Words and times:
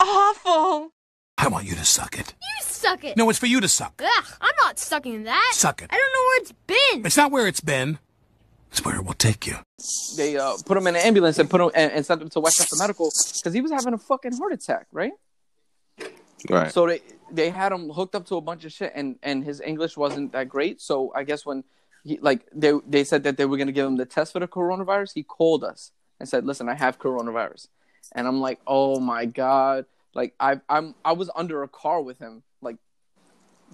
awful. 0.00 0.92
I 1.38 1.48
want 1.48 1.66
you 1.66 1.74
to 1.74 1.84
suck 1.84 2.18
it. 2.18 2.34
You 2.40 2.62
suck 2.62 3.04
it. 3.04 3.16
No, 3.16 3.30
it's 3.30 3.38
for 3.38 3.46
you 3.46 3.60
to 3.60 3.68
suck. 3.68 4.02
Ugh, 4.04 4.24
I'm 4.40 4.54
not 4.58 4.78
sucking 4.78 5.24
that. 5.24 5.52
Suck 5.54 5.82
it. 5.82 5.88
I 5.90 5.96
don't 5.96 6.12
know 6.12 6.22
where 6.28 6.40
it's 6.40 6.52
been. 6.66 7.06
It's 7.06 7.16
not 7.16 7.30
where 7.30 7.46
it's 7.46 7.60
been. 7.60 7.98
It's 8.70 8.84
where 8.84 8.96
it 8.96 9.04
will 9.04 9.14
take 9.14 9.46
you. 9.46 9.56
They 10.16 10.36
uh, 10.36 10.52
put 10.64 10.76
him 10.76 10.86
in 10.86 10.94
an 10.94 11.02
ambulance 11.02 11.38
and 11.38 11.50
put 11.50 11.60
him 11.60 11.70
and, 11.74 11.90
and 11.92 12.06
sent 12.06 12.22
him 12.22 12.28
to 12.30 12.40
Westchester 12.40 12.76
Medical 12.78 13.10
because 13.38 13.52
he 13.52 13.60
was 13.60 13.72
having 13.72 13.94
a 13.94 13.98
fucking 13.98 14.36
heart 14.36 14.52
attack, 14.52 14.86
right? 14.92 15.12
Right. 16.48 16.72
So 16.72 16.86
they 16.86 17.00
they 17.32 17.50
had 17.50 17.72
him 17.72 17.90
hooked 17.90 18.14
up 18.14 18.26
to 18.26 18.36
a 18.36 18.40
bunch 18.40 18.64
of 18.64 18.72
shit, 18.72 18.92
and 18.94 19.16
and 19.22 19.44
his 19.44 19.60
English 19.60 19.96
wasn't 19.96 20.32
that 20.32 20.48
great. 20.48 20.80
So 20.80 21.12
I 21.14 21.24
guess 21.24 21.44
when 21.44 21.64
he 22.04 22.18
like 22.20 22.46
they 22.54 22.72
they 22.86 23.04
said 23.04 23.24
that 23.24 23.36
they 23.36 23.44
were 23.44 23.56
gonna 23.56 23.72
give 23.72 23.86
him 23.86 23.96
the 23.96 24.06
test 24.06 24.32
for 24.32 24.40
the 24.40 24.48
coronavirus, 24.48 25.12
he 25.14 25.22
called 25.22 25.64
us 25.64 25.92
and 26.18 26.28
said, 26.28 26.46
"Listen, 26.46 26.68
I 26.68 26.74
have 26.74 26.98
coronavirus," 26.98 27.68
and 28.12 28.26
I'm 28.26 28.40
like, 28.40 28.60
"Oh 28.66 29.00
my 29.00 29.24
god!" 29.26 29.86
Like 30.14 30.34
I 30.40 30.60
I'm 30.68 30.94
I 31.04 31.12
was 31.12 31.30
under 31.34 31.62
a 31.62 31.68
car 31.68 32.00
with 32.02 32.18
him 32.18 32.42
like 32.60 32.76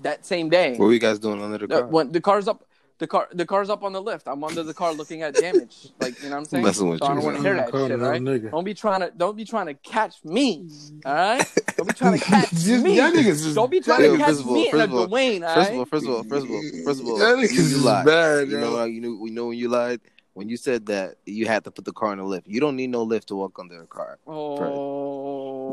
that 0.02 0.26
same 0.26 0.48
day. 0.50 0.72
what 0.76 0.86
were 0.86 0.92
you 0.92 0.98
guys 0.98 1.18
doing 1.18 1.42
under 1.42 1.58
the 1.58 1.66
car? 1.68 1.86
when 1.86 2.12
the 2.12 2.20
car's 2.20 2.48
up. 2.48 2.62
The 2.98 3.06
car, 3.06 3.28
the 3.30 3.44
car's 3.44 3.68
up 3.68 3.84
on 3.84 3.92
the 3.92 4.00
lift. 4.00 4.26
I'm 4.26 4.42
under 4.42 4.62
the 4.62 4.72
car 4.72 4.94
looking 4.94 5.20
at 5.20 5.34
damage. 5.34 5.88
Like 6.00 6.16
you 6.22 6.30
know 6.30 6.36
what 6.36 6.38
I'm 6.38 6.44
saying. 6.46 6.64
Messing 6.64 6.88
with 6.88 7.00
so 7.00 7.04
I 7.04 7.14
don't 7.14 7.24
want 7.24 7.36
to 7.36 7.42
hear 7.42 7.54
that 7.56 7.66
shit, 7.70 7.98
right? 7.98 8.22
nigga. 8.22 8.50
Don't 8.50 8.64
be 8.64 8.72
trying 8.72 9.00
to, 9.00 9.12
don't 9.14 9.36
be 9.36 9.44
trying 9.44 9.66
to 9.66 9.74
catch 9.74 10.24
me, 10.24 10.66
all 11.04 11.12
right? 11.14 11.52
Don't 11.76 11.86
be 11.88 11.92
trying 11.92 12.18
to 12.18 12.24
catch 12.24 12.48
Just- 12.52 12.82
me. 12.82 12.96
y'all 12.96 13.10
niggas 13.12 13.26
is- 13.44 13.54
Don't 13.54 13.70
be 13.70 13.80
trying 13.80 14.02
Yo, 14.02 14.12
to 14.12 14.16
catch 14.16 14.28
first 14.28 14.40
of 14.40 14.46
all- 14.48 14.54
me 14.54 14.62
in 14.70 14.74
a 14.74 14.78
first 14.78 14.84
of 14.84 14.94
all- 14.94 15.08
Dwayne, 15.08 15.46
all 15.46 15.54
First 15.54 15.68
of 15.70 15.74
all, 15.74 15.78
right? 15.82 15.88
first 15.90 16.06
of 16.06 16.10
all, 16.10 16.22
first 16.24 16.44
of 16.46 16.50
all, 16.50 16.62
first 16.86 17.00
of 17.02 17.06
all, 17.06 17.18
Y'all 17.18 17.36
niggas 17.36 17.58
is 17.58 17.84
lied. 17.84 18.06
bad, 18.06 18.48
you 18.48 18.60
know 18.60 18.84
you 18.84 19.00
knew 19.02 19.18
we 19.20 19.28
know 19.30 19.46
when 19.48 19.58
you 19.58 19.68
lied 19.68 20.00
when 20.36 20.50
you 20.50 20.58
said 20.58 20.84
that 20.84 21.14
you 21.24 21.46
had 21.46 21.64
to 21.64 21.70
put 21.70 21.86
the 21.86 21.92
car 21.94 22.12
in 22.12 22.18
the 22.18 22.24
lift. 22.24 22.46
You 22.46 22.60
don't 22.60 22.76
need 22.76 22.90
no 22.90 23.02
lift 23.02 23.28
to 23.28 23.36
walk 23.36 23.58
under 23.58 23.80
a 23.80 23.86
car. 23.86 24.18
Oh, 24.26 25.72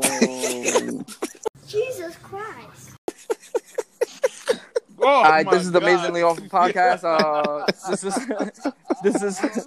Jesus 1.68 2.16
Christ. 2.22 2.93
Oh, 5.04 5.08
all 5.08 5.22
right. 5.24 5.48
This 5.50 5.62
is 5.62 5.72
the 5.72 5.80
God. 5.80 5.88
amazingly 5.88 6.22
awful 6.22 6.44
podcast. 6.46 7.04
Uh, 7.04 7.64
this 7.90 8.04
is, 8.04 8.14
this 9.02 9.22
is, 9.22 9.66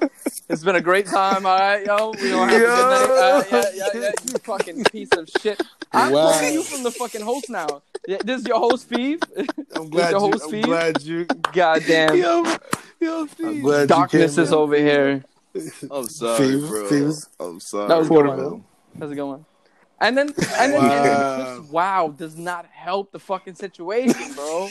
it's 0.50 0.64
been 0.64 0.76
a 0.76 0.82
great 0.82 1.06
time. 1.06 1.46
All 1.46 1.58
right, 1.58 1.86
yo. 1.86 2.12
We 2.22 2.30
don't 2.30 2.50
have 2.50 2.62
a 2.62 2.66
good 2.66 2.70
night. 2.70 3.10
Uh, 3.10 3.44
yeah, 3.52 3.64
yeah, 3.94 4.02
yeah. 4.02 4.12
You 4.26 4.38
fucking 4.40 4.84
piece 4.86 5.10
of 5.16 5.30
shit. 5.42 5.62
I'm 5.94 6.12
Wow. 6.12 6.32
talking 6.32 6.54
you 6.54 6.64
from 6.64 6.84
the 6.84 6.92
fucking 6.92 7.22
host 7.22 7.50
now. 7.50 7.82
Yeah, 8.08 8.18
This 8.24 8.42
is 8.42 8.48
your 8.48 8.60
host, 8.60 8.84
Steve. 8.86 9.20
I'm 9.76 9.90
glad 9.90 10.12
your 10.12 10.22
you. 10.22 10.32
host 10.32 10.54
I'm 10.54 10.62
glad 10.62 11.02
you. 11.04 11.26
Goddamn. 11.54 12.16
Yo, 12.18 12.44
yo, 13.00 13.22
I'm 13.22 13.28
Steve. 13.30 13.62
glad 13.62 13.88
Darkness 13.90 14.38
you 14.38 14.44
is 14.44 14.50
came 14.50 14.58
over 14.58 14.76
here. 14.76 15.24
I'm 15.92 16.06
sorry, 16.08 16.36
Steve, 16.48 16.68
bro. 16.68 16.88
Steve. 16.88 17.14
I'm 17.40 17.60
sorry. 17.60 17.88
That 17.90 17.98
was 17.98 18.08
a 18.08 18.10
good 18.10 18.24
bro. 18.24 18.50
one. 18.50 18.64
How's 19.00 19.12
it 19.12 19.16
going? 19.16 19.46
And 20.00 20.16
then, 20.16 20.28
and 20.60 20.74
then, 20.74 20.84
Wow. 20.84 21.60
this 21.62 21.72
wow 21.72 22.08
does 22.16 22.38
not 22.38 22.68
help 22.72 23.12
the 23.12 23.18
fucking 23.20 23.56
situation, 23.56 24.34
bro. 24.36 24.70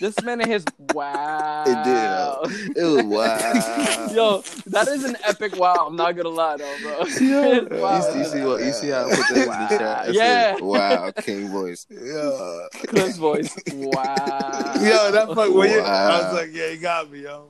this 0.00 0.20
man 0.24 0.40
and 0.40 0.50
his 0.50 0.64
wow. 0.92 1.62
It 1.68 2.74
did. 2.74 2.76
It 2.76 2.84
was 2.84 3.04
wow. 3.04 4.08
Yo, 4.12 4.42
that 4.66 4.88
is 4.88 5.04
an 5.04 5.16
epic 5.24 5.54
wow. 5.56 5.86
I'm 5.86 5.94
not 5.94 6.16
gonna 6.16 6.30
lie 6.30 6.56
though, 6.56 6.76
bro. 6.82 7.04
Yo, 7.20 7.64
Wow. 7.80 7.96
you, 7.98 8.12
see, 8.12 8.18
you 8.18 8.24
see 8.24 8.40
what 8.44 8.64
you 8.64 8.72
see 8.72 8.88
how 8.88 9.06
I 9.06 9.14
put 9.14 9.18
that 9.28 9.36
in 9.38 9.46
the 9.46 9.78
chat? 9.78 9.98
I 10.00 10.06
said, 10.06 10.14
Yeah. 10.14 10.56
wow, 10.60 11.10
King 11.12 11.48
voice. 11.50 11.86
Yeah. 11.88 12.66
Cliff's 12.88 13.18
voice. 13.18 13.56
Wow. 13.72 14.72
Yo, 14.80 15.12
that 15.12 15.26
fuck. 15.28 15.54
Well, 15.54 15.66
yeah, 15.68 15.82
I 15.82 16.22
was 16.24 16.34
like, 16.34 16.50
yeah, 16.52 16.70
you 16.70 16.78
got 16.78 17.08
me, 17.10 17.22
yo. 17.22 17.46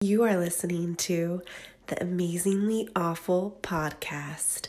You 0.00 0.22
are 0.22 0.36
listening 0.36 0.94
to 0.96 1.42
the 1.88 2.00
Amazingly 2.00 2.88
Awful 2.94 3.58
podcast. 3.62 4.68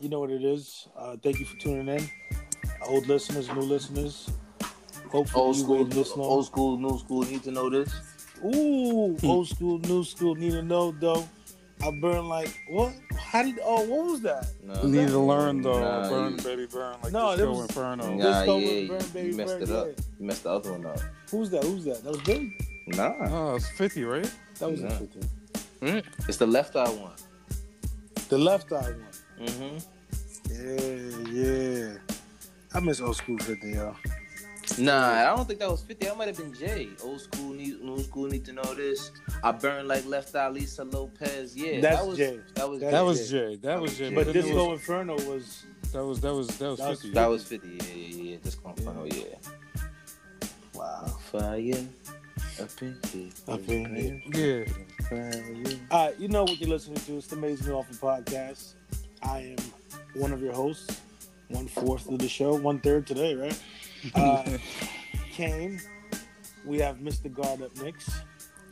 You 0.00 0.08
know 0.08 0.20
what 0.20 0.30
it 0.30 0.42
is. 0.42 0.88
Uh, 0.96 1.16
thank 1.22 1.38
you 1.40 1.46
for 1.46 1.56
tuning 1.58 1.88
in, 1.88 2.10
old 2.86 3.06
listeners, 3.06 3.48
new 3.52 3.60
listeners. 3.60 4.30
Hopefully, 5.10 5.44
Old 5.44 5.56
school, 5.56 5.76
waited 5.78 5.92
this 5.92 6.16
long. 6.16 6.26
old 6.30 6.46
school, 6.46 6.76
new 6.78 6.98
school 6.98 7.22
need 7.22 7.42
to 7.42 7.50
know 7.50 7.68
this. 7.68 7.92
Ooh, 8.44 9.16
old 9.22 9.48
school, 9.48 9.78
new 9.80 10.04
school. 10.04 10.34
Need 10.36 10.52
to 10.52 10.62
know 10.62 10.92
though. 10.92 11.28
I 11.82 11.90
burn 12.00 12.28
like 12.28 12.54
what? 12.68 12.92
How 13.18 13.42
did? 13.42 13.58
Oh, 13.64 13.82
what 13.88 14.06
was 14.12 14.20
that? 14.22 14.46
No, 14.64 14.82
Need 14.84 15.08
to 15.08 15.18
learn 15.18 15.60
though. 15.62 15.80
Nah, 15.80 16.08
burn, 16.08 16.32
you- 16.36 16.42
baby, 16.44 16.66
burn. 16.66 16.96
Like 17.02 17.12
No, 17.12 17.30
no, 17.30 17.36
Disco 17.36 17.50
was- 17.50 17.60
Inferno. 17.62 18.14
Nah, 18.14 18.22
Disco 18.40 18.58
yeah, 18.58 18.68
you, 18.70 18.88
Burn, 18.88 19.02
Baby, 19.12 19.28
you 19.28 19.36
messed 19.36 19.52
Burn, 19.54 19.62
it 19.62 19.70
up. 19.70 19.86
yeah. 19.88 20.04
You 20.20 20.26
messed 20.26 20.42
the 20.44 20.50
other 20.50 20.72
one 20.72 20.86
up. 20.86 21.00
Who's 21.30 21.50
that? 21.50 21.64
Who's 21.64 21.84
that? 21.84 22.04
That 22.04 22.10
was 22.12 22.20
Billy. 22.22 22.56
Nah, 22.88 23.14
Oh, 23.20 23.54
it's 23.56 23.68
50, 23.70 24.04
right? 24.04 24.30
That 24.58 24.70
was 24.70 24.80
Nah. 24.82 24.88
interesting. 24.90 26.02
it's 26.28 26.36
the 26.38 26.46
left 26.46 26.76
eye 26.76 26.88
one. 26.90 27.12
The 28.28 28.38
left 28.38 28.72
eye 28.72 28.92
one. 28.92 29.48
Mm-hmm. 29.48 29.78
Yeah, 30.60 31.32
yeah. 31.32 31.92
I 32.74 32.80
miss 32.80 33.00
old 33.00 33.16
school 33.16 33.38
50, 33.38 33.70
yo. 33.70 33.96
Nah, 34.78 35.10
I 35.10 35.24
don't 35.36 35.46
think 35.48 35.58
that 35.58 35.70
was 35.70 35.82
50. 35.82 36.06
That 36.06 36.16
might 36.16 36.28
have 36.28 36.36
been 36.36 36.54
Jay. 36.54 36.88
Old 37.02 37.20
school, 37.20 37.52
need, 37.54 37.80
new 37.82 37.98
school 38.02 38.26
need 38.28 38.44
to 38.44 38.52
know 38.52 38.74
this. 38.74 39.10
I 39.42 39.50
burn 39.52 39.88
like 39.88 40.06
left 40.06 40.34
eye, 40.36 40.48
Lisa 40.48 40.84
Lopes. 40.84 41.56
Yeah, 41.56 41.80
That's 41.80 41.96
that 41.98 42.06
was 42.06 42.18
Jay. 42.18 42.40
That 42.54 42.70
was 42.70 42.80
That 42.80 42.90
That 42.92 42.98
Jay. 42.98 43.04
was 43.04 43.30
Jay. 43.30 43.56
That 43.56 43.80
was 43.80 43.98
Jay. 43.98 44.14
But 44.14 44.24
then 44.26 44.34
there 44.34 44.42
Disco 44.44 44.70
was, 44.70 44.80
Inferno 44.80 45.14
was 45.14 45.64
that 45.92 46.04
was 46.04 46.20
that 46.20 46.34
was 46.34 46.46
that 46.58 46.68
was 46.70 46.78
That 46.78 46.88
was 46.88 47.00
50. 47.02 47.10
That 47.14 47.26
was 47.30 47.44
50. 47.44 47.68
Yeah, 47.68 47.74
yeah, 47.94 48.22
yeah. 48.30 48.36
Disco 48.42 48.74
Inferno, 48.76 49.04
yeah. 49.06 49.24
wow. 50.74 51.06
Fire 51.32 51.86
up 52.62 52.82
in 52.82 52.98
here. 53.10 53.30
Up 53.48 53.68
in 53.68 54.22
Yeah. 54.34 54.64
Fire. 55.08 55.78
All 55.90 56.06
right, 56.06 56.20
you 56.20 56.28
know 56.28 56.44
what 56.44 56.60
you're 56.60 56.70
listening 56.70 56.98
to. 57.00 57.16
It's 57.16 57.26
the 57.26 57.36
Amazing 57.36 57.72
Awful 57.72 57.96
Podcast. 57.96 58.74
I 59.22 59.38
am 59.40 59.56
one 60.14 60.32
of 60.32 60.40
your 60.42 60.52
hosts, 60.52 61.00
one 61.48 61.66
fourth 61.66 62.08
of 62.08 62.18
the 62.18 62.28
show, 62.28 62.54
one 62.56 62.80
third 62.80 63.06
today, 63.06 63.34
right? 63.34 63.62
Uh, 64.14 64.56
Kane. 65.30 65.78
We 66.64 66.78
have 66.78 66.96
Mr. 66.96 67.32
Guard 67.32 67.60
up 67.60 67.76
next. 67.82 68.08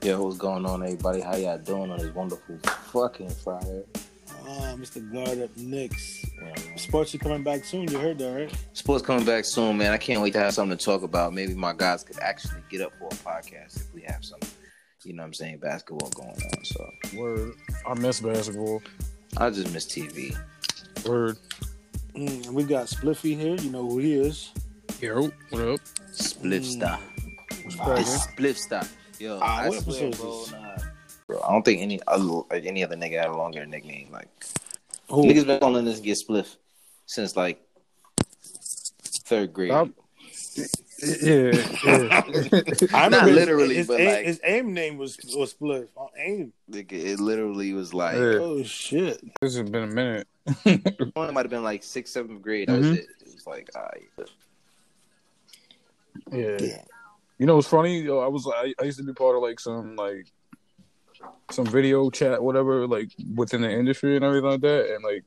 Yo, 0.02 0.22
what's 0.22 0.38
going 0.38 0.64
on, 0.64 0.82
everybody? 0.82 1.20
How 1.20 1.36
y'all 1.36 1.58
doing 1.58 1.90
on 1.90 1.98
this 1.98 2.14
wonderful 2.14 2.58
fucking 2.92 3.28
Friday? 3.30 3.84
Uh, 4.46 4.74
Mr. 4.76 5.12
Guard 5.12 5.42
up 5.42 5.54
next. 5.56 6.24
Yeah. 6.40 6.76
Sports 6.76 7.14
are 7.14 7.18
coming 7.18 7.42
back 7.42 7.64
soon. 7.64 7.88
You 7.88 7.98
heard 7.98 8.18
that, 8.18 8.34
right? 8.34 8.54
Sports 8.72 9.04
coming 9.04 9.26
back 9.26 9.44
soon, 9.44 9.76
man. 9.76 9.92
I 9.92 9.98
can't 9.98 10.22
wait 10.22 10.32
to 10.34 10.38
have 10.38 10.54
something 10.54 10.78
to 10.78 10.82
talk 10.82 11.02
about. 11.02 11.34
Maybe 11.34 11.54
my 11.54 11.72
guys 11.74 12.04
could 12.04 12.18
actually 12.20 12.62
get 12.70 12.80
up 12.80 12.92
for 12.98 13.06
a 13.06 13.10
podcast 13.10 13.76
if 13.76 13.92
we 13.92 14.02
have 14.02 14.24
some, 14.24 14.40
you 15.04 15.12
know 15.12 15.22
what 15.22 15.28
I'm 15.28 15.34
saying, 15.34 15.58
basketball 15.58 16.10
going 16.10 16.30
on. 16.30 16.64
So 16.64 16.90
Word. 17.14 17.52
I 17.86 17.94
miss 17.94 18.20
basketball. 18.20 18.82
I 19.36 19.50
just 19.50 19.72
miss 19.74 19.86
TV. 19.86 20.38
Word. 21.06 21.36
Mm, 22.14 22.46
and 22.46 22.54
we 22.54 22.64
got 22.64 22.86
Spliffy 22.86 23.38
here. 23.38 23.54
You 23.56 23.70
know 23.70 23.88
who 23.88 23.98
he 23.98 24.14
is. 24.14 24.50
Yo, 25.00 25.30
what 25.50 25.62
up? 25.62 25.80
Spliff 26.12 26.62
Mm. 26.62 26.64
star. 26.64 26.98
cracking? 27.76 28.04
It's 28.04 28.26
spliff. 28.66 28.88
Yo, 29.20 29.38
Ah, 29.42 29.58
I 29.60 29.68
what 29.68 29.82
swear, 29.82 30.08
episode 30.08 30.14
is 30.14 30.20
bro, 30.20 30.40
this? 30.40 30.52
nah. 30.52 30.76
Bro, 31.26 31.40
I 31.42 31.52
don't 31.52 31.64
think 31.64 31.82
any 31.82 32.00
other 32.06 32.40
any 32.52 32.82
other 32.82 32.96
nigga 32.96 33.18
had 33.20 33.28
a 33.28 33.36
longer 33.36 33.64
nickname. 33.66 34.08
Like 34.10 34.28
Who? 35.10 35.24
niggas 35.24 35.46
been 35.46 35.60
calling 35.60 35.84
this 35.84 36.00
get 36.00 36.18
spliff 36.18 36.56
since 37.06 37.36
like 37.36 37.60
third 39.26 39.52
grade. 39.52 39.70
Stop. 39.70 39.88
Yeah, 41.00 41.52
yeah. 41.84 42.22
I 42.92 43.08
Not 43.08 43.22
remember 43.22 43.26
his- 43.28 43.34
literally, 43.36 43.74
his, 43.76 43.86
but 43.86 44.00
aim, 44.00 44.06
like- 44.08 44.26
his 44.26 44.40
aim 44.42 44.74
name 44.74 44.96
was 44.98 45.16
was 45.36 45.54
Spliff. 45.54 45.88
on 45.96 46.08
aim. 46.18 46.52
Nigga, 46.70 46.92
it 46.92 47.20
literally 47.20 47.72
was 47.72 47.94
like 47.94 48.14
Yeah. 48.16 48.38
Oh 48.40 48.62
shit. 48.64 49.20
This 49.40 49.56
has 49.56 49.68
been 49.70 49.84
a 49.84 49.86
minute. 49.86 50.26
one 51.14 51.32
might 51.34 51.44
have 51.44 51.50
been 51.50 51.62
like 51.62 51.82
sixth, 51.84 52.12
seventh 52.14 52.42
grade. 52.42 52.68
That 52.68 52.78
was 52.78 52.86
Mhm. 52.88 52.96
it. 52.98 53.06
It 53.26 53.34
was 53.34 53.46
like, 53.46 53.70
all 53.76 53.82
right. 53.82 54.28
Yeah. 56.32 56.56
Yeah. 56.60 56.82
You 57.38 57.46
know 57.46 57.56
what's 57.56 57.68
funny? 57.68 58.00
Yo, 58.00 58.18
I 58.18 58.26
was 58.26 58.46
I, 58.52 58.74
I 58.80 58.84
used 58.84 58.98
to 58.98 59.04
be 59.04 59.12
part 59.12 59.36
of 59.36 59.42
like 59.42 59.60
some 59.60 59.94
like 59.96 60.26
some 61.50 61.66
video 61.66 62.10
chat, 62.10 62.42
whatever, 62.42 62.86
like 62.86 63.10
within 63.34 63.60
the 63.62 63.70
industry 63.70 64.16
and 64.16 64.24
everything 64.24 64.50
like 64.50 64.60
that, 64.62 64.94
and 64.94 65.04
like 65.04 65.22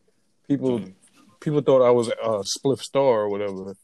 people 0.48 0.80
Mhm. 0.80 0.94
people 1.40 1.62
thought 1.62 1.81
I 1.81 1.92
was 1.92 2.10
a 2.10 2.44
spliff 2.44 2.81
star 2.81 3.22
or 3.22 3.30
whatever. 3.30 3.75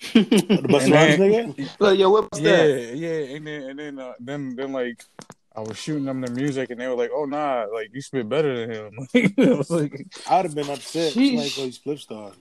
The 0.00 0.66
Busta 0.68 0.92
Rhymes 0.92 1.16
nigga. 1.20 1.70
Look, 1.78 1.98
yo, 1.98 2.10
what's 2.10 2.40
Yeah, 2.40 2.56
that? 2.66 2.96
yeah, 2.96 3.36
and 3.36 3.46
then 3.46 3.62
and 3.70 3.78
then 3.78 3.98
uh, 3.98 4.12
then 4.20 4.56
then 4.56 4.72
like 4.72 5.04
I 5.54 5.60
was 5.60 5.76
shooting 5.76 6.04
them 6.04 6.20
the 6.20 6.30
music, 6.30 6.70
and 6.70 6.80
they 6.80 6.86
were 6.88 6.94
like, 6.94 7.10
"Oh 7.12 7.24
nah, 7.26 7.66
like 7.72 7.90
you 7.92 8.00
spit 8.00 8.28
better 8.28 8.66
than 8.66 8.70
him." 8.70 9.08
I 9.38 9.54
was 9.56 9.70
like, 9.70 10.06
I'd 10.28 10.44
have 10.46 10.54
been 10.54 10.70
upset. 10.70 11.12
Sheesh. 11.12 11.36
Like, 11.36 11.52
oh, 11.58 11.64
he's 11.64 11.78
Spliff 11.78 11.98
Star. 12.00 12.32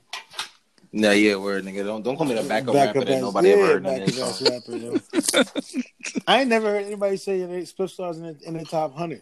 Nah, 0.92 1.12
yeah, 1.12 1.36
word, 1.36 1.66
nigga. 1.66 1.84
Don't 1.84 2.02
don't 2.02 2.16
call 2.18 2.26
me 2.26 2.34
the 2.36 2.44
backup 2.44 2.74
Back 2.74 2.88
rapper 2.88 3.00
up 3.02 3.06
that 3.08 3.22
nobody 3.22 3.50
yeah, 3.50 3.54
ever 3.56 3.66
heard 3.68 3.78
in 3.78 3.84
back 3.84 4.06
this 4.08 4.20
up 4.20 4.28
ass 4.30 4.40
song. 4.40 4.52
rapper, 4.52 4.76
yo. 4.78 6.22
I 6.28 6.40
ain't 6.42 6.50
never 6.50 6.68
heard 6.68 6.86
anybody 6.86 7.18
say 7.18 7.46
they 7.46 7.62
Spliff 7.64 7.90
Stars 7.92 8.18
in 8.18 8.24
the, 8.24 8.38
in 8.46 8.54
the 8.58 8.66
top 8.66 8.96
hundred. 8.96 9.22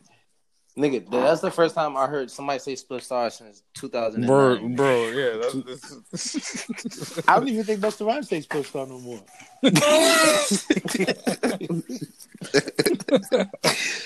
Nigga, 0.78 1.10
that's 1.10 1.42
the 1.42 1.50
first 1.50 1.74
time 1.74 1.98
I 1.98 2.06
heard 2.06 2.30
somebody 2.30 2.60
say 2.60 2.74
Spliff 2.74 3.02
Star 3.02 3.32
since 3.32 3.64
2009. 3.74 4.28
"Bro, 4.28 4.70
bro, 4.76 5.08
yeah." 5.10 5.38
That's, 5.42 5.90
that's... 6.12 7.28
I 7.28 7.40
don't 7.40 7.48
even 7.48 7.64
think 7.64 7.80
Busta 7.80 8.06
Rhymes 8.06 8.30
takes 8.30 8.46
Spliff 8.46 8.66
Star 8.68 8.86
no 8.86 9.00
more. 9.00 9.20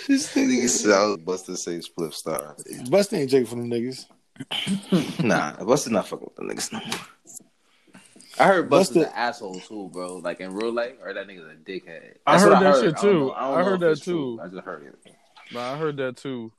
this 0.07 0.33
nigga 0.35 0.69
sound 0.69 1.19
oh, 1.27 1.31
Busta 1.31 1.57
say 1.57 1.79
Spliff 1.79 2.13
Star. 2.13 2.56
Busta 2.85 3.18
ain't 3.18 3.29
taking 3.31 3.45
from 3.47 3.69
them 3.69 3.79
niggas. 3.79 4.06
Nah, 5.23 5.56
Busta 5.57 5.89
not 5.91 6.07
fucking 6.07 6.25
with 6.25 6.35
the 6.38 6.44
niggas 6.44 6.71
no 6.71 6.79
more. 6.79 7.00
I 8.39 8.47
heard 8.47 8.69
Busta's 8.69 8.97
Busta- 8.97 9.07
an 9.07 9.12
asshole 9.13 9.59
too, 9.59 9.89
bro. 9.91 10.15
Like 10.18 10.39
in 10.39 10.53
real 10.53 10.71
life, 10.71 10.94
or 11.03 11.13
that 11.13 11.27
nigga's 11.27 11.45
a 11.51 11.56
dickhead. 11.69 12.15
I 12.25 12.31
That's 12.38 12.44
heard 12.44 12.53
what 12.53 12.59
that 12.62 12.75
shit, 12.75 12.83
I 12.97 13.01
don't 13.01 13.01
too. 13.01 13.19
know- 13.19 13.31
I, 13.33 13.39
don't 13.41 13.53
I 13.57 13.62
know 13.62 13.65
heard 13.69 13.79
that, 13.81 13.91
it's 13.91 14.01
true. 14.01 14.38
too. 14.38 14.41
I 14.41 14.47
just 14.47 14.63
heard 14.63 14.83
it. 14.85 15.13
Nah, 15.53 15.73
I 15.73 15.77
heard 15.77 15.97
that 15.97 16.15
too. 16.18 16.51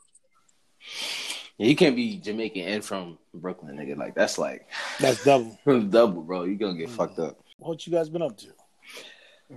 Yeah, 1.58 1.66
you 1.66 1.76
can't 1.76 1.94
be 1.94 2.16
Jamaican 2.16 2.62
and 2.62 2.84
from 2.84 3.18
Brooklyn, 3.34 3.76
nigga. 3.76 3.96
Like 3.96 4.14
that's 4.14 4.38
like 4.38 4.68
That's 4.98 5.24
double. 5.24 5.58
double, 5.90 6.22
bro. 6.22 6.44
You 6.44 6.56
gonna 6.56 6.78
get 6.78 6.90
fucked 6.90 7.18
up. 7.18 7.38
What 7.58 7.86
you 7.86 7.92
guys 7.92 8.08
been 8.08 8.22
up 8.22 8.36
to? 8.38 8.48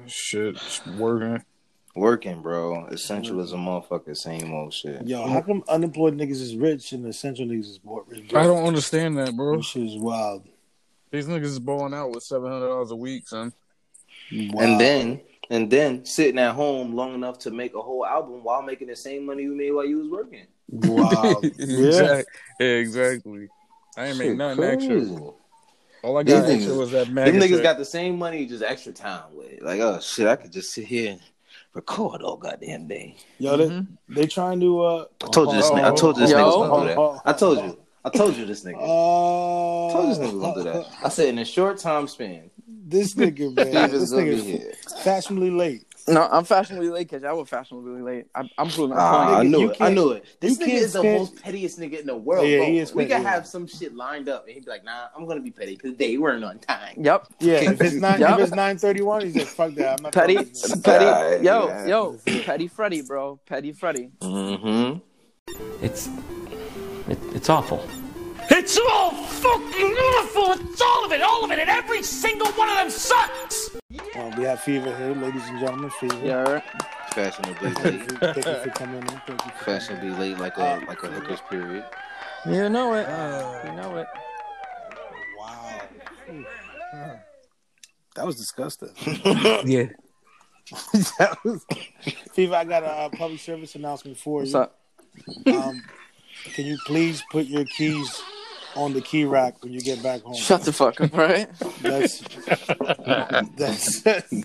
Shit, 0.08 0.58
working. 0.98 1.44
Working, 1.96 2.42
bro. 2.42 2.88
Essential 2.88 3.40
as 3.40 3.54
a 3.54 3.56
motherfucker. 3.56 4.16
Same 4.16 4.54
old 4.54 4.74
shit. 4.74 5.08
Yo, 5.08 5.26
how 5.28 5.42
come 5.42 5.64
unemployed 5.70 6.18
niggas 6.18 6.42
is 6.42 6.56
rich 6.56 6.92
and 6.92 7.06
essential 7.08 7.46
niggas 7.46 7.70
is 7.70 7.78
poor? 7.78 8.04
rich? 8.08 8.34
I 8.34 8.44
don't 8.44 8.66
understand 8.66 9.18
that, 9.18 9.36
bro. 9.36 9.58
This 9.58 9.68
shit 9.68 9.84
is 9.84 9.98
wild. 9.98 10.46
These 11.12 11.28
niggas 11.28 11.44
is 11.44 11.60
balling 11.60 11.94
out 11.94 12.12
with 12.12 12.24
seven 12.24 12.52
hundred 12.52 12.68
dollars 12.68 12.92
a 12.92 12.96
week, 12.96 13.28
son. 13.30 13.54
Wow. 14.32 14.62
And 14.62 14.80
then 14.80 15.22
and 15.50 15.72
then 15.72 16.06
sitting 16.06 16.40
at 16.40 16.54
home 16.54 16.94
long 16.94 17.14
enough 17.14 17.40
to 17.40 17.52
make 17.52 17.74
a 17.76 17.82
whole 17.82 18.06
album 18.06 18.44
while 18.44 18.62
making 18.62 18.90
the 18.90 18.96
same 18.96 19.26
money 19.26 19.44
you 19.44 19.56
made 19.56 19.72
while 19.72 19.86
you 19.86 20.00
was 20.00 20.10
working. 20.10 20.48
Wow. 20.70 21.40
yeah. 21.44 21.48
exactly. 21.58 22.26
exactly. 22.60 23.48
I 23.98 24.08
ain't 24.08 24.18
make 24.18 24.36
nothing 24.36 24.58
crazy. 24.58 24.92
extra. 24.94 25.30
All 26.04 26.18
I 26.18 26.24
got 26.24 26.42
These 26.46 26.56
extra 26.56 26.74
niggas- 26.74 26.78
was 26.78 26.92
that 26.92 27.06
Them 27.06 27.14
maggot. 27.16 27.36
niggas 27.42 27.64
got 27.64 27.78
the 27.78 27.86
same 27.86 28.18
money, 28.18 28.46
just 28.46 28.64
extra 28.64 28.92
time 28.92 29.24
with 29.34 29.48
it. 29.52 29.64
Like, 29.64 29.80
oh 29.80 30.00
shit, 30.00 30.28
I 30.28 30.36
could 30.36 30.52
just 30.52 30.72
sit 30.72 30.86
here 30.86 31.12
and 31.14 31.22
record 31.74 32.22
all 32.22 32.38
goddamn 32.38 32.88
day. 32.88 33.16
Yo, 33.40 33.58
they, 33.58 33.86
they 34.10 34.28
trying 34.28 34.60
to. 34.60 34.82
Uh, 34.84 35.06
I 35.24 35.28
told 35.28 35.50
you 35.50 35.56
this. 35.58 35.66
Oh, 35.70 35.76
nigga, 35.76 35.92
I 35.92 35.96
told 35.96 36.18
you 36.18 36.22
this 36.24 36.32
yo. 36.32 36.38
nigga 36.38 36.46
was 36.46 36.56
gonna 36.70 36.94
do 36.94 37.00
Oh, 37.00 37.14
that. 37.14 37.22
I 37.26 37.34
told 37.34 37.58
you. 37.60 37.80
I 38.04 38.10
told 38.10 38.38
you 38.38 38.46
this 38.46 38.64
nigga. 38.64 38.76
Uh, 38.80 39.88
I 39.88 39.94
told 39.94 40.04
you 40.10 40.10
this 40.16 40.20
nigga 40.20 40.34
was 40.34 40.42
gonna 40.42 40.56
do 40.56 40.64
that. 40.64 40.86
I 41.04 41.10
said 41.10 41.28
in 41.30 41.40
a 41.40 41.46
short 41.46 41.80
time 41.80 42.08
span, 42.08 42.52
This 42.68 43.16
nigga, 43.16 43.56
man. 43.56 43.90
This 43.90 44.14
nigga 44.14 44.34
is 44.88 44.94
fashionably 45.04 45.50
late. 45.52 45.86
No, 46.08 46.28
I'm 46.32 46.44
fashionably 46.46 46.90
late 46.90 47.10
because 47.10 47.24
I 47.24 47.32
was 47.32 47.50
fashionably 47.50 48.02
late. 48.04 48.26
I, 48.36 48.48
I'm 48.60 48.70
proving 48.70 48.96
a 48.96 49.00
Ah, 49.00 49.32
I 49.32 49.36
point. 49.38 49.50
knew 49.50 49.70
it. 49.70 49.72
I 49.72 49.76
can't- 49.76 49.96
knew 49.96 50.12
it. 50.12 50.26
This 50.40 50.60
you 50.60 50.66
nigga 50.68 50.70
is 50.74 50.94
the 50.94 51.00
spend- 51.00 51.18
most 51.20 51.42
pettiest 51.42 51.80
nigga 51.80 52.00
in 52.02 52.06
the 52.06 52.16
world. 52.16 52.48
Yeah, 52.48 52.58
bro. 52.60 52.66
he 52.68 52.78
is 52.78 52.94
we 52.94 53.06
petty, 53.06 53.16
could 53.16 53.24
yeah. 53.24 53.32
have 53.36 53.48
some 53.48 53.66
shit 53.66 53.96
lined 53.96 54.30
up, 54.30 54.46
and 54.46 54.54
he'd 54.54 54.66
be 54.66 54.70
like, 54.70 54.84
"Nah, 54.86 55.08
I'm 55.18 55.26
gonna 55.26 55.42
be 55.42 55.50
petty 55.50 55.76
because 55.76 55.96
they 55.98 56.18
weren't 56.20 56.44
on 56.44 56.60
time." 56.60 56.94
Yep. 56.98 57.28
Yeah, 57.40 57.72
if 57.72 57.82
it's 57.82 57.96
nine, 57.96 58.20
Yup. 58.20 58.40
if 58.40 58.46
it's 58.48 58.56
nine 58.56 58.78
thirty 58.78 59.02
one, 59.02 59.22
he 59.26 59.32
said, 59.32 59.48
"Fuck 59.48 59.74
that." 59.76 59.98
I'm 59.98 60.04
not 60.04 60.14
Petty, 60.14 60.36
talking 60.36 60.52
to 60.54 60.70
you." 60.76 60.82
petty, 60.84 61.44
yo, 61.46 61.68
yeah. 61.68 61.86
yo, 61.88 62.20
petty 62.44 62.68
Freddy, 62.68 63.02
bro, 63.02 63.40
petty 63.48 63.72
Freddy. 63.72 64.10
Mm-hmm. 64.22 65.00
It's 65.84 66.08
it, 67.10 67.18
it's 67.34 67.50
awful. 67.50 67.84
It's 68.50 68.78
all 68.78 69.12
fucking 69.12 69.94
awful. 69.94 70.52
It's 70.72 70.82
all 70.82 71.06
of 71.06 71.12
it, 71.12 71.22
all 71.22 71.44
of 71.44 71.52
it, 71.52 71.60
and 71.60 71.70
every 71.70 72.04
single 72.04 72.48
one 72.54 72.70
of 72.70 72.76
them 72.76 72.90
sucks. 72.90 73.76
Uh, 74.16 74.32
we 74.38 74.44
have 74.44 74.60
Fever 74.62 74.96
here, 74.98 75.14
ladies 75.16 75.48
and 75.48 75.60
gentlemen. 75.60 75.90
Fever. 75.90 76.20
Yeah, 76.24 76.62
Fashionably 77.12 77.70
late. 77.70 78.12
thank 78.12 78.38
you 78.38 78.44
for 78.44 78.70
coming 78.76 79.02
in. 79.02 79.08
Thank 79.08 79.46
you 79.46 79.52
for 79.52 79.64
Fashionably 79.66 80.12
late, 80.12 80.38
like 80.38 80.58
a 80.58 80.84
like 80.88 81.04
a 81.04 81.08
hooker's 81.08 81.42
period. 81.50 81.86
you 82.46 82.70
know 82.70 82.94
it, 82.94 83.08
you 83.66 83.76
know 83.76 83.98
it. 83.98 84.08
Wow. 85.40 85.82
That 88.16 88.26
was 88.26 88.36
disgusting. 88.38 88.90
yeah. 89.66 89.88
that 91.20 91.38
was... 91.44 91.66
Fever, 92.32 92.56
I 92.56 92.64
got 92.64 92.84
a 92.84 92.88
uh, 92.88 93.10
public 93.10 93.40
service 93.40 93.76
announcement 93.76 94.18
for 94.18 94.40
What's 94.40 94.54
you. 94.54 94.60
up? 94.60 94.80
Um, 95.48 95.84
can 96.54 96.66
you 96.66 96.78
please 96.86 97.24
put 97.32 97.46
your 97.46 97.66
keys 97.66 98.22
on 98.76 98.94
the 98.94 99.02
key 99.02 99.26
rack 99.26 99.62
when 99.64 99.74
you 99.74 99.82
get 99.82 100.02
back 100.04 100.22
home? 100.22 100.36
Shut 100.36 100.62
the 100.64 100.72
fuck 100.74 101.00
up, 101.02 101.14
right? 101.14 101.48
That's 101.82 102.20
that's. 103.56 104.02
that's 104.02 104.34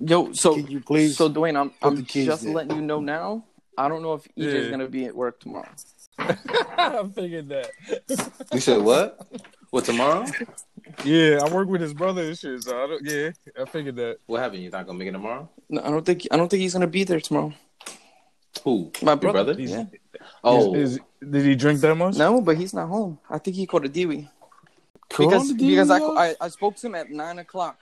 Yo, 0.00 0.32
so 0.32 0.54
can 0.54 0.66
you 0.68 0.80
please? 0.80 1.16
so 1.16 1.28
Dwayne, 1.30 1.58
I'm 1.58 1.72
I'm 1.82 2.04
just 2.04 2.44
there? 2.44 2.54
letting 2.54 2.76
you 2.76 2.82
know 2.82 3.00
now. 3.00 3.44
I 3.78 3.88
don't 3.88 4.02
know 4.02 4.14
if 4.14 4.24
EJ's 4.36 4.64
Yeah. 4.64 4.70
gonna 4.70 4.88
be 4.88 5.04
at 5.06 5.14
work 5.14 5.40
tomorrow. 5.40 5.68
I 6.18 7.04
figured 7.14 7.48
that. 7.50 7.70
You 8.52 8.60
said 8.60 8.82
what? 8.82 9.20
What 9.70 9.84
tomorrow? 9.84 10.24
Yeah, 11.04 11.40
I 11.44 11.52
work 11.52 11.68
with 11.68 11.80
his 11.82 11.92
brother 11.92 12.22
and 12.22 12.38
shit. 12.38 12.62
So 12.62 12.82
I 12.82 12.86
don't. 12.86 13.04
Yeah, 13.04 13.30
I 13.60 13.64
figured 13.66 13.96
that. 13.96 14.18
What 14.26 14.40
happened? 14.40 14.62
You 14.62 14.70
not 14.70 14.86
gonna 14.86 14.98
make 14.98 15.08
it 15.08 15.12
tomorrow? 15.12 15.48
No, 15.68 15.82
I 15.82 15.90
don't 15.90 16.06
think 16.06 16.26
I 16.30 16.36
don't 16.36 16.48
think 16.48 16.62
he's 16.62 16.72
gonna 16.72 16.86
be 16.86 17.04
there 17.04 17.20
tomorrow. 17.20 17.52
Who? 18.66 18.90
My 19.00 19.14
brother. 19.14 19.44
brother? 19.44 19.60
Yeah. 19.62 19.84
Oh, 20.42 20.74
Is, 20.74 20.94
is- 20.94 21.00
did 21.30 21.44
he 21.44 21.54
drink 21.54 21.78
that 21.82 21.94
much? 21.94 22.16
No, 22.16 22.40
but 22.40 22.56
he's 22.56 22.74
not 22.74 22.88
home. 22.88 23.20
I 23.30 23.38
think 23.38 23.54
he 23.56 23.64
caught 23.64 23.84
a 23.84 23.88
Dewey. 23.88 24.28
Corona 25.08 25.30
because 25.36 25.52
Dewey, 25.54 25.70
because 25.70 25.88
I. 25.90 25.98
I 26.00 26.34
I 26.40 26.48
spoke 26.48 26.74
to 26.76 26.86
him 26.88 26.96
at 26.96 27.08
nine 27.10 27.38
o'clock, 27.38 27.80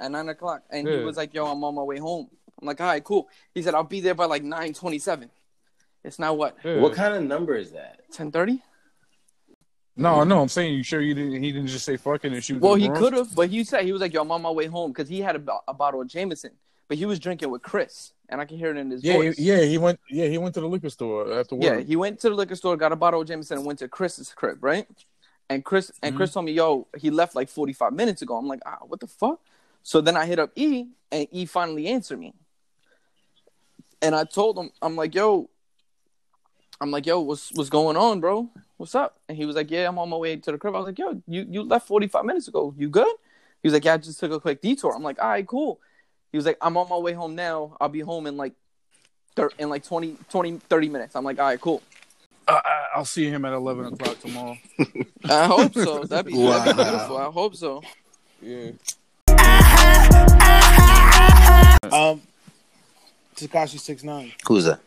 at 0.00 0.10
nine 0.10 0.30
o'clock, 0.30 0.62
and 0.70 0.88
he 0.88 0.96
was 1.04 1.18
like, 1.18 1.34
"Yo, 1.34 1.44
I'm 1.44 1.62
on 1.62 1.74
my 1.74 1.82
way 1.82 1.98
home." 1.98 2.28
I'm 2.58 2.66
like, 2.66 2.80
"All 2.80 2.86
right, 2.86 3.04
cool." 3.04 3.28
He 3.54 3.60
said, 3.60 3.74
"I'll 3.74 3.84
be 3.84 4.00
there 4.00 4.14
by 4.14 4.24
like 4.24 4.42
nine 4.42 4.72
twenty-seven." 4.72 5.28
It's 6.04 6.18
now 6.18 6.32
what 6.32 6.56
Yeah. 6.64 6.80
what 6.80 6.94
kind 6.94 7.12
of 7.14 7.22
number 7.24 7.54
is 7.54 7.72
that? 7.72 8.00
ten 8.10 8.32
thirty? 8.32 8.62
No, 9.94 10.24
no. 10.24 10.40
I'm 10.40 10.48
saying 10.48 10.72
you 10.74 10.82
sure 10.82 11.02
you 11.02 11.12
didn't. 11.12 11.42
He 11.42 11.52
didn't 11.52 11.66
just 11.68 11.84
say 11.84 11.98
fucking 11.98 12.32
and 12.32 12.42
shoot. 12.42 12.62
Well, 12.62 12.76
he 12.76 12.88
could 12.88 13.12
have, 13.12 13.34
but 13.34 13.50
he 13.50 13.62
said 13.62 13.84
he 13.84 13.92
was 13.92 14.00
like, 14.00 14.14
"Yo, 14.14 14.22
I'm 14.22 14.30
on 14.32 14.40
my 14.40 14.50
way 14.50 14.66
home" 14.66 14.90
because 14.92 15.08
he 15.08 15.20
had 15.20 15.36
a, 15.36 15.42
a 15.68 15.74
bottle 15.74 16.00
of 16.00 16.08
Jameson, 16.08 16.52
but 16.88 16.96
he 16.96 17.04
was 17.06 17.18
drinking 17.20 17.50
with 17.50 17.62
Chris, 17.62 18.12
and 18.28 18.40
I 18.40 18.44
can 18.44 18.56
hear 18.58 18.70
it 18.70 18.76
in 18.76 18.90
his 18.90 19.04
Yeah, 19.04 19.14
voice. 19.14 19.38
yeah. 19.38 19.60
He 19.60 19.78
went. 19.78 20.00
Yeah, 20.10 20.26
he 20.26 20.38
went 20.38 20.54
to 20.54 20.60
the 20.60 20.66
liquor 20.68 20.90
store 20.90 21.32
after 21.38 21.54
work. 21.54 21.64
Yeah, 21.64 21.80
he 21.80 21.96
went 21.96 22.18
to 22.20 22.30
the 22.30 22.34
liquor 22.34 22.56
store, 22.56 22.76
got 22.76 22.92
a 22.92 22.96
bottle 22.96 23.20
of 23.20 23.28
Jameson, 23.28 23.58
and 23.58 23.66
went 23.66 23.78
to 23.80 23.88
Chris's 23.88 24.32
crib, 24.32 24.64
right? 24.64 24.86
And 25.50 25.64
Chris 25.64 25.92
and 26.02 26.16
Chris 26.16 26.32
told 26.32 26.46
me, 26.46 26.52
"Yo, 26.52 26.86
he 26.96 27.10
left 27.10 27.34
like 27.34 27.48
45 27.48 27.92
minutes 27.92 28.22
ago." 28.22 28.36
I'm 28.36 28.48
like, 28.48 28.60
"Ah, 28.66 28.78
what 28.86 29.00
the 29.00 29.06
fuck?" 29.06 29.40
So 29.82 30.00
then 30.00 30.16
I 30.16 30.26
hit 30.26 30.38
up 30.38 30.50
E, 30.56 30.86
and 31.10 31.26
E 31.30 31.46
finally 31.46 31.86
answered 31.86 32.18
me. 32.18 32.34
And 34.02 34.14
I 34.14 34.24
told 34.24 34.58
him, 34.58 34.70
I'm 34.82 34.94
like, 34.96 35.14
"Yo, 35.14 35.48
I'm 36.80 36.90
like, 36.90 37.06
yo, 37.06 37.20
what's 37.20 37.52
what's 37.54 37.70
going 37.70 37.96
on, 37.96 38.20
bro? 38.20 38.50
What's 38.76 38.94
up?" 38.94 39.18
And 39.28 39.36
he 39.36 39.44
was 39.46 39.56
like, 39.56 39.70
"Yeah, 39.70 39.88
I'm 39.88 39.98
on 39.98 40.08
my 40.08 40.16
way 40.16 40.36
to 40.36 40.52
the 40.52 40.58
crib." 40.58 40.74
I 40.74 40.78
was 40.78 40.86
like, 40.86 40.98
"Yo, 40.98 41.20
you 41.26 41.46
you 41.48 41.62
left 41.62 41.86
45 41.88 42.24
minutes 42.24 42.48
ago. 42.48 42.74
You 42.76 42.88
good?" 42.88 43.14
He 43.62 43.68
was 43.68 43.72
like, 43.72 43.84
"Yeah, 43.84 43.94
I 43.94 43.98
just 43.98 44.20
took 44.20 44.32
a 44.32 44.40
quick 44.40 44.60
detour." 44.60 44.94
I'm 44.94 45.02
like, 45.02 45.18
"All 45.20 45.28
right, 45.28 45.46
cool." 45.46 45.80
He 46.32 46.38
was 46.38 46.46
like, 46.46 46.58
"I'm 46.60 46.76
on 46.76 46.88
my 46.88 46.96
way 46.96 47.12
home 47.12 47.34
now. 47.34 47.76
I'll 47.80 47.88
be 47.88 48.00
home 48.00 48.26
in 48.26 48.36
like." 48.36 48.52
thir- 49.36 49.50
In 49.58 49.68
like 49.70 49.84
20, 49.84 50.16
20, 50.30 50.58
30 50.68 50.88
minutes. 50.88 51.14
I'm 51.14 51.24
like, 51.24 51.38
all 51.38 51.46
right, 51.46 51.60
cool. 51.60 51.80
I, 52.48 52.54
I, 52.54 52.86
I'll 52.96 53.04
see 53.04 53.28
him 53.28 53.44
at 53.44 53.52
eleven 53.52 53.92
o'clock 53.92 54.18
tomorrow. 54.20 54.56
I 55.28 55.46
hope 55.46 55.74
so. 55.74 56.02
That'd 56.04 56.32
be, 56.32 56.36
Wow. 56.38 56.58
that'd 56.58 56.76
be 56.76 56.82
beautiful. 56.82 57.16
I 57.18 57.30
hope 57.30 57.54
so. 57.54 57.82
Yeah. 58.42 58.70
Um, 61.92 62.20
Tekashi 63.36 63.78
six 63.78 64.02
nine. 64.02 64.32
Who's 64.46 64.64
that? 64.64 64.80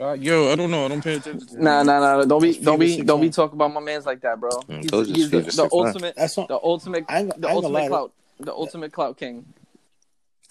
Uh, 0.00 0.12
yo, 0.12 0.52
I 0.52 0.56
don't 0.56 0.70
know. 0.70 0.84
I 0.84 0.88
don't 0.88 1.02
pay 1.02 1.14
attention. 1.16 1.46
To 1.48 1.62
Nah, 1.62 1.82
nah, 1.82 1.98
nah. 2.00 2.24
Don't 2.24 2.40
be, 2.40 2.52
Fever 2.52 2.64
don't 2.64 2.78
be, 2.78 3.02
don't 3.02 3.20
be 3.20 3.30
talking 3.30 3.56
about 3.56 3.72
my 3.72 3.80
man's 3.80 4.06
like 4.06 4.20
that, 4.20 4.38
bro. 4.38 4.50
Mm, 4.50 5.06
He's, 5.06 5.16
he's 5.16 5.30
the, 5.30 5.40
the 5.40 5.68
ultimate, 5.72 6.14
That's 6.16 6.36
not. 6.36 6.48
the 6.48 6.58
ultimate, 6.62 7.04
I 7.08 7.20
ain't- 7.20 7.40
the 7.40 7.48
I 7.48 7.52
ain't 7.52 7.56
ultimate 7.64 7.82
to- 7.82 7.88
clout, 7.88 8.12
the 8.40 8.54
ultimate 8.54 8.92
clout 8.92 9.16
king. 9.18 9.44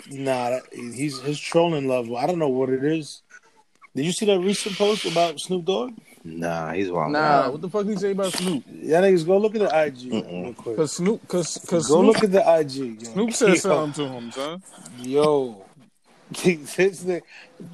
Nah, 0.09 0.51
that, 0.51 0.63
he's 0.71 1.19
his 1.21 1.39
trolling 1.39 1.87
level. 1.87 2.17
I 2.17 2.27
don't 2.27 2.39
know 2.39 2.49
what 2.49 2.69
it 2.69 2.83
is. 2.83 3.21
Did 3.95 4.05
you 4.05 4.11
see 4.11 4.25
that 4.25 4.39
recent 4.39 4.77
post 4.77 5.05
about 5.05 5.39
Snoop 5.39 5.65
Dogg? 5.65 5.93
Nah, 6.23 6.73
he's 6.73 6.91
wild. 6.91 7.13
Nah. 7.13 7.45
Uh, 7.45 7.51
what 7.51 7.61
the 7.61 7.69
fuck 7.69 7.85
did 7.85 7.93
he 7.93 7.97
say 7.99 8.11
about 8.11 8.33
Snoop? 8.33 8.63
Yeah, 8.67 9.01
niggas 9.01 9.25
go 9.25 9.37
look 9.37 9.55
at 9.55 9.61
the 9.61 9.85
IG 9.85 10.11
Mm-mm. 10.11 10.43
real 10.43 10.53
quick. 10.53 10.75
Cause 10.75 10.93
Snoop, 10.93 11.27
cause 11.27 11.57
cause 11.67 11.87
Go 11.87 12.01
Snoop, 12.01 12.15
look 12.15 12.23
at 12.23 12.31
the 12.31 12.59
IG. 12.59 13.01
Yo. 13.01 13.13
Snoop 13.13 13.33
said 13.33 13.49
Yo, 13.49 13.55
something 13.55 14.05
to 14.05 14.11
him, 14.11 14.31
son. 14.31 14.63
Yo, 14.99 15.65
this 16.43 17.03
thing, 17.03 17.21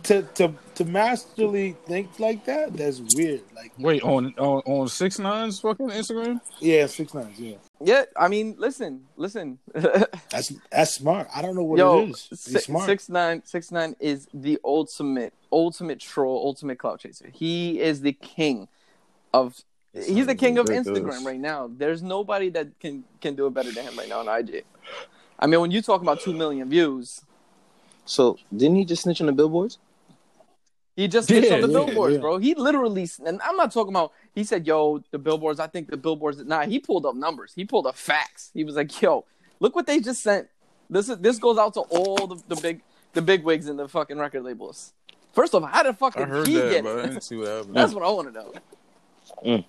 to 0.04 0.22
to 0.24 0.54
to 0.76 0.86
masterly 0.86 1.78
think 1.86 2.20
like 2.20 2.44
that, 2.46 2.76
that's 2.76 3.02
weird. 3.16 3.42
Like, 3.56 3.72
Wait, 3.78 4.04
on 4.04 4.34
on 4.38 4.62
on 4.66 4.88
six 4.90 5.18
nines 5.18 5.60
fucking 5.62 5.88
Instagram? 5.88 6.42
yeah, 6.60 6.86
six 6.88 7.14
nines. 7.14 7.40
Yeah, 7.40 7.56
Yeah, 7.84 8.04
I 8.18 8.28
mean, 8.28 8.56
listen, 8.58 9.06
listen. 9.18 9.60
that's 9.74 10.54
that's 10.72 10.94
smart. 10.96 11.28
I 11.36 11.42
don't 11.42 11.56
know 11.56 11.64
what 11.64 11.80
Yo, 11.80 12.02
it 12.04 12.10
is. 12.10 12.28
He's 12.30 12.40
six, 12.42 12.66
smart. 12.66 12.86
six 12.86 13.10
nine, 13.10 13.42
six 13.46 13.72
nine 13.72 13.96
is 14.00 14.28
the 14.34 14.60
ultimate, 14.64 15.34
ultimate 15.52 16.00
troll, 16.00 16.38
ultimate 16.46 16.78
clout 16.80 17.00
chaser. 17.00 17.30
He 17.34 17.80
is 17.80 18.02
the 18.02 18.14
king 18.14 18.68
of. 19.34 19.56
He's 19.94 20.26
the 20.26 20.36
king 20.36 20.58
of 20.58 20.70
ridiculous. 20.70 21.18
Instagram 21.18 21.26
right 21.26 21.40
now. 21.40 21.70
There's 21.76 22.02
nobody 22.02 22.50
that 22.50 22.80
can 22.80 23.04
can 23.20 23.36
do 23.36 23.48
it 23.48 23.54
better 23.54 23.72
than 23.72 23.84
him 23.86 23.98
right 23.98 24.08
now 24.08 24.20
on 24.22 24.30
IG. 24.30 24.64
I 25.38 25.48
mean, 25.48 25.60
when 25.60 25.72
you 25.72 25.82
talk 25.82 26.02
about 26.02 26.22
two 26.22 26.34
million 26.34 26.70
views, 26.70 27.22
So 28.06 28.38
didn't 28.56 28.78
he 28.78 28.86
just 28.86 29.04
snitch 29.04 29.20
on 29.22 29.28
the 29.28 29.34
billboards? 29.34 29.80
He 30.96 31.08
just 31.08 31.28
snitched 31.28 31.48
Yeah, 31.48 31.56
on 31.56 31.62
the 31.62 31.68
yeah, 31.68 31.74
billboards, 31.86 32.16
yeah. 32.16 32.22
bro. 32.22 32.38
He 32.38 32.54
literally, 32.54 33.10
and 33.26 33.42
I'm 33.44 33.58
not 33.58 33.72
talking 33.72 33.92
about. 33.94 34.12
He 34.34 34.44
said, 34.44 34.66
"Yo, 34.66 35.04
the 35.12 35.18
billboards." 35.20 35.60
I 35.60 35.68
think 35.68 35.90
the 35.90 35.98
billboards. 35.98 36.44
Nah, 36.44 36.66
he 36.66 36.80
pulled 36.80 37.06
up 37.06 37.16
numbers. 37.16 37.54
He 37.56 37.66
pulled 37.66 37.86
up 37.88 37.96
facts. 37.96 38.52
He 38.54 38.64
was 38.64 38.76
like, 38.76 39.02
"Yo, 39.02 39.26
look 39.60 39.76
what 39.76 39.88
they 39.88 40.00
just 40.00 40.24
sent." 40.24 40.48
This 40.90 41.10
is 41.10 41.18
this 41.18 41.38
goes 41.40 41.58
out 41.58 41.74
to 41.76 41.82
all 41.82 42.28
the, 42.28 42.42
the 42.48 42.62
big 42.62 42.82
the 43.14 43.22
big 43.22 43.44
wigs 43.44 43.68
in 43.68 43.78
the 43.78 43.88
fucking 43.88 44.18
record 44.18 44.44
labels. 44.44 44.94
First 45.34 45.54
off, 45.54 45.70
how 45.72 45.84
the 45.84 45.94
fuck 45.94 46.18
I 46.18 46.22
did 46.22 46.30
heard 46.30 46.48
he 46.48 46.56
that, 46.56 46.70
get 46.70 46.84
but 46.84 46.98
I 46.98 47.00
it? 47.00 47.08
didn't 47.08 47.22
see 47.24 47.38
what 47.38 47.48
happened. 47.48 47.76
That's 47.76 47.94
what 47.94 48.04
I 48.04 48.10
want 48.10 48.28
to 48.28 48.34
know. 48.34 48.54
But 48.54 48.64
you, 49.46 49.52
you 49.54 49.64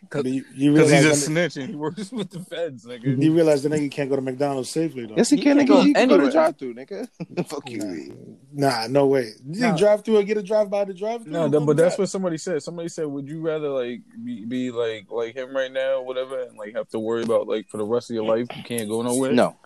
Because 0.00 0.24
realize 0.24 0.90
he's 0.90 1.04
a 1.04 1.08
that, 1.10 1.14
snitch 1.16 1.56
and 1.58 1.68
he 1.70 1.74
works 1.76 2.10
with 2.12 2.30
the 2.30 2.40
feds, 2.40 2.86
nigga. 2.86 3.22
you 3.22 3.32
realize 3.34 3.62
the 3.62 3.68
nigga 3.68 3.90
can't 3.90 4.08
go 4.08 4.16
to 4.16 4.22
McDonald's 4.22 4.70
safely 4.70 5.06
though. 5.06 5.14
Yes, 5.16 5.30
he, 5.30 5.36
He 5.36 5.42
can. 5.42 5.58
can't 5.58 5.68
Nigga. 5.68 5.72
go 5.72 5.80
He 5.82 5.92
can 5.94 6.08
go 6.08 6.16
to 6.16 6.22
anywhere. 6.24 6.32
drive 6.32 6.56
through, 6.56 6.74
nigga. 6.74 7.08
Fuck 7.46 7.70
you. 7.70 8.38
Nah, 8.52 8.86
no 8.88 9.06
way. 9.06 9.32
You 9.46 9.60
Nah. 9.68 9.76
drive 9.76 10.04
through 10.04 10.18
or 10.18 10.22
get 10.22 10.36
a 10.38 10.42
drive 10.42 10.70
by 10.70 10.84
the 10.84 10.94
drive 10.94 11.22
through. 11.24 11.32
No, 11.32 11.48
that, 11.48 11.60
but 11.60 11.76
that's 11.76 11.98
what 11.98 12.08
somebody 12.08 12.38
said. 12.38 12.62
Somebody 12.62 12.88
said, 12.88 13.06
"Would 13.06 13.28
you 13.28 13.40
rather 13.40 13.68
like 13.68 14.00
be, 14.24 14.44
be 14.46 14.70
like 14.70 15.06
like 15.10 15.34
him 15.36 15.54
right 15.54 15.70
now, 15.72 15.96
or 15.96 16.06
whatever, 16.06 16.42
and 16.44 16.56
like 16.58 16.74
have 16.74 16.88
to 16.90 16.98
worry 16.98 17.22
about 17.22 17.46
like 17.46 17.68
for 17.68 17.76
the 17.76 17.84
rest 17.84 18.10
of 18.10 18.14
your 18.14 18.24
life 18.24 18.46
you 18.56 18.62
can't 18.64 18.88
go 18.88 19.02
nowhere?" 19.02 19.32
No, 19.32 19.56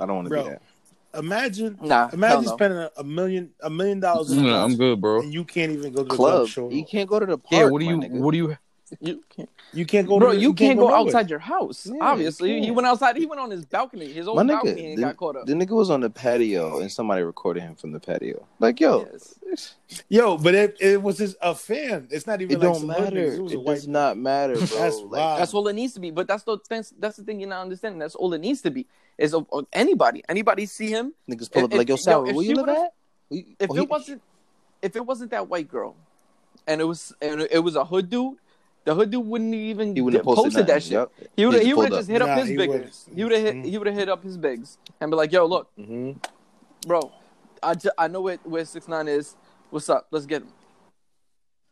I 0.00 0.06
don't 0.06 0.16
want 0.16 0.26
to 0.26 0.30
Bro. 0.30 0.42
do 0.44 0.48
that. 0.50 0.62
Imagine, 1.18 1.78
Nah, 1.80 2.10
imagine 2.12 2.44
no. 2.44 2.52
spending 2.56 2.78
a, 2.78 2.90
a 2.98 3.04
million, 3.04 3.50
a 3.62 3.70
million 3.70 4.00
dollars 4.00 4.30
in 4.32 4.38
a 4.40 4.42
No, 4.42 4.64
I'm 4.64 4.76
good, 4.76 5.00
bro. 5.00 5.20
and 5.22 5.32
you 5.32 5.44
can't 5.44 5.72
even 5.72 5.90
go 5.92 6.02
to 6.02 6.08
the 6.10 6.14
Club. 6.14 6.34
club 6.40 6.48
show. 6.48 6.70
You 6.70 6.84
can't 6.84 7.08
go 7.08 7.18
to 7.18 7.24
the 7.24 7.38
park. 7.38 7.52
Yeah, 7.52 7.64
what 7.70 7.78
do 7.78 7.86
you 7.86 7.96
nigga. 7.96 8.10
what 8.18 8.32
do 8.32 8.36
you 8.38 8.56
You 9.00 9.22
can't, 9.34 9.48
You 9.72 9.84
can't 9.84 10.06
go. 10.06 10.18
bro. 10.20 10.32
to, 10.32 10.38
You 10.38 10.54
can't 10.54 10.78
go 10.78 10.84
nowhere. 10.86 10.98
outside 11.00 11.28
your 11.28 11.40
house. 11.40 11.86
Yeah, 11.86 11.94
you 11.94 12.00
obviously, 12.00 12.60
he 12.62 12.70
went 12.70 12.86
outside. 12.86 13.16
He 13.16 13.26
went 13.26 13.40
on 13.40 13.50
his 13.50 13.64
balcony, 13.64 14.12
his 14.12 14.26
My 14.26 14.32
own 14.32 14.38
nigga, 14.46 14.48
balcony, 14.48 14.86
and 14.90 14.98
the, 14.98 15.02
got 15.02 15.16
caught 15.16 15.36
up. 15.36 15.46
the 15.46 15.54
nigga 15.54 15.70
was 15.70 15.90
on 15.90 16.00
the 16.00 16.08
patio 16.10 16.78
and 16.80 16.90
somebody 16.92 17.22
recorded 17.22 17.62
him 17.64 17.74
from 17.74 17.90
the 17.90 17.98
patio. 17.98 18.46
Like, 18.60 18.78
yo, 18.78 19.08
Yes. 19.44 19.74
Yo, 20.08 20.36
but 20.38 20.54
it, 20.54 20.76
it 20.80 21.02
was 21.02 21.18
just 21.18 21.36
a 21.40 21.54
fan. 21.54 22.06
It's 22.10 22.26
not 22.26 22.40
even 22.42 22.56
it 22.56 22.64
like 22.64 22.72
don't 22.78 22.86
matter. 22.86 23.16
niggas. 23.16 23.32
It, 23.32 23.34
It 23.34 23.42
was 23.42 23.52
a 23.54 23.58
white. 23.60 23.74
does 23.74 23.88
not 23.88 24.16
matter, 24.18 24.54
bro. 24.56 24.66
That's 24.66 24.96
like. 25.00 25.38
That's 25.38 25.54
all 25.54 25.66
it 25.68 25.72
needs 25.74 25.94
to 25.94 26.00
be. 26.00 26.10
But 26.10 26.28
that's 26.28 26.44
the 26.44 26.58
that's, 26.68 26.92
that's 26.98 27.16
the 27.16 27.24
thing 27.24 27.40
you're 27.40 27.48
not 27.48 27.62
understanding. 27.62 27.98
That's 27.98 28.14
all 28.14 28.32
it 28.34 28.40
needs 28.40 28.62
to 28.62 28.70
be. 28.70 28.86
Is 29.18 29.34
of, 29.34 29.46
of 29.52 29.66
anybody, 29.72 30.22
anybody 30.28 30.66
see 30.66 30.88
him? 30.90 31.12
Niggas 31.28 31.50
pull 31.50 31.64
up 31.64 31.72
If- 31.72 31.78
like, 31.78 31.88
yo, 31.88 31.94
if- 31.94 32.06
yo, 32.06 32.24
if 32.26 32.36
where 32.36 32.44
you 32.46 32.54
live 32.54 32.66
would've- 32.66 32.78
at? 32.82 32.92
If 33.58 33.70
oh, 33.70 33.74
it 33.76 33.80
he- 33.80 33.86
wasn't, 33.86 34.22
if 34.82 34.94
it 34.94 35.04
wasn't 35.04 35.30
that 35.32 35.48
white 35.48 35.68
girl, 35.68 35.96
and 36.68 36.80
it 36.80 36.84
was 36.84 37.12
and 37.22 37.40
it 37.50 37.58
was 37.64 37.74
a 37.76 37.84
hood 37.84 38.10
dude, 38.10 38.36
the 38.86 38.94
hood 38.94 39.10
dude 39.10 39.26
wouldn't 39.26 39.52
even 39.54 39.94
he 39.94 40.00
wouldn't 40.00 40.20
have 40.20 40.24
posted, 40.24 40.44
posted, 40.54 40.66
that 40.68 40.82
shit. 40.82 40.92
Yup. 40.92 41.12
He 41.36 41.44
would 41.44 41.60
He 41.60 41.66
he 41.66 41.74
would 41.74 41.90
have 41.90 41.92
just 41.92 42.08
up. 42.08 42.12
hit 42.12 42.22
up 42.22 42.28
Nah, 42.28 42.36
his 42.36 42.48
he 42.48 42.56
biggers. 42.56 43.04
wouldn't. 43.08 43.18
He 43.18 43.24
would 43.24 43.32
have 43.32 43.42
hit 43.42 43.56
Mhm. 43.56 43.64
he 43.66 43.78
would 43.78 43.86
have 43.88 43.96
hit 43.96 44.08
up 44.08 44.22
his 44.22 44.38
bigs 44.38 44.78
and 45.00 45.10
be 45.10 45.16
like, 45.16 45.32
"Yo, 45.32 45.44
look, 45.44 45.68
hmm 45.76 46.12
bro, 46.86 47.10
I, 47.62 47.74
ju- 47.74 47.90
I 47.98 48.06
know 48.08 48.20
where 48.22 48.38
where 48.44 48.64
six 48.64 48.86
nine 48.88 49.08
is. 49.08 49.34
What's 49.70 49.90
up? 49.90 50.06
Let's 50.10 50.24
get 50.24 50.42
him." 50.42 50.48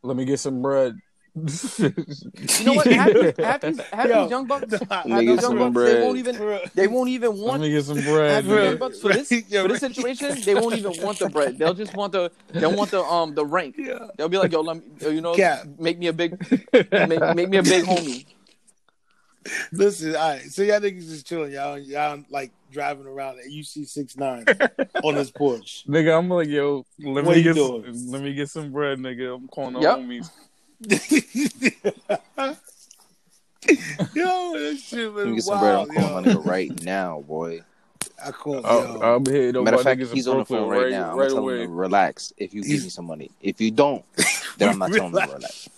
let 0.02 0.16
me 0.16 0.24
get 0.26 0.38
some 0.40 0.60
bread? 0.60 0.98
You 1.34 2.64
know 2.64 2.74
what? 2.74 2.86
Half 2.92 3.12
these, 3.12 3.32
half 3.42 3.62
these, 3.62 3.80
half 3.92 4.08
Yo. 4.08 4.22
these 4.22 4.30
young 4.30 4.46
bucks, 4.46 4.82
half 4.88 5.04
these 5.04 5.40
young 5.40 5.40
some 5.40 5.58
bucks, 5.58 5.82
they 5.82 5.94
won't 5.94 6.18
even 6.18 6.36
they 6.74 6.86
won't 6.86 7.08
even 7.10 7.30
Let 7.32 7.38
want 7.40 7.62
me 7.62 7.70
get 7.70 7.84
some 7.84 7.98
half 7.98 8.04
bread. 8.04 8.44
the 8.44 8.54
young 8.62 8.78
bucks 8.78 9.00
for 9.00 9.12
this 9.12 9.30
Yeah, 9.48 9.62
for 9.62 9.68
this 9.68 9.80
situation. 9.80 10.44
They 10.44 10.54
won't 10.54 10.74
even 10.76 10.96
want 11.00 11.18
the 11.18 11.26
bread. 11.26 11.58
They'll 11.58 11.74
just 11.74 11.94
want 11.94 12.12
the 12.12 12.30
they'll 12.52 12.72
want 12.76 12.90
the 12.92 13.02
um 13.02 13.34
the 13.34 13.44
rank. 13.44 13.74
Yeah. 13.78 14.06
They'll 14.16 14.28
be 14.28 14.38
like, 14.38 14.52
"Yo, 14.52 14.60
let 14.60 14.76
me, 14.76 14.82
you 15.14 15.20
know, 15.20 15.34
Cap. 15.36 15.66
make 15.78 15.98
me 15.98 16.06
a 16.08 16.12
big, 16.12 16.38
make, 16.92 17.20
make 17.34 17.48
me 17.48 17.56
a 17.58 17.62
big 17.62 17.82
homie." 17.84 18.24
Listen, 19.72 20.16
all 20.16 20.30
right. 20.30 20.40
So 20.42 20.62
y'all 20.62 20.80
niggas 20.80 21.08
just 21.08 21.26
chilling. 21.26 21.52
Y'all, 21.52 21.78
y'all 21.78 22.22
like 22.30 22.52
driving 22.70 23.06
around 23.06 23.40
and 23.40 23.52
you 23.52 23.62
see 23.62 23.84
six 23.84 24.16
nine 24.16 24.46
on 25.02 25.16
this 25.16 25.30
porch. 25.30 25.84
Nigga, 25.86 26.18
I'm 26.18 26.28
like, 26.30 26.48
yo, 26.48 26.86
let 26.98 27.24
What 27.24 27.32
me 27.32 27.42
you 27.42 27.52
get 27.52 27.56
doing? 27.56 27.84
some, 27.94 28.10
let 28.10 28.22
me 28.22 28.32
get 28.34 28.48
some 28.48 28.72
bread, 28.72 28.98
nigga. 28.98 29.34
I'm 29.36 29.48
calling 29.48 29.74
the 29.74 29.80
Yep. 29.80 29.98
homies. 29.98 30.30
Yo, 34.14 34.52
this 34.54 34.82
shit 34.84 35.12
was 35.12 35.24
Let 35.24 35.28
me 35.30 35.34
get 35.36 35.44
some 35.44 35.60
bread. 35.60 35.74
I'm 35.74 35.88
wild. 35.88 35.94
calling 35.94 36.24
yo. 36.26 36.32
my 36.34 36.40
nigga 36.40 36.46
right 36.46 36.82
now, 36.84 37.20
boy. 37.26 37.60
I 38.24 38.30
called. 38.30 38.64
I'll, 38.64 38.82
yo. 38.82 39.00
I'll 39.00 39.20
be 39.20 39.32
hitting 39.32 39.56
up 39.56 39.64
Matter 39.64 39.76
my 39.76 39.80
of 39.80 39.84
fact, 39.84 40.00
he's 40.12 40.28
on 40.28 40.38
the 40.38 40.44
phone 40.44 40.68
right, 40.68 40.82
right, 40.84 40.90
now. 40.92 41.12
I'm 41.12 41.18
right 41.18 41.28
telling 41.28 41.42
away. 41.44 41.62
him 41.62 41.68
to 41.70 41.74
relax 41.74 42.32
if 42.36 42.54
you 42.54 42.62
give 42.62 42.82
me 42.82 42.88
some 42.88 43.06
money. 43.06 43.30
If 43.40 43.60
you 43.60 43.70
don't, 43.70 44.04
then 44.58 44.68
I'm 44.70 44.78
not 44.78 44.92
telling 44.92 45.12
him 45.14 45.20
to 45.28 45.34
relax. 45.34 45.68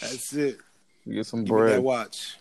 That's 0.00 0.32
it. 0.32 0.58
Get 1.08 1.26
some 1.26 1.44
Give 1.44 1.54
me 1.54 1.60
that 1.62 1.66
bread. 1.72 1.82
watch. 1.82 2.38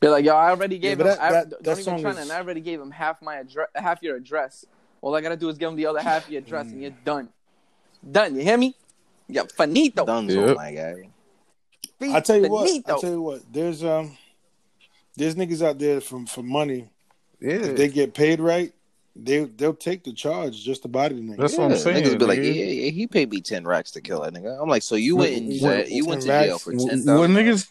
Be 0.00 0.08
like, 0.08 0.24
"Yo, 0.24 0.34
I 0.34 0.50
already 0.50 0.78
gave 0.78 0.98
but 0.98 1.06
him. 1.06 1.16
that- 1.16 1.20
I, 1.20 1.32
that- 1.32 1.50
don't 1.50 1.62
that 1.64 1.72
even 1.72 1.84
song 1.84 2.00
try 2.00 2.10
is- 2.12 2.18
and 2.18 2.32
I 2.32 2.36
already 2.38 2.60
gave 2.60 2.80
him 2.80 2.90
half 2.90 3.20
my 3.20 3.36
address, 3.36 3.68
half 3.74 4.02
your 4.02 4.16
address. 4.16 4.64
All 5.00 5.14
I 5.14 5.20
gotta 5.20 5.36
do 5.36 5.48
is 5.48 5.58
give 5.58 5.68
him 5.70 5.76
the 5.76 5.86
other 5.86 6.00
half 6.00 6.26
of 6.26 6.32
your 6.32 6.40
address, 6.40 6.66
and 6.66 6.80
you're 6.82 6.90
done. 7.04 7.28
Done. 8.10 8.34
You 8.34 8.42
hear 8.42 8.56
me? 8.56 8.74
Yeah, 9.28 9.42
finito. 9.54 10.04
Dunzo, 10.06 10.48
Yep. 10.48 10.56
my 10.56 10.72
guy. 10.72 11.08
I 12.16 12.20
tell 12.20 12.36
you 12.40 12.48
what. 12.48 12.68
I 12.86 12.98
tell 13.00 13.10
you 13.10 13.22
what. 13.22 13.42
There's 13.52 13.84
um, 13.84 14.16
there's 15.16 15.34
niggas 15.34 15.64
out 15.66 15.78
there 15.78 16.00
from 16.00 16.26
for 16.26 16.42
money. 16.42 16.88
Yeah, 17.40 17.52
If 17.54 17.76
they 17.76 17.88
get 17.88 18.14
paid 18.14 18.40
right, 18.40 18.72
they 19.14 19.44
they'll 19.44 19.74
take 19.74 20.04
the 20.04 20.12
charge 20.12 20.62
just 20.64 20.82
to 20.82 20.88
body 20.88 21.16
the 21.16 21.20
nigga. 21.22 21.36
That's 21.38 21.56
what 21.56 21.70
I'm 21.72 21.76
saying, 21.78 22.04
Niggas 22.04 22.18
be 22.18 22.24
like, 22.24 22.38
nigga. 22.38 22.54
yeah, 22.54 22.64
yeah, 22.64 22.90
he 22.90 23.06
paid 23.06 23.30
me 23.30 23.40
ten 23.40 23.64
racks 23.66 23.90
to 23.92 24.00
kill 24.00 24.22
that 24.22 24.32
nigga. 24.32 24.60
I'm 24.60 24.68
like, 24.68 24.82
so 24.82 24.94
you 24.96 25.16
went 25.16 25.36
and 25.36 25.60
What- 25.60 25.88
you 25.90 26.04
went 26.06 26.22
to 26.22 26.28
10 26.28 26.44
jail 26.44 26.58
for 26.58 26.70
when 26.74 26.88
ten 27.04 27.04
when 27.18 27.30
niggas 27.34 27.68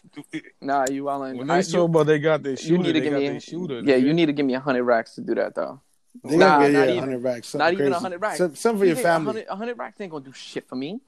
Nah, 0.60 0.86
you 0.90 1.04
wildin'. 1.04 1.36
when 1.38 1.50
I- 1.50 1.60
they 1.60 1.66
you- 1.66 1.72
talk 1.72 1.88
about 1.88 2.06
they 2.06 2.18
got 2.18 2.42
their 2.42 2.54
you 2.54 2.78
need 2.78 2.92
to 2.92 3.00
give 3.00 3.12
me. 3.14 3.28
their 3.28 3.40
shooter. 3.40 3.80
yeah, 3.80 3.96
nigga. 3.96 4.02
you 4.06 4.12
need 4.14 4.26
to 4.26 4.32
give 4.32 4.46
me 4.46 4.54
a 4.54 4.60
hundred 4.60 4.84
racks 4.84 5.14
to 5.16 5.22
do 5.22 5.34
that 5.34 5.54
though. 5.54 5.80
They 6.24 6.36
Nah, 6.36 6.58
gotta 6.60 6.72
not 6.72 6.78
get 6.80 6.88
yeah, 6.88 6.92
even. 6.94 6.98
hundred 7.08 7.22
racks. 7.24 7.54
Not 7.54 7.72
even 7.72 7.86
a 7.86 7.90
crazy. 7.90 8.02
hundred 8.02 8.18
racks. 8.22 8.38
Some, 8.38 8.54
some 8.56 8.78
for 8.78 8.84
your 8.84 8.96
family. 8.96 9.44
A 9.48 9.54
hundred 9.56 9.78
racks 9.78 10.00
ain't 10.00 10.10
gonna 10.12 10.24
do 10.24 10.32
shit 10.32 10.66
for 10.68 10.76
me. 10.76 11.00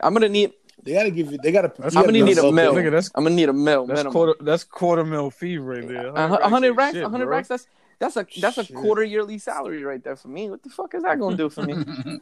I'm 0.00 0.12
gonna 0.12 0.28
need. 0.28 0.52
They 0.82 0.92
gotta 0.92 1.10
give 1.10 1.32
you. 1.32 1.38
They 1.42 1.50
gotta. 1.52 1.68
That's- 1.68 1.94
you 1.94 2.00
I'm 2.00 2.06
gonna 2.06 2.18
gotta 2.18 2.24
need 2.30 2.38
a 2.38 2.42
build 2.42 2.54
mill. 2.54 2.74
Nigga, 2.74 2.84
that's- 2.90 3.10
I'm 3.14 3.24
gonna 3.24 3.34
need 3.36 3.48
a 3.48 3.52
mill 3.52 3.86
That's 3.86 3.98
minimum. 3.98 4.12
quarter. 4.12 4.34
That's 4.40 4.64
quarter 4.64 5.04
mil 5.04 5.30
fee 5.30 5.58
right 5.58 5.86
there. 5.86 6.08
A 6.08 6.28
hu- 6.28 6.34
a 6.34 6.48
hundred 6.48 6.72
racks, 6.74 6.94
a 6.96 7.00
shit, 7.00 7.10
hundred 7.10 7.26
bro. 7.26 7.36
racks. 7.36 7.48
That's 7.48 7.66
that's 7.98 8.16
a 8.16 8.26
that's 8.40 8.58
a 8.58 8.64
quarter 8.72 9.02
yearly 9.02 9.38
salary 9.38 9.82
right 9.82 10.02
there 10.02 10.14
for 10.16 10.28
me. 10.28 10.48
What 10.50 10.62
the 10.62 10.70
fuck 10.70 10.94
is 10.94 11.02
that 11.02 11.18
gonna 11.18 11.36
do 11.36 11.48
for 11.50 11.62
me? 11.62 11.74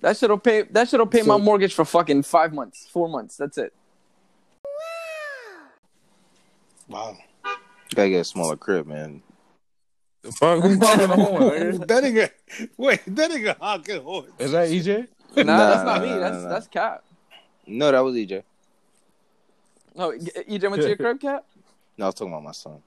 that 0.00 0.16
shit'll 0.16 0.38
pay. 0.38 0.62
That 0.62 0.88
shit'll 0.88 1.06
pay 1.06 1.22
my 1.22 1.36
mortgage 1.36 1.74
for 1.74 1.84
fucking 1.84 2.22
five 2.22 2.52
months, 2.54 2.86
four 2.90 3.08
months. 3.08 3.36
That's 3.36 3.58
it. 3.58 3.74
Wow. 6.88 7.16
Gotta 7.94 8.08
get 8.10 8.20
a 8.20 8.24
smaller 8.24 8.56
crib, 8.56 8.86
man. 8.86 9.22
The 10.22 10.32
fuck? 10.32 10.60
Who's 10.62 10.78
honking 10.78 11.08
the 11.08 11.16
horn? 11.16 11.42
nigga? 11.52 11.86
that 11.86 12.04
nigga. 12.04 12.68
Wait, 12.76 13.00
that 13.06 13.30
nigga 13.30 13.56
honking 13.60 14.02
horn. 14.02 14.26
Is 14.38 14.52
that 14.52 14.68
EJ? 14.68 15.08
Nah, 15.36 15.42
Nah, 15.44 15.58
that's 15.70 15.84
not 15.84 16.00
nah, 16.00 16.02
me. 16.02 16.10
nah, 16.10 16.18
That's 16.18 16.42
nah. 16.42 16.48
that's 16.48 16.66
Cap. 16.68 17.04
No, 17.66 17.92
that 17.92 18.00
was 18.00 18.14
EJ. 18.14 18.42
No, 19.94 20.12
EJ 20.12 20.70
went 20.70 20.82
to 20.82 20.88
your 20.88 20.96
crib, 20.96 21.20
Cap. 21.20 21.44
No, 21.98 22.06
I 22.06 22.08
was 22.08 22.14
talking 22.14 22.32
about 22.32 22.42
my 22.44 22.52
son. 22.52 22.82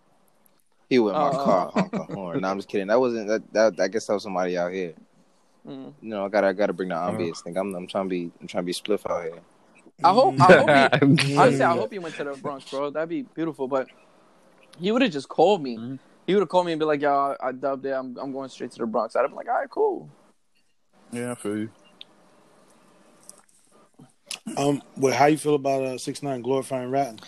He 0.89 0.99
went 0.99 1.15
in 1.15 1.21
my 1.21 1.29
Oh. 1.29 1.43
car 1.43 1.71
honking 1.73 1.99
horn. 2.15 2.41
No, 2.41 2.47
I'm 2.49 2.57
just 2.57 2.67
kidding. 2.69 2.87
That 2.87 2.99
wasn't 2.99 3.27
that, 3.27 3.53
that. 3.53 3.79
I 3.79 3.87
guess 3.87 4.07
that 4.07 4.13
was 4.13 4.23
somebody 4.23 4.57
out 4.57 4.71
here. 4.71 4.93
Mm. 5.67 5.93
No, 6.01 6.25
I 6.25 6.29
gotta, 6.29 6.47
I 6.47 6.53
gotta 6.53 6.73
bring 6.73 6.89
the 6.89 6.95
obvious 6.95 7.41
thing. 7.41 7.57
I'm, 7.57 7.73
I'm 7.75 7.87
trying 7.87 8.05
to 8.05 8.09
be, 8.09 8.31
I'm 8.41 8.47
trying 8.47 8.63
to 8.63 8.65
be 8.65 8.73
spliff 8.73 9.09
out 9.09 9.23
here. 9.23 9.39
I 10.03 10.11
hope. 10.11 10.35
I 10.41 10.43
hope. 10.43 10.59
He, 10.99 11.05
Mm-hmm. 11.05 11.39
honestly, 11.39 11.61
I 11.63 11.71
hope 11.77 11.91
he 11.93 11.99
went 11.99 12.15
to 12.15 12.23
the 12.25 12.33
Bronx, 12.33 12.69
bro. 12.69 12.89
That'd 12.89 13.07
be 13.09 13.21
beautiful. 13.21 13.67
But 13.67 13.87
he 14.79 14.91
would 14.91 15.01
have 15.01 15.11
just 15.11 15.29
called 15.29 15.61
me. 15.63 15.77
Mhm. 15.77 15.99
He 16.27 16.33
would 16.33 16.41
have 16.41 16.49
called 16.49 16.65
me 16.65 16.71
and 16.73 16.79
be 16.79 16.85
like, 16.85 17.01
"Yo, 17.01 17.35
I, 17.41 17.47
I 17.49 17.51
dubbed 17.51 17.85
it. 17.85 17.91
I'm 17.91 18.17
I'm 18.17 18.31
going 18.33 18.49
straight 18.49 18.71
to 18.71 18.79
the 18.79 18.85
Bronx." 18.85 19.15
I'd 19.15 19.21
have 19.21 19.29
been 19.29 19.35
like, 19.37 19.47
"All 19.47 19.55
right, 19.55 19.69
cool." 19.69 20.09
Yeah, 21.11 21.31
I 21.31 21.35
feel 21.35 21.57
you. 21.57 21.69
Um, 24.63 24.81
well, 24.97 25.13
how 25.13 25.25
you 25.25 25.37
feel 25.37 25.55
about 25.55 25.83
uh 25.83 25.97
six 25.97 26.23
nine 26.23 26.41
glorifying 26.41 26.89
ratting? 26.89 27.19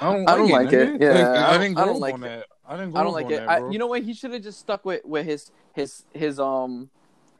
I 0.00 0.12
don't, 0.12 0.28
I 0.28 0.36
don't 0.36 0.50
like 0.50 0.72
it. 0.72 1.00
Yeah, 1.00 1.08
Like, 1.12 1.26
I 1.26 1.48
I, 1.48 1.52
don't- 1.52 1.60
didn't 1.62 1.78
I 1.78 1.84
don't 1.86 2.00
like 2.00 2.14
on 2.14 2.22
it. 2.24 2.26
that. 2.28 2.46
I 2.68 2.76
didn't 2.76 2.96
I 2.96 3.02
don't 3.02 3.12
like 3.12 3.30
it. 3.30 3.36
that, 3.46 3.48
I, 3.48 3.70
you 3.72 3.78
know 3.78 3.86
what? 3.86 4.02
He 4.02 4.12
should 4.12 4.32
have 4.32 4.42
just 4.42 4.60
stuck 4.60 4.84
with 4.84 5.04
with 5.04 5.24
his 5.24 5.50
his 5.74 6.04
his 6.12 6.38
um 6.38 6.90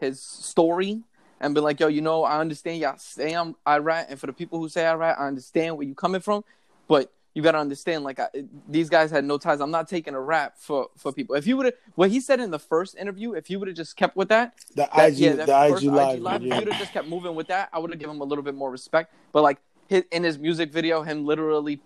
his 0.01 0.21
story 0.21 1.03
and 1.41 1.55
been 1.55 1.63
like, 1.65 1.79
"Yo, 1.79 1.89
you 1.89 2.01
know, 2.01 2.25
I 2.25 2.41
understand 2.41 2.81
y'all 2.81 2.97
say 2.99 3.33
I'm 3.35 3.55
I 3.67 3.79
rat, 3.79 4.07
and 4.09 4.19
for 4.19 4.27
the 4.27 4.33
people 4.33 4.59
who 4.59 4.69
say 4.69 4.87
I 4.87 4.95
rat, 4.95 5.19
I 5.21 5.29
understand 5.29 5.77
where 5.77 5.87
you 5.87 5.95
coming 5.95 6.21
from, 6.21 6.45
but." 6.87 7.13
You 7.39 7.45
gotta 7.45 7.59
understand, 7.59 8.03
like 8.03 8.19
I, 8.19 8.27
these 8.69 8.91
guys 8.91 9.13
had 9.13 9.25
no 9.25 9.39
ties. 9.39 9.61
I'm 9.61 9.71
not 9.71 9.89
taking 9.89 10.13
a 10.13 10.21
rap 10.21 10.59
for 10.59 10.89
for 10.97 11.13
people. 11.13 11.37
If 11.37 11.47
you 11.47 11.57
would 11.57 11.67
have, 11.67 11.75
what 11.95 12.11
he 12.11 12.19
said 12.19 12.41
in 12.41 12.51
the 12.51 12.59
first 12.59 12.97
interview, 12.97 13.35
if 13.35 13.49
you 13.49 13.61
would 13.61 13.69
have 13.69 13.77
just 13.77 13.95
kept 13.97 14.17
with 14.17 14.29
that, 14.31 14.59
The 14.75 14.89
that, 14.93 15.11
IG, 15.11 15.19
yeah, 15.19 15.33
that 15.35 15.47
the 15.47 15.69
first 15.71 15.85
IG 15.85 16.21
live, 16.21 16.43
If 16.43 16.53
you'd 16.53 16.73
have 16.73 16.81
just 16.81 16.93
kept 16.93 17.07
moving 17.07 17.37
with 17.37 17.47
that, 17.47 17.69
I 17.73 17.79
would 17.79 17.91
have 17.91 18.01
given 18.01 18.17
him 18.17 18.23
a 18.23 18.25
little 18.25 18.43
bit 18.43 18.57
more 18.57 18.73
respect. 18.73 19.15
But 19.31 19.45
like 19.45 19.59
his, 19.87 20.03
in 20.11 20.25
his 20.25 20.37
music 20.37 20.73
video, 20.73 21.05
him 21.05 21.25
literally 21.25 21.81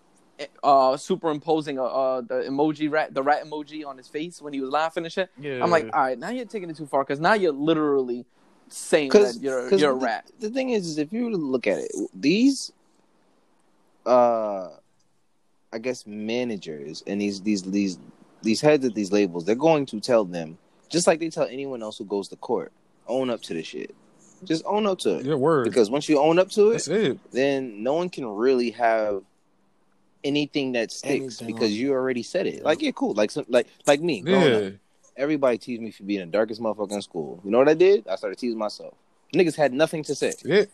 uh 0.63 0.97
superimposing 0.97 1.79
uh, 1.79 1.85
uh 1.85 2.21
the 2.23 2.47
emoji 2.49 2.91
rat, 2.91 3.13
the 3.13 3.23
rat 3.23 3.45
emoji 3.45 3.85
on 3.85 3.99
his 3.99 4.09
face 4.09 4.41
when 4.41 4.55
he 4.55 4.61
was 4.63 4.71
laughing 4.71 5.05
and 5.05 5.13
shit. 5.13 5.29
yeah. 5.39 5.63
I'm 5.63 5.71
like, 5.71 5.85
all 5.93 6.01
right, 6.01 6.19
now 6.19 6.31
you're 6.31 6.47
taking 6.47 6.71
it 6.71 6.79
too 6.79 6.87
far 6.87 7.05
because 7.05 7.21
now 7.21 7.35
you're 7.35 7.53
literally 7.53 8.25
saying 8.69 9.11
that 9.11 9.37
you're 9.39 9.69
you're 9.77 9.91
a 9.91 9.99
the, 9.99 10.07
rat. 10.07 10.31
the 10.41 10.49
thing 10.49 10.71
is, 10.71 10.87
is, 10.87 10.97
if 10.97 11.13
you 11.13 11.29
look 11.29 11.67
at 11.67 11.77
it, 11.77 11.93
these, 12.15 12.73
uh, 14.07 14.71
I 15.73 15.79
guess 15.79 16.07
managers 16.07 17.03
and 17.07 17.21
these 17.21 17.41
these 17.43 17.63
these 17.63 17.99
these 18.43 18.61
heads 18.61 18.85
of 18.85 18.95
these 18.95 19.13
labels, 19.13 19.45
they're 19.45 19.55
going 19.55 19.87
to 19.87 20.01
tell 20.01 20.25
them 20.25 20.59
just 20.91 21.07
like 21.07 21.21
they 21.21 21.31
tell 21.31 21.47
anyone 21.47 21.83
else 21.83 21.97
who 21.99 22.05
goes 22.05 22.29
to 22.29 22.37
court, 22.37 22.73
own 23.09 23.31
up 23.31 23.41
to 23.43 23.55
the 23.55 23.63
shit. 23.63 23.95
Just 24.45 24.65
own 24.67 24.87
up 24.87 24.99
to 25.01 25.19
it. 25.19 25.25
your 25.25 25.39
word. 25.39 25.65
Because 25.65 25.89
once 25.89 26.09
you 26.09 26.19
own 26.19 26.39
up 26.39 26.51
to 26.51 26.71
it, 26.71 26.73
That's 26.73 26.89
it. 26.89 27.19
then 27.31 27.83
no 27.85 27.95
one 27.95 28.11
can 28.11 28.27
really 28.27 28.71
have 28.73 29.23
anything 30.25 30.73
that 30.73 30.91
sticks 30.91 31.41
Anything 31.41 31.47
because 31.47 31.71
on- 31.71 31.77
you 31.77 31.93
already 31.93 32.23
said 32.23 32.47
it. 32.47 32.65
Like, 32.65 32.83
yeah, 32.83 32.91
cool. 32.93 33.15
Like, 33.15 33.31
some, 33.31 33.45
like, 33.49 33.67
like 33.87 34.01
me. 34.01 34.23
Yeah. 34.27 34.39
up, 34.39 34.73
everybody 35.17 35.59
teased 35.59 35.81
me 35.83 35.91
for 35.93 36.03
being 36.03 36.21
the 36.21 36.27
darkest 36.27 36.61
motherfucker 36.61 36.93
in 36.93 37.03
school. 37.03 37.41
You 37.45 37.51
know 37.53 37.59
what 37.59 37.69
I 37.69 37.75
did? 37.75 38.07
I 38.09 38.17
started 38.17 38.37
teasing 38.39 38.59
myself. 38.59 38.95
Niggas 39.35 39.55
had 39.57 39.73
nothing 39.73 40.03
to 40.05 40.15
say. 40.15 40.33
Yeah, 40.45 40.65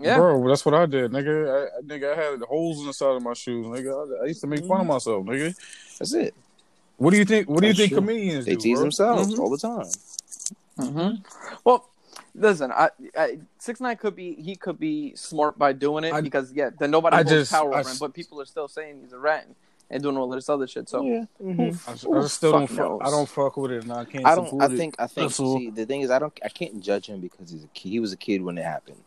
Yeah. 0.00 0.16
bro, 0.16 0.46
that's 0.48 0.64
what 0.64 0.74
I 0.74 0.86
did, 0.86 1.10
nigga. 1.12 1.48
I, 1.48 1.78
I- 1.78 1.80
nigga, 1.82 2.16
I 2.16 2.30
had 2.32 2.40
holes 2.42 2.80
in 2.80 2.86
the 2.86 2.92
side 2.94 3.16
of 3.16 3.22
my 3.22 3.34
shoes, 3.34 3.66
nigga. 3.66 4.20
I, 4.20 4.24
I 4.24 4.26
used 4.26 4.40
to 4.42 4.46
make 4.46 4.64
fun 4.66 4.80
of 4.82 4.86
myself, 4.86 5.24
nigga. 5.26 5.54
That's 5.98 6.12
it. 6.14 6.34
What 6.96 7.10
do 7.12 7.16
you 7.18 7.24
think? 7.24 7.48
What 7.48 7.60
do 7.60 7.66
you 7.66 7.72
That's 7.72 7.78
think 7.80 7.90
true. 7.92 8.00
comedians 8.00 8.44
They 8.44 8.52
do? 8.56 8.60
tease 8.60 8.76
bro? 8.78 8.82
themselves 8.82 9.34
Mhm. 9.34 9.38
all 9.38 9.50
the 9.50 9.58
time. 9.58 9.86
hmm 10.78 11.16
Well, 11.64 11.88
listen, 12.34 12.70
I, 12.72 12.90
I 13.16 13.38
six 13.58 13.80
nine 13.80 13.96
could 13.96 14.14
be 14.16 14.34
he 14.34 14.54
could 14.56 14.78
be 14.78 15.14
smart 15.16 15.58
by 15.58 15.72
doing 15.72 16.04
it 16.04 16.12
I- 16.12 16.20
because 16.20 16.52
yeah, 16.52 16.70
then 16.78 16.90
nobody 16.90 17.14
I 17.16 17.18
holds 17.18 17.30
just- 17.30 17.52
power 17.52 17.74
over 17.74 17.88
him. 17.88 17.96
But 17.98 18.12
people 18.14 18.40
are 18.40 18.46
still 18.46 18.68
saying 18.68 19.00
he's 19.02 19.12
a 19.14 19.18
rat 19.18 19.44
and, 19.46 19.54
and 19.90 20.02
doing 20.02 20.16
all 20.18 20.28
this 20.28 20.48
other 20.50 20.66
shit. 20.66 20.88
So 20.90 21.02
yeah. 21.02 21.24
mhm. 21.42 21.78
I, 21.88 21.92
I 22.18 22.20
just 22.22 22.34
still 22.36 22.52
don't. 22.52 22.66
fuck 22.68 22.76
Fuck. 23.00 23.06
I 23.06 23.10
don't 23.10 23.28
fuck 23.28 23.56
with 23.56 23.72
it, 23.72 23.82
and 23.84 23.92
I 23.92 24.04
can't. 24.04 24.26
I 24.26 24.34
don't. 24.34 24.46
support 24.46 24.70
I 24.70 24.74
it. 24.74 24.76
think. 24.76 24.94
I 24.98 25.06
think. 25.06 25.32
See, 25.32 25.70
the 25.70 25.86
thing 25.86 26.02
is, 26.02 26.10
I 26.10 26.18
don't. 26.18 26.38
I 26.44 26.48
can't 26.50 26.80
judge 26.82 27.06
him 27.08 27.20
because 27.20 27.50
he's 27.50 27.64
a 27.64 27.68
kid. 27.68 27.88
He 27.88 28.00
was 28.00 28.12
a 28.12 28.16
kid 28.18 28.42
when 28.42 28.58
it 28.58 28.64
happened. 28.64 29.00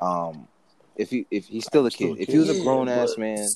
Um, 0.00 0.48
if 0.96 1.10
he 1.10 1.26
if 1.30 1.46
he's 1.46 1.64
still 1.64 1.86
a 1.86 1.90
Still 1.90 2.14
kid, 2.14 2.18
a 2.18 2.22
if 2.22 2.28
he 2.28 2.38
was 2.38 2.48
a 2.50 2.62
grown 2.62 2.88
ass 2.88 3.10
but- 3.10 3.18
man 3.20 3.48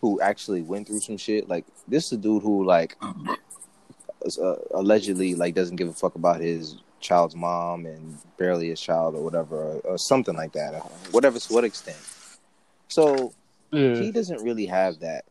who 0.00 0.20
actually 0.20 0.62
went 0.62 0.86
through 0.86 1.00
some 1.00 1.16
shit, 1.16 1.48
like 1.48 1.64
this 1.88 2.06
is 2.06 2.12
a 2.12 2.16
dude 2.18 2.42
who 2.42 2.64
like 2.64 2.96
uh, 3.02 4.56
allegedly 4.74 5.34
like 5.34 5.54
doesn't 5.54 5.76
give 5.76 5.88
a 5.88 5.92
fuck 5.92 6.14
about 6.16 6.40
his 6.40 6.76
child's 7.00 7.34
mom 7.36 7.86
and 7.86 8.18
barely 8.38 8.68
his 8.68 8.80
child 8.80 9.14
or 9.14 9.22
whatever 9.22 9.56
or, 9.56 9.80
or 9.80 9.98
something 9.98 10.34
like 10.34 10.52
that, 10.52 10.74
whatever 11.12 11.38
to 11.38 11.52
what 11.52 11.64
extent. 11.64 11.96
So 12.88 13.32
Yeah. 13.72 13.94
he 13.94 14.10
doesn't 14.10 14.42
really 14.42 14.66
have 14.66 15.00
that 15.00 15.24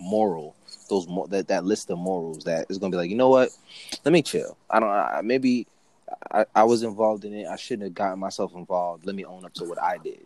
moral 0.00 0.56
those 0.88 1.06
that 1.28 1.46
that 1.48 1.64
list 1.64 1.90
of 1.90 1.98
morals 1.98 2.44
that 2.44 2.66
is 2.70 2.78
gonna 2.78 2.90
be 2.90 2.96
like 2.96 3.10
you 3.10 3.16
know 3.16 3.28
what 3.28 3.50
let 4.04 4.12
me 4.12 4.22
chill 4.22 4.56
i 4.70 4.80
don't 4.80 4.88
I, 4.88 5.20
maybe 5.22 5.66
I, 6.30 6.44
I 6.54 6.64
was 6.64 6.82
involved 6.82 7.24
in 7.24 7.32
it 7.34 7.46
i 7.46 7.56
shouldn't 7.56 7.84
have 7.84 7.94
gotten 7.94 8.18
myself 8.18 8.54
involved 8.54 9.06
let 9.06 9.14
me 9.14 9.24
own 9.24 9.44
up 9.44 9.54
to 9.54 9.64
what 9.64 9.80
i 9.82 9.96
did 9.98 10.20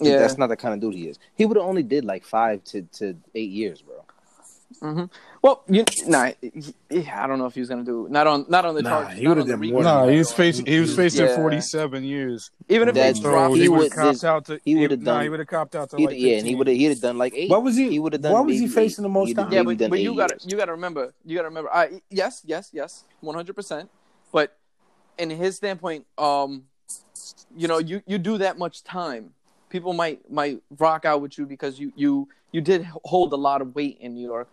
Yeah. 0.00 0.18
that's 0.18 0.38
not 0.38 0.48
the 0.48 0.56
kind 0.56 0.74
of 0.74 0.80
dude 0.80 0.94
he 0.94 1.08
is 1.08 1.18
he 1.34 1.44
would 1.46 1.56
have 1.56 1.66
only 1.66 1.82
did 1.82 2.04
like 2.04 2.24
five 2.24 2.64
to, 2.64 2.82
to 2.98 3.16
eight 3.34 3.50
years 3.50 3.82
bro 3.82 3.96
hmm 4.80 5.04
Well, 5.42 5.62
you 5.68 5.84
nah, 6.06 6.30
yeah, 6.90 7.24
I 7.24 7.26
don't 7.26 7.38
know 7.38 7.46
if 7.46 7.54
he 7.54 7.60
was 7.60 7.68
gonna 7.68 7.82
do 7.84 8.06
not 8.08 8.26
on 8.26 8.46
not 8.48 8.64
on 8.64 8.74
the 8.76 8.82
Nah, 8.82 9.02
charge. 9.04 9.18
he 9.18 9.26
would've 9.26 9.46
done 9.46 9.60
more 9.68 9.82
Nah, 9.82 10.06
he 10.06 10.16
was 10.18 10.32
facing. 10.32 10.64
He 10.64 10.78
was 10.78 10.94
facing 10.94 11.26
Yeah. 11.26 11.36
forty-seven 11.36 12.04
years. 12.04 12.50
Even 12.68 12.88
if 12.88 12.94
That- 12.94 13.14
they 13.16 13.20
dropped 13.20 13.54
he 13.56 13.62
he 13.62 13.68
would- 13.68 13.78
would 13.80 13.92
have 13.92 14.04
copped 14.20 14.24
out 14.24 14.44
to. 14.46 14.60
he 14.64 14.76
would've 14.76 15.00
Nah, 15.02 15.14
done- 15.14 15.22
he 15.24 15.28
would 15.28 15.40
have 15.40 15.48
copped 15.48 15.74
out 15.74 15.90
to 15.90 15.96
he'd, 15.96 16.06
like. 16.06 16.16
yeah 16.18 16.36
and 16.38 16.46
he 16.46 16.54
would 16.54 16.68
have 16.68 16.76
he'd 16.76 16.84
have 16.94 17.00
done 17.00 17.18
like 17.18 17.34
eight 17.34 17.50
What 17.50 17.62
was 17.64 17.76
he? 17.76 17.90
he 17.90 17.98
would 17.98 18.12
have 18.12 18.22
done 18.22 18.32
what 18.32 18.46
was 18.46 18.54
he 18.54 18.60
maybe 18.60 18.72
facing 18.72 19.02
the 19.02 19.08
most 19.08 19.34
time? 19.34 19.52
yeah, 19.52 19.62
but, 19.64 19.76
but 19.90 19.98
you 19.98 20.14
got 20.14 20.38
to 20.38 20.48
you 20.48 20.56
got 20.56 20.66
to 20.66 20.72
remember 20.72 21.12
you 21.26 21.36
got 21.36 21.42
to 21.42 21.48
remember. 21.48 21.70
I 21.74 22.00
yes, 22.08 22.42
yes, 22.46 22.70
yes, 22.72 23.04
one 23.20 23.34
hundred 23.34 23.56
percent. 23.56 23.90
But 24.32 24.56
in 25.18 25.30
his 25.30 25.56
standpoint, 25.56 26.06
um, 26.18 26.64
you 27.56 27.68
know, 27.68 27.78
you 27.78 28.02
you 28.06 28.18
do 28.18 28.38
that 28.38 28.58
much 28.58 28.82
time, 28.84 29.32
people 29.68 29.92
might 29.92 30.30
might 30.30 30.62
rock 30.78 31.04
out 31.04 31.20
with 31.20 31.38
you 31.38 31.46
because 31.46 31.78
you 31.78 31.92
you 31.96 32.28
you 32.52 32.60
did 32.60 32.84
hold 33.04 33.32
a 33.32 33.36
lot 33.36 33.60
of 33.62 33.74
weight 33.74 33.98
in 34.00 34.14
New 34.14 34.26
York 34.26 34.48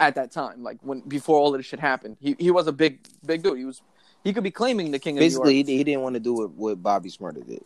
at 0.00 0.14
that 0.14 0.30
time, 0.30 0.62
like 0.62 0.78
when 0.82 1.00
before 1.00 1.38
all 1.38 1.54
of 1.54 1.58
this 1.58 1.66
shit 1.66 1.80
happened. 1.80 2.16
He 2.20 2.36
he 2.38 2.50
was 2.50 2.66
a 2.66 2.72
big 2.72 3.06
big 3.24 3.42
dude. 3.42 3.58
He 3.58 3.64
was 3.64 3.82
he 4.24 4.32
could 4.32 4.44
be 4.44 4.50
claiming 4.50 4.90
the 4.90 4.98
king 4.98 5.16
of 5.16 5.20
basically 5.20 5.62
he, 5.62 5.76
he 5.78 5.84
didn't 5.84 6.02
want 6.02 6.14
to 6.14 6.20
do 6.20 6.34
what, 6.34 6.50
what 6.50 6.82
bobby 6.82 7.08
shmurda 7.08 7.46
did 7.46 7.62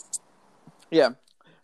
Yeah, 0.90 1.10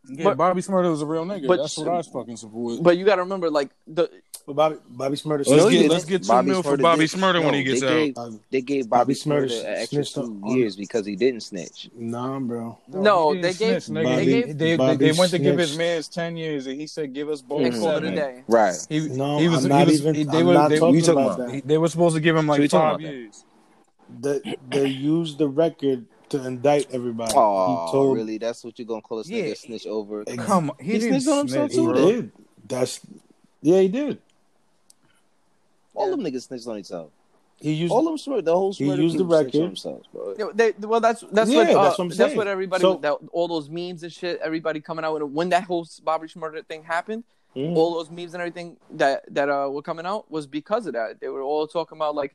Yeah, 0.09 0.25
But- 0.25 0.37
Bobby 0.39 0.63
Shmurda 0.63 0.91
was 0.91 1.03
a 1.03 1.07
real 1.07 1.27
nigga. 1.27 1.47
but- 1.47 1.59
That's 1.59 1.77
what 1.77 1.89
I 1.89 1.97
was 1.99 2.07
fucking 2.09 2.37
support. 2.39 2.83
but 2.83 2.97
you 2.97 3.05
got 3.05 3.17
to 3.17 3.23
remember, 3.23 3.51
like 3.51 3.71
the 3.87 4.09
But 4.47 4.55
Bobby 4.55 4.77
Bobby 4.89 5.17
Shmurda. 5.17 5.39
Let's 5.39 5.51
No, 5.51 5.71
get 5.71 5.91
let's 5.91 6.05
get 6.05 6.23
two 6.23 6.29
Bobby 6.29 6.51
mil 6.51 6.63
for 6.63 6.77
Shmurda 6.77 6.83
Bobby 6.83 7.07
did- 7.09 7.11
Shmurda 7.11 7.35
when 7.43 7.47
no, 7.53 7.53
he 7.59 7.65
gets 7.65 7.81
they 7.81 7.87
out. 7.87 8.15
gave- 8.31 8.39
they 8.53 8.61
gave 8.61 8.89
bobby, 8.89 9.01
Bobby 9.01 9.15
shmurda, 9.15 9.47
Shmurda 9.51 9.61
an 9.61 9.67
extra 9.67 10.05
snitched 10.05 10.15
two 10.15 10.41
on- 10.45 10.57
years 10.57 10.77
because 10.77 11.05
he 11.05 11.17
didn't 11.17 11.41
snitch 11.41 11.91
nah, 11.97 12.39
bro. 12.39 12.79
No, 12.87 13.33
he 13.33 13.41
they 13.41 13.55
gave- 13.55 13.83
snitch. 13.83 14.05
Bobby- 14.05 14.25
They, 14.25 14.43
they, 14.43 14.53
they, 14.53 14.77
Bobby 14.77 14.97
they 14.99 15.13
went 15.19 15.31
to 15.33 15.39
give 15.41 15.59
his 15.59 15.71
snitched. 15.73 15.79
man's 15.79 16.09
ten 16.09 16.37
years, 16.37 16.69
and 16.69 16.81
he 16.81 16.87
said, 16.87 17.13
"Give 17.13 17.29
us 17.29 17.43
both 17.43 17.61
They 17.65 17.71
called 17.77 18.05
it 18.05 18.13
a 18.13 18.17
day. 18.17 18.45
right 18.47 18.87
He, 18.89 19.01
No, 19.09 19.39
he 19.39 19.49
was, 19.49 19.65
I'm 19.65 19.69
not 19.71 19.89
he 19.89 19.93
was, 19.95 20.01
even. 20.07 20.29
They 20.31 20.39
I'm 20.39 20.47
were, 20.47 20.55
not 20.55 20.69
they, 20.71 20.79
talking 20.79 21.09
about 21.09 21.35
about? 21.41 21.53
that. 21.53 21.67
they 21.67 21.79
were 21.79 21.89
supposed 21.89 22.15
to 22.15 22.21
give 22.21 22.37
him 22.37 22.47
like 22.47 22.61
talking 22.71 22.71
five 22.71 22.95
about 22.95 23.03
that? 23.03 23.13
years. 23.13 23.45
They, 24.21 24.57
they 24.71 24.87
used 24.87 25.39
the 25.39 25.49
record 25.49 26.05
to 26.29 26.47
indict 26.47 26.87
everybody. 26.93 27.33
Oh, 27.35 27.87
he 27.87 27.91
told 27.93 28.17
really? 28.17 28.39
That's 28.39 28.63
what 28.65 28.79
you're 28.79 28.87
gonna 28.87 29.03
call 29.03 29.19
us 29.19 29.29
Yeah. 29.29 29.43
nigga 29.47 29.57
snitch 29.57 29.87
over? 29.89 30.25
Come 30.25 30.71
on, 30.71 30.77
he, 30.79 30.93
He 30.93 30.99
didn't 31.01 31.21
snitched 31.23 31.29
on 31.35 31.39
himself 31.49 31.73
snitch, 31.73 31.81
he 31.81 31.87
too, 31.87 31.95
did. 32.23 32.33
That's 32.69 33.01
yeah, 33.63 33.81
he 33.81 33.89
did. 33.89 34.19
All 35.97 36.11
them 36.11 36.21
niggas 36.21 36.43
snitched 36.43 36.67
on 36.67 36.79
each 36.79 36.93
other. 36.93 37.09
He 37.59 37.73
used 37.73 37.91
All 37.91 38.05
them 38.05 38.19
smart, 38.19 38.45
the 38.45 38.53
whole 38.55 38.73
He 38.73 38.85
used 38.85 39.15
the 39.15 39.19
snitched 39.19 39.23
on 39.23 39.29
record. 39.45 39.53
themselves, 39.63 40.07
bro. 40.13 40.35
You 40.39 40.53
they, 40.55 40.73
well, 40.79 41.01
that's 41.01 41.25
that's 41.33 41.51
Yeah, 41.51 41.59
what 41.59 41.71
uh, 41.71 41.83
that's 41.85 41.99
what 41.99 42.05
I'm 42.05 42.09
that's 42.11 42.35
what 42.37 42.47
everybody 42.47 42.83
So- 42.83 42.97
that, 42.97 43.17
all 43.33 43.49
those 43.49 43.71
memes 43.71 44.03
and 44.03 44.13
shit. 44.13 44.39
Everybody 44.43 44.81
coming 44.81 45.05
out 45.07 45.15
with 45.15 45.23
it. 45.23 45.31
when 45.31 45.49
that 45.51 45.65
whole 45.65 45.87
Bobby 46.05 46.29
Shmurda 46.29 46.67
thing 46.67 46.83
happened. 46.85 47.25
Mhm. 47.57 47.75
All 47.75 47.95
those 47.95 48.11
memes 48.11 48.35
and 48.35 48.43
everything 48.43 48.77
that 48.91 49.25
that 49.33 49.49
uh, 49.49 49.71
were 49.71 49.81
coming 49.81 50.05
out 50.05 50.31
was 50.31 50.47
because 50.47 50.87
of 50.87 50.93
that. 50.93 51.21
They 51.21 51.29
were 51.29 51.41
all 51.41 51.67
talking 51.67 51.97
about 51.97 52.15
like, 52.15 52.35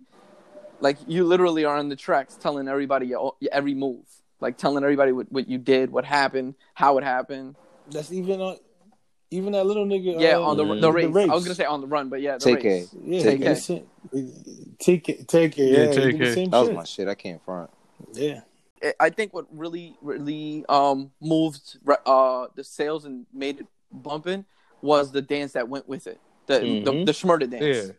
like 0.79 0.97
you 1.07 1.23
literally 1.23 1.63
are 1.65 1.77
on 1.77 1.89
the 1.89 1.95
tracks 1.95 2.35
telling 2.35 2.67
everybody 2.67 3.05
your, 3.05 3.35
your 3.39 3.53
every 3.53 3.75
move, 3.75 4.03
like 4.39 4.57
telling 4.57 4.83
everybody 4.83 5.11
what, 5.11 5.31
what 5.31 5.47
you 5.47 5.59
did, 5.59 5.91
what 5.91 6.05
happened, 6.05 6.55
how 6.73 6.97
it 6.97 7.03
happened. 7.03 7.55
that's 7.91 8.11
even 8.11 8.41
on 8.41 8.57
even 9.31 9.53
that 9.53 9.65
little 9.65 9.85
nigga. 9.85 10.19
Yeah, 10.19 10.35
uh, 10.37 10.41
on 10.41 10.57
the 10.57 10.63
Mhm. 10.65 10.81
the 10.81 10.91
race. 10.91 11.29
I 11.29 11.33
was 11.33 11.43
gonna 11.45 11.55
say 11.55 11.65
on 11.65 11.81
the 11.81 11.87
run, 11.87 12.09
but 12.09 12.21
yeah, 12.21 12.37
the 12.37 12.45
Take 12.45 12.63
race. 12.63 12.93
Yeah, 13.05 13.23
Take 13.23 13.39
he 13.39 13.45
it. 13.45 13.47
did 13.47 13.55
the 13.57 13.61
same- 13.61 13.87
Take 14.79 15.09
it, 15.09 15.27
take 15.27 15.57
it. 15.57 15.63
Yeah, 15.71 15.77
Yeah, 15.83 15.87
he 15.89 15.95
take 16.11 16.21
it. 16.21 16.33
same 16.33 16.49
That 16.49 16.59
was 16.59 16.67
shit. 16.67 16.75
my 16.75 16.83
shit. 16.83 17.07
I 17.07 17.15
can't 17.15 17.43
front. 17.43 17.69
Yeah, 18.13 18.41
I- 18.83 18.93
I 18.99 19.09
think 19.09 19.33
what 19.33 19.45
really 19.51 19.95
really 20.01 20.65
um 20.69 21.11
moved 21.21 21.77
uh 22.05 22.47
the 22.55 22.63
sales 22.63 23.05
and 23.05 23.25
made 23.33 23.61
it 23.61 23.67
bumping 23.91 24.45
was 24.81 25.11
the 25.11 25.21
dance 25.21 25.53
that 25.53 25.67
went 25.69 25.87
with 25.87 26.07
it. 26.07 26.19
The 26.47 26.59
the, 26.59 26.91
Mhm. 26.91 27.05
the 27.05 27.11
Shmurda 27.13 27.49
dance. 27.49 27.93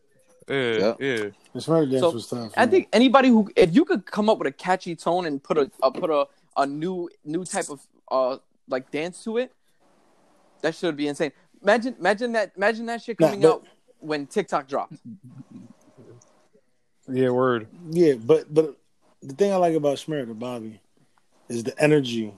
Yeah, 0.48 0.54
yeah, 0.56 0.78
Yep. 0.78 0.96
yeah. 1.00 1.30
the 1.54 1.60
smart 1.60 1.88
dance 1.88 2.00
So, 2.00 2.10
was 2.10 2.26
tough. 2.28 2.52
I 2.56 2.66
think 2.66 2.88
anybody 2.92 3.28
who 3.28 3.48
if 3.56 3.74
you 3.74 3.84
could 3.86 4.04
come 4.04 4.28
up 4.28 4.38
with 4.38 4.48
a 4.48 4.52
catchy 4.52 4.94
tone 4.96 5.24
and 5.24 5.42
put 5.42 5.56
a 5.56 5.70
uh, 5.82 5.90
put 5.90 6.10
a, 6.10 6.26
a 6.56 6.66
new 6.66 7.08
new 7.24 7.44
type 7.44 7.70
of 7.70 7.80
uh 8.10 8.36
like 8.68 8.90
dance 8.90 9.22
to 9.24 9.38
it, 9.38 9.52
that 10.62 10.74
should 10.74 10.96
be 10.96 11.08
insane. 11.08 11.32
Imagine 11.62 11.94
imagine 11.98 12.32
that 12.32 12.52
imagine 12.56 12.86
that 12.86 13.02
shit 13.02 13.20
Nah, 13.20 13.26
coming 13.28 13.40
but- 13.42 13.48
out 13.52 13.66
when 14.00 14.26
TikTok 14.26 14.66
dropped. 14.68 14.94
Yeah, 17.08 17.30
word. 17.30 17.66
Yeah, 17.90 18.14
but 18.14 18.52
but 18.52 18.76
the 19.22 19.34
thing 19.34 19.52
I 19.52 19.56
like 19.56 19.74
about 19.74 19.98
Shmurda, 19.98 20.38
Bobby, 20.38 20.80
is 21.48 21.64
the 21.64 21.78
energy, 21.82 22.32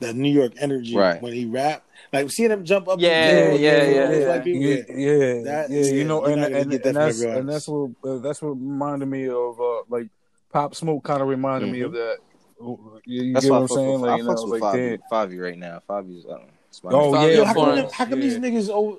that 0.00 0.14
New 0.16 0.30
York 0.32 0.52
energy 0.58 0.96
Right. 0.96 1.20
when 1.22 1.32
he 1.32 1.46
rap. 1.46 1.84
Like 2.12 2.30
seeing 2.30 2.50
him 2.50 2.64
jump 2.64 2.88
up. 2.88 2.94
and 2.94 3.02
Yeah, 3.02 3.52
yeah, 3.52 3.82
yeah, 3.84 4.10
yeah. 4.10 4.28
white 4.28 4.44
people, 4.44 4.62
yeah, 4.62 4.76
yeah. 4.88 4.94
yeah, 4.96 5.42
That- 5.44 5.70
yeah, 5.70 5.80
yeah, 5.80 5.92
You 5.92 6.04
know, 6.04 6.26
you're 6.26 6.32
and 6.36 6.44
and, 6.54 6.72
that 6.72 6.86
and 6.86 6.96
that's 6.96 7.20
and 7.22 7.48
that's 7.48 7.68
what 7.68 7.90
uh, 8.04 8.18
that's 8.18 8.42
what 8.42 8.50
reminded 8.50 9.06
me 9.06 9.28
of 9.28 9.60
uh, 9.60 9.82
like 9.88 10.08
Pop 10.52 10.74
Smoke 10.74 11.04
kind 11.04 11.22
of 11.22 11.28
reminded 11.28 11.70
me 11.70 11.82
of 11.82 11.92
that. 11.92 12.16
You, 12.60 13.00
you 13.06 13.32
That's 13.32 13.46
get 13.46 13.52
what 13.52 13.58
I 13.58 13.60
I'm 13.62 13.68
saying? 13.68 13.92
with, 13.92 14.00
Like, 14.02 14.10
I 14.10 14.16
you 14.18 14.22
know, 14.24 14.34
fucks 14.34 14.50
with 14.50 14.60
like, 14.60 14.74
Favi, 14.74 14.98
damn. 14.98 15.28
Favi 15.30 15.42
right 15.42 15.58
now. 15.58 15.80
Favi's, 15.88 16.26
I 16.26 16.28
don't 16.30 16.40
know. 16.46 16.52
It's 16.70 16.80
Oh, 16.84 16.88
nigga. 17.12 17.28
Yeah, 17.30 17.36
Yo, 17.36 17.44
how 17.44 17.54
come, 17.54 17.64
course. 17.64 17.76
them- 17.80 17.90
how 17.92 18.04
come 18.06 18.20
yeah. 18.22 18.28
these 18.28 18.38
niggas? 18.38 18.70
Over, 18.70 18.96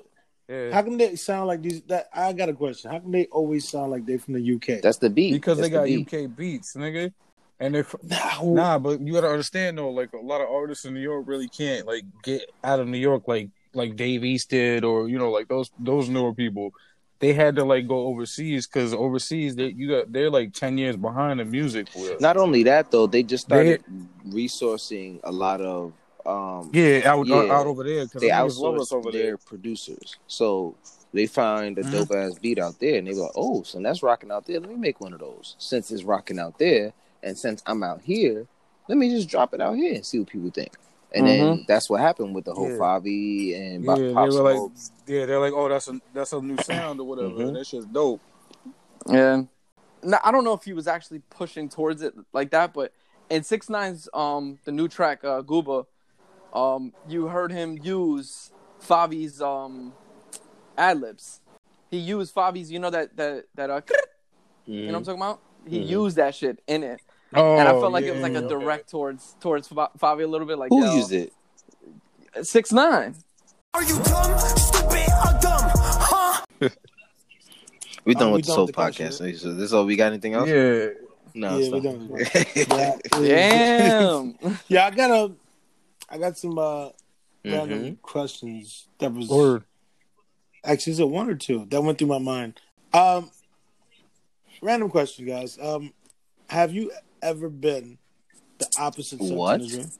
Yeah. 0.48 0.72
how 0.74 0.82
come 0.82 0.98
they 0.98 1.16
sound 1.16 1.46
like 1.48 1.62
these? 1.62 1.82
That 1.82 2.08
I 2.14 2.32
got 2.32 2.48
a 2.48 2.52
question. 2.52 2.90
How 2.90 2.98
come 3.00 3.10
they 3.12 3.26
always 3.26 3.68
sound 3.68 3.90
like 3.90 4.06
they 4.06 4.18
from 4.18 4.34
the 4.34 4.40
UK? 4.54 4.80
That's 4.82 4.98
the 4.98 5.10
beat. 5.10 5.32
because 5.32 5.58
That's 5.58 5.68
they 5.70 5.72
got 5.74 5.84
beat. 5.86 6.12
UK 6.12 6.36
beats, 6.36 6.74
nigga. 6.74 7.12
And 7.60 7.76
if 7.76 7.94
nah, 8.02 8.42
nah, 8.42 8.78
but 8.78 9.00
you 9.00 9.12
gotta 9.12 9.28
understand 9.30 9.78
though, 9.78 9.90
like 9.90 10.12
a 10.12 10.18
lot 10.18 10.40
of 10.40 10.48
artists 10.50 10.84
in 10.84 10.94
New 10.94 11.00
York 11.00 11.24
really 11.26 11.48
can't 11.48 11.86
like 11.86 12.04
get 12.22 12.42
out 12.64 12.80
of 12.80 12.88
New 12.88 12.98
York 12.98 13.28
like 13.28 13.50
like 13.74 13.94
Dave 13.96 14.24
East 14.24 14.50
did, 14.50 14.84
or 14.84 15.08
you 15.08 15.16
know, 15.18 15.30
like 15.30 15.48
those 15.48 15.70
those 15.78 16.08
newer 16.08 16.34
people. 16.34 16.72
They 17.20 17.32
had 17.34 17.54
to 17.54 17.64
like 17.64 17.86
go 17.86 18.06
overseas 18.08 18.66
because 18.66 18.92
overseas 18.92 19.54
they 19.54 19.68
you 19.68 19.88
got 19.88 20.12
they're 20.12 20.28
like 20.28 20.52
ten 20.54 20.76
years 20.76 20.96
behind 20.96 21.38
the 21.38 21.44
music. 21.44 21.86
With, 21.94 22.20
Not 22.20 22.36
only 22.36 22.64
that 22.64 22.90
though, 22.90 23.06
they 23.06 23.22
just 23.22 23.48
They- 23.48 23.76
started 23.78 23.84
resourcing 24.28 25.20
a 25.22 25.30
lot 25.30 25.60
of 25.60 25.92
um 26.26 26.70
yeah, 26.72 27.02
out 27.04 27.26
Yeah. 27.26 27.36
out 27.50 27.66
over 27.66 27.84
there 27.84 28.04
because 28.04 28.20
they 28.22 28.28
they 28.28 28.32
love 28.34 28.76
us 28.76 28.90
outsource 28.90 28.92
over 28.92 29.12
their 29.12 29.22
there. 29.22 29.36
producers. 29.38 30.16
So 30.26 30.76
they 31.12 31.26
find 31.26 31.78
a 31.78 31.84
Mhm. 31.84 31.92
dope 31.92 32.12
ass 32.12 32.38
beat 32.38 32.58
out 32.58 32.78
there 32.80 32.96
and 32.98 33.06
they 33.06 33.12
go, 33.14 33.30
Oh, 33.34 33.62
so 33.62 33.80
that's 33.80 34.02
rocking 34.02 34.30
out 34.30 34.46
there. 34.46 34.60
Let 34.60 34.68
me 34.70 34.76
make 34.76 35.00
one 35.00 35.12
of 35.12 35.20
those. 35.20 35.56
Since 35.58 35.90
it's 35.90 36.04
rocking 36.04 36.38
out 36.38 36.58
there 36.58 36.92
and 37.22 37.38
since 37.38 37.62
I'm 37.66 37.82
out 37.82 38.00
here, 38.02 38.46
let 38.88 38.98
me 38.98 39.10
just 39.10 39.28
drop 39.28 39.52
it 39.54 39.60
out 39.60 39.74
here 39.76 39.94
and 39.94 40.04
see 40.06 40.18
what 40.18 40.28
people 40.28 40.50
think. 40.50 40.72
And 41.14 41.26
then 41.26 41.64
that's 41.68 41.90
what 41.90 42.00
happened 42.00 42.34
with 42.34 42.46
the 42.46 42.54
whole 42.54 42.70
Yeah. 42.70 42.78
Favi 42.78 43.54
and 43.54 43.84
Yeah, 43.84 43.90
Pop 43.90 43.98
they 43.98 44.14
Pop 44.14 44.28
were 44.28 44.42
like, 44.42 44.56
Smoke. 44.56 44.72
yeah, 45.06 45.26
they're 45.26 45.40
like, 45.40 45.52
oh, 45.52 45.68
that's 45.68 45.88
a 45.88 46.00
that's 46.14 46.32
a 46.32 46.40
new 46.40 46.56
sound 46.56 47.00
or 47.00 47.06
whatever. 47.06 47.28
Mhm. 47.28 47.52
That 47.52 47.66
shit's 47.66 47.84
dope. 47.86 48.20
Yeah, 49.06 49.42
no, 50.02 50.18
I 50.24 50.30
don't 50.30 50.44
know 50.44 50.54
if 50.54 50.62
he 50.64 50.72
was 50.72 50.86
actually 50.88 51.20
pushing 51.28 51.68
towards 51.68 52.00
it 52.02 52.14
like 52.32 52.50
that, 52.52 52.72
but 52.72 52.92
in 53.28 53.42
Six 53.42 53.68
Nine's 53.68 54.08
um 54.14 54.58
the 54.64 54.72
new 54.72 54.88
track 54.88 55.22
uh, 55.24 55.42
Gooba, 55.42 55.84
um 56.52 56.92
you 57.08 57.26
heard 57.28 57.50
him 57.52 57.78
use 57.82 58.50
Favi's 58.86 59.40
um 59.40 59.92
ad 60.76 61.00
libs. 61.00 61.40
He 61.90 61.98
used 61.98 62.34
Favi's, 62.34 62.70
you 62.70 62.78
know 62.78 62.90
that 62.90 63.16
that 63.16 63.44
that 63.54 63.70
uh, 63.70 63.80
you 64.66 64.86
know 64.86 64.92
what 64.92 64.96
I'm 64.98 65.04
talking 65.04 65.20
about? 65.22 65.40
he 65.68 65.78
Mhm. 65.78 65.88
used 65.88 66.16
that 66.16 66.34
shit 66.34 66.60
in 66.66 66.82
it, 66.82 67.00
Oh, 67.34 67.58
and 67.58 67.68
I 67.68 67.72
felt 67.72 67.92
like 67.92 68.04
it 68.04 68.12
was 68.12 68.22
like 68.22 68.34
a 68.34 68.38
okay. 68.38 68.48
direct 68.48 68.90
towards 68.90 69.36
towards 69.40 69.68
Favi 69.68 70.24
a 70.24 70.26
little 70.26 70.46
bit. 70.46 70.58
Like 70.58 70.70
Who 70.70 70.80
yo, 70.84 70.96
used 70.96 71.12
it? 71.12 71.32
Six 72.42 72.72
nine. 72.72 73.14
Are 73.74 73.82
you 73.84 73.96
dumb, 74.02 74.38
stupid, 74.56 75.08
or 75.24 75.38
dumb? 75.40 75.70
Huh? 75.74 76.44
We 78.04 78.14
done 78.14 78.28
Um, 78.28 78.32
we 78.32 78.36
with 78.38 78.46
the 78.46 78.48
done 78.48 78.56
soul 78.56 78.66
with 78.66 78.74
the 78.74 78.82
question. 78.82 79.06
podcast. 79.08 79.38
So 79.40 79.54
this 79.54 79.72
all 79.72 79.84
we 79.84 79.94
got 79.94 80.06
anything 80.06 80.34
else? 80.34 80.48
Yeah. 80.48 80.88
No, 81.34 81.58
Yeah, 81.58 81.70
we 81.70 81.80
stop. 81.80 81.82
done. 81.82 82.98
Yeah, 83.22 83.38
Damn. 83.48 84.58
yeah, 84.68 84.86
I 84.86 84.90
got 84.90 85.10
a, 85.10 85.32
I 86.12 86.18
got 86.18 86.36
some 86.36 86.58
uh, 86.58 86.90
random 87.42 87.96
questions 88.02 88.86
that 88.98 89.14
was 89.14 89.28
Word. 89.28 89.64
actually 90.62 90.92
is 90.92 91.00
it 91.00 91.08
one 91.08 91.30
or 91.30 91.34
two 91.34 91.64
that 91.70 91.82
went 91.82 91.96
through 91.98 92.08
my 92.08 92.18
mind. 92.18 92.60
Um, 92.92 93.30
random 94.60 94.90
question, 94.90 95.24
guys. 95.24 95.58
Um, 95.58 95.94
have 96.50 96.74
you 96.74 96.92
ever 97.22 97.48
been 97.48 97.96
the 98.58 98.66
opposite 98.78 99.20
sex 99.20 99.30
What? 99.30 99.60
in 99.62 99.66
a 99.66 99.68
dream? 99.70 99.90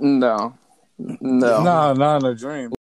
No. 0.00 0.54
No. 0.98 1.62
Nah, 1.62 1.92
not 1.94 2.22
in 2.22 2.28
a 2.28 2.34
dream. 2.34 2.72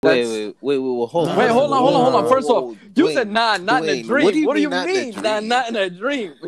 Wait, 0.00 0.24
wait, 0.26 0.54
wait, 0.60 0.78
wait, 0.78 0.80
wait, 1.00 1.08
hold 1.08 1.28
on. 1.28 1.36
Wait, 1.36 1.50
hold 1.50 1.72
on, 1.72 1.78
hold 1.80 1.94
on, 1.96 2.12
hold 2.12 2.24
on. 2.24 2.30
First 2.30 2.48
off, 2.48 2.76
you 2.94 3.06
wait, 3.06 3.14
said 3.14 3.32
nah, 3.32 3.56
not 3.56 3.82
in 3.82 3.90
a 3.90 4.02
dream. 4.04 4.24
what 4.24 4.32
do 4.32 4.38
you 4.38 4.46
What 4.46 4.54
do 4.54 4.60
mean 4.60 4.62
you 4.62 4.70
not 4.70 4.86
mean? 4.86 5.22
Nah, 5.22 5.40
not 5.40 5.68
in 5.70 5.76
a 5.76 5.90
dream. 5.90 6.34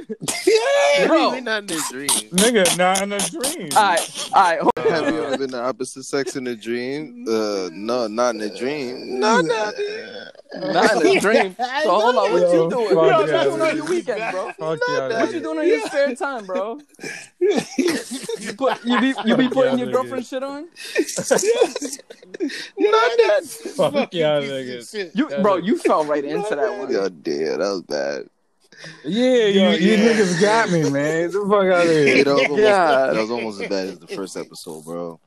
What 0.99 1.09
Bro. 1.09 1.41
not 1.41 1.63
in 1.65 1.71
a 1.71 1.81
dream? 1.91 2.31
Nigga, 2.31 2.77
not 2.77 3.03
in 3.03 3.13
a 3.13 3.23
dream. 3.23 3.71
All 3.77 3.83
right, 3.83 4.11
all 4.35 4.43
right. 4.43 4.61
hold- 4.61 4.89
Have 4.89 5.13
you 5.13 5.25
ever 5.25 5.39
been 5.39 5.51
the 5.51 5.61
opposite 5.61 6.05
sex 6.05 6.37
in 6.37 6.47
a 6.47 6.55
dream? 6.55 7.25
Uh, 7.29 7.71
no, 7.73 8.07
not 8.07 8.35
in 8.37 8.41
a 8.43 8.57
dream. 8.57 9.19
No, 9.19 9.41
no. 9.41 9.73
Not 10.57 11.05
in 11.05 11.17
a 11.17 11.21
dream. 11.21 11.57
So 11.59 11.91
hold 11.91 12.17
on, 12.17 12.33
what 12.33 12.53
you 12.53 12.71
doing? 12.71 12.89
fuck 12.89 12.97
What 12.97 13.21
you 13.21 13.27
doing 13.51 13.63
on 13.63 13.77
your 13.77 13.87
weekend, 13.87 14.31
bro? 14.31 14.53
What 14.59 15.33
you 15.33 15.41
doing 15.41 15.59
on 15.59 15.67
your 15.67 15.81
spare 15.81 16.15
time, 16.15 16.47
bro? 16.47 16.79
You 17.41 18.53
put 18.57 18.85
you 18.85 19.01
be 19.01 19.15
you 19.25 19.37
be 19.37 19.49
putting 19.49 19.79
your 19.79 19.91
girlfriend 19.93 20.27
shit 20.27 20.43
on? 20.43 20.69
Fuck 23.77 24.15
y'all 24.15 24.43
niggas. 24.43 25.11
You 25.15 25.29
bro, 25.43 25.57
you 25.57 25.79
fell 25.79 26.05
right 26.05 26.25
into 26.25 26.55
that 26.55 26.79
one. 26.79 26.93
Yo, 26.93 27.09
damn, 27.09 27.45
that 27.45 27.59
was 27.59 27.83
bad. 27.83 28.29
Yeah, 29.05 29.47
you, 29.47 29.61
Yo, 29.61 29.71
you 29.73 29.93
yeah. 29.93 30.13
niggas 30.13 30.41
got 30.41 30.71
me, 30.71 30.89
man. 30.91 31.31
Get 31.31 31.33
the 31.33 31.41
fuck 31.41 31.65
out 31.67 31.87
of 31.87 31.93
Yeah, 31.93 32.05
here. 32.05 32.25
that, 32.25 32.35
was 32.35 32.43
almost, 32.49 32.63
God. 32.63 33.15
that 33.15 33.21
was 33.21 33.31
almost 33.31 33.61
as 33.61 33.69
bad 33.69 33.89
as 33.89 33.99
the 33.99 34.07
first 34.07 34.37
episode, 34.37 34.85
bro. 34.85 35.21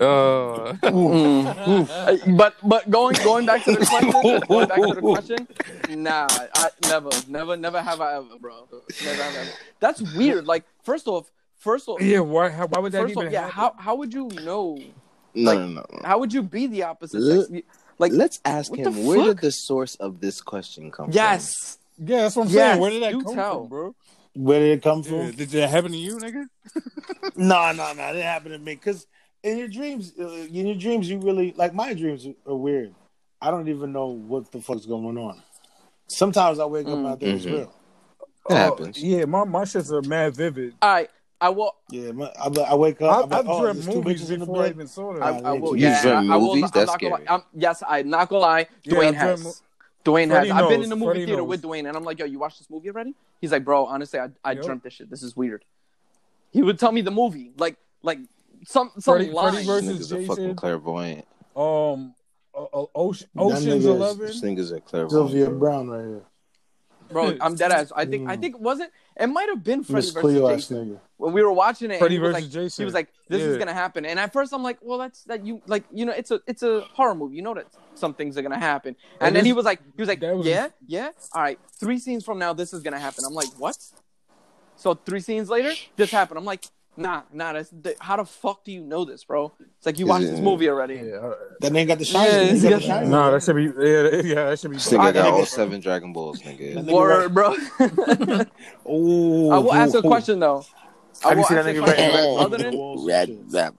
Uh, 0.00 0.72
Mm. 0.82 1.88
Uh, 1.88 2.36
But 2.36 2.54
but 2.62 2.90
going 2.90 3.14
going 3.22 3.46
back 3.46 3.64
to 3.64 3.72
the 3.72 3.86
question, 3.86 4.10
going 4.48 4.68
back 4.68 4.80
to 4.80 4.94
the 4.94 5.00
question, 5.00 5.48
nah, 5.90 6.26
I 6.30 6.68
never, 6.88 7.10
never, 7.28 7.56
never 7.56 7.80
have 7.82 8.00
I 8.00 8.16
ever, 8.16 8.38
bro. 8.40 8.66
Never 9.04 9.22
have 9.22 9.34
I 9.34 9.38
ever. 9.38 9.50
That's 9.80 10.00
weird. 10.16 10.46
Like 10.46 10.64
first 10.82 11.06
off, 11.08 11.30
first 11.56 11.88
off, 11.88 12.00
yeah, 12.02 12.20
why, 12.20 12.50
how, 12.50 12.66
why 12.66 12.80
would 12.80 12.92
that 12.92 13.02
first 13.02 13.12
even 13.12 13.26
off, 13.28 13.32
yeah. 13.32 13.48
happen? 13.48 13.54
How 13.54 13.74
how 13.78 13.94
would 13.96 14.12
you 14.12 14.28
know? 14.44 14.78
No, 15.36 15.50
Like, 15.52 15.58
no, 15.60 15.66
no, 15.68 15.84
no. 15.92 16.00
How 16.04 16.18
would 16.18 16.32
you 16.32 16.42
be 16.42 16.66
the 16.66 16.82
opposite 16.84 17.22
L- 17.22 17.46
sex? 17.46 17.62
Like 17.98 18.12
Let's 18.12 18.40
ask 18.44 18.74
him 18.74 18.84
the 18.84 18.90
where 19.02 19.22
did 19.22 19.38
the 19.38 19.52
source 19.52 19.94
of 19.96 20.20
this 20.20 20.40
question 20.40 20.90
come 20.90 21.06
from? 21.06 21.14
yes, 21.14 21.78
Yeah, 21.98 22.22
that's 22.22 22.36
what 22.36 22.44
I'm 22.44 22.48
Yes, 22.50 22.70
saying. 22.70 22.80
Where 22.80 22.90
did 22.90 23.02
that 23.02 23.10
you 23.12 23.22
come 23.22 23.34
tell. 23.34 23.58
from, 23.60 23.68
bro? 23.68 23.94
Where 24.34 24.60
did 24.60 24.78
it 24.78 24.82
come 24.82 25.02
Yeah, 25.02 25.10
from? 25.10 25.30
did 25.32 25.48
that 25.50 25.68
happen 25.70 25.92
to 25.92 25.98
you, 25.98 26.16
nigga? 26.18 26.44
No, 27.36 27.70
no, 27.72 27.92
no. 27.92 28.02
It 28.08 28.12
didn't 28.14 28.22
happen 28.22 28.52
to 28.52 28.58
me. 28.58 28.74
Because 28.76 29.06
in 29.42 29.58
your 29.58 29.68
dreams, 29.68 30.12
uh, 30.18 30.26
in 30.28 30.66
your 30.68 30.74
dreams, 30.76 31.08
you 31.08 31.18
really 31.18 31.52
like 31.56 31.74
my 31.74 31.92
dreams 31.92 32.26
are 32.46 32.54
weird. 32.56 32.94
I 33.42 33.50
don't 33.50 33.68
even 33.68 33.92
know 33.92 34.06
what 34.06 34.50
the 34.52 34.60
fuck's 34.62 34.86
going 34.86 35.18
on. 35.18 35.42
Sometimes 36.08 36.58
I 36.58 36.64
wake 36.64 36.86
up 36.86 36.94
and 36.98 37.08
I 37.08 37.16
think 37.16 37.36
it's 37.36 37.44
Mhm. 37.44 37.52
real. 37.52 37.74
It 38.48 38.54
happens. 38.56 39.02
Yeah, 39.02 39.24
my, 39.26 39.44
my 39.44 39.62
shits 39.64 39.90
are 39.90 40.00
mad 40.02 40.34
vivid. 40.36 40.74
all 40.80 40.88
right. 40.94 41.10
I 41.40 41.50
will. 41.50 41.72
Yeah, 41.90 42.12
my, 42.12 42.26
I, 42.40 42.48
I 42.48 42.74
wake 42.74 43.00
up. 43.02 43.24
I'm 43.26 43.32
I've 43.32 43.46
like, 43.46 43.54
oh, 43.54 43.60
dreamt 43.72 43.86
movies 43.94 44.30
in 44.30 44.40
the 44.40 44.46
before 44.46 44.62
I 44.62 44.66
bed. 44.68 44.74
even 44.74 44.86
saw 44.86 45.12
them. 45.12 45.22
I, 45.22 45.26
I 45.50 45.54
you 45.54 45.60
will. 45.60 45.76
You 45.76 45.82
Yeah, 45.88 46.02
dream 46.02 46.30
I, 46.30 46.34
I 46.34 46.36
will. 46.38 46.46
movies? 46.48 46.62
I'm 46.64 46.70
That's 46.72 46.88
lie. 46.88 46.94
scary. 46.96 47.28
I'm, 47.28 47.42
yes, 47.54 47.82
I'm 47.86 48.08
not 48.08 48.28
gonna 48.28 48.40
lie. 48.40 48.66
Yeah, 48.84 48.94
Dwayne 48.94 48.98
I 49.08 49.10
dreamt 49.10 49.16
has. 49.42 49.62
Dwayne 50.04 50.28
Freddie 50.28 50.48
has. 50.50 50.62
I've 50.62 50.68
been 50.70 50.82
in 50.82 50.88
the 50.88 50.96
movie 50.96 51.06
Freddie 51.10 51.24
theater 51.26 51.42
knows. 51.42 51.48
with 51.48 51.62
Dwayne, 51.62 51.88
and 51.88 51.96
I'm 51.96 52.04
like, 52.04 52.18
"Yo, 52.18 52.24
you 52.26 52.38
watched 52.38 52.58
this 52.58 52.70
movie 52.70 52.88
already?" 52.88 53.14
He's 53.40 53.52
like, 53.52 53.64
"Bro, 53.64 53.86
honestly, 53.86 54.18
I, 54.18 54.28
I 54.44 54.52
Yep. 54.52 54.64
dreamt 54.64 54.82
this 54.84 54.92
shit. 54.94 55.10
This 55.10 55.22
is 55.22 55.36
weird." 55.36 55.64
He 56.52 56.62
would 56.62 56.78
tell 56.78 56.92
me 56.92 57.00
the 57.02 57.10
movie, 57.10 57.52
like 57.58 57.76
like 58.02 58.20
some 58.64 58.92
some 58.98 59.16
Freddie- 59.16 59.30
line. 59.30 59.52
Freddie 59.52 59.66
versus- 59.66 59.88
Niggas 60.10 60.12
are 60.12 60.20
Jason. 60.20 60.26
fucking 60.26 60.54
clairvoyant. 60.56 61.26
Um, 61.54 62.14
uh, 62.54 62.62
uh, 62.72 62.86
Ocean, 62.94 63.28
That 63.34 63.42
Ocean's 63.42 63.66
nigga 63.66 63.76
is- 63.76 63.84
Eleven. 63.86 64.26
These 64.28 64.42
niggas 64.42 64.72
are 64.72 64.80
clairvoyant. 64.80 65.10
Sylvia 65.30 65.50
Browne 65.50 65.88
right 65.88 66.04
here. 66.06 66.22
Bro, 67.10 67.36
I'm 67.40 67.54
dead 67.56 67.70
ass. 67.72 67.92
I 67.94 68.04
think 68.06 68.28
I 68.28 68.36
think 68.36 68.58
was 68.58 68.80
it? 69.16 69.22
It 69.24 69.26
might 69.28 69.48
have 69.48 69.64
been 69.64 69.82
Freddy 69.82 69.96
Miss 69.96 70.10
versus 70.10 70.20
Cleo 70.20 70.54
Jason. 70.54 71.00
when 71.16 71.32
we 71.32 71.42
were 71.42 71.52
watching 71.52 71.90
it. 71.90 71.98
Freddy 71.98 72.16
he 72.16 72.18
was 72.20 72.32
versus 72.32 72.44
like, 72.44 72.52
Jason. 72.52 72.82
He 72.82 72.84
was 72.84 72.94
like, 72.94 73.08
"This 73.28 73.42
is 73.42 73.56
gonna 73.56 73.72
happen," 73.74 74.04
and 74.04 74.18
at 74.20 74.32
first 74.32 74.52
I'm 74.52 74.62
like, 74.62 74.78
"Well, 74.82 74.98
that's 74.98 75.24
that 75.24 75.44
you 75.46 75.62
like 75.66 75.84
you 75.92 76.04
know 76.04 76.12
it's 76.12 76.30
a 76.30 76.40
it's 76.46 76.62
a 76.62 76.82
horror 76.92 77.14
movie. 77.14 77.36
You 77.36 77.42
know 77.42 77.54
that 77.54 77.66
some 77.94 78.14
things 78.14 78.36
are 78.36 78.42
gonna 78.42 78.58
happen." 78.58 78.94
And 79.20 79.28
And 79.28 79.36
then 79.36 79.44
he 79.44 79.52
was 79.52 79.64
like, 79.64 79.80
"He 79.96 80.02
was 80.02 80.08
like, 80.08 80.20
was- 80.20 80.46
yeah, 80.46 80.68
yeah, 80.86 81.10
all 81.32 81.42
right. 81.42 81.58
Three 81.80 81.98
scenes 81.98 82.24
from 82.24 82.38
now, 82.38 82.52
this 82.52 82.72
is 82.72 82.82
gonna 82.82 82.98
happen." 83.00 83.24
I'm 83.26 83.34
like, 83.34 83.48
"What?" 83.58 83.78
So 84.76 84.94
three 84.94 85.20
scenes 85.20 85.48
later, 85.48 85.72
this 85.96 86.10
happened. 86.10 86.38
I'm 86.38 86.44
like, 86.44 86.64
"Nah, 86.96 87.22
nah. 87.32 87.52
That's 87.52 87.70
the, 87.70 87.94
how 88.00 88.16
the 88.16 88.24
fuck 88.24 88.64
do 88.64 88.72
you 88.72 88.80
know 88.80 89.04
this, 89.04 89.24
bro?" 89.24 89.52
It's 89.76 89.86
like 89.86 89.98
you 89.98 90.06
watched 90.06 90.24
it- 90.24 90.30
this 90.32 90.40
movie 90.40 90.68
already. 90.68 90.94
Yeah, 90.96 91.32
That 91.60 91.72
nigga 91.72 91.88
got 91.88 91.98
the 91.98 92.04
shine. 92.04 92.26
Yeah, 92.26 92.40
Yeah, 92.42 92.52
he's 92.52 92.62
got 92.62 92.70
got- 92.70 92.80
the 92.80 92.86
shine. 92.86 93.10
nah, 93.10 93.30
that 93.30 93.42
should 93.42 93.56
be. 93.56 93.64
Yeah, 93.64 93.68
yeah, 94.34 94.50
that 94.50 94.58
should 94.58 94.70
be. 94.70 94.76
This 94.76 94.88
nigga 94.92 95.12
got 95.14 95.16
I- 95.16 95.30
all 95.30 95.46
seven 95.46 95.80
Dragon 95.80 96.12
Balls, 96.12 96.40
nigga. 96.42 96.84
Word, 96.90 97.34
bro. 97.34 97.52
Ooh, 98.88 99.50
I 99.50 99.58
will 99.58 99.72
ask 99.74 99.94
a 99.94 99.98
ooh, 99.98 100.00
ooh. 100.00 100.02
question 100.02 100.38
though. 100.40 100.64
I 101.24 101.30
Have 101.30 101.38
you 101.38 101.44
seen 101.44 101.56
that 101.56 101.66
a 101.66 101.70
nigga 101.70 101.82
question. 101.84 102.38
Other 102.38 102.58
than 102.58 103.06
Red, 103.06 103.52
red, 103.52 103.74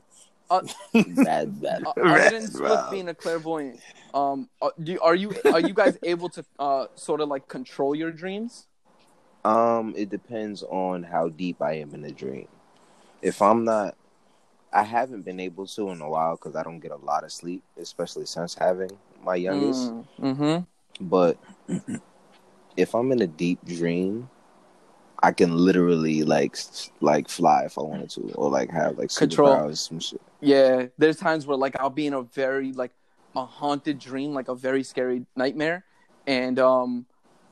uh, 0.50 0.62
red, 1.16 1.62
red. 1.62 1.84
Uh, 1.86 1.92
other 2.02 2.30
than 2.32 2.48
Swift 2.48 2.92
being 2.92 3.10
a 3.10 3.14
clairvoyant, 3.14 3.80
um, 4.14 4.50
uh, 4.62 4.70
do 4.82 5.00
are 5.02 5.14
you 5.16 5.34
are 5.46 5.60
you 5.60 5.74
guys 5.74 5.98
able 6.04 6.30
to 6.30 6.44
uh 6.58 6.88
sort 6.96 7.22
of 7.22 7.30
like 7.30 7.48
control 7.48 7.94
your 7.94 8.12
dreams? 8.12 8.66
Um, 9.46 9.94
it 9.96 10.10
depends 10.10 10.64
on 10.64 11.04
how 11.04 11.30
deep 11.30 11.62
I 11.62 11.74
am 11.74 11.94
in 11.94 12.02
the 12.02 12.12
dream. 12.12 12.48
If 13.22 13.42
I'm 13.42 13.64
not, 13.64 13.96
I 14.72 14.84
haven't 14.84 15.24
been 15.24 15.40
able 15.40 15.66
to 15.68 15.90
in 15.90 16.02
a 16.02 16.10
while 16.10 16.36
because 16.36 16.56
I 16.56 16.64
don't 16.64 16.80
get 16.80 16.92
a 16.92 16.98
lot 16.98 17.24
of 17.24 17.32
sleep, 17.32 17.64
especially 17.80 18.26
since 18.26 18.54
having 18.54 18.92
my 19.24 19.36
youngest. 19.36 19.92
Mm-hmm. 20.22 21.06
But 21.06 21.38
if 22.78 22.94
I'm 22.94 23.12
in 23.12 23.22
a 23.22 23.28
deep 23.28 23.64
dream, 23.66 24.30
I 25.22 25.32
can 25.32 25.56
literally 25.56 26.24
like 26.24 26.58
like 27.02 27.28
fly 27.28 27.64
if 27.64 27.78
I 27.78 27.82
wanted 27.82 28.10
to, 28.12 28.34
or 28.34 28.50
like 28.50 28.70
have 28.70 28.98
like 28.98 29.14
Control. 29.14 29.74
some 29.74 30.00
shit. 30.00 30.22
Yeah, 30.42 30.86
there's 30.98 31.18
times 31.18 31.48
where 31.48 31.58
like 31.58 31.80
I'll 31.80 31.90
be 31.90 32.08
in 32.08 32.14
a 32.14 32.22
very 32.22 32.72
like 32.74 32.92
a 33.36 33.46
haunted 33.46 34.00
dream, 34.00 34.34
like 34.34 34.48
a 34.48 34.56
very 34.56 34.84
scary 34.84 35.26
nightmare, 35.36 35.84
and 36.28 36.60
um, 36.60 37.06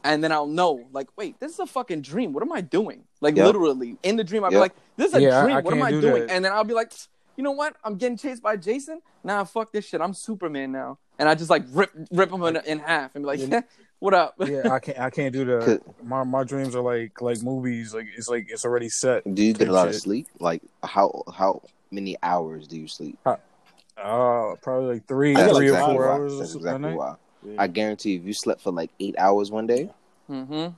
and 0.05 0.23
then 0.23 0.31
I'll 0.31 0.47
know 0.47 0.87
like, 0.93 1.07
wait, 1.17 1.39
this 1.39 1.51
is 1.51 1.59
a 1.59 1.65
fucking 1.65 2.01
dream. 2.01 2.31
What 2.31 2.43
am 2.43 2.53
I 2.53 2.61
doing? 2.61 3.03
Like 3.21 3.35
Yep. 3.35 3.45
literally 3.47 3.97
in 4.03 4.15
the 4.15 4.23
dream, 4.23 4.43
I'll 4.43 4.51
be 4.51 4.57
like, 4.57 4.75
this 4.97 5.07
is 5.09 5.15
a 5.15 5.21
Yeah, 5.21 5.41
dream. 5.41 5.57
I 5.57 5.61
what 5.61 5.73
am 5.73 5.81
I 5.83 5.91
do 5.91 6.01
doing? 6.01 6.21
that. 6.23 6.31
And 6.31 6.45
then 6.45 6.53
I'll 6.53 6.63
be 6.63 6.73
like, 6.75 6.93
you 7.35 7.43
know 7.43 7.51
what? 7.51 7.75
I'm 7.83 7.97
getting 7.97 8.17
chased 8.17 8.41
by 8.41 8.55
Jason. 8.55 9.01
Nah, 9.23 9.43
fuck 9.43 9.73
this 9.73 9.85
shit. 9.85 9.99
I'm 10.01 10.13
Superman 10.13 10.71
now, 10.71 10.99
and 11.19 11.27
I 11.27 11.35
just 11.35 11.49
like 11.49 11.63
rip 11.69 11.89
rip 12.11 12.31
him 12.31 12.43
in, 12.43 12.55
in 12.65 12.79
half 12.79 13.15
and 13.15 13.25
be 13.25 13.27
like, 13.37 13.65
what 13.99 14.13
up? 14.13 14.35
Yeah, 14.45 14.71
I 14.71 14.79
can't. 14.85 14.99
I 14.99 15.09
can't 15.09 15.33
do 15.33 15.43
that. 15.45 15.81
My 16.03 16.23
my 16.23 16.43
dreams 16.43 16.75
are 16.75 16.81
like 16.83 17.19
like 17.21 17.41
movies. 17.41 17.93
Like 17.93 18.05
it's 18.15 18.29
like 18.29 18.45
it's 18.49 18.63
already 18.63 18.89
set. 18.89 19.23
Do 19.33 19.43
you 19.43 19.53
get 19.53 19.67
a 19.67 19.73
lot 19.73 19.87
of 19.87 19.95
sleep? 19.95 20.27
Like 20.39 20.61
how 20.83 21.23
how 21.35 21.61
many 21.91 22.15
hours 22.21 22.67
do 22.67 22.77
you 22.77 22.87
sleep? 22.87 23.17
Uh, 23.25 24.55
probably 24.61 24.95
like 24.95 25.07
three, 25.07 25.33
That's 25.35 25.51
three 25.57 25.69
or 25.69 25.73
exactly 25.73 25.93
four 25.95 26.05
why. 26.05 26.15
hours. 26.15 26.39
That's 26.39 26.55
exactly 26.55 26.89
night. 26.95 27.15
Why. 27.45 27.63
I 27.63 27.67
guarantee 27.67 28.15
if 28.15 28.23
you 28.23 28.33
slept 28.33 28.61
for 28.61 28.71
like 28.71 28.91
eight 28.99 29.15
hours 29.17 29.51
one 29.51 29.67
day, 29.67 29.89
mm-hmm. 30.29 30.73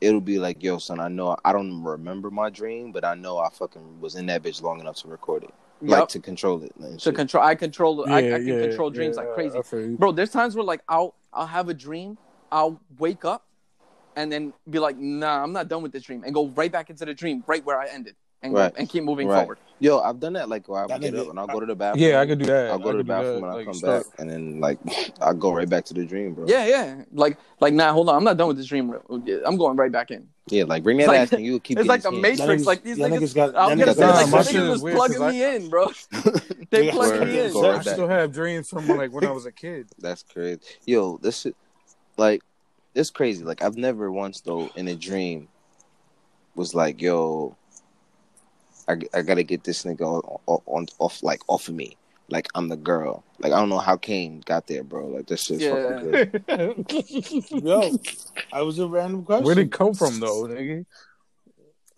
it'll 0.00 0.20
be 0.20 0.38
like, 0.38 0.62
yo, 0.62 0.78
son, 0.78 1.00
I 1.00 1.08
know 1.08 1.36
I 1.44 1.52
don't 1.52 1.82
remember 1.82 2.30
my 2.30 2.50
dream, 2.50 2.92
but 2.92 3.04
I 3.04 3.14
know 3.14 3.38
I 3.38 3.50
fucking 3.50 4.00
was 4.00 4.14
in 4.14 4.26
that 4.26 4.42
bitch 4.42 4.62
long 4.62 4.80
enough 4.80 4.96
to 5.02 5.08
record 5.08 5.44
it, 5.44 5.54
like 5.80 6.08
to 6.08 6.20
control 6.20 6.62
it. 6.62 6.72
and 6.76 6.98
to 6.98 7.04
shit. 7.04 7.14
control. 7.14 7.44
I 7.44 7.54
control. 7.54 8.08
I, 8.08 8.18
I 8.18 8.22
can 8.22 8.46
yeah, 8.46 8.60
control 8.60 8.90
dreams 8.90 9.16
yeah, 9.16 9.24
like 9.24 9.34
crazy. 9.34 9.58
I 9.58 9.62
feel 9.62 9.80
you. 9.80 9.96
bro 9.96 10.12
there's 10.12 10.30
times 10.30 10.54
where 10.54 10.64
like 10.64 10.82
i'll 10.88 11.14
i'll 11.32 11.46
have 11.46 11.68
a 11.68 11.74
dream 11.74 12.18
i'll 12.50 12.80
wake 12.98 13.24
up 13.24 13.46
and 14.16 14.30
then 14.30 14.52
be 14.68 14.78
like 14.78 14.96
nah 14.96 15.42
i'm 15.42 15.52
not 15.52 15.68
done 15.68 15.82
with 15.82 15.92
this 15.92 16.02
dream 16.04 16.22
and 16.24 16.34
go 16.34 16.48
right 16.48 16.70
back 16.70 16.90
into 16.90 17.04
the 17.04 17.14
dream 17.14 17.42
right 17.46 17.64
where 17.64 17.80
i 17.80 17.86
ended 17.86 18.14
and 18.42 18.52
Right. 18.54 18.72
and 18.76 18.88
keep 18.88 19.04
moving 19.04 19.28
Right. 19.28 19.40
forward 19.40 19.58
Yo, 19.78 19.98
I've 19.98 20.20
done 20.20 20.34
that. 20.34 20.48
Like, 20.48 20.68
where 20.68 20.84
I 20.84 20.86
That 20.86 21.00
get 21.00 21.12
up 21.16 21.28
and 21.28 21.40
I'll 21.40 21.48
go 21.48 21.58
to 21.58 21.66
the 21.66 21.74
bathroom. 21.74 22.04
Yeah, 22.04 22.20
I 22.20 22.26
could 22.26 22.38
do 22.38 22.44
that. 22.44 22.70
I'll 22.70 22.78
go 22.78 22.90
I 22.90 22.92
to 22.92 22.98
the 22.98 23.02
bathroom 23.02 23.32
that, 23.32 23.36
and 23.38 23.46
I'll 23.46 23.56
like, 23.56 23.64
come 23.66 23.74
stuff. 23.74 24.04
back, 24.04 24.20
and 24.20 24.30
then 24.30 24.60
like 24.60 24.78
I'll 25.20 25.34
go 25.34 25.52
right 25.52 25.68
back 25.68 25.84
to 25.86 25.94
the 25.94 26.04
dream, 26.04 26.34
bro. 26.34 26.44
yeah 26.46 26.64
yeah 26.66 27.02
like 27.12 27.36
like 27.58 27.74
nah 27.74 27.92
hold 27.92 28.08
on 28.08 28.14
i'm 28.14 28.22
not 28.22 28.36
done 28.36 28.46
with 28.46 28.58
this 28.58 28.66
dream 28.66 28.94
i'm 29.44 29.56
going 29.56 29.76
right 29.76 29.90
back 29.90 30.12
in 30.12 30.28
yeah. 30.48 30.62
Like 30.64 30.82
bring 30.84 30.98
that 30.98 31.02
It's 31.04 31.08
like- 31.08 31.18
ass, 31.20 31.32
and 31.32 31.44
you 31.44 31.52
will 31.52 31.60
keep. 31.60 31.78
It. 31.78 31.80
It's 31.82 31.88
like 31.88 32.02
the 32.02 32.10
getting 32.10 32.22
matrix 32.22 32.38
That 32.46 32.48
niggas- 32.58 32.66
like 32.66 32.82
these 32.84 32.96
that 32.98 33.10
niggas, 33.10 33.18
niggas 33.22 33.34
got- 33.34 33.56
i'll 33.56 33.68
that 33.70 33.78
get 33.78 33.88
a 33.88 33.90
niggas 33.90 33.94
sense 33.96 34.12
got 34.12 34.22
like 34.22 34.30
my 34.30 34.38
these 34.42 34.48
niggas 34.52 34.62
is 34.62 34.68
was 34.70 34.82
weird 34.82 34.96
'cause 34.98 35.08
plugging 35.16 35.22
I- 35.22 35.30
me 35.32 35.56
in 35.56 35.68
bro 35.68 35.86
they 36.70 36.86
Yeah. 36.86 36.92
plugging 36.92 37.28
me 37.28 37.40
in 37.40 37.52
Go 37.52 37.70
I 37.72 37.80
still 37.82 38.08
have 38.08 38.32
dreams 38.32 38.68
from 38.70 38.86
like 38.86 39.12
when 39.12 39.24
I 39.26 39.30
was 39.32 39.46
a 39.46 39.52
kid. 39.52 39.88
That's 39.98 40.22
crazy. 40.22 40.60
Yo, 40.86 41.18
this 41.22 41.40
shit, 41.40 41.56
like, 42.16 42.42
it's 42.94 43.10
crazy. 43.10 43.42
Like 43.44 43.62
I've 43.64 43.76
never 43.76 44.12
once 44.12 44.40
though 44.42 44.70
in 44.76 44.86
a 44.86 44.94
dream 44.94 45.48
was 46.54 46.72
like, 46.74 47.00
yo, 47.02 47.56
I, 48.88 48.96
I 49.14 49.22
gotta 49.22 49.42
get 49.42 49.64
this 49.64 49.84
nigga 49.84 50.02
on, 50.02 50.38
on, 50.46 50.58
on 50.66 50.86
off 50.98 51.22
like 51.22 51.40
off 51.48 51.68
of 51.68 51.74
me. 51.74 51.96
Like 52.28 52.48
I'm 52.54 52.68
the 52.68 52.76
girl. 52.76 53.24
Like 53.40 53.52
I 53.52 53.58
don't 53.58 53.68
know 53.68 53.78
how 53.78 53.96
Kane 53.96 54.42
got 54.44 54.66
there, 54.66 54.82
bro. 54.84 55.06
Like 55.08 55.26
this 55.26 55.42
shit's 55.44 55.62
Yeah. 55.62 56.00
fucking 56.00 56.42
good. 56.46 57.46
Yo, 57.64 57.96
I 58.52 58.62
was 58.62 58.78
a 58.78 58.86
random 58.86 59.24
question. 59.24 59.44
Where 59.44 59.54
did 59.54 59.66
it 59.66 59.72
come 59.72 59.94
from 59.94 60.18
though, 60.20 60.44
nigga? 60.44 60.86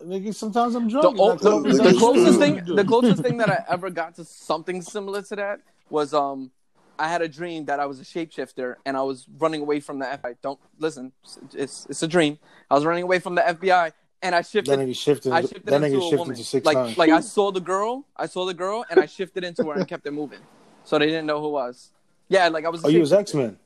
Nigga, 0.03 0.35
sometimes 0.35 0.75
I'm 0.75 0.85
The, 0.89 1.01
drunk. 1.01 1.17
o- 1.19 1.31
and 1.31 1.39
I 1.41 1.71
the, 1.71 1.83
the 1.91 1.97
closest 1.97 2.37
thing, 2.39 2.61
the 2.75 2.83
closest 2.87 3.21
thing 3.23 3.37
that 3.37 3.49
I 3.49 3.63
ever 3.69 3.89
got 3.89 4.15
to 4.15 4.25
something 4.25 4.81
similar 4.81 5.21
to 5.23 5.35
that 5.37 5.61
was 5.89 6.13
um, 6.13 6.51
I 6.99 7.07
had 7.07 7.21
a 7.21 7.27
dream 7.29 7.65
that 7.65 7.79
I 7.79 7.85
was 7.85 7.99
a 8.01 8.03
shapeshifter 8.03 8.75
and 8.85 8.97
I 8.97 9.01
was 9.03 9.25
running 9.37 9.61
away 9.61 9.79
from 9.79 9.99
the 9.99 10.05
FBI. 10.05 10.35
Don't 10.41 10.59
listen, 10.79 11.13
it's 11.53 11.87
it's 11.89 12.03
a 12.03 12.07
dream. 12.07 12.37
I 12.69 12.75
was 12.75 12.83
running 12.85 13.03
away 13.03 13.19
from 13.19 13.35
the 13.35 13.41
FBI 13.41 13.93
and 14.25 14.33
I 14.33 14.41
shifted. 14.41 14.71
That 14.71 14.79
nigga 14.79 14.95
shifted. 14.95 15.31
I 15.31 15.41
shifted 15.41 15.65
that 15.67 15.83
into 15.83 15.97
a 15.97 16.01
shifted 16.01 16.17
woman. 16.17 16.35
to 16.35 16.43
six 16.43 16.65
like 16.65 16.97
like 16.97 17.11
I 17.11 17.19
saw 17.19 17.51
the 17.51 17.61
girl, 17.61 18.05
I 18.17 18.25
saw 18.25 18.45
the 18.45 18.53
girl, 18.53 18.83
and 18.89 18.99
I 18.99 19.05
shifted 19.05 19.43
into 19.43 19.69
her 19.69 19.79
and 19.79 19.87
kept 19.87 20.05
it 20.07 20.11
moving, 20.11 20.39
so 20.83 20.97
they 20.97 21.05
didn't 21.05 21.27
know 21.27 21.39
who 21.39 21.47
it 21.47 21.51
was. 21.51 21.91
Yeah, 22.27 22.47
like 22.47 22.65
I 22.65 22.69
was. 22.69 22.83
a 22.83 22.87
oh, 22.87 22.89
you 22.89 23.01
was. 23.01 23.13
X 23.13 23.33
Men. 23.35 23.57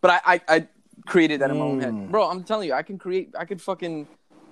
But 0.00 0.22
I, 0.24 0.34
I, 0.34 0.40
I 0.56 0.68
created 1.06 1.40
that 1.40 1.50
in 1.50 1.58
my 1.58 1.64
own 1.64 1.78
Mm. 1.78 1.82
head, 1.82 2.12
bro. 2.12 2.28
I'm 2.28 2.44
telling 2.44 2.68
you, 2.68 2.74
I 2.74 2.82
can 2.82 2.96
create. 2.98 3.34
I 3.36 3.44
could 3.44 3.60
fucking 3.60 4.06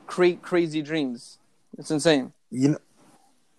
create 0.06 0.42
crazy 0.42 0.82
dreams. 0.82 1.38
It's 1.78 1.90
insane. 1.90 2.32
You 2.50 2.70
know, 2.70 2.78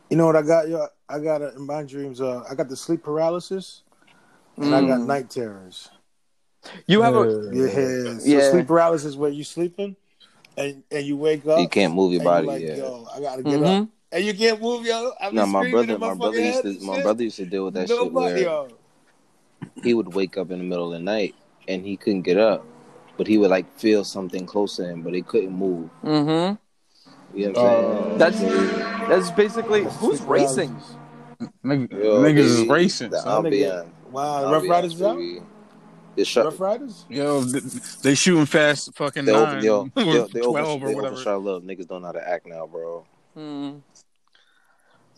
you 0.09 0.17
know 0.17 0.25
what 0.25 0.35
I 0.35 0.41
got? 0.41 0.67
Yo, 0.67 0.85
I 1.07 1.19
got 1.19 1.41
uh, 1.41 1.51
in 1.51 1.65
my 1.65 1.83
dreams. 1.83 2.19
Uh, 2.19 2.43
I 2.49 2.55
got 2.55 2.67
the 2.67 2.75
sleep 2.75 3.03
paralysis, 3.03 3.83
and 4.57 4.75
I 4.75 4.81
got 4.81 5.01
Mm. 5.01 5.05
night 5.07 5.29
terrors. 5.29 5.89
You 6.87 7.01
have 7.01 7.15
a 7.15 7.25
Yeah, 7.53 8.17
so 8.17 8.25
Yeah. 8.25 8.41
sleep 8.51 8.67
paralysis 8.67 9.15
where 9.15 9.31
you 9.31 9.43
sleeping, 9.43 9.95
and 10.57 10.83
and 10.91 11.05
you 11.05 11.17
wake 11.17 11.45
up. 11.47 11.59
You 11.59 11.67
can't 11.67 11.93
move 11.93 12.13
your 12.13 12.23
body. 12.23 12.47
Like, 12.47 12.61
yeah. 12.61 12.75
yo, 12.77 13.07
I 13.13 13.19
gotta 13.19 13.43
get 13.43 13.59
Mhm. 13.59 13.83
up, 13.83 13.89
and 14.11 14.25
you 14.25 14.33
can't 14.33 14.61
move, 14.61 14.85
yo. 14.85 15.11
I'm 15.19 15.35
No, 15.35 15.45
my 15.45 15.69
brother, 15.69 15.97
my 15.97 16.13
brother 16.15 16.39
used 16.41 16.61
to, 16.63 16.79
my 16.81 17.01
brother 17.01 17.23
used 17.23 17.37
to 17.37 17.45
deal 17.45 17.65
with 17.65 17.73
that 17.75 17.89
shit 17.89 18.11
where 18.11 18.37
yo. 18.37 18.67
he 19.81 19.93
would 19.93 20.13
wake 20.13 20.37
up 20.37 20.51
in 20.51 20.57
the 20.59 20.63
middle 20.63 20.87
of 20.87 20.91
the 20.93 21.03
night 21.03 21.35
and 21.67 21.85
he 21.85 21.97
couldn't 21.97 22.21
get 22.21 22.37
up, 22.37 22.65
but 23.17 23.27
he 23.27 23.37
would 23.37 23.49
like 23.49 23.71
feel 23.77 24.03
something 24.03 24.45
close 24.45 24.75
to 24.77 24.85
him, 24.87 25.01
but 25.01 25.13
he 25.13 25.21
couldn't 25.21 25.53
move. 25.53 25.89
Mm-hmm. 26.03 26.55
You 27.37 27.51
know 27.51 27.61
what 27.61 28.17
I'm 28.19 28.19
saying? 28.39 28.47
That's 29.09 29.09
that's 29.09 29.31
basically 29.31 29.83
who's 29.83 30.19
Sleep 30.19 30.29
racing. 30.29 30.69
paralysis. 30.69 30.97
Nigga, 31.65 31.91
Yo, 32.03 32.21
niggas 32.21 32.37
is 32.37 32.57
baby, 32.59 32.69
racing. 32.69 33.09
the 33.09 33.21
son. 33.21 33.43
ambiance. 33.45 33.87
Wow, 34.11 34.43
ambiance, 34.45 34.51
Rough 34.51 34.69
Riders 34.69 34.93
is 36.15 36.37
out. 36.37 36.43
baby. 36.43 36.45
Shot, 36.45 36.45
Rough 36.45 36.59
Riders. 36.59 37.05
Yo, 37.09 37.43
th- 37.43 37.63
they 38.01 38.15
shooting 38.15 38.45
fast, 38.45 38.93
fucking 38.95 39.25
they 39.25 39.33
nine, 39.33 39.41
open, 39.41 39.63
yo, 39.63 39.81
or 39.81 39.89
they, 39.95 40.03
they 40.03 40.11
open, 40.41 40.41
twelve 40.41 40.81
they 40.81 40.93
or 40.93 40.95
whatever. 40.95 41.17
shot 41.17 41.41
love. 41.41 41.63
Niggas 41.63 41.87
don't 41.87 42.01
know 42.01 42.07
how 42.07 42.11
to 42.13 42.27
act 42.27 42.45
now, 42.47 42.65
bro. 42.67 43.05
Mm. 43.37 43.81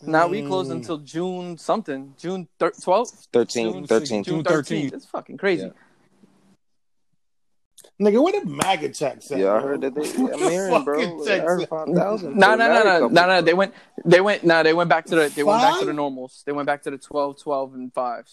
Now 0.02 0.28
we 0.28 0.42
close 0.42 0.68
until 0.70 0.98
June 0.98 1.56
something. 1.56 2.14
June 2.18 2.48
thir- 2.58 2.70
12th? 2.70 3.28
13, 3.32 3.72
June, 3.72 3.86
13. 3.86 4.24
June 4.24 4.44
June 4.44 4.44
13th. 4.44 4.92
It's 4.92 5.06
fucking 5.06 5.36
crazy. 5.38 5.64
Yeah. 5.66 5.70
Nigga, 7.98 8.22
what 8.22 8.34
did 8.34 8.46
MAGA 8.46 8.90
checks 8.90 9.30
at? 9.30 9.38
Yeah, 9.38 9.54
I 9.54 9.60
heard 9.60 9.80
that 9.80 9.94
they. 9.94 10.06
What 10.20 10.34
I'm 10.34 10.50
hearing, 10.50 10.84
bro. 10.84 11.00
fucking 11.00 11.32
I 11.32 11.38
heard 11.38 11.66
five 11.68 11.88
thousand. 11.88 12.36
No, 12.36 12.54
no, 12.54 12.68
no, 12.68 12.82
no, 12.84 13.08
no, 13.08 13.26
no. 13.26 13.40
They 13.40 13.54
went, 13.54 13.72
they 14.04 14.20
went, 14.20 14.44
no, 14.44 14.62
they 14.62 14.74
went 14.74 14.90
back 14.90 15.06
to 15.06 15.14
the, 15.14 15.28
they 15.34 15.42
went 15.42 15.62
back 15.62 15.78
to 15.80 15.86
the 15.86 15.94
normals. 15.94 16.42
They 16.44 16.52
went 16.52 16.66
back 16.66 16.82
to 16.82 16.90
the 16.90 16.98
12, 16.98 17.40
12, 17.40 17.74
and 17.74 17.94
five. 17.94 18.26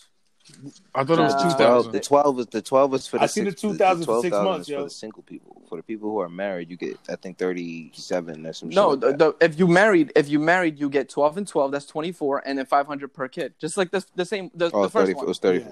I 0.93 1.03
thought 1.03 1.19
it 1.19 1.21
was 1.23 1.33
Nah. 1.35 1.41
two 1.43 1.49
The 1.49 1.55
twelve, 1.55 1.57
thousand. 1.57 1.91
the 1.93 1.99
twelve 2.01 2.39
is 2.39 2.45
the 2.47 2.61
twelve 2.61 2.93
is 2.95 3.07
for 3.07 3.17
the 3.17 3.23
I 3.23 3.25
see 3.27 3.41
the 3.41 3.51
six- 3.51 3.61
2,000 3.61 4.05
for 4.05 4.21
six 4.21 4.31
months, 4.35 4.67
yo. 4.69 4.77
for 4.79 4.83
the 4.85 4.89
single 4.89 5.23
people. 5.23 5.61
For 5.69 5.77
the 5.77 5.83
people 5.83 6.09
who 6.09 6.19
are 6.19 6.29
married, 6.29 6.69
you 6.69 6.77
get 6.77 6.97
I 7.09 7.15
think 7.15 7.37
thirty 7.37 7.91
seven 7.93 8.45
or 8.45 8.53
some 8.53 8.69
shit 8.69 8.75
No, 8.75 8.89
like 8.89 8.99
the, 8.99 9.13
the, 9.17 9.35
if 9.45 9.57
you 9.57 9.67
married, 9.67 10.11
if 10.15 10.27
you 10.29 10.39
married, 10.39 10.79
you 10.79 10.89
get 10.89 11.09
12 11.09 11.37
and 11.37 11.47
12. 11.47 11.71
That's 11.71 11.85
24, 11.85 12.43
and 12.45 12.57
then 12.59 12.65
500 12.65 13.13
per 13.13 13.27
kid. 13.27 13.53
Just 13.59 13.77
like 13.77 13.91
the, 13.91 14.03
the 14.15 14.25
same, 14.25 14.51
the, 14.53 14.69
oh, 14.73 14.83
the 14.83 14.89
first 14.89 15.05
30, 15.07 15.13
one. 15.15 15.25
it 15.25 15.27
was 15.27 15.39
thirty. 15.39 15.59
Yeah. 15.65 15.71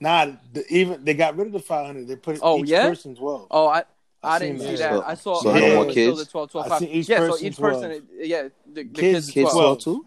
Nah, 0.00 0.32
the, 0.52 0.64
even 0.70 1.04
they 1.04 1.14
got 1.14 1.36
rid 1.36 1.46
of 1.48 1.52
the 1.54 1.60
500. 1.60 2.06
They 2.06 2.16
put 2.16 2.38
Oh, 2.42 2.58
each 2.62 2.68
yeah? 2.70 2.88
person 2.88 3.14
12. 3.16 3.46
Oh, 3.50 3.66
I, 3.68 3.78
I 3.78 4.36
I 4.36 4.38
didn't 4.38 4.60
see 4.60 4.76
that. 4.76 4.78
that. 4.78 4.92
So- 4.92 5.02
I 5.04 5.14
saw. 5.14 5.40
so 5.42 5.50
I 5.50 5.54
no 5.54 5.60
thought 5.60 5.74
more 5.74 5.82
it 5.82 5.86
was 5.86 5.94
kids? 5.94 6.18
The 6.18 6.24
12, 6.26 6.50
12, 6.52 6.66
I 6.66 6.68
5. 6.80 6.82
each 6.88 7.08
yeah, 7.08 7.18
so 7.30 7.38
each 7.40 7.58
person, 7.58 7.90
it- 7.92 8.04
yeah, 8.20 8.42
the, 8.42 8.50
the 8.74 8.84
Kids- 8.84 9.00
kids, 9.26 9.30
Kids 9.30 9.50
12. 9.52 9.52
twelve 9.52 9.78
too? 9.80 10.06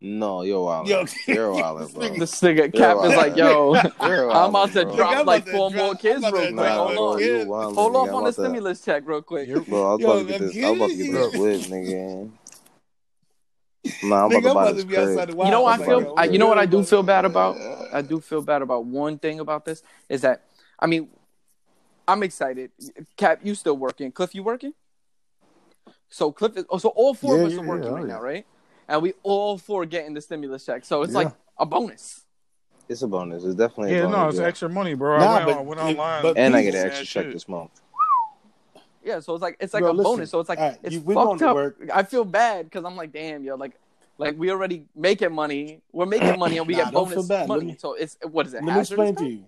No, 0.00 0.42
you're 0.42 0.62
wild. 0.62 0.88
Yo, 0.88 1.04
you're 1.26 1.50
wild, 1.52 1.94
bro. 1.94 2.08
This 2.16 2.40
nigga 2.40 2.72
Cap 2.72 2.98
is 3.04 3.16
like, 3.16 3.34
yo, 3.36 3.74
You're 4.02 4.30
I'm 4.30 4.50
about 4.50 4.72
to 4.72 4.84
bro. 4.84 4.96
Drop 4.96 5.16
I'm 5.16 5.26
like 5.26 5.44
to 5.46 5.50
four 5.52 5.70
drop- 5.70 5.84
more 5.84 5.94
kids 5.94 6.18
about 6.18 6.30
to 6.34 6.36
real 6.36 6.46
quick. 6.48 6.54
Nah, 6.54 6.76
Hold 6.76 6.94
bro, 6.94 7.12
on. 7.12 7.18
kids. 7.18 7.44
Hold 7.76 7.96
off 7.96 8.08
on 8.08 8.12
the 8.12 8.18
about 8.18 8.24
to- 8.26 8.32
stimulus 8.32 8.80
check 8.82 9.02
real 9.06 9.22
quick. 9.22 9.48
Bro, 9.48 9.60
I 9.60 9.92
was 9.94 10.00
Yo, 10.00 10.06
about 10.10 10.18
to 10.18 10.24
get 10.32 10.38
this. 10.40 10.64
I 10.64 10.70
was 10.70 10.76
about 10.76 10.90
to 10.90 10.96
get 10.96 11.12
this 11.12 11.34
whip, 11.34 11.60
nigga. 11.62 12.30
Nah, 14.02 14.24
I'm 14.24 14.30
Nigga, 14.30 14.38
about 14.38 14.48
to 14.48 14.54
buy 14.54 14.62
about 14.62 14.74
this 14.74 14.82
to 14.82 14.88
be 14.88 14.96
outside 14.96 15.14
crib. 15.28 15.38
the 15.38 15.44
You 15.44 15.50
know 15.50 15.60
what 15.62 15.80
I 15.80 15.84
feel? 15.86 16.00
like, 16.00 16.28
I, 16.28 16.32
you 16.32 16.38
know 16.38 16.46
what 16.48 16.58
I 16.58 16.66
do 16.66 16.82
feel 16.82 17.02
bad 17.02 17.24
about? 17.24 17.56
I 17.92 18.02
do 18.02 18.20
feel 18.20 18.42
bad 18.42 18.60
about 18.62 18.84
one 18.84 19.18
thing 19.18 19.40
about 19.40 19.64
this 19.64 19.82
is 20.08 20.20
that 20.22 20.42
I 20.78 20.86
mean, 20.86 21.08
I'm 22.06 22.22
excited. 22.22 22.70
Cap, 23.16 23.40
you 23.42 23.54
still 23.54 23.76
working? 23.76 24.12
Cliff, 24.12 24.34
you 24.34 24.42
working? 24.42 24.74
So 26.10 26.30
Cliff 26.32 26.56
is. 26.56 26.64
Oh, 26.68 26.78
so 26.78 26.90
all 26.90 27.14
four 27.14 27.36
Yeah, 27.36 27.40
of 27.40 27.46
us 27.46 27.52
yeah, 27.54 27.60
are 27.60 27.66
working 27.66 27.92
right 27.92 28.06
now, 28.06 28.20
right? 28.20 28.46
And 28.88 29.02
we 29.02 29.14
all 29.22 29.58
four 29.58 29.84
getting 29.86 30.14
the 30.14 30.20
stimulus 30.20 30.64
check. 30.64 30.84
So 30.84 31.02
it's 31.02 31.12
Yeah. 31.12 31.18
like 31.20 31.32
a 31.58 31.66
bonus. 31.66 32.22
It's 32.88 33.02
a 33.02 33.08
bonus. 33.08 33.42
It's 33.44 33.56
definitely 33.56 33.94
a 33.94 33.96
Yeah, 33.96 34.02
bonus. 34.04 34.16
no, 34.16 34.28
it's 34.28 34.38
yeah. 34.38 34.46
extra 34.46 34.68
money, 34.68 34.94
bro. 34.94 35.18
Nah, 35.18 35.24
I 35.24 35.44
went, 35.44 35.46
but 35.46 35.58
on, 35.58 35.66
went 35.66 35.80
online. 35.80 36.22
but 36.22 36.38
And 36.38 36.54
I 36.54 36.62
get 36.62 36.74
an 36.76 36.86
extra 36.86 37.04
check 37.04 37.24
shit. 37.24 37.32
this 37.32 37.48
month. 37.48 37.70
Yeah, 39.04 39.20
so 39.20 39.34
it's 39.34 39.42
like 39.42 39.56
it's 39.60 39.72
like 39.74 39.82
Bro, 39.82 39.90
a 39.90 39.92
listen, 39.92 40.12
bonus. 40.12 40.30
So 40.30 40.40
it's 40.40 40.48
like 40.48 40.58
all 40.58 40.68
right, 40.70 40.78
it's 40.82 40.94
you- 40.94 41.00
we 41.00 41.14
going 41.14 41.28
fucked 41.28 41.38
to 41.40 41.48
up. 41.48 41.54
work. 41.54 41.76
I 41.92 42.02
feel 42.02 42.24
bad 42.24 42.64
because 42.66 42.84
I'm 42.84 42.96
like, 42.96 43.12
damn, 43.12 43.44
yo, 43.44 43.54
like, 43.54 43.72
like 44.18 44.36
we 44.38 44.50
already 44.50 44.84
making 44.96 45.32
money. 45.32 45.80
We're 45.92 46.06
making 46.06 46.38
money 46.38 46.58
and 46.58 46.66
we 46.66 46.74
Nah, 46.74 46.84
get 46.84 46.92
bonus 46.92 47.26
bad. 47.26 47.46
Money. 47.48 47.66
me- 47.66 47.76
so 47.78 47.94
it's 47.94 48.16
what 48.22 48.46
is 48.46 48.54
it? 48.54 48.64
Let 48.64 48.74
me 48.74 48.80
explain 48.80 49.14
to 49.16 49.26
you. 49.28 49.44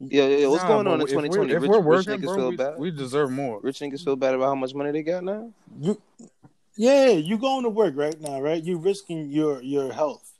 Yeah, 0.00 0.24
yeah, 0.26 0.36
yeah. 0.38 0.46
What's 0.48 0.62
Nah, 0.64 0.68
going 0.68 0.86
on 0.88 0.94
in 1.00 1.06
if 1.06 1.14
we're- 1.14 1.28
2020? 1.28 1.52
If 1.52 1.62
Rich, 1.62 1.70
we're 1.70 1.76
rich 1.78 2.06
working, 2.06 2.20
niggas 2.22 2.24
bro, 2.26 2.36
feel 2.36 2.48
we, 2.50 2.56
bad. 2.56 2.78
we 2.78 2.90
deserve 2.90 3.30
more. 3.30 3.60
Rich 3.60 3.78
niggas 3.78 4.04
feel 4.04 4.16
bad 4.16 4.34
about 4.34 4.46
how 4.46 4.54
much 4.56 4.74
money 4.74 4.90
they 4.90 5.02
got 5.04 5.22
now. 5.22 5.50
You, 5.80 6.00
yeah, 6.76 7.08
you 7.10 7.38
going 7.38 7.62
to 7.64 7.68
work 7.70 7.94
right 7.96 8.18
now, 8.20 8.40
right? 8.40 8.62
You 8.62 8.78
risking 8.78 9.30
your 9.30 9.62
your 9.62 9.92
health 9.92 10.30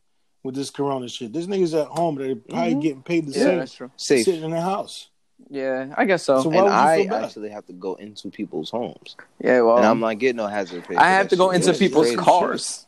with 0.42 0.54
this 0.54 0.70
Corona 0.70 1.08
shit. 1.08 1.32
This 1.32 1.46
niggas 1.46 1.80
at 1.80 1.88
home 1.88 2.16
that 2.16 2.30
are 2.30 2.36
probably 2.36 2.74
Mhm. 2.74 2.82
getting 2.82 3.02
paid 3.02 3.26
the 3.26 3.32
Yeah, 3.38 3.44
same, 3.44 3.58
that's 3.58 3.72
true. 3.74 3.90
Safe. 3.96 4.24
sitting 4.24 4.42
in 4.44 4.50
their 4.50 4.60
house. 4.60 5.08
Yeah, 5.50 5.94
I 5.96 6.04
guess 6.04 6.22
so. 6.22 6.42
So 6.42 6.50
and 6.52 6.68
I 6.68 7.04
actually 7.04 7.50
have 7.50 7.66
to 7.66 7.72
go 7.72 7.94
into 7.96 8.30
people's 8.30 8.70
homes, 8.70 9.16
yeah, 9.42 9.60
well, 9.62 9.76
and 9.78 9.86
I'm 9.86 10.00
not 10.00 10.18
getting 10.18 10.36
no 10.36 10.46
hazard 10.46 10.84
pay. 10.86 10.96
I 10.96 11.08
have 11.10 11.28
to 11.28 11.36
go 11.36 11.48
shit. 11.50 11.56
into 11.56 11.70
It's 11.70 11.78
people's 11.78 12.06
crazy. 12.06 12.16
cars 12.16 12.86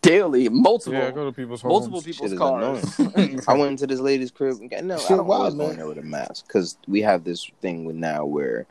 daily, 0.00 0.48
multiple, 0.48 0.98
Yeah, 0.98 1.10
go 1.10 1.24
to 1.26 1.32
people's 1.32 1.60
homes. 1.62 1.72
multiple 1.88 2.02
people's 2.02 2.32
is 2.32 2.38
cars. 2.38 3.00
I 3.48 3.54
went 3.54 3.72
into 3.72 3.86
this 3.86 4.00
lady's 4.00 4.30
crib. 4.30 4.58
And 4.60 4.70
got 4.70 4.84
no, 4.84 4.98
Shit 4.98 5.10
I 5.12 5.16
don't 5.16 5.26
wild, 5.26 5.40
always 5.40 5.54
go 5.54 5.70
in 5.70 5.76
there 5.76 5.86
with 5.88 5.98
a 5.98 6.02
mask 6.02 6.46
because 6.46 6.76
we 6.86 7.00
have 7.02 7.24
this 7.24 7.50
thing 7.60 7.84
with 7.84 7.96
now 7.96 8.24
where 8.26 8.66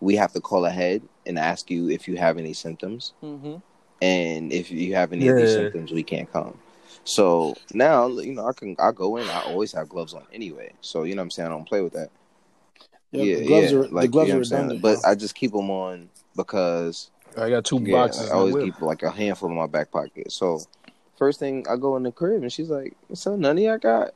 we 0.00 0.16
have 0.16 0.32
to 0.32 0.40
call 0.40 0.66
ahead 0.66 1.02
and 1.26 1.38
ask 1.38 1.70
you 1.70 1.90
if 1.90 2.08
you 2.08 2.16
have 2.16 2.38
any 2.38 2.52
symptoms, 2.52 3.12
hmm 3.20 3.56
and 4.02 4.52
if 4.52 4.70
you 4.70 4.94
have 4.94 5.12
any 5.12 5.26
of 5.26 5.36
these 5.36 5.54
symptoms, 5.54 5.90
we 5.90 6.02
can't 6.02 6.30
come. 6.30 6.58
So 7.04 7.56
now, 7.72 8.08
you 8.08 8.34
know, 8.34 8.46
I 8.46 8.52
can 8.52 8.76
I 8.78 8.92
go 8.92 9.16
in. 9.16 9.28
I 9.28 9.40
always 9.42 9.72
have 9.72 9.88
gloves 9.88 10.12
on 10.12 10.26
anyway. 10.32 10.72
So 10.80 11.04
you 11.04 11.14
know, 11.14 11.20
what 11.20 11.24
I'm 11.24 11.30
saying 11.30 11.46
I 11.48 11.52
don't 11.52 11.68
play 11.68 11.80
with 11.80 11.94
that. 11.94 12.10
Yeah, 13.12 13.22
yeah, 13.22 13.36
the 13.36 13.44
gloves 13.46 13.72
yeah. 13.72 13.78
are 13.78 13.88
like 13.88 14.02
the 14.02 14.08
gloves 14.08 14.28
you 14.28 14.34
know 14.34 14.36
are 14.36 14.40
what 14.40 14.40
I'm 14.40 14.44
saying? 14.44 14.68
redundant. 14.68 15.02
But. 15.04 15.08
I 15.08 15.14
just 15.14 15.34
keep 15.34 15.52
them 15.52 15.70
on 15.70 16.08
because 16.34 17.10
I 17.36 17.48
got 17.50 17.64
two 17.64 17.80
yeah, 17.80 17.92
boxes. 17.92 18.30
I 18.30 18.34
always 18.34 18.54
whip. 18.54 18.64
keep 18.64 18.80
like 18.80 19.02
a 19.02 19.10
handful 19.10 19.48
in 19.48 19.56
my 19.56 19.66
back 19.66 19.90
pocket. 19.90 20.32
So 20.32 20.60
first 21.16 21.38
thing 21.38 21.66
I 21.68 21.76
go 21.76 21.96
in 21.96 22.02
the 22.02 22.12
crib 22.12 22.42
and 22.42 22.52
she's 22.52 22.70
like, 22.70 22.96
"So 23.14 23.36
none 23.36 23.58
of 23.58 23.64
y'all 23.64 23.78
got, 23.78 24.10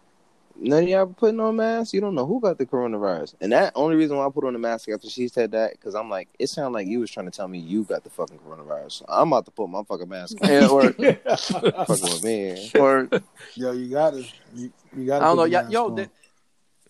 none 0.61 0.83
of 0.85 0.89
y'all 0.89 1.07
putting 1.07 1.41
on 1.41 1.57
masks. 1.57 1.93
You 1.95 2.01
don't 2.01 2.15
know 2.15 2.27
who 2.27 2.41
got 2.41 2.59
the 2.59 2.67
coronavirus." 2.67 3.35
And 3.41 3.53
that 3.53 3.73
only 3.75 3.97
reason 3.97 4.17
why 4.17 4.27
I 4.27 4.31
put 4.31 4.45
on 4.45 4.53
the 4.53 4.59
mask 4.59 4.89
after 4.89 5.09
she 5.09 5.27
said 5.29 5.51
that 5.53 5.73
because 5.73 5.95
I'm 5.95 6.09
like, 6.11 6.29
it 6.39 6.49
sounded 6.49 6.77
like 6.79 6.87
you 6.87 7.01
was 7.01 7.11
trying 7.11 7.27
to 7.27 7.33
tell 7.33 7.49
me 7.49 7.59
you 7.59 7.83
got 7.85 8.05
the 8.05 8.11
fucking 8.11 8.39
coronavirus. 8.39 8.93
So 8.93 9.05
I'm 9.09 9.33
about 9.33 9.47
to 9.47 9.51
put 9.51 9.69
my 9.69 9.83
fucking 9.83 10.09
mask 10.09 10.37
on. 10.43 10.49
Yeah, 10.49 10.69
or 10.69 10.93
fucking 10.93 11.87
with 11.89 12.23
me. 12.25 12.71
or 12.79 13.09
Yo, 13.57 13.73
you 13.73 13.89
got 13.89 14.15
it. 14.15 14.27
You, 14.55 14.73
you 14.97 15.07
got 15.07 15.17
I 15.17 15.19
to. 15.21 15.25
don't 15.25 15.37
know. 15.37 15.45
Yeah, 15.45 15.69
yo, 15.69 15.91
did, 15.91 16.11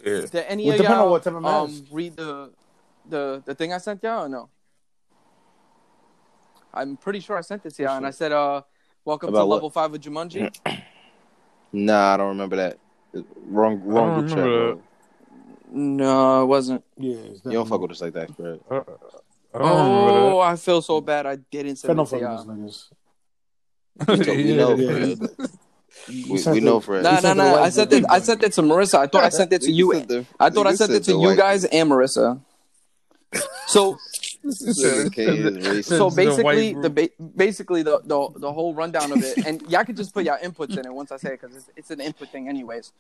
Yeah. 0.05 0.21
did 0.27 0.35
any 0.49 0.67
Well, 0.67 0.75
of 0.75 0.83
y'all 0.83 1.11
what 1.11 1.23
type 1.23 1.35
of 1.35 1.45
um 1.45 1.71
mask. 1.71 1.85
read 1.91 2.17
the 2.17 2.51
the 3.09 3.43
the 3.45 3.55
thing 3.55 3.73
I 3.73 3.79
sent 3.79 4.03
y'all 4.03 4.25
or 4.25 4.29
no? 4.29 4.49
I'm 6.73 6.97
pretty 6.97 7.21
sure 7.21 7.37
I 7.37 7.41
sent 7.41 7.67
it 7.67 7.75
to 7.75 7.83
y'all, 7.83 7.97
and 7.97 8.07
I 8.07 8.11
said, 8.11 8.31
"Uh, 8.33 8.63
welcome 9.05 9.31
About 9.31 9.41
to 9.41 9.47
what? 9.47 9.55
level 9.57 9.71
five 9.71 9.93
of 9.95 10.01
Jumanji." 10.01 10.51
Nah, 11.73 12.15
I 12.15 12.17
don't 12.17 12.31
remember 12.31 12.57
that. 12.57 12.79
Wrong, 13.47 13.81
wrong 13.85 14.21
group 14.21 14.29
chat, 14.29 14.39
bro. 14.39 14.83
no, 15.73 16.43
it 16.43 16.47
wasn't. 16.47 16.85
Yeah, 16.97 17.17
You 17.17 17.41
don't 17.53 17.69
fuck 17.69 17.81
with 17.81 17.91
us 17.93 18.01
like 18.01 18.13
that, 18.15 18.35
Fred. 18.37 18.61
I, 18.71 18.75
I 18.77 18.79
don't 19.59 19.69
remember 19.69 20.11
Oh, 20.35 20.41
I 20.41 20.57
feel 20.57 20.81
so 20.83 21.01
bad. 21.01 21.27
I 21.27 21.37
didn't 21.37 21.77
send 21.77 21.99
it 21.99 22.07
to 22.07 22.19
y'all. 22.19 22.45
with 22.47 22.89
We, 24.09 24.17
know- 24.17 24.35
we 24.35 24.43
Yeah. 24.43 24.57
know, 24.57 24.77
Yeah. 24.77 25.15
Fred. 25.15 25.51
You 26.09 26.33
We, 26.35 26.53
we 26.53 26.61
know, 26.61 26.79
Fred. 26.81 27.03
No, 27.03 27.11
You 27.17 27.21
no, 27.23 27.33
no. 27.35 27.45
I 27.57 27.61
white 27.63 27.73
sent 27.73 27.93
it. 27.93 28.05
I 28.09 28.21
sent 28.21 28.43
it 28.45 28.53
to 28.55 28.63
Marissa. 28.63 28.95
I 29.01 29.07
thought 29.09 29.25
I 29.25 29.29
sent 29.41 29.53
it 29.53 29.63
to 29.63 29.73
you. 29.73 29.89
Nigga 29.89 29.99
said 29.99 30.09
the- 30.09 30.27
I 30.39 30.51
thought 30.51 30.67
I 30.69 30.75
sent 30.75 30.93
it 30.93 31.03
to 31.05 31.19
you 31.19 31.35
guys 31.37 31.65
and 31.65 31.91
Marissa. 31.91 32.41
So 33.67 33.99
Nigga 34.45 35.13
K 35.13 35.25
is 35.39 35.67
racist. 35.67 35.99
so 35.99 36.11
basically 36.11 36.75
white 36.75 36.83
the 36.83 36.91
ba- 36.91 37.25
basically 37.37 37.83
the, 37.83 38.01
the 38.05 38.29
the 38.39 38.53
whole 38.53 38.75
rundown 38.75 39.13
of 39.13 39.23
it 39.23 39.37
and 39.45 39.61
y'all 39.71 39.85
could 39.85 39.97
just 39.97 40.15
put 40.15 40.25
y'all 40.25 40.39
inputs 40.43 40.77
in 40.79 40.87
it 40.87 40.93
once 40.93 41.13
i 41.13 41.17
say 41.19 41.35
it 41.35 41.41
because 41.41 41.55
it's, 41.57 41.71
it's 41.77 41.91
an 41.91 42.01
input 42.01 42.29
thing 42.31 42.49
anyways 42.49 42.93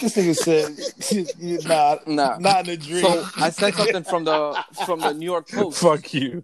This 0.00 0.16
nigga 0.16 0.36
said, 0.36 1.64
"Nah, 1.66 1.96
Nah. 2.06 2.36
not 2.38 2.66
in 2.68 2.74
a 2.74 2.76
dream." 2.76 3.00
so 3.02 3.24
i 3.36 3.48
sent 3.50 3.74
something 3.76 4.04
from 4.04 4.24
the 4.24 4.62
from 4.84 5.00
the 5.00 5.14
new 5.14 5.26
york 5.26 5.48
post 5.48 5.80
Fuck 5.80 6.12
you. 6.14 6.42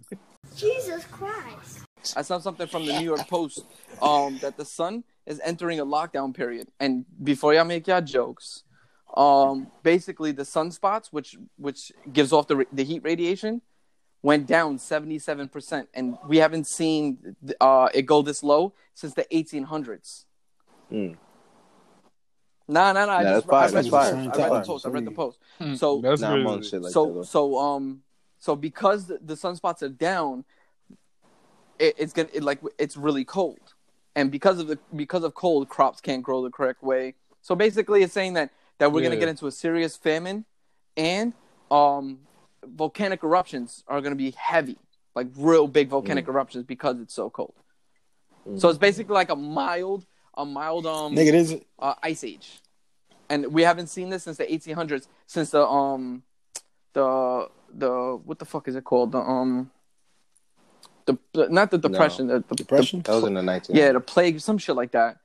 Jesus 0.55 1.05
Christ. 1.05 1.79
i 2.15 2.21
sent 2.21 2.41
something 2.43 2.67
from 2.67 2.85
the 2.85 2.93
new 2.93 3.05
york 3.05 3.27
post 3.27 3.63
um 4.01 4.37
that 4.41 4.57
the 4.57 4.65
sun 4.65 5.03
is 5.25 5.39
entering 5.43 5.79
a 5.79 5.85
lockdown 5.85 6.33
period 6.33 6.67
and 6.79 7.05
before 7.23 7.53
y'all 7.53 7.65
make 7.65 7.87
y'all 7.87 8.01
jokes 8.01 8.63
um 9.15 9.67
basically 9.83 10.31
the 10.31 10.43
sunspots 10.43 11.07
which 11.11 11.37
which 11.57 11.91
gives 12.11 12.33
off 12.33 12.47
the, 12.47 12.65
the 12.73 12.83
heat 12.83 13.03
radiation 13.03 13.61
went 14.21 14.47
down 14.47 14.77
77% 14.77 15.87
and 15.93 16.17
we 16.27 16.37
haven't 16.37 16.65
seen 16.67 17.35
uh 17.61 17.87
it 17.93 18.03
go 18.03 18.21
this 18.21 18.41
low 18.43 18.73
since 18.93 19.13
the 19.13 19.25
1800s 19.31 20.25
Mm. 20.91 21.17
Nah, 22.67 22.93
nah, 22.93 23.05
nah. 23.05 23.17
I 23.17 23.23
just, 23.23 23.33
that's 23.33 23.45
fire, 23.47 23.59
I 23.59 23.65
read, 23.65 23.73
that's 23.73 23.85
the 23.85 23.91
fire, 23.91 24.11
post. 24.11 24.15
I 24.15 24.19
read 24.19 24.35
fire. 24.35 24.59
the 24.59 24.65
post. 24.65 24.85
I 24.85 24.89
read 24.89 25.05
the 25.05 25.11
post. 25.11 25.39
Hmm. 25.59 25.75
So, 25.75 26.01
That's 26.01 26.21
Not 26.21 26.39
among 26.39 26.59
crazy. 26.59 26.77
like 26.79 26.91
so, 26.91 27.13
that. 27.13 27.25
so, 27.25 27.57
um, 27.57 28.01
so 28.39 28.55
because 28.55 29.07
the, 29.07 29.19
the 29.23 29.35
sunspots 29.35 29.81
are 29.83 29.89
down, 29.89 30.45
it, 31.77 31.95
it's 31.97 32.13
gonna 32.13 32.29
it, 32.33 32.43
like 32.43 32.59
it's 32.79 32.97
really 32.97 33.25
cold, 33.25 33.73
and 34.15 34.31
because 34.31 34.59
of 34.59 34.67
the 34.67 34.79
because 34.95 35.23
of 35.23 35.33
cold, 35.33 35.67
crops 35.67 35.99
can't 35.99 36.23
grow 36.23 36.41
the 36.41 36.49
correct 36.49 36.81
way. 36.81 37.15
So 37.41 37.53
basically, 37.53 38.01
it's 38.01 38.13
saying 38.13 38.33
that 38.33 38.51
that 38.77 38.91
we're 38.91 39.01
gonna 39.01 39.17
get 39.17 39.29
into 39.29 39.47
a 39.47 39.51
serious 39.51 39.95
famine, 39.95 40.45
and 40.97 41.33
um, 41.71 42.19
volcanic 42.63 43.23
eruptions 43.23 43.83
are 43.87 44.01
gonna 44.01 44.15
be 44.15 44.31
heavy, 44.31 44.77
like 45.15 45.27
real 45.37 45.67
big 45.67 45.89
volcanic 45.89 46.27
eruptions 46.27 46.65
because 46.65 46.99
it's 46.99 47.13
so 47.13 47.29
cold. 47.29 47.53
So 48.57 48.69
it's 48.69 48.77
basically 48.77 49.15
like 49.15 49.29
a 49.29 49.35
mild, 49.35 50.05
a 50.35 50.45
mild 50.45 50.85
um 50.85 51.15
nigga, 51.15 51.31
this 51.31 51.55
uh, 51.79 51.95
ice 52.03 52.23
age, 52.23 52.61
and 53.27 53.47
we 53.47 53.63
haven't 53.63 53.87
seen 53.87 54.09
this 54.09 54.23
since 54.23 54.37
the 54.37 54.45
1800s, 54.45 55.07
since 55.25 55.49
the 55.49 55.65
um, 55.65 56.21
the 56.93 57.49
the 57.73 58.19
what 58.23 58.37
the 58.39 58.45
fuck 58.45 58.67
is 58.67 58.75
it 58.75 58.83
called? 58.83 59.13
The 59.13 59.19
um, 59.19 59.71
the, 61.05 61.17
the 61.33 61.49
not 61.49 61.71
the 61.71 61.77
depression, 61.77 62.27
the, 62.27 62.43
the 62.47 62.55
depression. 62.55 63.01
That 63.01 63.15
was 63.15 63.23
in 63.23 63.33
the 63.33 63.41
19. 63.41 63.75
yeah, 63.75 63.91
the 63.91 63.99
plague, 63.99 64.39
some 64.41 64.57
shit 64.57 64.75
like 64.75 64.91
that. 64.91 65.17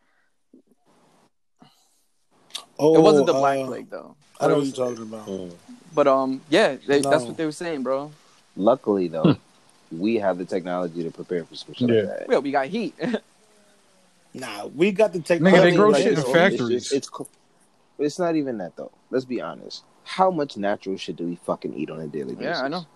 Oh, 2.81 2.97
it 2.97 3.01
wasn't 3.01 3.27
the 3.27 3.33
black 3.35 3.59
uh, 3.61 3.67
plague 3.67 3.91
though. 3.91 4.15
I 4.41 4.49
know 4.49 4.57
what 4.57 4.67
you're 4.67 4.75
talking 4.89 5.03
about. 5.03 5.27
Mm. 5.27 5.53
But 5.95 6.07
um, 6.09 6.41
yeah, 6.49 6.77
they, 6.87 7.01
that's 7.01 7.25
what 7.25 7.37
they 7.37 7.45
were 7.45 7.53
saying, 7.53 7.83
bro. 7.83 8.11
Luckily, 8.57 9.09
though, 9.09 9.37
we 9.91 10.17
have 10.17 10.39
the 10.39 10.45
technology 10.45 11.03
to 11.05 11.11
prepare 11.11 11.45
for 11.45 11.55
some 11.57 11.75
shit 11.75 11.89
Yeah. 11.89 11.95
like 12.03 12.19
that. 12.21 12.29
Well, 12.29 12.43
we 12.43 12.51
got 12.51 12.67
heat. 12.67 12.95
Nah, 14.33 14.67
we 14.67 14.93
got 14.93 15.13
the 15.13 15.19
Nigga, 15.19 15.25
technology. 15.25 15.71
they 15.71 15.77
grow 15.77 15.89
like, 15.89 16.03
shit 16.03 16.13
in 16.13 16.19
it's- 16.21 16.33
factories. 16.33 16.71
It's, 16.85 16.93
it's, 16.93 17.09
co- 17.09 17.27
it's 17.99 18.19
not 18.19 18.37
even 18.37 18.59
that 18.59 18.77
though. 18.77 18.93
Let's 19.11 19.25
be 19.25 19.41
honest. 19.41 19.83
How 20.05 20.31
much 20.31 20.57
natural 20.57 20.97
shit 20.97 21.17
do 21.17 21.27
we 21.27 21.35
fucking 21.35 21.75
eat 21.75 21.91
on 21.91 22.01
a 22.01 22.07
daily 22.07 22.37
basis? 22.37 22.59
yeah, 22.59 22.63
I 22.65 22.69
know. 22.69 22.87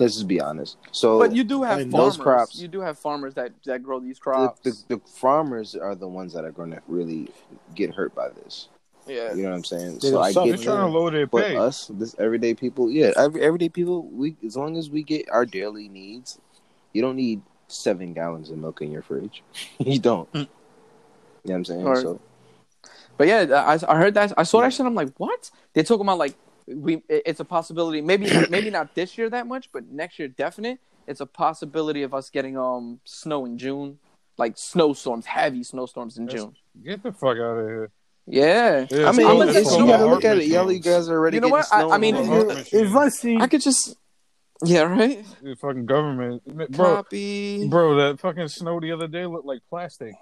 Let's 0.00 0.14
just 0.14 0.26
be 0.26 0.40
honest. 0.40 0.76
So, 0.90 1.18
But 1.20 1.34
you 1.34 1.44
do 1.44 1.62
have 1.62 1.78
and 1.78 1.90
farmers. 1.92 2.16
those 2.16 2.22
crops- 2.24 2.58
You 2.58 2.68
do 2.68 2.80
have 2.80 2.98
farmers 2.98 3.34
that 3.34 3.52
that 3.64 3.82
grow 3.82 4.00
these 4.00 4.18
crops. 4.18 4.60
the, 4.60 4.96
the 4.96 5.00
farmers 5.06 5.76
are 5.76 5.94
the 5.94 6.08
ones 6.08 6.32
that 6.34 6.44
are 6.44 6.50
going 6.50 6.72
to 6.72 6.82
really 6.88 7.28
get 7.74 7.94
hurt 7.94 8.12
by 8.14 8.28
this. 8.30 8.68
yeah. 9.06 9.32
You 9.34 9.42
know 9.44 9.50
what 9.50 9.56
I'm 9.56 9.64
saying? 9.64 9.98
They 10.02 10.10
so 10.10 10.20
I 10.20 10.32
suffer. 10.32 10.46
get 10.50 10.56
They're 10.56 10.64
trying 10.74 10.90
to 10.92 10.98
lower 10.98 11.10
their 11.12 11.26
But 11.28 11.44
pay. 11.44 11.56
us, 11.56 11.88
this 11.94 12.16
everyday 12.18 12.54
people, 12.54 12.90
yeah, 12.90 13.12
every 13.16 13.40
everyday 13.42 13.68
people, 13.68 14.02
we 14.06 14.34
as 14.44 14.56
long 14.56 14.76
as 14.76 14.90
we 14.90 15.02
get 15.04 15.28
our 15.30 15.46
daily 15.46 15.88
needs, 15.88 16.38
you 16.92 17.00
don't 17.02 17.16
need 17.16 17.42
seven 17.68 18.14
gallons 18.14 18.50
of 18.50 18.58
milk 18.58 18.82
in 18.82 18.90
your 18.90 19.02
fridge. 19.02 19.42
you 19.78 19.98
don't. 20.00 20.30
Mm. 20.32 20.40
You 20.40 20.40
know 20.40 20.48
what 21.44 21.54
I'm 21.54 21.64
saying? 21.66 21.86
Or- 21.86 22.00
so 22.00 22.20
But 23.16 23.28
yeah, 23.28 23.46
I, 23.52 23.78
I 23.92 23.96
heard 23.96 24.14
that. 24.14 24.32
I 24.36 24.42
saw 24.42 24.60
that 24.62 24.72
shit. 24.72 24.84
I'm 24.86 24.94
like, 24.96 25.10
what? 25.18 25.50
They're 25.72 25.84
talking 25.84 26.02
about 26.06 26.18
like 26.18 26.34
we. 26.66 27.02
It's 27.08 27.40
a 27.40 27.44
possibility. 27.44 28.00
Maybe 28.00 28.28
maybe 28.50 28.70
not 28.70 28.94
this 28.94 29.16
year 29.18 29.28
that 29.30 29.46
much, 29.46 29.70
but 29.72 29.86
next 29.90 30.18
year 30.18 30.28
definite. 30.28 30.78
It's 31.06 31.20
a 31.20 31.26
possibility 31.26 32.02
of 32.02 32.14
us 32.14 32.30
getting 32.30 32.56
um 32.56 33.00
snow 33.04 33.44
in 33.44 33.58
June, 33.58 33.98
like 34.38 34.54
snowstorms, 34.56 35.26
heavy 35.26 35.62
snowstorms 35.62 36.16
in 36.16 36.28
June. 36.28 36.54
Get 36.84 37.02
the 37.02 37.12
fuck 37.12 37.36
out 37.36 37.58
of 37.58 37.66
here. 37.66 37.90
Yeah, 38.26 38.86
Yeah, 38.90 39.08
I 39.08 39.12
mean, 39.12 39.26
I'm 39.26 39.36
it's 39.36 39.38
looking- 39.38 39.56
it's, 39.56 39.70
you 39.72 39.78
you 39.80 39.84
know 39.84 39.92
gotta 39.92 40.06
what? 40.06 40.14
look 40.14 40.24
at 40.24 40.38
it. 40.38 40.46
Y'all, 40.46 40.72
you 40.72 40.78
guys 40.78 41.10
are 41.10 41.18
already 41.18 41.36
You 41.36 41.40
know 41.42 41.48
getting 41.50 41.78
what? 41.78 41.92
I- 41.92 41.94
I 41.94 41.98
mean, 41.98 42.16
if 42.16 42.26
all 42.30 42.38
you- 42.38 42.54
that. 42.54 42.72
If 42.72 42.96
I 42.96 43.08
see, 43.10 43.36
I 43.36 43.46
could 43.48 43.60
just. 43.60 43.96
Yeah, 44.64 44.82
right. 44.84 45.22
The 45.42 45.56
fucking 45.56 45.84
government, 45.84 46.42
bro. 46.72 46.94
Copy. 46.96 47.68
Bro, 47.68 47.96
that 47.96 48.20
fucking 48.20 48.48
snow 48.48 48.80
the 48.80 48.92
other 48.92 49.08
day 49.08 49.26
looked 49.26 49.44
like 49.44 49.60
plastic. 49.68 50.14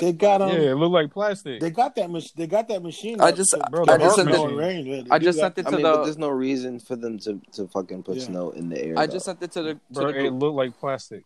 They 0.00 0.12
got 0.12 0.40
um, 0.42 0.48
yeah, 0.50 0.70
it 0.70 0.74
looked 0.76 0.92
like 0.92 1.10
plastic. 1.12 1.60
they 1.60 1.70
got 1.70 1.94
that 1.96 2.10
mach- 2.10 2.32
they 2.34 2.46
got 2.46 2.66
that 2.68 2.82
machine. 2.82 3.20
I 3.20 3.30
just- 3.30 3.50
to- 3.50 3.62
Bro, 3.70 3.84
to 3.84 3.86
the 3.86 3.92
hurt 3.92 4.02
Hartman 4.02 4.34
snow 4.34 4.46
and 4.46 4.56
machine. 4.56 4.86
rain, 4.86 5.06
yeah, 5.06 5.14
I 5.14 5.18
just 5.18 5.38
got- 5.38 5.54
sent 5.54 5.58
it 5.58 5.66
I 5.66 5.70
to 5.70 5.76
mean, 5.76 5.82
but 5.84 5.96
the. 5.98 6.04
there's 6.04 6.18
no 6.18 6.28
reason 6.30 6.80
for 6.80 6.96
them 6.96 7.18
to, 7.20 7.40
to 7.52 7.68
fucking 7.68 8.02
put 8.02 8.16
Yeah. 8.16 8.24
snow 8.24 8.50
in 8.50 8.68
the 8.70 8.82
air. 8.82 8.94
I 8.98 9.06
though. 9.06 9.12
just 9.14 9.26
sent 9.26 9.42
it 9.42 9.52
to 9.52 9.62
the. 9.62 9.74
To 9.74 9.80
Bro, 9.90 10.12
the 10.12 10.24
it 10.26 10.30
looked 10.32 10.56
like 10.56 10.78
plastic. 10.78 11.24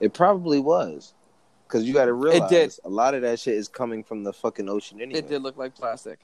It 0.00 0.12
probably 0.12 0.60
was. 0.60 1.14
Because 1.66 1.84
you 1.84 1.94
got 1.94 2.04
to 2.04 2.12
realize 2.12 2.48
did. 2.50 2.72
a 2.84 2.88
lot 2.88 3.14
of 3.14 3.22
that 3.22 3.40
shit 3.40 3.54
is 3.54 3.66
coming 3.66 4.04
from 4.04 4.22
the 4.22 4.32
fucking 4.32 4.68
ocean 4.68 5.00
anyway. 5.00 5.18
It 5.20 5.28
did 5.28 5.42
look 5.42 5.56
like 5.56 5.74
plastic. 5.74 6.20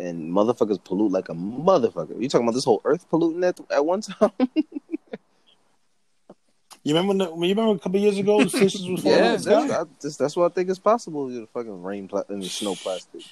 And 0.00 0.32
motherfuckers 0.32 0.82
pollute 0.82 1.12
like 1.12 1.28
a 1.28 1.34
motherfucker. 1.34 2.20
You 2.20 2.28
talking 2.28 2.46
about 2.48 2.54
this 2.56 2.64
whole 2.64 2.80
earth 2.84 3.08
polluting 3.10 3.44
at, 3.44 3.60
at 3.70 3.84
one 3.86 4.00
time? 4.00 4.32
You 6.84 6.94
remember? 6.94 7.24
The, 7.24 7.30
you 7.34 7.54
remember 7.54 7.72
a 7.74 7.78
couple 7.78 7.98
years 7.98 8.18
ago, 8.18 8.42
the 8.44 8.50
fishes 8.58 8.88
was 8.88 9.02
falling 9.02 9.18
Yeah, 9.18 9.30
out 9.30 9.34
of 9.36 9.42
the 9.44 9.50
that's, 9.50 9.66
sky? 9.66 9.80
I, 9.80 9.84
that's, 10.00 10.16
that's 10.16 10.36
what 10.36 10.52
I 10.52 10.54
think 10.54 10.68
is 10.70 10.78
possible. 10.78 11.30
You 11.32 11.48
fucking 11.52 11.82
rain 11.82 12.06
pla- 12.08 12.24
and 12.28 12.44
snow 12.44 12.74
plastic. 12.76 13.22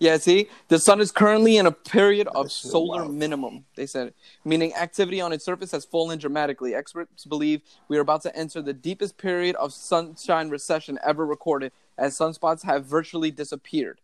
Yeah, 0.00 0.16
see, 0.18 0.48
the 0.68 0.78
sun 0.78 1.00
is 1.00 1.12
currently 1.12 1.56
in 1.56 1.66
a 1.66 1.70
period 1.72 2.26
of 2.28 2.44
That's 2.46 2.54
so 2.56 2.68
solar 2.70 3.02
wild. 3.02 3.14
minimum, 3.14 3.64
they 3.76 3.86
said, 3.86 4.12
meaning 4.44 4.74
activity 4.74 5.20
on 5.20 5.32
its 5.32 5.44
surface 5.44 5.70
has 5.70 5.84
fallen 5.84 6.18
dramatically. 6.18 6.74
Experts 6.74 7.24
believe 7.24 7.62
we 7.88 7.96
are 7.96 8.00
about 8.00 8.22
to 8.22 8.36
enter 8.36 8.60
the 8.60 8.72
deepest 8.72 9.16
period 9.18 9.54
of 9.56 9.72
sunshine 9.72 10.50
recession 10.50 10.98
ever 11.04 11.24
recorded, 11.24 11.70
as 11.96 12.18
sunspots 12.18 12.64
have 12.64 12.84
virtually 12.84 13.30
disappeared. 13.30 14.00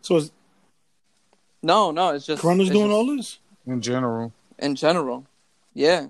So 0.00 0.16
is 0.16 0.30
No, 1.62 1.90
no, 1.90 2.10
it's 2.10 2.24
just 2.24 2.40
Corona's 2.40 2.68
it's 2.68 2.76
doing 2.76 2.88
just 2.90 2.94
all 2.96 3.16
this 3.16 3.38
In 3.66 3.80
general, 3.82 4.32
in 4.60 4.74
general. 4.76 5.26
Yeah. 5.74 6.06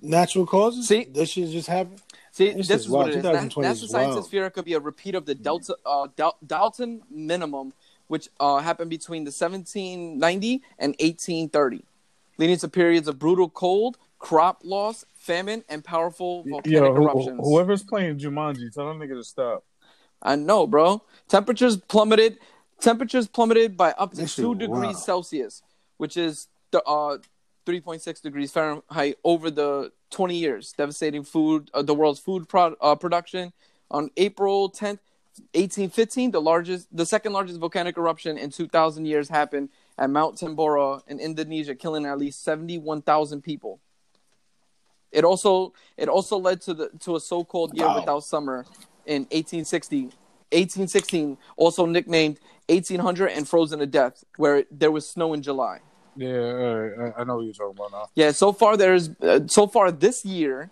Natural 0.00 0.46
causes. 0.46 0.88
See? 0.88 1.04
this 1.04 1.30
shit 1.30 1.50
just 1.50 1.68
happened. 1.68 2.00
See, 2.30 2.52
This 2.52 2.68
this 2.68 2.80
is 2.80 2.86
is 2.86 2.88
what 2.90 2.98
wild. 3.06 3.10
it 3.10 3.16
is. 3.18 3.24
Na- 3.24 3.30
2020 3.32 3.68
NASA 3.68 3.84
is 3.84 3.90
scientists 3.90 4.14
wild. 4.16 4.30
fear 4.30 4.46
it 4.46 4.52
could 4.52 4.64
be 4.64 4.72
a 4.74 4.80
repeat 4.80 5.14
of 5.14 5.26
the 5.26 5.34
Delta, 5.34 5.76
uh, 5.84 6.08
Dal- 6.16 6.38
Dalton 6.46 7.02
minimum, 7.10 7.74
which 8.08 8.28
uh, 8.40 8.58
happened 8.58 8.88
between 8.90 9.24
the 9.24 9.30
1790 9.30 10.62
and 10.78 10.92
1830, 10.98 11.84
leading 12.38 12.56
to 12.56 12.68
periods 12.68 13.06
of 13.08 13.18
brutal 13.18 13.50
cold, 13.50 13.98
crop 14.18 14.60
loss, 14.64 15.04
famine, 15.14 15.62
and 15.68 15.84
powerful 15.84 16.42
volcanic 16.48 16.72
yo, 16.72 16.94
who- 16.94 17.02
eruptions. 17.02 17.40
whoever's 17.42 17.82
playing 17.82 18.18
Jumanji, 18.18 18.72
tell 18.72 18.86
that 18.88 18.96
nigga 18.96 19.14
to 19.14 19.24
stop. 19.24 19.64
I 20.22 20.36
know, 20.36 20.66
bro. 20.66 21.02
Temperatures 21.28 21.76
plummeted. 21.76 22.38
Temperatures 22.80 23.26
plummeted 23.28 23.76
by 23.76 23.90
up 23.92 24.12
to 24.12 24.16
This 24.22 24.30
shit 24.32 24.42
two 24.42 24.48
wild. 24.52 24.58
degrees 24.60 25.04
Celsius, 25.04 25.62
which 25.98 26.16
is 26.16 26.48
the 26.70 26.82
uh, 26.84 27.18
3.6 27.66 28.22
degrees 28.22 28.50
Fahrenheit 28.52 29.18
over 29.24 29.50
the 29.50 29.92
20 30.10 30.36
years, 30.36 30.72
devastating 30.76 31.22
food 31.24 31.70
uh, 31.74 31.82
the 31.82 31.94
world's 31.94 32.20
food 32.20 32.48
pro- 32.48 32.76
uh, 32.80 32.94
production. 32.94 33.52
On 33.90 34.10
April 34.16 34.70
10th, 34.70 34.98
1815, 35.54 36.30
the 36.30 36.40
largest, 36.40 36.88
the 36.94 37.06
second 37.06 37.32
largest 37.32 37.58
volcanic 37.58 37.96
eruption 37.96 38.36
in 38.36 38.50
2,000 38.50 39.06
years 39.06 39.28
happened 39.28 39.68
at 39.98 40.10
Mount 40.10 40.36
Tambora 40.36 41.02
in 41.06 41.20
Indonesia, 41.20 41.74
killing 41.74 42.04
at 42.06 42.18
least 42.18 42.42
71,000 42.44 43.42
people. 43.42 43.80
It 45.10 45.24
also 45.24 45.74
it 45.98 46.08
also 46.08 46.38
led 46.38 46.62
to 46.62 46.72
the 46.72 46.88
to 47.00 47.16
a 47.16 47.20
so-called 47.20 47.76
year 47.76 47.86
Wow. 47.86 48.00
without 48.00 48.24
summer 48.24 48.64
in 49.04 49.22
1860. 49.24 50.04
1816, 50.52 51.36
also 51.56 51.86
nicknamed 51.86 52.38
1800 52.68 53.28
and 53.28 53.48
frozen 53.48 53.78
to 53.78 53.86
death, 53.86 54.24
where 54.36 54.64
there 54.70 54.90
was 54.90 55.08
snow 55.08 55.32
in 55.34 55.42
July. 55.42 55.80
Yeah, 56.16 57.08
I, 57.16 57.20
I 57.20 57.24
know 57.24 57.36
what 57.36 57.44
you're 57.44 57.54
talking 57.54 57.76
about 57.76 57.92
now. 57.92 58.08
Yeah, 58.14 58.32
so 58.32 58.52
far 58.52 58.76
there's 58.76 59.10
uh, 59.20 59.40
so 59.46 59.66
far 59.66 59.90
this 59.90 60.24
year, 60.24 60.70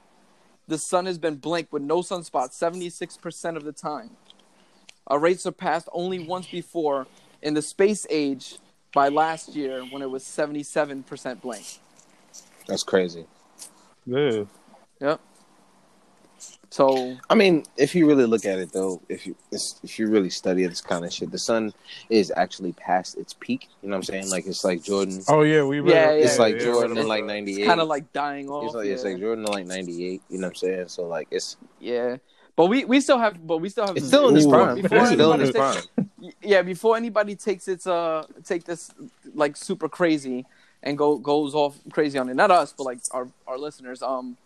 the 0.69 0.79
sun 0.79 1.07
has 1.07 1.19
been 1.19 1.37
blank 1.37 1.69
with 1.73 1.83
no 1.83 1.99
sunspots 2.01 2.59
76% 2.59 3.57
of 3.57 3.65
the 3.65 3.73
time. 3.73 4.11
A 5.07 5.19
rate 5.19 5.41
surpassed 5.41 5.89
only 5.93 6.19
once 6.19 6.47
before 6.47 7.07
in 7.43 7.55
the 7.55 7.63
space 7.63 8.07
age 8.11 8.59
by 8.93 9.09
last 9.09 9.55
year 9.57 9.83
when 9.85 10.03
it 10.03 10.11
was 10.11 10.23
77% 10.25 11.41
blank. 11.41 11.65
That's 12.67 12.83
crazy. 12.83 13.27
Yeah, 14.07 14.45
Yep. 15.01 15.21
So 16.73 17.17
I 17.29 17.35
mean, 17.35 17.65
if 17.77 17.97
you 17.97 18.07
really 18.07 18.27
look 18.27 18.45
at 18.45 18.59
it, 18.61 18.73
though, 18.73 19.03
if 19.09 19.27
you 19.27 19.35
if 19.83 19.99
you 19.99 20.07
really 20.09 20.31
study 20.31 20.65
this 20.67 20.81
kind 20.81 21.05
of 21.05 21.13
shit, 21.13 21.33
the 21.33 21.39
sun 21.39 21.73
is 22.11 22.33
actually 22.37 22.73
past 22.75 23.19
its 23.19 23.33
peak. 23.35 23.69
You 23.83 23.89
know 23.89 23.97
what 23.97 23.99
I'm 23.99 24.03
saying? 24.05 24.31
Like 24.31 24.47
it's 24.47 24.63
like 24.65 24.83
Jordan. 24.85 25.21
Oh 25.29 25.43
yeah, 25.43 25.65
we 25.65 25.81
read 25.81 25.93
Yeah, 25.93 26.11
it's 26.13 26.37
yeah, 26.37 26.43
like 26.43 26.55
yeah, 26.55 26.65
Jordan 26.67 26.97
in 26.97 27.09
like 27.09 27.25
'98. 27.25 27.67
kind 27.67 27.81
of 27.81 27.89
like 27.89 28.13
dying 28.13 28.49
off. 28.49 28.67
It's 28.67 28.75
like, 28.75 28.87
it's 28.87 29.03
like 29.03 29.19
Jordan 29.19 29.45
in 29.45 29.51
like 29.51 29.67
'98. 29.67 30.23
You 30.31 30.39
know 30.39 30.47
what 30.47 30.51
I'm 30.51 30.55
saying? 30.55 30.89
So 30.89 31.07
like 31.09 31.27
it's 31.33 31.57
Yeah, 31.81 32.19
but 32.55 32.67
we 32.67 32.85
we 32.85 33.01
still 33.01 33.19
have, 33.19 33.45
but 33.45 33.59
we 33.59 33.69
still 33.69 33.89
have. 33.89 33.97
it's 33.97 34.07
still 34.07 34.29
in 34.29 34.35
this 34.35 34.47
prime. 34.47 34.81
before 34.81 34.99
It's 34.99 35.11
still 35.11 35.33
in 35.33 35.41
anybody 35.41 35.59
its 35.59 35.75
takes- 35.75 35.89
prime. 35.97 36.33
yeah, 36.41 36.63
before 36.63 36.97
anybody 36.97 37.35
takes 37.35 37.67
its 37.67 37.89
uh 37.89 38.25
take 38.45 38.63
this 38.63 38.93
like 39.35 39.57
super 39.57 39.89
crazy 39.89 40.47
and 40.85 40.97
go 40.97 41.19
goes 41.19 41.53
off 41.53 41.77
crazy 41.93 42.17
on 42.17 42.29
it. 42.29 42.35
Not 42.35 42.53
us, 42.53 42.73
but 42.79 42.85
like 42.85 42.99
our 43.11 43.27
our 43.49 43.59
listeners. 43.59 44.03
Um, 44.03 44.37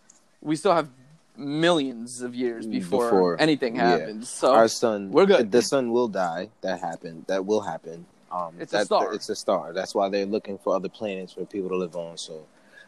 we 0.41 0.55
still 0.55 0.73
have 0.73 0.89
millions 1.37 2.21
of 2.21 2.35
years 2.35 2.65
before, 2.65 3.05
Before, 3.05 3.41
anything 3.41 3.75
yeah. 3.75 3.89
happens. 3.89 4.29
So 4.29 4.53
Our 4.53 4.67
sun, 4.67 5.11
we're 5.11 5.25
good. 5.25 5.51
The 5.51 5.61
sun 5.61 5.91
will 5.91 6.07
die. 6.07 6.49
That 6.61 6.79
happened. 6.79 7.25
That 7.27 7.45
will 7.45 7.61
happen. 7.61 8.05
Um, 8.31 8.55
It's 8.59 8.73
a 8.73 8.85
star. 8.85 9.13
It's 9.13 9.29
a 9.29 9.35
star. 9.35 9.73
That's 9.73 9.95
why 9.95 10.09
they're 10.09 10.25
looking 10.25 10.57
for 10.57 10.75
other 10.75 10.89
planets 10.89 11.33
for 11.33 11.45
people 11.45 11.69
to 11.69 11.75
live 11.75 11.95
on. 11.95 12.17
So, 12.17 12.45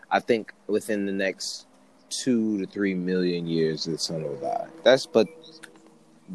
I 0.09 0.19
think 0.19 0.53
within 0.67 1.05
the 1.05 1.11
next 1.11 1.65
two 2.09 2.59
to 2.59 2.65
three 2.65 2.93
million 2.93 3.47
years, 3.47 3.85
the 3.85 3.97
sun 3.97 4.23
will 4.23 4.37
die. 4.37 4.67
That's 4.83 5.05
but 5.05 5.27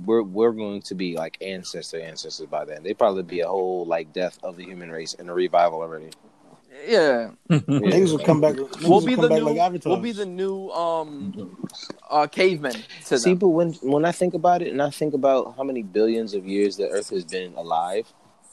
we're 0.06 0.22
we're 0.22 0.52
going 0.52 0.82
to 0.82 0.94
be 0.94 1.16
like 1.16 1.36
ancestor 1.42 2.00
ancestors 2.00 2.46
by 2.46 2.64
then. 2.64 2.82
They 2.82 2.94
probably 2.94 3.22
be 3.22 3.40
a 3.40 3.48
whole 3.48 3.84
like 3.84 4.12
death 4.12 4.38
of 4.42 4.56
the 4.56 4.64
human 4.64 4.90
race 4.90 5.14
and 5.18 5.28
a 5.28 5.34
revival 5.34 5.80
already. 5.80 6.10
Yeah, 6.86 7.30
Niggas 7.50 8.10
will 8.12 8.24
come 8.24 8.40
back. 8.40 8.56
We'll 8.56 9.00
will 9.00 9.06
be 9.06 9.14
the 9.14 9.28
new 9.28 9.48
like 9.48 9.84
we'll 9.84 9.96
be 9.98 10.12
the 10.12 10.26
new 10.26 10.70
um 10.70 11.56
uh 12.10 12.26
cavemen 12.26 12.76
to 13.06 13.18
See, 13.18 13.30
them. 13.30 13.38
but 13.38 13.48
when 13.48 13.72
when 13.82 14.04
I 14.04 14.12
think 14.12 14.34
about 14.34 14.62
it, 14.62 14.68
and 14.68 14.82
I 14.82 14.90
think 14.90 15.14
about 15.14 15.56
how 15.56 15.62
many 15.62 15.82
billions 15.82 16.34
of 16.34 16.46
years 16.46 16.76
the 16.76 16.88
Earth 16.88 17.10
has 17.10 17.24
been 17.24 17.54
alive, 17.54 18.12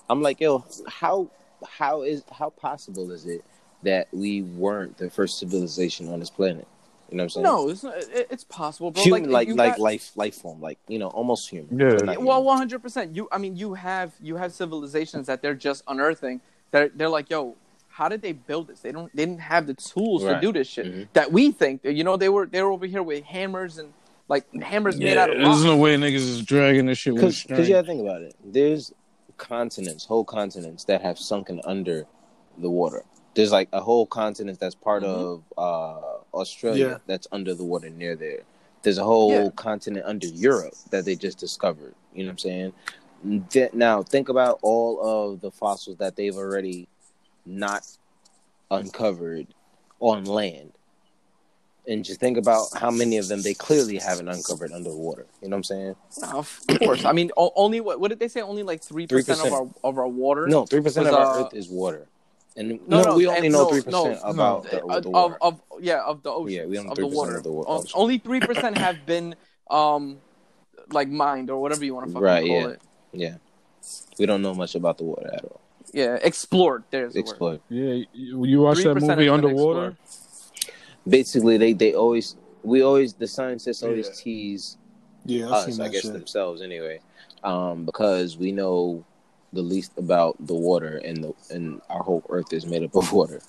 I'm 0.09 0.21
like, 0.21 0.39
yo, 0.39 0.65
how 0.87 1.29
how 1.67 2.01
is 2.03 2.23
how 2.31 2.49
possible 2.51 3.11
is 3.11 3.25
it 3.25 3.43
that 3.83 4.07
we 4.11 4.41
weren't 4.41 4.97
the 4.97 5.09
first 5.09 5.39
civilization 5.39 6.09
on 6.09 6.19
this 6.19 6.29
planet? 6.29 6.67
You 7.11 7.17
know 7.17 7.23
what 7.23 7.25
I'm 7.25 7.29
saying? 7.29 7.43
No, 7.43 7.69
it's 7.69 7.83
not, 7.83 7.97
it, 7.97 8.27
it's 8.29 8.43
possible, 8.43 8.91
bro. 8.91 9.01
human 9.01 9.31
like 9.31 9.47
like 9.47 9.57
like 9.57 9.71
got- 9.73 9.79
life 9.79 10.11
life 10.15 10.35
form, 10.35 10.61
like 10.61 10.77
you 10.87 10.99
know, 10.99 11.07
almost 11.07 11.49
human. 11.49 11.79
Yeah. 11.79 11.97
but 12.05 12.21
well, 12.21 12.43
one 12.43 12.57
hundred 12.57 12.83
percent. 12.83 13.15
You, 13.15 13.27
I 13.31 13.39
mean, 13.39 13.55
you 13.55 13.73
have 13.73 14.13
you 14.21 14.35
have 14.35 14.53
civilizations 14.53 15.25
that 15.27 15.41
they're 15.41 15.55
just 15.55 15.83
unearthing. 15.87 16.41
They're 16.71 16.89
they're 16.89 17.09
like, 17.09 17.31
yo, 17.31 17.55
how 17.99 18.07
did 18.07 18.21
they 18.21 18.31
build 18.31 18.67
this? 18.69 18.79
They 18.79 18.93
don't. 18.93 19.13
They 19.13 19.25
didn't 19.25 19.41
have 19.41 19.67
the 19.67 19.73
tools 19.73 20.23
to 20.23 20.39
do 20.39 20.53
this 20.53 20.67
shit 20.69 20.85
Mhm. 20.85 21.07
that 21.11 21.33
we 21.33 21.51
think. 21.51 21.83
You 21.83 22.05
know, 22.05 22.15
they 22.15 22.29
were 22.29 22.45
they 22.45 22.61
were 22.63 22.71
over 22.71 22.85
here 22.85 23.03
with 23.03 23.25
hammers 23.25 23.77
and 23.77 23.91
like 24.29 24.45
hammers 24.53 24.97
made 24.97 25.17
out 25.17 25.29
of 25.29 25.35
there's 25.35 25.57
rock. 25.57 25.65
no 25.65 25.75
way 25.75 25.97
niggas 25.97 26.15
is 26.35 26.41
dragging 26.45 26.85
this 26.85 26.97
shit 26.97 27.15
Because 27.15 27.35
string. 27.37 27.61
you 27.61 27.67
gotta 27.73 27.85
think 27.85 27.99
about 28.01 28.21
it. 28.21 28.35
There's 28.41 28.93
continents, 29.37 30.05
whole 30.05 30.23
continents 30.23 30.85
that 30.85 31.01
have 31.01 31.19
sunken 31.19 31.59
under 31.65 32.05
the 32.57 32.69
water. 32.69 33.03
There's 33.33 33.51
like 33.51 33.67
a 33.73 33.81
whole 33.81 34.05
continent 34.05 34.61
that's 34.61 34.75
part 34.75 35.03
Mhm. 35.03 35.07
of 35.07 35.43
uh, 35.57 36.37
Australia 36.41 36.87
Yeah. 36.87 36.97
that's 37.05 37.27
under 37.33 37.53
the 37.53 37.65
water 37.65 37.89
near 37.89 38.15
there. 38.15 38.43
There's 38.83 38.97
a 38.97 39.03
whole 39.03 39.31
Yeah. 39.33 39.49
continent 39.57 40.05
under 40.05 40.27
Europe 40.27 40.73
that 40.91 41.03
they 41.03 41.15
just 41.17 41.37
discovered. 41.37 41.95
You 42.13 42.23
know 42.23 42.29
what 42.29 42.45
I'm 42.45 42.73
saying? 43.51 43.69
Now 43.73 44.03
think 44.03 44.29
about 44.29 44.59
all 44.61 45.01
of 45.01 45.41
the 45.41 45.51
fossils 45.51 45.97
that 45.97 46.15
they've 46.15 46.37
already 46.37 46.87
not 47.45 47.85
uncovered 48.71 49.47
on 49.99 50.25
land. 50.25 50.73
And 51.87 52.05
just 52.05 52.19
think 52.19 52.37
about 52.37 52.67
how 52.75 52.91
many 52.91 53.17
of 53.17 53.27
them 53.27 53.41
they 53.41 53.55
clearly 53.55 53.97
haven't 53.97 54.27
uncovered 54.27 54.71
underwater. 54.71 55.25
You 55.41 55.49
know 55.49 55.55
what 55.55 55.57
I'm 55.57 55.63
saying? 55.63 55.95
No, 56.21 56.27
of 56.39 56.59
course. 56.79 57.03
I 57.03 57.13
mean, 57.13 57.31
o- 57.35 57.51
only 57.55 57.81
what, 57.81 57.99
what 57.99 58.09
did 58.09 58.19
they 58.19 58.27
say? 58.27 58.41
Only 58.41 58.61
like 58.61 58.83
three 58.83 59.07
percent 59.07 59.39
of 59.41 59.47
3%. 59.47 59.51
our 59.53 59.67
of 59.83 59.97
our 59.97 60.07
water. 60.07 60.45
No, 60.45 60.65
three 60.67 60.81
percent 60.81 61.07
of 61.07 61.13
our 61.15 61.25
uh, 61.25 61.43
Earth 61.45 61.53
is 61.55 61.67
water, 61.67 62.07
and 62.55 62.79
no, 62.87 62.97
no, 62.99 63.03
no, 63.05 63.15
we 63.15 63.25
only 63.25 63.49
know 63.49 63.63
no, 63.63 63.69
three 63.69 63.81
percent 63.81 64.19
no, 64.23 64.29
about 64.29 64.67
Uh, 64.67 64.69
the, 64.69 64.83
of, 64.85 65.03
the 65.03 65.09
water. 65.09 65.37
of 65.41 65.61
yeah 65.79 66.01
of 66.03 66.21
the 66.21 66.29
ocean. 66.31 66.53
Yeah, 66.53 66.65
we 66.65 66.77
only 66.77 66.91
of 66.91 66.97
the 66.97 67.03
3% 67.07 67.11
water. 67.11 67.37
of 67.37 67.43
the 67.43 67.51
wa- 67.51 67.63
O- 67.67 67.79
ocean. 67.79 67.91
Only 67.95 68.17
three 68.19 68.39
percent 68.41 68.77
have 68.77 69.05
been 69.07 69.33
um 69.71 70.19
like 70.91 71.09
mined 71.09 71.49
or 71.49 71.59
whatever 71.59 71.83
you 71.85 71.95
want 71.95 72.05
to 72.07 72.11
fucking 72.11 72.23
Right, 72.23 72.45
call 72.45 72.61
yeah. 72.61 72.67
it. 72.67 72.81
yeah, 73.13 73.35
we 74.19 74.27
don't 74.27 74.43
know 74.43 74.53
much 74.53 74.75
about 74.75 74.99
the 74.99 75.05
water 75.05 75.29
at 75.33 75.43
all. 75.45 75.61
Yeah, 75.93 76.17
explored. 76.21 76.83
There's 76.91 77.13
the 77.13 77.21
word. 77.39 77.61
Yeah, 77.69 78.03
you, 78.13 78.45
you 78.45 78.61
watch 78.61 78.77
that 78.83 78.95
movie 78.95 79.15
been 79.25 79.29
Underwater? 79.29 79.95
Basically, 81.07 81.57
they 81.57 81.73
they 81.73 81.93
always 81.93 82.35
we 82.63 82.81
always 82.83 83.13
the 83.13 83.27
scientists 83.27 83.83
always 83.83 84.07
Yeah. 84.07 84.13
tease 84.23 84.77
Yeah, 85.25 85.45
I've 85.47 85.67
us, 85.69 85.79
I 85.79 85.87
guess 85.89 86.01
shit. 86.03 86.13
themselves 86.13 86.61
anyway, 86.61 86.99
um, 87.43 87.85
because 87.85 88.37
we 88.37 88.51
know 88.51 89.03
the 89.53 89.61
least 89.61 89.93
about 89.97 90.35
the 90.45 90.53
water, 90.53 90.97
and 91.03 91.23
the 91.23 91.33
and 91.49 91.81
our 91.89 92.03
whole 92.03 92.23
Earth 92.29 92.53
is 92.53 92.65
made 92.65 92.83
up 92.83 92.95
of 92.95 93.11
water. 93.11 93.41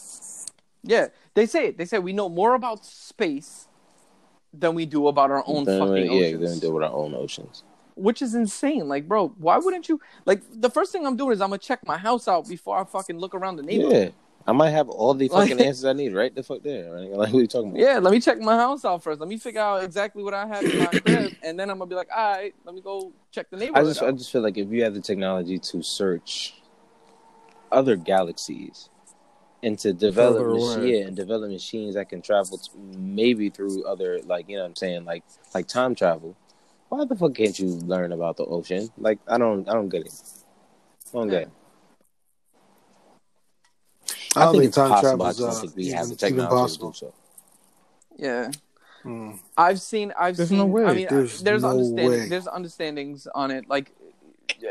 Yeah, 0.83 1.09
they 1.35 1.45
say 1.47 1.67
it. 1.69 1.77
They 1.79 1.85
say 1.85 1.99
we 1.99 2.13
know 2.15 2.29
more 2.31 2.55
about 2.55 2.85
space 2.87 3.67
than 4.55 4.75
we 4.75 4.87
do 4.87 5.09
about 5.09 5.31
our 5.31 5.45
own 5.47 5.65
Then 5.65 5.79
fucking 5.79 5.93
we- 5.95 6.21
yeah, 6.21 6.27
oceans. 6.37 6.41
then 6.43 6.55
we 6.55 6.61
deal 6.61 6.73
with 6.73 6.85
our 6.85 6.93
own 6.95 7.15
oceans. 7.15 7.65
Which 8.01 8.23
is 8.23 8.35
insane. 8.35 8.89
Like, 8.89 9.07
bro, 9.09 9.29
why 9.39 9.59
wouldn't 9.59 9.89
you? 9.89 10.01
Like, 10.27 10.43
the 10.53 10.71
first 10.71 10.93
thing 10.93 11.07
I'm 11.07 11.17
doing 11.17 11.33
is 11.33 11.41
I'm 11.41 11.51
gonna 11.51 11.59
check 11.59 11.87
my 11.87 11.99
house 11.99 12.27
out 12.29 12.49
before 12.49 12.79
I 12.79 12.85
fucking 12.85 13.19
look 13.19 13.35
around 13.35 13.57
the 13.57 13.63
neighborhood. 13.63 13.93
Yeah, 14.09 14.11
I 14.47 14.53
might 14.53 14.71
have 14.71 14.89
all 14.89 15.15
the 15.15 15.29
Like- 15.29 15.49
fucking 15.51 15.65
answers 15.67 15.85
I 15.85 15.93
need 15.93 16.15
right 16.15 16.35
the 16.35 16.43
fuck 16.43 16.63
there. 16.63 16.93
Right? 16.95 17.11
Like 17.11 17.29
what 17.29 17.35
are 17.35 17.41
you 17.41 17.47
talking 17.47 17.71
about? 17.71 17.81
Yeah, 17.81 17.99
let 17.99 18.11
me 18.13 18.21
check 18.21 18.39
my 18.41 18.57
house 18.57 18.85
out 18.85 19.03
first. 19.03 19.21
Let 19.21 19.29
me 19.29 19.37
figure 19.39 19.61
out 19.61 19.85
exactly 19.85 20.23
what 20.23 20.35
I 20.35 20.47
have 20.47 20.65
in 20.65 20.79
my 20.79 20.87
crib, 21.05 21.33
and 21.43 21.59
then 21.59 21.71
I'm 21.71 21.79
gonna 21.79 21.89
be 21.89 21.95
like, 21.95 22.09
all 22.15 22.33
right, 22.33 22.55
let 22.65 22.75
me 22.75 22.81
go 22.81 23.13
check 23.31 23.51
the 23.51 23.57
neighborhood. 23.57 23.77
I 23.77 23.81
neighborhood 23.81 23.95
just 23.95 24.03
I 24.03 24.13
just 24.13 24.33
feel 24.33 24.43
like 24.43 24.57
if 24.59 24.69
you 24.71 24.83
have 24.85 24.95
the 24.95 25.01
technology 25.01 25.59
to 25.59 25.83
search 25.83 26.55
other 27.71 27.97
galaxies 27.97 28.89
and 29.63 29.79
to 29.79 29.93
develop 29.93 30.39
Further 30.39 30.79
mach- 30.81 30.89
yeah, 30.89 31.07
and 31.07 31.15
develop 31.15 31.51
machines 31.51 31.95
that 31.95 32.09
can 32.09 32.23
travel 32.23 32.57
to, 32.59 32.71
maybe 32.99 33.51
through 33.51 33.85
other 33.85 34.21
like 34.25 34.49
you 34.49 34.57
know 34.57 34.63
what 34.63 34.71
I'm 34.71 34.77
saying 34.77 35.05
like 35.05 35.23
like 35.55 35.67
time 35.69 35.95
travel. 35.95 36.35
Why 36.91 37.05
the 37.05 37.17
fuck 37.17 37.35
can't 37.35 37.59
you 37.59 37.69
learn 37.69 38.13
about 38.13 38.37
the 38.37 38.45
ocean? 38.45 38.91
Like 38.99 39.21
I 39.27 39.39
don't 39.39 39.69
I 39.69 39.75
don't 39.75 39.89
get 39.89 40.07
it. 40.07 40.13
I 41.15 41.19
don't 41.19 41.29
get 41.29 41.43
it. 41.43 41.51
I 44.37 44.45
don't 44.45 44.53
think 44.53 44.63
think 44.63 44.65
it's 44.65 44.77
time 44.77 44.91
possible. 44.91 45.25
I 45.25 45.33
travel's 45.33 45.39
just 45.39 45.59
uh, 45.59 45.61
think 45.63 45.77
we 45.77 45.87
even, 45.87 45.99
have 45.99 46.09
the 46.09 46.17
even 46.17 46.47
technology 46.47 46.51
to 46.51 46.59
possible. 46.59 46.91
do 46.91 46.95
so. 46.95 47.15
Yeah, 48.19 48.51
Mm. 49.05 49.39
I've 49.57 49.81
seen. 49.81 50.13
I've 50.19 50.37
There's 50.37 50.49
seen. 50.49 50.59
no 50.59 50.67
way. 50.67 50.85
I 50.85 50.95
mean, 50.95 51.09
There's 51.09 51.43
there's 51.43 51.63
no 51.63 51.71
understanding. 51.71 52.21
way. 52.21 52.29
There's 52.29 52.47
understandings 52.49 53.27
on 53.35 53.51
it. 53.51 53.69
Like, 53.69 53.93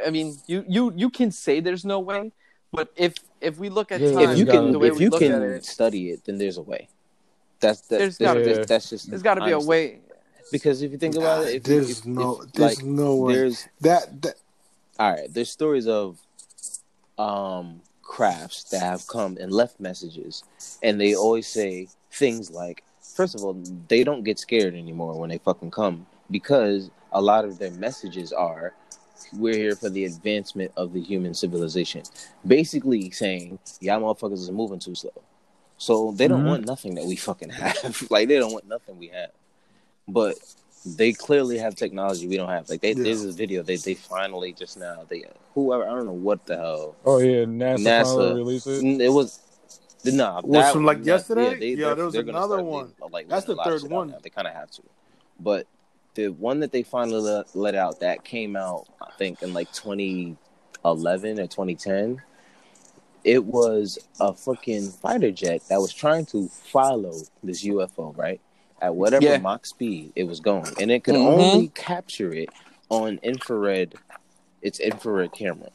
I 0.06 0.10
mean, 0.10 0.38
you 0.48 0.66
you 0.68 0.94
you 0.96 1.10
can 1.10 1.32
say 1.32 1.60
there's 1.62 1.86
no 1.86 2.00
way, 2.00 2.32
but 2.72 2.92
if 2.96 3.16
if 3.42 3.58
we 3.58 3.70
look 3.70 3.92
at 3.92 4.02
Yeah, 4.02 4.12
time, 4.12 4.32
If 4.32 4.40
you 4.40 4.46
can 4.46 4.76
if 4.84 5.00
you 5.00 5.10
can 5.12 5.42
it, 5.42 5.66
study 5.66 6.12
it, 6.12 6.26
then 6.26 6.38
there's 6.38 6.58
a 6.58 6.62
way. 6.62 6.90
That's 7.60 7.82
There's 7.82 8.18
that's 8.18 8.18
gotta 8.18 8.40
that's, 8.40 8.60
be- 8.60 8.66
that's 8.66 8.90
just 8.90 9.10
there's 9.10 9.24
got 9.24 9.36
to 9.36 9.42
be 9.42 9.52
a 9.52 9.60
way. 9.60 10.00
Because 10.52 10.82
if 10.82 10.92
you 10.92 10.98
think 10.98 11.16
about 11.16 11.46
it, 11.48 11.56
if, 11.56 11.64
there's 11.64 12.00
if, 12.00 12.06
no, 12.06 12.42
if, 12.42 12.54
there's 12.54 12.82
like, 12.82 12.86
no 12.86 13.16
way. 13.16 13.34
there's 13.36 13.68
that 13.82 14.22
that 14.22 14.36
all 15.00 15.12
right 15.12 15.34
there's 15.34 15.50
stories 15.50 15.88
of 15.88 16.18
um 17.18 17.82
crafts 18.02 18.64
that 18.66 18.82
have 18.82 19.06
come 19.08 19.38
and 19.40 19.52
left 19.52 19.80
messages 19.80 20.44
and 20.82 21.00
they 21.00 21.16
always 21.16 21.48
say 21.48 21.88
things 22.12 22.50
like 22.50 22.84
first 23.02 23.36
of 23.36 23.44
all 23.44 23.54
they 23.88 24.04
don't 24.04 24.24
get 24.24 24.40
scared 24.40 24.74
anymore 24.74 25.18
when 25.20 25.30
they 25.30 25.38
fucking 25.38 25.70
come 25.70 26.06
because 26.32 26.90
a 27.12 27.22
lot 27.22 27.46
of 27.46 27.60
their 27.60 27.72
messages 27.72 28.34
are 28.34 28.74
we're 29.34 29.54
here 29.54 29.76
for 29.76 29.90
the 29.90 30.06
advancement 30.06 30.72
of 30.76 30.92
the 30.94 31.02
human 31.02 31.34
civilization 31.34 32.02
basically 32.48 33.12
saying 33.12 33.60
y'all 33.80 34.00
motherfuckers 34.02 34.34
is 34.40 34.50
moving 34.52 34.80
too 34.80 34.96
slow 34.96 35.12
so 35.78 36.12
they 36.14 36.28
don't 36.28 36.42
Mhm. 36.44 36.48
want 36.48 36.66
nothing 36.66 36.96
that 36.96 37.06
we 37.06 37.16
fucking 37.16 37.50
have 37.64 38.08
like 38.10 38.28
they 38.28 38.40
don't 38.40 38.52
want 38.54 38.68
nothing 38.68 38.98
we 38.98 39.08
have 39.10 39.30
but 40.10 40.36
they 40.98 41.12
clearly 41.14 41.58
have 41.58 41.76
technology 41.76 42.28
we 42.28 42.38
don't 42.38 42.50
have. 42.50 42.70
Like 42.70 42.82
they, 42.82 42.94
Yeah. 42.94 43.04
there's 43.04 43.24
this 43.24 43.36
video 43.36 43.64
they 43.64 43.76
they 43.78 43.94
finally 43.96 44.54
just 44.54 44.78
now 44.78 45.06
they 45.10 45.24
whoever 45.54 45.84
I 45.84 45.90
don't 45.96 46.06
know 46.06 46.14
what 46.14 46.46
the 46.46 46.58
hell 46.58 46.96
Oh 47.06 47.20
yeah, 47.20 47.46
NASA, 47.46 47.78
NASA. 47.80 48.04
finally 48.16 48.34
released 48.36 48.68
it. 48.68 48.84
It 49.02 49.10
was. 49.10 49.40
Nah, 50.06 50.40
Was 50.46 50.72
from, 50.72 50.86
like, 50.86 51.00
that- 51.00 51.06
yesterday? 51.06 51.60
Yeah, 51.76 51.88
they're- 51.88 51.96
there 51.96 52.06
was 52.06 52.16
another 52.16 52.56
start 52.56 52.66
one. 52.66 52.94
letting- 53.02 53.12
like, 53.12 53.28
That's 53.28 53.46
the 53.46 53.52
a 53.52 53.56
lot 53.56 53.68
of 53.68 53.82
third 53.82 53.92
one. 53.92 54.16
They 54.24 54.30
kind 54.30 54.48
of 54.48 54.54
have 54.54 54.72
to, 54.72 54.82
but 55.42 55.68
the 56.16 56.30
one 56.30 56.62
that 56.62 56.72
they 56.72 56.84
finally 56.84 57.20
let, 57.20 57.54
let 57.54 57.76
out 57.76 58.00
that 58.00 58.24
came 58.24 58.56
out 58.56 58.88
I 59.02 59.12
think 59.18 59.42
in 59.44 59.54
like 59.54 59.70
2011 59.74 61.40
or 61.40 61.48
2010. 61.48 62.22
It 63.26 63.44
was 63.44 64.00
a 64.22 64.34
fucking 64.34 64.88
fighter 64.92 65.32
jet 65.32 65.64
that 65.68 65.82
was 65.82 65.94
trying 65.94 66.26
to 66.28 66.48
follow 66.48 67.14
this 67.44 67.64
UFO 67.66 68.16
right 68.18 68.40
at 68.82 68.96
whatever 68.96 69.26
Yeah. 69.26 69.38
Mach 69.38 69.66
speed 69.66 70.12
it 70.16 70.24
was 70.26 70.40
going, 70.40 70.74
and 70.80 70.92
it 70.92 71.04
could 71.04 71.16
Mhm. 71.16 71.26
only 71.26 71.68
capture 71.70 72.34
it 72.34 72.50
on 72.90 73.20
infrared. 73.24 73.96
Its 74.62 74.80
infrared 74.82 75.32
camera, 75.32 75.70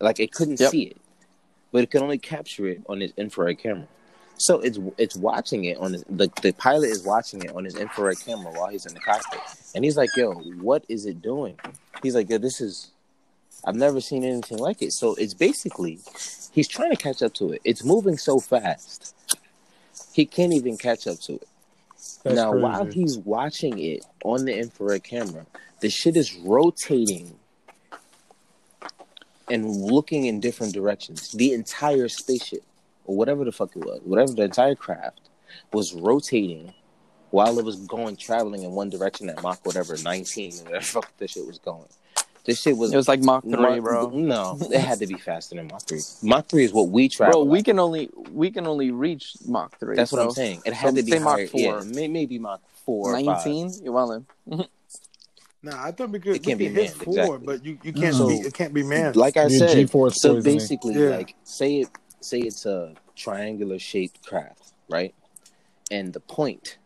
like 0.00 0.18
it 0.20 0.32
couldn't 0.32 0.58
Yep. 0.58 0.70
see 0.70 0.82
it, 0.84 0.96
but 1.70 1.82
it 1.84 1.90
could 1.90 2.00
only 2.00 2.16
capture 2.16 2.66
it 2.66 2.80
on 2.88 3.02
its 3.02 3.12
infrared 3.18 3.58
camera. 3.58 3.86
So 4.38 4.60
it's 4.60 4.78
it's 4.96 5.16
watching 5.16 5.64
it 5.66 5.76
on 5.76 5.92
his, 5.92 6.02
the 6.08 6.30
the 6.40 6.52
pilot 6.52 6.88
is 6.88 7.02
watching 7.04 7.42
it 7.42 7.54
on 7.54 7.64
his 7.64 7.74
infrared 7.76 8.18
camera 8.20 8.50
while 8.52 8.68
he's 8.68 8.86
in 8.86 8.94
the 8.94 9.00
cockpit, 9.00 9.40
and 9.74 9.84
he's 9.84 9.98
like, 9.98 10.16
"Yo, 10.16 10.32
what 10.32 10.84
is 10.88 11.04
it 11.04 11.20
doing?" 11.20 11.56
He's 12.02 12.14
like, 12.14 12.30
"Yo, 12.30 12.38
this 12.38 12.60
is 12.62 12.90
I've 13.64 13.76
never 13.76 14.00
seen 14.00 14.24
anything 14.24 14.56
like 14.58 14.80
it." 14.80 14.92
So 14.94 15.14
it's 15.16 15.34
basically 15.34 15.98
he's 16.52 16.68
trying 16.68 16.90
to 16.90 16.96
catch 16.96 17.22
up 17.22 17.34
to 17.34 17.52
it. 17.52 17.60
It's 17.64 17.84
moving 17.84 18.16
so 18.16 18.40
fast, 18.40 19.14
he 20.14 20.24
can't 20.24 20.54
even 20.54 20.78
catch 20.78 21.06
up 21.06 21.18
to 21.20 21.34
it. 21.34 21.48
That's 22.26 22.36
now, 22.36 22.50
crazy. 22.50 22.62
while 22.64 22.84
he's 22.86 23.18
watching 23.18 23.78
it 23.78 24.04
on 24.24 24.44
the 24.46 24.58
infrared 24.58 25.04
camera, 25.04 25.46
the 25.80 25.88
shit 25.88 26.16
is 26.16 26.34
rotating 26.34 27.38
and 29.48 29.64
looking 29.64 30.24
in 30.24 30.40
different 30.40 30.74
directions. 30.74 31.30
The 31.30 31.52
entire 31.52 32.08
spaceship, 32.08 32.64
or 33.04 33.16
whatever 33.16 33.44
the 33.44 33.52
fuck 33.52 33.76
it 33.76 33.84
was, 33.84 34.00
whatever 34.02 34.32
the 34.32 34.42
entire 34.42 34.74
craft 34.74 35.20
was 35.72 35.94
rotating 35.94 36.74
while 37.30 37.60
it 37.60 37.64
was 37.64 37.76
going 37.76 38.16
traveling 38.16 38.64
in 38.64 38.72
one 38.72 38.90
direction 38.90 39.28
at 39.28 39.40
Mach 39.42 39.64
whatever 39.64 39.96
19 39.96 40.52
or 40.52 40.56
whatever 40.64 40.78
the 40.78 40.84
fuck 40.84 41.16
this 41.18 41.30
shit 41.32 41.46
was 41.46 41.60
going. 41.60 41.86
This 42.46 42.60
shit 42.62 42.76
was 42.76 42.92
It 42.92 42.96
was 42.96 43.08
like 43.08 43.20
Mach 43.22 43.42
3, 43.42 43.52
Mach- 43.52 43.82
bro. 43.82 44.10
No, 44.14 44.56
it 44.72 44.80
had 44.80 45.00
to 45.00 45.06
be 45.06 45.14
faster 45.16 45.56
than 45.56 45.66
Mach 45.68 45.82
3. 45.82 46.00
Mach 46.22 46.46
3 46.48 46.64
is 46.64 46.72
what 46.72 46.88
we 46.88 47.08
travel. 47.08 47.44
Bro, 47.44 47.50
we 47.50 47.58
at. 47.60 47.64
can 47.66 47.78
only 47.78 48.10
we 48.32 48.50
can 48.50 48.66
only 48.66 48.90
reach 48.92 49.32
Mach 49.46 49.78
three. 49.78 49.96
That's 49.96 50.12
what 50.12 50.22
I'm 50.22 50.30
saying. 50.30 50.62
It 50.64 50.70
so 50.70 50.74
had 50.76 50.94
to 50.96 51.02
be 51.02 51.12
say 51.12 51.18
Mach 51.18 51.34
higher. 51.34 51.46
four. 51.48 51.60
Yeah, 51.60 51.82
may, 51.84 52.08
maybe 52.08 52.38
Mach 52.38 52.60
4 52.86 53.10
or 53.10 53.14
5. 53.16 53.24
Nineteen. 53.24 53.72
You 53.82 53.92
well 53.92 54.24
Nah, 55.62 55.84
I 55.84 55.90
thought 55.90 56.10
we 56.10 56.20
could, 56.20 56.36
It 56.36 56.44
can't 56.44 56.58
we 56.60 56.68
be 56.68 56.74
could 56.74 56.82
hit 56.84 56.90
manned, 56.96 57.02
four, 57.02 57.14
exactly. 57.18 57.46
but 57.46 57.64
you, 57.64 57.78
you 57.82 57.92
can't 57.92 58.14
So- 58.14 58.28
be 58.28 58.34
it 58.36 58.54
can't 58.54 58.72
be 58.74 58.84
manned. 58.84 59.16
like 59.16 59.36
I 59.36 59.48
said, 59.48 59.74
G-force 59.74 60.20
so 60.22 60.34
poisoning. 60.34 60.56
basically, 60.58 60.94
Yeah. 60.94 61.16
like 61.16 61.34
say 61.42 61.80
it, 61.80 61.88
say 62.20 62.38
it's 62.40 62.66
a 62.66 62.94
triangular 63.16 63.78
shaped 63.80 64.24
craft, 64.24 64.72
right? 64.88 65.14
And 65.90 66.12
the 66.12 66.20
point 66.20 66.78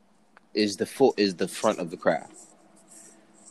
is 0.54 0.76
the 0.76 0.86
foot 0.86 1.14
is 1.18 1.34
the 1.36 1.48
front 1.48 1.78
of 1.78 1.90
the 1.90 1.96
craft. 1.98 2.32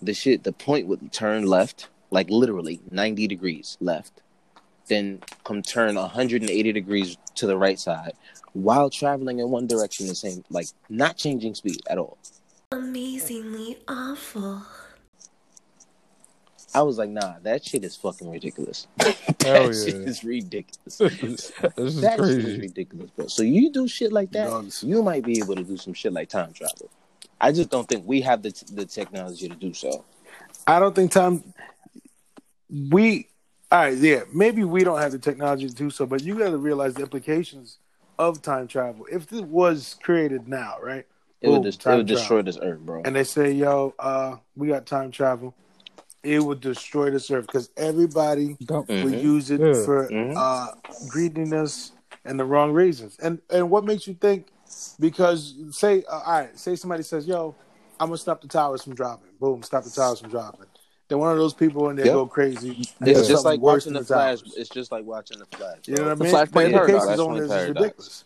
The 0.01 0.13
shit, 0.15 0.43
the 0.43 0.53
point 0.53 0.87
would 0.87 1.11
turn 1.11 1.45
left, 1.45 1.89
like 2.11 2.29
literally 2.29 2.79
ninety 2.91 3.27
degrees 3.27 3.77
left, 3.79 4.21
then 4.87 5.19
come 5.43 5.61
turn 5.61 5.95
hundred 5.95 6.41
and 6.41 6.49
eighty 6.49 6.71
degrees 6.71 7.17
to 7.35 7.47
the 7.47 7.57
right 7.57 7.79
side, 7.79 8.13
while 8.53 8.89
traveling 8.89 9.39
in 9.39 9.49
one 9.49 9.67
direction, 9.67 10.07
the 10.07 10.15
same, 10.15 10.43
like 10.49 10.67
not 10.89 11.17
changing 11.17 11.55
speed 11.55 11.81
at 11.89 11.97
all. 11.97 12.17
Amazingly 12.71 13.77
awful. 13.87 14.63
I 16.73 16.83
was 16.83 16.99
like, 16.99 17.09
nah, 17.09 17.35
that 17.41 17.65
shit 17.65 17.83
is 17.83 17.95
fucking 17.95 18.29
ridiculous. 18.29 18.85
Hell 18.99 19.07
that 19.39 19.73
shit 19.73 19.95
is 19.95 20.23
ridiculous. 20.23 20.97
this 20.97 21.23
is 21.23 22.01
That 22.01 22.17
shit 22.19 22.45
is 22.45 22.59
ridiculous, 22.59 23.09
bro. 23.11 23.27
So 23.27 23.41
you 23.41 23.71
do 23.71 23.87
shit 23.87 24.11
like 24.11 24.31
that, 24.31 24.49
Dogs. 24.49 24.83
you 24.83 25.01
might 25.01 25.25
be 25.25 25.39
able 25.39 25.55
to 25.55 25.63
do 25.63 25.77
some 25.77 25.93
shit 25.93 26.13
like 26.13 26.29
time 26.29 26.53
travel. 26.53 26.89
I 27.41 27.51
just 27.51 27.69
don't 27.69 27.87
think 27.87 28.03
we 28.05 28.21
have 28.21 28.43
the 28.43 28.51
the 28.73 28.85
technology 28.85 29.47
to 29.47 29.55
do 29.55 29.73
so. 29.73 30.05
I 30.67 30.79
don't 30.79 30.93
think 30.93 31.11
time. 31.11 31.43
We, 32.69 33.27
all 33.71 33.79
right, 33.79 33.97
yeah, 33.97 34.21
maybe 34.33 34.63
we 34.63 34.83
don't 34.83 34.99
have 34.99 35.11
the 35.11 35.19
technology 35.19 35.67
to 35.67 35.73
do 35.73 35.89
so, 35.89 36.05
but 36.05 36.21
you 36.23 36.37
got 36.37 36.49
to 36.51 36.57
realize 36.57 36.95
the 36.95 37.01
implications 37.03 37.77
of 38.17 38.41
time 38.41 38.67
travel. 38.67 39.05
If 39.11 39.31
it 39.31 39.45
was 39.45 39.95
created 40.03 40.47
now, 40.47 40.75
right? 40.81 41.05
It 41.41 41.47
would, 41.49 41.55
Boom, 41.55 41.63
just, 41.63 41.85
it 41.85 41.95
would 41.95 42.05
destroy 42.05 42.41
this 42.41 42.59
earth, 42.61 42.79
bro. 42.81 43.01
And 43.05 43.15
they 43.15 43.23
say, 43.23 43.51
"Yo, 43.51 43.93
uh, 43.97 44.37
we 44.55 44.67
got 44.67 44.85
time 44.85 45.11
travel." 45.11 45.55
It 46.21 46.43
would 46.43 46.59
destroy 46.59 47.11
this 47.11 47.31
earth 47.31 47.45
because 47.47 47.69
everybody 47.77 48.57
Dump. 48.65 48.89
would 48.89 49.13
use 49.13 49.51
it 49.51 49.61
Yeah. 49.61 49.85
for 49.85 50.09
Mhm. 50.09 50.33
uh, 50.35 50.73
greediness 51.07 51.93
and 52.25 52.37
the 52.37 52.43
wrong 52.43 52.73
reasons. 52.73 53.17
And 53.19 53.39
and 53.49 53.69
what 53.69 53.85
makes 53.85 54.05
you 54.05 54.15
think? 54.15 54.47
Because 54.99 55.55
say, 55.71 56.03
uh, 56.11 56.19
all 56.19 56.39
right, 56.41 56.59
say 56.59 56.75
somebody 56.75 57.03
says, 57.03 57.25
"Yo, 57.25 57.55
I'm 58.01 58.07
gonna 58.09 58.17
stop 58.17 58.41
the 58.41 58.49
towers 58.49 58.83
from 58.83 58.95
dropping." 58.95 59.29
Boom, 59.39 59.63
stop 59.63 59.85
the 59.85 59.91
towers 59.91 60.19
from 60.19 60.29
dropping. 60.29 60.65
Then 61.09 61.17
one 61.19 61.31
of 61.31 61.37
those 61.37 61.53
people 61.55 61.89
in 61.89 61.95
they 61.97 62.05
Yep. 62.05 62.13
go 62.13 62.25
crazy. 62.27 62.77
It's 62.79 62.93
does 63.19 63.27
just 63.27 63.43
like 63.43 63.59
watching 63.59 63.93
the 63.93 64.03
Flash. 64.05 64.39
towers. 64.39 64.53
It's 64.55 64.69
just 64.69 64.91
like 64.91 65.03
watching 65.05 65.39
the 65.39 65.45
Flash. 65.47 65.79
You 65.87 65.95
know 65.95 66.03
what 66.03 66.11
I 66.11 66.15
The 66.15 66.23
mean? 66.23 66.33
Flashpoint 66.33 66.45
the 66.45 66.51
paradox. 66.53 66.89
implications 66.89 67.19
on 67.19 67.27
Flashpoint 67.29 67.35
this 67.35 67.43
is 67.43 67.49
paradox. 67.49 67.81
ridiculous. 67.81 68.23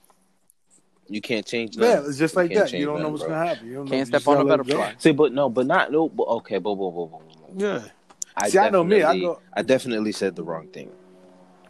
You 1.08 1.22
can't 1.22 1.46
change. 1.46 1.78
Yeah, 1.78 2.04
it's 2.06 2.18
just 2.18 2.36
like 2.36 2.52
can't 2.52 2.70
that. 2.70 2.78
You 2.78 2.86
don't 2.86 3.02
know 3.02 3.10
what's 3.10 3.24
bro. 3.24 3.32
gonna 3.34 3.48
happen. 3.48 3.68
You 3.68 3.74
don't. 3.76 3.88
Can't 3.88 4.00
You 4.00 4.06
step 4.06 4.20
just 4.20 4.28
on 4.28 4.34
a 4.34 4.38
gotta 4.38 4.50
let 4.50 4.58
butterfly. 4.68 4.94
See, 5.00 5.12
but 5.12 5.34
no, 5.34 5.50
but 5.50 5.66
not 5.66 5.92
no. 5.92 6.10
But 6.10 6.24
okay, 6.24 6.58
boom, 6.60 6.78
boom, 6.78 6.94
boom, 6.94 7.10
boom, 7.10 7.22
boom. 7.48 7.60
Yeah. 7.60 7.84
I 8.36 8.50
See, 8.50 8.58
I 8.60 8.70
know 8.70 8.84
me. 8.84 8.98
I 8.98 9.00
definitely- 9.00 9.22
go- 9.22 9.40
I 9.54 9.62
definitely 9.62 10.12
said 10.12 10.36
the 10.36 10.44
wrong 10.44 10.68
thing. 10.68 10.92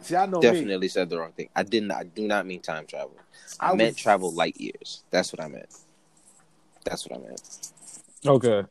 See, 0.00 0.16
I 0.16 0.26
know 0.26 0.38
me. 0.38 0.42
Definitely 0.42 0.88
said 0.88 1.10
the 1.10 1.18
wrong 1.18 1.32
thing. 1.32 1.48
I 1.54 1.62
didn't. 1.62 1.90
I 1.92 2.04
do 2.04 2.26
not 2.26 2.46
mean 2.46 2.60
time 2.60 2.86
travel. 2.86 3.12
I, 3.60 3.70
I 3.70 3.74
meant 3.74 3.96
travel 3.96 4.32
light 4.32 4.56
years. 4.60 5.04
That's 5.10 5.32
what 5.32 5.42
I 5.42 5.48
meant. 5.48 5.68
That's 6.84 7.06
what 7.08 7.18
I 7.18 7.22
meant. 7.22 7.70
Okay. 8.26 8.64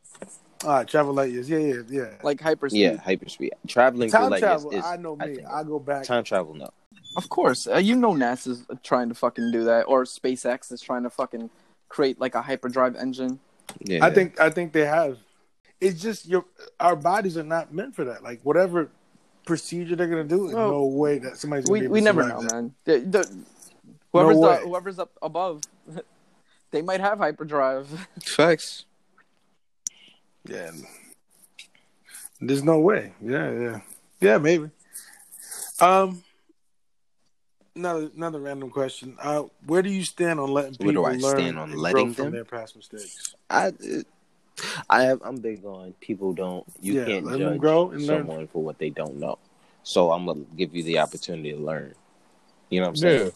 All 0.62 0.70
right, 0.70 0.88
travel 0.88 1.12
light 1.12 1.30
years. 1.30 1.48
Yeah, 1.50 1.58
yeah, 1.58 1.82
yeah. 1.88 2.10
like 2.22 2.40
hyperspeed. 2.40 2.72
Yeah, 2.78 2.96
hyperspeed. 2.96 3.50
Traveling 3.66 4.10
Time 4.10 4.30
light 4.30 4.40
travel. 4.40 4.72
years 4.72 4.84
is. 4.84 4.90
I 4.90 4.96
know 4.96 5.16
me. 5.16 5.36
think- 5.36 5.46
I, 5.48 5.62
go 5.62 5.78
back. 5.78 6.04
time 6.04 6.24
travel, 6.24 6.54
no. 6.54 6.70
Of 7.16 7.28
course, 7.28 7.66
uh, 7.66 7.76
you 7.76 7.94
know 7.96 8.12
NASA's 8.12 8.64
trying 8.82 9.08
to 9.08 9.14
fucking 9.14 9.52
do 9.52 9.64
that, 9.64 9.82
or 9.82 10.04
SpaceX 10.04 10.72
is 10.72 10.80
trying 10.80 11.02
to 11.04 11.10
fucking 11.10 11.50
create 11.88 12.20
like 12.20 12.34
a 12.34 12.42
hyperdrive 12.42 12.96
engine. 12.96 13.38
Yeah, 13.80 14.04
I 14.04 14.10
think 14.10 14.40
I 14.40 14.50
think 14.50 14.72
they 14.72 14.84
have. 14.86 15.18
It's 15.80 16.00
just 16.00 16.26
your 16.26 16.44
our 16.80 16.96
bodies 16.96 17.36
are 17.36 17.42
not 17.44 17.72
meant 17.72 17.94
for 17.94 18.04
that. 18.06 18.22
Like 18.22 18.40
whatever 18.42 18.90
procedure 19.46 19.94
they're 19.96 20.08
gonna 20.08 20.24
do, 20.24 20.46
Well, 20.46 20.70
no 20.70 20.84
way 20.86 21.18
that 21.18 21.36
somebody's 21.36 21.66
gonna 21.66 21.72
We 21.74 21.80
be 21.80 21.84
able 21.86 21.92
we 21.92 22.00
to 22.00 22.04
never 22.04 22.26
know, 22.26 22.40
that. 22.42 22.52
man. 22.52 22.74
The- 22.84 22.98
the- 23.00 23.44
whoever's 24.12 24.36
way. 24.38 24.56
the, 24.62 24.68
whoever's 24.68 24.98
up 24.98 25.12
above, 25.22 25.62
they 26.70 26.80
might 26.82 27.00
have 27.00 27.18
hyperdrive. 27.18 28.08
Facts. 28.24 28.86
Yeah. 30.46 30.70
There's 32.40 32.62
no 32.62 32.78
way. 32.78 33.12
Yeah, 33.22 33.50
yeah. 33.50 33.80
Yeah, 34.20 34.38
maybe. 34.38 34.70
Um 35.80 36.22
another 37.74 38.10
another 38.16 38.40
random 38.40 38.70
question. 38.70 39.16
Uh 39.20 39.44
where 39.66 39.82
do 39.82 39.90
you 39.90 40.04
stand 40.04 40.38
on 40.40 40.50
letting 40.50 40.72
people 40.72 41.04
Where 41.04 41.12
do 41.12 41.20
people 41.20 41.26
I 41.26 41.28
learn 41.28 41.40
stand 41.40 41.58
on 41.58 41.76
letting 41.76 42.06
grow 42.06 42.12
from 42.12 42.24
them? 42.26 42.32
their 42.32 42.44
past 42.44 42.76
mistakes? 42.76 43.34
I, 43.50 43.72
I 44.88 45.02
have, 45.02 45.20
I'm 45.24 45.38
big 45.38 45.64
on 45.64 45.92
people 46.00 46.32
don't. 46.32 46.64
You 46.80 46.94
Yeah, 46.94 47.04
can't 47.04 47.26
let 47.26 47.38
them 47.38 47.52
judge 47.52 47.60
grow 47.60 47.90
and 47.90 48.06
learn. 48.06 48.26
someone 48.26 48.46
for 48.48 48.62
what 48.62 48.78
they 48.78 48.90
don't 48.90 49.16
know. 49.16 49.38
So 49.82 50.12
I'm 50.12 50.26
gonna 50.26 50.44
give 50.56 50.74
you 50.74 50.82
the 50.82 50.98
opportunity 50.98 51.52
to 51.52 51.58
learn. 51.58 51.94
You 52.70 52.80
know 52.80 52.86
what 52.86 52.90
I'm 52.90 52.96
saying? 52.96 53.24
Yeah. 53.26 53.30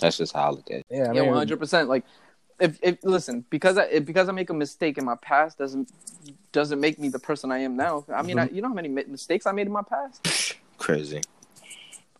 That's 0.00 0.18
just 0.18 0.32
how 0.32 0.48
I 0.48 0.50
look 0.50 0.70
at 0.70 0.78
it. 0.78 0.86
Yeah. 0.90 1.10
I 1.10 1.12
yeah, 1.14 1.22
one 1.22 1.36
hundred 1.36 1.58
percent. 1.58 1.88
Like, 1.88 2.04
if 2.60 2.78
if 2.82 2.98
listen, 3.02 3.44
because 3.50 3.78
I 3.78 3.98
because 4.00 4.28
I 4.28 4.32
make 4.32 4.50
a 4.50 4.54
mistake 4.54 4.98
in 4.98 5.04
my 5.04 5.16
past 5.16 5.58
doesn't 5.58 5.90
doesn't 6.52 6.80
make 6.80 6.98
me 6.98 7.08
the 7.08 7.18
person 7.18 7.50
I 7.52 7.58
am 7.58 7.76
now. 7.76 8.04
I 8.12 8.22
mean, 8.22 8.38
I, 8.38 8.48
you 8.48 8.62
know 8.62 8.68
how 8.68 8.74
many 8.74 8.88
mistakes 8.88 9.46
I 9.46 9.52
made 9.52 9.66
in 9.66 9.72
my 9.72 9.82
past. 9.82 10.56
Crazy. 10.78 11.20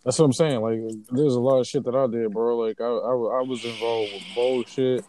That's 0.03 0.19
what 0.19 0.25
I'm 0.25 0.33
saying. 0.33 0.59
Like, 0.59 0.79
there's 1.11 1.35
a 1.35 1.39
lot 1.39 1.59
of 1.59 1.67
shit 1.67 1.85
that 1.85 1.95
I 1.95 2.07
did, 2.07 2.31
bro. 2.31 2.57
Like, 2.57 2.81
I 2.81 2.85
I, 2.85 3.39
I 3.39 3.41
was 3.41 3.63
involved 3.63 4.11
with 4.13 4.23
bullshit. 4.35 5.05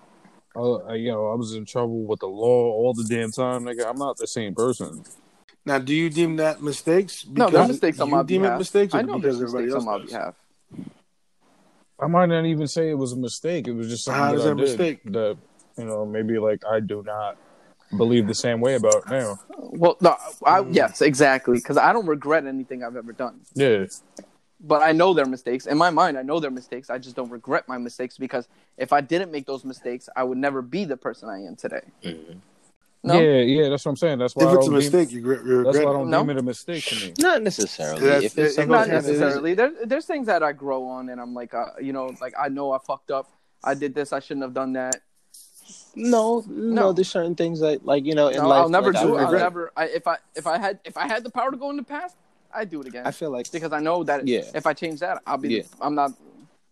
Uh, 0.56 0.76
I, 0.86 0.94
you 0.94 1.10
know, 1.10 1.32
I 1.32 1.34
was 1.34 1.54
in 1.54 1.64
trouble 1.64 2.04
with 2.04 2.20
the 2.20 2.28
law 2.28 2.70
all 2.72 2.94
the 2.94 3.04
damn 3.04 3.32
time, 3.32 3.64
nigga. 3.64 3.88
I'm 3.88 3.98
not 3.98 4.16
the 4.18 4.26
same 4.28 4.54
person. 4.54 5.04
Now, 5.66 5.78
do 5.78 5.94
you 5.94 6.10
deem 6.10 6.36
that 6.36 6.62
mistakes? 6.62 7.26
No, 7.26 7.50
they're 7.50 7.66
mistakes 7.66 7.98
on 7.98 8.08
you 8.08 8.14
my 8.14 8.22
deem 8.22 8.42
behalf. 8.42 8.56
it 8.56 8.58
mistakes 8.58 8.94
I 8.94 9.02
know 9.02 9.18
because 9.18 9.38
there's 9.38 9.54
everybody 9.54 9.64
mistakes 9.64 9.74
else 9.74 9.86
on 9.86 10.00
my 10.00 10.06
behalf. 10.06 10.34
I 12.00 12.06
might 12.06 12.26
not 12.26 12.44
even 12.44 12.66
say 12.66 12.90
it 12.90 12.94
was 12.98 13.12
a 13.12 13.16
mistake. 13.16 13.68
It 13.68 13.72
was 13.72 13.88
just 13.88 14.04
something 14.04 14.20
How 14.20 14.30
that 14.32 14.36
is 14.36 14.42
I 14.42 14.44
that 14.46 14.52
a 14.52 14.56
did 14.56 14.60
mistake? 14.78 15.00
that 15.04 15.36
you 15.78 15.84
know 15.84 16.04
maybe 16.04 16.38
like 16.38 16.62
I 16.66 16.80
do 16.80 17.02
not 17.04 17.36
believe 17.96 18.26
the 18.26 18.34
same 18.34 18.60
way 18.60 18.74
about 18.74 19.08
now. 19.08 19.38
Well, 19.56 19.96
no, 20.00 20.16
I, 20.44 20.60
Mm. 20.60 20.74
yes, 20.74 21.00
exactly. 21.00 21.54
Because 21.58 21.76
I 21.76 21.92
don't 21.92 22.06
regret 22.06 22.46
anything 22.46 22.82
I've 22.82 22.96
ever 22.96 23.12
done. 23.12 23.40
Yeah, 23.54 23.86
But 24.60 24.82
I 24.82 24.92
know 24.92 25.14
they're 25.14 25.26
mistakes. 25.26 25.66
In 25.66 25.78
my 25.78 25.90
mind, 25.90 26.18
I 26.18 26.22
know 26.22 26.40
they're 26.40 26.50
mistakes. 26.50 26.90
I 26.90 26.98
just 26.98 27.14
don't 27.14 27.30
regret 27.30 27.68
my 27.68 27.78
mistakes 27.78 28.16
because 28.18 28.48
if 28.78 28.92
I 28.92 29.00
didn't 29.00 29.30
make 29.30 29.46
those 29.46 29.64
mistakes, 29.64 30.08
I 30.16 30.24
would 30.24 30.38
never 30.38 30.62
be 30.62 30.84
the 30.84 30.96
person 30.96 31.28
I 31.28 31.40
am 31.42 31.54
today. 31.54 31.82
Mhm. 32.02 32.38
No, 33.04 33.20
yeah, 33.20 33.42
yeah. 33.42 33.68
That's 33.68 33.84
what 33.84 33.90
I'm 33.90 33.96
saying. 33.96 34.18
That's 34.18 34.34
why 34.34 34.44
If 34.44 34.48
I 34.48 34.54
it's 34.54 34.66
a 34.66 34.70
don't 34.70 34.78
mistake, 34.78 35.12
you 35.12 35.22
regret, 35.26 35.46
you 35.46 35.62
That's 35.64 35.76
why 35.76 35.82
I 35.82 35.92
don't 35.92 36.08
No. 36.10 36.20
deem 36.22 36.30
it 36.30 36.38
a 36.38 36.42
mistake 36.42 36.84
to 36.86 36.94
me. 36.96 37.12
Not 37.18 37.42
necessarily. 37.42 38.00
That's- 38.00 38.24
if 38.24 38.38
it's 38.38 38.58
it 38.58 38.66
not 38.68 38.88
hand 38.88 38.90
in 38.90 38.96
necessarily. 38.96 39.54
There, 39.54 39.72
there's 39.84 40.06
things 40.06 40.26
that 40.26 40.42
I 40.42 40.52
grow 40.52 40.84
on, 40.86 41.10
and 41.10 41.20
I'm 41.20 41.34
like, 41.34 41.52
uh, 41.52 41.66
you 41.80 41.92
know, 41.92 42.14
like 42.20 42.32
I 42.38 42.48
know 42.48 42.72
I 42.72 42.78
fucked 42.78 43.10
up. 43.10 43.30
I 43.62 43.74
did 43.74 43.94
this. 43.94 44.12
I 44.12 44.20
shouldn't 44.20 44.42
have 44.42 44.54
done 44.54 44.72
that. 44.74 44.96
No, 45.94 46.44
no, 46.48 46.74
No. 46.86 46.92
there's 46.92 47.08
certain 47.08 47.34
things 47.34 47.60
that, 47.60 47.84
like 47.86 48.04
you 48.04 48.14
know, 48.14 48.28
in 48.28 48.36
No, 48.38 48.48
life. 48.48 48.62
I'll 48.62 48.68
never 48.68 48.92
like, 48.92 49.02
do 49.02 49.14
it. 49.16 49.18
I'll 49.18 49.24
regret. 49.26 49.42
never. 49.42 49.72
I, 49.76 49.84
if 49.86 50.06
I 50.06 50.16
if 50.34 50.46
I 50.46 50.58
had 50.58 50.80
if 50.84 50.96
I 50.96 51.06
had 51.06 51.24
the 51.24 51.30
power 51.30 51.50
to 51.50 51.56
go 51.56 51.70
in 51.70 51.76
the 51.76 51.82
past, 51.84 52.16
I'd 52.54 52.70
do 52.70 52.80
it 52.80 52.86
again. 52.86 53.06
I 53.06 53.10
feel 53.10 53.30
like 53.30 53.50
because 53.52 53.72
I 53.72 53.80
know 53.80 54.02
that 54.04 54.26
Yeah. 54.26 54.42
if 54.54 54.66
I 54.66 54.72
change 54.72 55.00
that, 55.00 55.22
I'll 55.26 55.38
be. 55.38 55.54
Yeah. 55.56 55.62
I'm 55.80 55.94
not. 55.94 56.12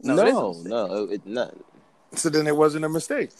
No, 0.02 0.14
no, 0.16 0.22
it 0.22 0.28
is 0.56 0.64
no, 0.64 0.94
it, 1.10 1.26
not. 1.26 1.54
So 2.14 2.28
then 2.28 2.46
it 2.46 2.56
wasn't 2.56 2.84
a 2.84 2.88
mistake. 2.88 3.30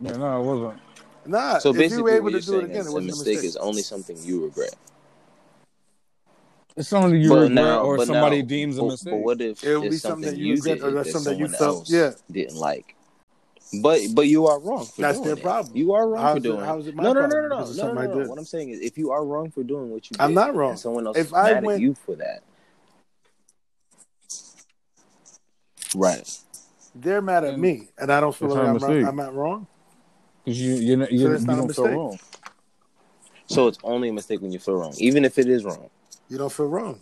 Yeah, 0.00 0.12
no, 0.16 0.40
it 0.40 0.44
wasn't. 0.44 0.80
Nah, 1.24 1.58
So 1.58 1.70
if 1.70 1.76
you 1.76 1.80
basically, 1.80 2.02
were 2.04 2.10
able 2.10 2.24
what 2.24 2.32
to 2.32 2.32
you're 2.32 2.40
do 2.40 2.52
it 2.54 2.58
saying 2.58 2.70
again, 2.70 2.80
is 2.80 2.86
it 2.88 2.92
wasn't 2.92 3.12
a 3.12 3.16
mistake 3.16 3.34
mistake. 3.36 3.48
is 3.48 3.56
only 3.56 3.82
something 3.82 4.16
you 4.22 4.44
regret. 4.44 4.74
It's 6.76 6.88
something 6.88 7.20
you 7.20 7.28
but 7.28 7.40
regret 7.40 7.54
now, 7.54 7.82
or 7.82 8.04
somebody 8.04 8.42
now, 8.42 8.48
deems 8.48 8.78
a 8.78 8.82
mistake. 8.82 9.12
But 9.12 9.18
what 9.20 9.40
if 9.40 9.62
It 9.62 9.76
would 9.76 9.84
it's 9.84 9.94
be 9.94 9.98
something 9.98 10.24
something 10.24 10.40
you 10.40 10.46
you 10.46 10.54
regret 10.54 10.78
did 10.78 10.84
or 10.84 10.90
that's 10.92 11.10
something 11.12 11.38
that 11.38 11.38
you 11.38 11.48
felt- 11.48 11.76
else 11.78 11.90
yeah. 11.90 12.12
didn't 12.30 12.56
like? 12.56 12.96
But 13.82 14.00
but 14.14 14.26
you 14.28 14.46
are 14.48 14.58
wrong. 14.58 14.84
For 14.84 15.00
That's 15.02 15.18
doing 15.18 15.28
their 15.28 15.36
it. 15.36 15.42
problem. 15.42 15.76
You 15.76 15.92
are 15.92 16.06
wrong 16.08 16.22
How's 16.22 16.36
for 16.36 16.40
doing 16.40 16.60
it. 16.60 16.66
how's 16.66 16.86
it 16.88 16.94
my 16.94 17.04
no, 17.04 17.12
no, 17.12 17.20
no, 17.26 17.26
no, 17.26 17.48
no, 17.48 17.72
no, 17.72 17.92
no, 17.94 18.06
no. 18.22 18.28
What 18.28 18.38
I'm 18.38 18.44
saying 18.44 18.70
is, 18.70 18.80
if 18.80 18.98
you 18.98 19.12
are 19.12 19.24
wrong 19.24 19.50
for 19.50 19.62
doing 19.62 19.90
what 19.90 20.10
you 20.10 20.16
did, 20.16 20.22
I'm 20.22 20.34
not 20.34 20.54
wrong. 20.54 20.70
and 20.72 20.78
someone 20.78 21.06
else 21.06 21.16
If 21.16 21.28
is 21.28 21.32
I 21.32 21.54
mad 21.54 21.64
went- 21.64 21.76
at 21.76 21.80
you 21.80 21.94
for 21.94 22.16
that, 22.16 22.42
right? 25.94 26.38
They're 26.94 27.22
mad 27.22 27.44
at 27.44 27.54
And 27.54 27.62
me, 27.62 27.88
and 27.98 28.12
I 28.12 28.20
don't 28.20 28.34
feel 28.36 28.48
like 28.48 28.58
not 28.64 28.82
a 28.82 29.00
I'm. 29.00 29.06
I'm 29.08 29.16
not 29.16 29.34
wrong. 29.34 29.66
Because 30.44 30.60
you 30.60 30.74
you 30.74 30.96
know, 30.96 31.04
So 31.06 31.10
you, 31.12 31.28
that's 31.28 31.40
you 31.42 31.46
not 31.46 31.56
don't 31.56 31.74
feel 31.74 31.88
wrong. 31.88 32.18
So 33.46 33.66
it's 33.68 33.78
only 33.84 34.08
a 34.08 34.12
mistake 34.12 34.40
when 34.40 34.52
you 34.52 34.58
feel 34.58 34.74
wrong, 34.74 34.94
even 34.98 35.24
if 35.24 35.38
it 35.38 35.48
is 35.48 35.64
wrong. 35.64 35.90
You 36.28 36.38
don't 36.38 36.52
feel 36.52 36.66
wrong. 36.66 37.00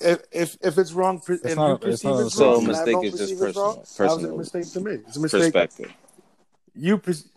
If 0.00 0.22
if, 0.30 0.56
if 0.62 0.78
it's 0.78 0.92
wrong, 0.92 1.20
per- 1.20 1.34
if 1.42 1.56
not- 1.56 1.82
you 1.82 1.90
it's 1.90 2.02
perceive 2.02 2.10
not 2.10 2.20
it's 2.26 2.36
wrong, 2.38 2.60
So 2.60 2.64
a 2.64 2.68
mistake 2.68 2.96
is 3.02 3.10
just 3.12 3.22
perceive 3.38 3.42
it's 3.48 3.56
wrong, 3.56 3.76
personal- 3.78 4.08
How's 4.08 4.22
it 4.22 4.26
a 4.26 4.32
personal 4.32 4.38
mistake 4.38 4.72
to 4.72 4.80
me? 4.80 4.92
It's 5.06 5.16
a 5.16 5.20
mistake. 5.20 5.40
Perspective. 5.42 5.92
You 6.74 6.98
pers- 6.98 7.28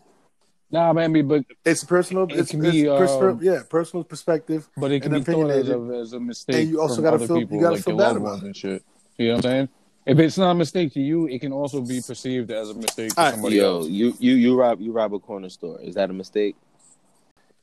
Nah, 0.73 0.93
man, 0.93 1.27
but 1.27 1.43
it's 1.65 1.83
personal. 1.83 2.23
It 2.25 2.31
It's, 2.39 2.51
can 2.51 2.63
it's 2.63 2.71
be, 2.71 2.85
personal. 2.85 3.29
um, 3.31 3.39
yeah, 3.41 3.63
personal 3.69 4.05
perspective. 4.05 4.69
but 4.77 4.89
it 4.91 5.01
can 5.01 5.13
and 5.13 5.25
be 5.25 5.33
thought 5.33 5.49
as 5.49 5.67
a, 5.69 5.79
as 5.99 6.13
a 6.13 6.19
mistake. 6.19 6.55
And 6.55 6.69
you 6.69 6.79
also 6.79 7.01
gotta 7.01 7.15
other 7.15 7.27
feel- 7.27 7.39
you 7.39 7.45
gotta 7.47 7.75
like 7.75 7.83
feel 7.83 7.95
your 7.97 8.07
bad 8.07 8.15
about 8.15 8.23
ones 8.23 8.43
it. 8.43 8.45
and 8.45 8.55
shit. 8.55 8.83
You 9.17 9.27
know 9.27 9.35
what 9.35 9.45
I'm 9.45 9.51
saying? 9.51 9.69
If 10.05 10.17
it's 10.19 10.37
not 10.37 10.51
a 10.51 10.55
mistake 10.55 10.93
to 10.93 10.99
you, 11.01 11.27
it 11.27 11.39
can 11.41 11.51
also 11.53 11.81
be 11.81 12.01
perceived 12.01 12.51
as 12.51 12.69
a 12.71 12.73
mistake 12.73 13.13
to 13.13 13.19
Alright, 13.19 13.33
somebody 13.35 13.55
Yo, 13.57 13.77
else. 13.77 13.87
you 13.87 14.13
you 14.19 14.33
you 14.33 14.55
rob 14.59 14.81
you 14.81 14.91
rob 14.91 15.13
a 15.13 15.19
corner 15.19 15.49
store. 15.49 15.79
Is 15.81 15.95
that 15.95 16.09
a 16.09 16.13
mistake? 16.13 16.55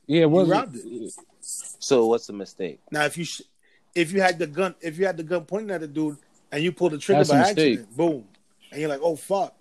Yeah, 0.06 0.22
it 0.22 0.30
was 0.30 0.48
robbed 0.48 0.76
it. 0.76 1.12
So 1.40 2.06
what's 2.06 2.26
the 2.28 2.32
mistake? 2.32 2.80
Now, 2.90 3.04
if 3.04 3.18
you 3.18 3.24
sh- 3.24 3.42
if 3.94 4.12
you 4.12 4.20
had 4.20 4.38
the 4.38 4.46
gun, 4.46 4.74
if 4.80 4.98
you 4.98 5.06
had 5.06 5.16
the 5.16 5.22
gun 5.24 5.44
pointing 5.44 5.70
at 5.72 5.80
the 5.80 5.88
dude, 5.88 6.16
and 6.52 6.62
you 6.62 6.70
pulled 6.72 6.92
the 6.92 6.98
trigger 6.98 7.20
That's 7.20 7.30
by 7.30 7.38
accident, 7.38 7.96
boom, 7.96 8.24
and 8.70 8.80
you're 8.80 8.88
like, 8.88 9.00
oh 9.02 9.16
fuck. 9.16 9.54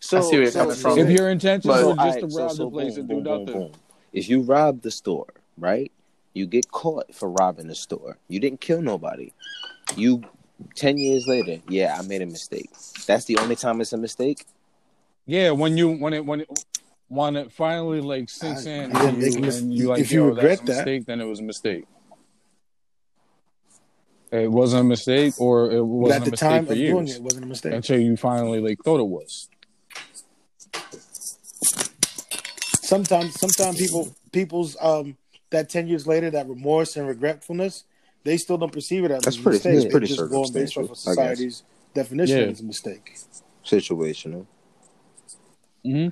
So 0.00 0.18
I 0.18 0.20
see 0.22 0.38
where 0.38 0.50
so- 0.50 0.60
coming 0.60 0.74
so- 0.76 0.94
from. 0.94 0.98
If 0.98 1.10
your 1.10 1.28
intentions 1.30 1.74
so, 1.74 1.88
were 1.88 1.94
just 1.94 2.00
alright, 2.00 2.20
to 2.20 2.36
rob 2.38 2.50
so 2.52 2.64
the 2.64 2.70
place 2.70 2.94
boom, 2.94 3.00
and 3.00 3.08
do 3.08 3.14
boom, 3.16 3.24
boom, 3.24 3.44
nothing, 3.44 3.60
boom. 3.60 3.72
If 4.14 4.28
you 4.30 4.40
rob 4.42 4.80
the 4.80 4.90
store, 4.90 5.32
right? 5.58 5.92
You 6.32 6.46
get 6.46 6.70
caught 6.70 7.14
for 7.14 7.30
robbing 7.30 7.66
the 7.66 7.74
store. 7.74 8.18
You 8.28 8.40
didn't 8.40 8.60
kill 8.60 8.82
nobody. 8.82 9.32
You 9.96 10.22
ten 10.74 10.98
years 10.98 11.26
later, 11.26 11.60
yeah, 11.68 11.96
I 11.98 12.02
made 12.02 12.22
a 12.22 12.26
mistake. 12.26 12.70
That's 13.06 13.24
the 13.26 13.38
only 13.38 13.56
time 13.56 13.80
it's 13.80 13.92
a 13.92 13.96
mistake. 13.96 14.44
yeah, 15.26 15.50
when 15.50 15.76
you 15.76 15.90
when 15.92 16.12
it 16.14 16.24
when 16.24 16.40
it 16.42 16.48
when 17.08 17.36
it 17.36 17.52
finally 17.52 18.00
like 18.00 18.28
sinks 18.28 18.66
I- 18.66 18.70
in 18.70 18.90
yeah, 18.90 19.08
and 19.08 19.22
you, 19.22 19.40
mis- 19.40 19.60
and 19.60 19.74
you 19.74 19.88
like 19.88 20.00
if 20.00 20.12
you 20.12 20.24
regret 20.24 20.58
that- 20.58 20.76
mistake, 20.76 21.06
then 21.06 21.20
it 21.20 21.24
was 21.24 21.40
a 21.40 21.44
mistake. 21.44 21.84
It 24.32 24.50
wasn't 24.50 24.80
a 24.80 24.84
mistake, 24.84 25.40
or 25.40 25.70
it 25.70 25.80
wasn't 25.84 26.16
at 26.16 26.22
a 26.22 26.24
the 26.24 26.30
mistake 26.32 26.48
time 26.50 26.66
for 26.66 26.72
of 26.72 26.78
doing 26.78 27.06
years 27.06 27.10
it, 27.10 27.16
it 27.18 27.22
wasn't 27.22 27.44
a 27.44 27.48
mistake. 27.48 27.72
until 27.72 28.00
you 28.00 28.16
finally 28.16 28.60
like 28.60 28.78
thought 28.84 28.98
it 29.00 29.06
was. 29.06 29.48
sometimes 32.82 33.34
sometimes 33.40 33.78
people 33.78 34.14
people's 34.32 34.76
um 34.80 35.16
that 35.50 35.68
10 35.68 35.88
years 35.88 36.06
later 36.06 36.30
that 36.30 36.48
remorse 36.48 36.96
and 36.96 37.06
regretfulness 37.08 37.84
they 38.26 38.36
still 38.36 38.58
don't 38.58 38.72
perceive 38.72 39.04
it 39.04 39.10
as 39.10 39.22
That's 39.22 39.36
a 39.36 39.42
pretty- 39.42 39.56
mistake 39.56 39.74
that's 39.74 39.84
They 39.84 39.90
pretty 39.90 40.06
just 40.08 40.28
going 40.30 40.52
based 40.52 40.76
off 40.76 40.90
of 40.90 40.98
society's 40.98 41.62
definition 41.94 42.40
Yeah. 42.40 42.50
as 42.54 42.60
a 42.60 42.64
mistake 42.64 43.16
Situational. 43.64 44.46
hmm 45.84 46.08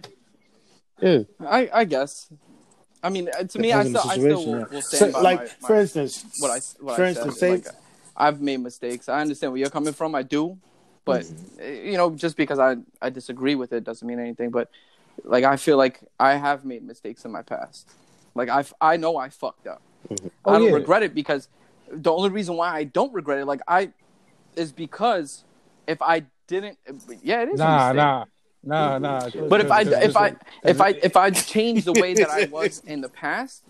Yeah, 1.00 1.22
I, 1.40 1.60
I 1.80 1.84
guess. 1.84 2.28
I 3.02 3.10
mean, 3.10 3.28
uh, 3.28 3.44
to 3.44 3.58
me, 3.58 3.72
I 3.72 3.84
still, 3.84 4.00
on 4.00 4.08
I 4.10 4.16
still 4.16 4.44
situation, 4.44 4.52
will, 4.52 4.58
yeah. 4.60 4.66
will 4.72 4.80
So, 4.80 5.12
by 5.12 5.20
like 5.20 5.38
my, 5.38 5.44
my, 5.60 5.68
for 5.68 5.76
instance 5.76 6.24
what 6.40 6.50
I 6.50 6.60
what 6.84 6.96
for 6.96 7.04
I 7.04 7.08
instance 7.08 7.34
said. 7.34 7.40
say 7.40 7.50
Like, 7.50 7.66
I've 8.16 8.40
made 8.40 8.58
mistakes. 8.58 9.08
I 9.08 9.20
understand 9.20 9.52
where 9.52 9.60
you're 9.60 9.70
coming 9.78 9.92
from. 9.92 10.14
I 10.14 10.22
do, 10.22 10.56
but 11.04 11.22
Mm-hmm. 11.22 11.60
uh, 11.60 11.90
you 11.90 11.96
know, 11.98 12.08
just 12.14 12.36
because 12.36 12.58
I 12.58 12.76
I 13.02 13.10
disagree 13.10 13.56
with 13.56 13.72
it 13.72 13.82
doesn't 13.84 14.06
mean 14.06 14.20
anything. 14.20 14.50
But 14.50 14.70
like, 15.24 15.44
I 15.44 15.56
feel 15.56 15.76
like 15.76 16.00
I 16.18 16.34
have 16.36 16.64
made 16.64 16.82
mistakes 16.82 17.24
in 17.24 17.30
my 17.32 17.42
past. 17.42 17.90
Like 18.34 18.48
I 18.48 18.64
I 18.80 18.96
know 18.96 19.16
I 19.16 19.28
fucked 19.28 19.66
up. 19.66 19.82
I 20.10 20.14
Oh, 20.46 20.58
don't 20.58 20.68
yeah. 20.68 20.74
regret 20.80 21.02
it 21.02 21.14
because 21.14 21.48
the 21.94 22.12
only 22.12 22.30
reason 22.30 22.56
why 22.56 22.74
I 22.74 22.84
don't 22.84 23.12
regret 23.12 23.38
it, 23.38 23.46
like 23.46 23.60
I, 23.68 23.90
is 24.56 24.72
because 24.72 25.44
if 25.86 26.00
I 26.02 26.24
didn't, 26.46 26.78
yeah, 27.22 27.42
it 27.42 27.48
is 27.48 27.60
a 27.60 27.64
nah, 27.64 27.76
mistake. 27.92 27.96
nah, 27.96 28.98
nah, 28.98 28.98
nah. 28.98 29.48
But 29.48 29.60
if 29.60 29.70
I 29.70 29.80
if 29.82 30.16
I 30.16 30.34
if 30.64 30.80
I 30.80 30.88
if 30.90 31.04
if 31.04 31.16
I 31.16 31.30
change 31.30 31.84
the 31.84 31.92
way 31.92 32.14
that 32.14 32.30
I 32.30 32.46
was 32.46 32.82
in 32.86 33.00
the 33.00 33.08
past, 33.08 33.62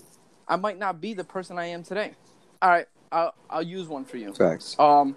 I 0.49 0.57
might 0.57 0.79
not 0.79 1.01
be 1.01 1.15
the 1.15 1.25
person 1.25 1.59
I 1.59 1.67
am 1.67 1.83
today. 1.83 2.13
All 2.61 2.71
right, 2.71 2.87
I'll 3.13 3.35
I'll 3.51 3.63
use 3.63 3.89
one 3.89 4.05
for 4.05 4.17
you. 4.17 4.33
Facts. 4.33 4.77
Um, 4.79 5.17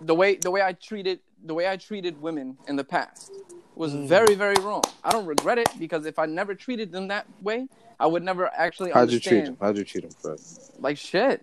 the 0.00 0.14
way 0.14 0.36
the 0.36 0.50
way 0.50 0.62
I 0.62 0.72
treated 0.72 1.20
the 1.44 1.54
way 1.54 1.68
I 1.68 1.76
treated 1.76 2.20
women 2.20 2.56
in 2.68 2.76
the 2.76 2.84
past 2.84 3.32
was 3.74 3.94
Mm. 3.94 4.06
very 4.06 4.34
very 4.34 4.56
wrong. 4.60 4.82
I 5.02 5.10
don't 5.10 5.26
regret 5.26 5.58
it 5.58 5.68
because 5.78 6.06
if 6.06 6.18
I 6.18 6.26
never 6.26 6.54
treated 6.54 6.92
them 6.92 7.08
that 7.08 7.26
way, 7.40 7.68
I 7.98 8.06
would 8.06 8.22
never 8.22 8.50
actually 8.54 8.90
How'd 8.90 9.10
you 9.10 9.20
treat 9.20 9.44
him? 9.44 9.56
How'd 9.60 9.76
you 9.76 9.84
treat 9.84 10.04
him, 10.04 10.10
Fred? 10.10 10.38
Like 10.78 10.98
shit. 10.98 11.42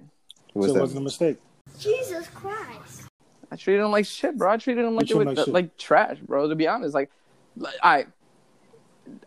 What's 0.54 0.72
so 0.74 0.78
it 0.78 0.82
wasn't 0.82 1.00
a 1.00 1.04
mistake 1.04 1.38
Jesus 1.80 2.28
Christ. 2.30 3.04
I 3.52 3.56
treated 3.56 3.84
him 3.84 3.92
like 3.92 4.06
shit, 4.06 4.38
bro. 4.38 4.52
I 4.52 4.58
treated 4.58 4.86
him 4.86 4.96
like 4.96 5.10
You 5.10 5.20
they 5.20 5.26
treat 5.26 5.38
were 5.38 5.44
like 5.54 5.54
like, 5.54 5.78
trash, 5.78 6.18
bro. 6.20 6.48
To 6.50 6.56
be 6.56 6.68
honest, 6.68 6.94
like, 6.94 7.10
like 7.58 7.76
I, 7.82 8.06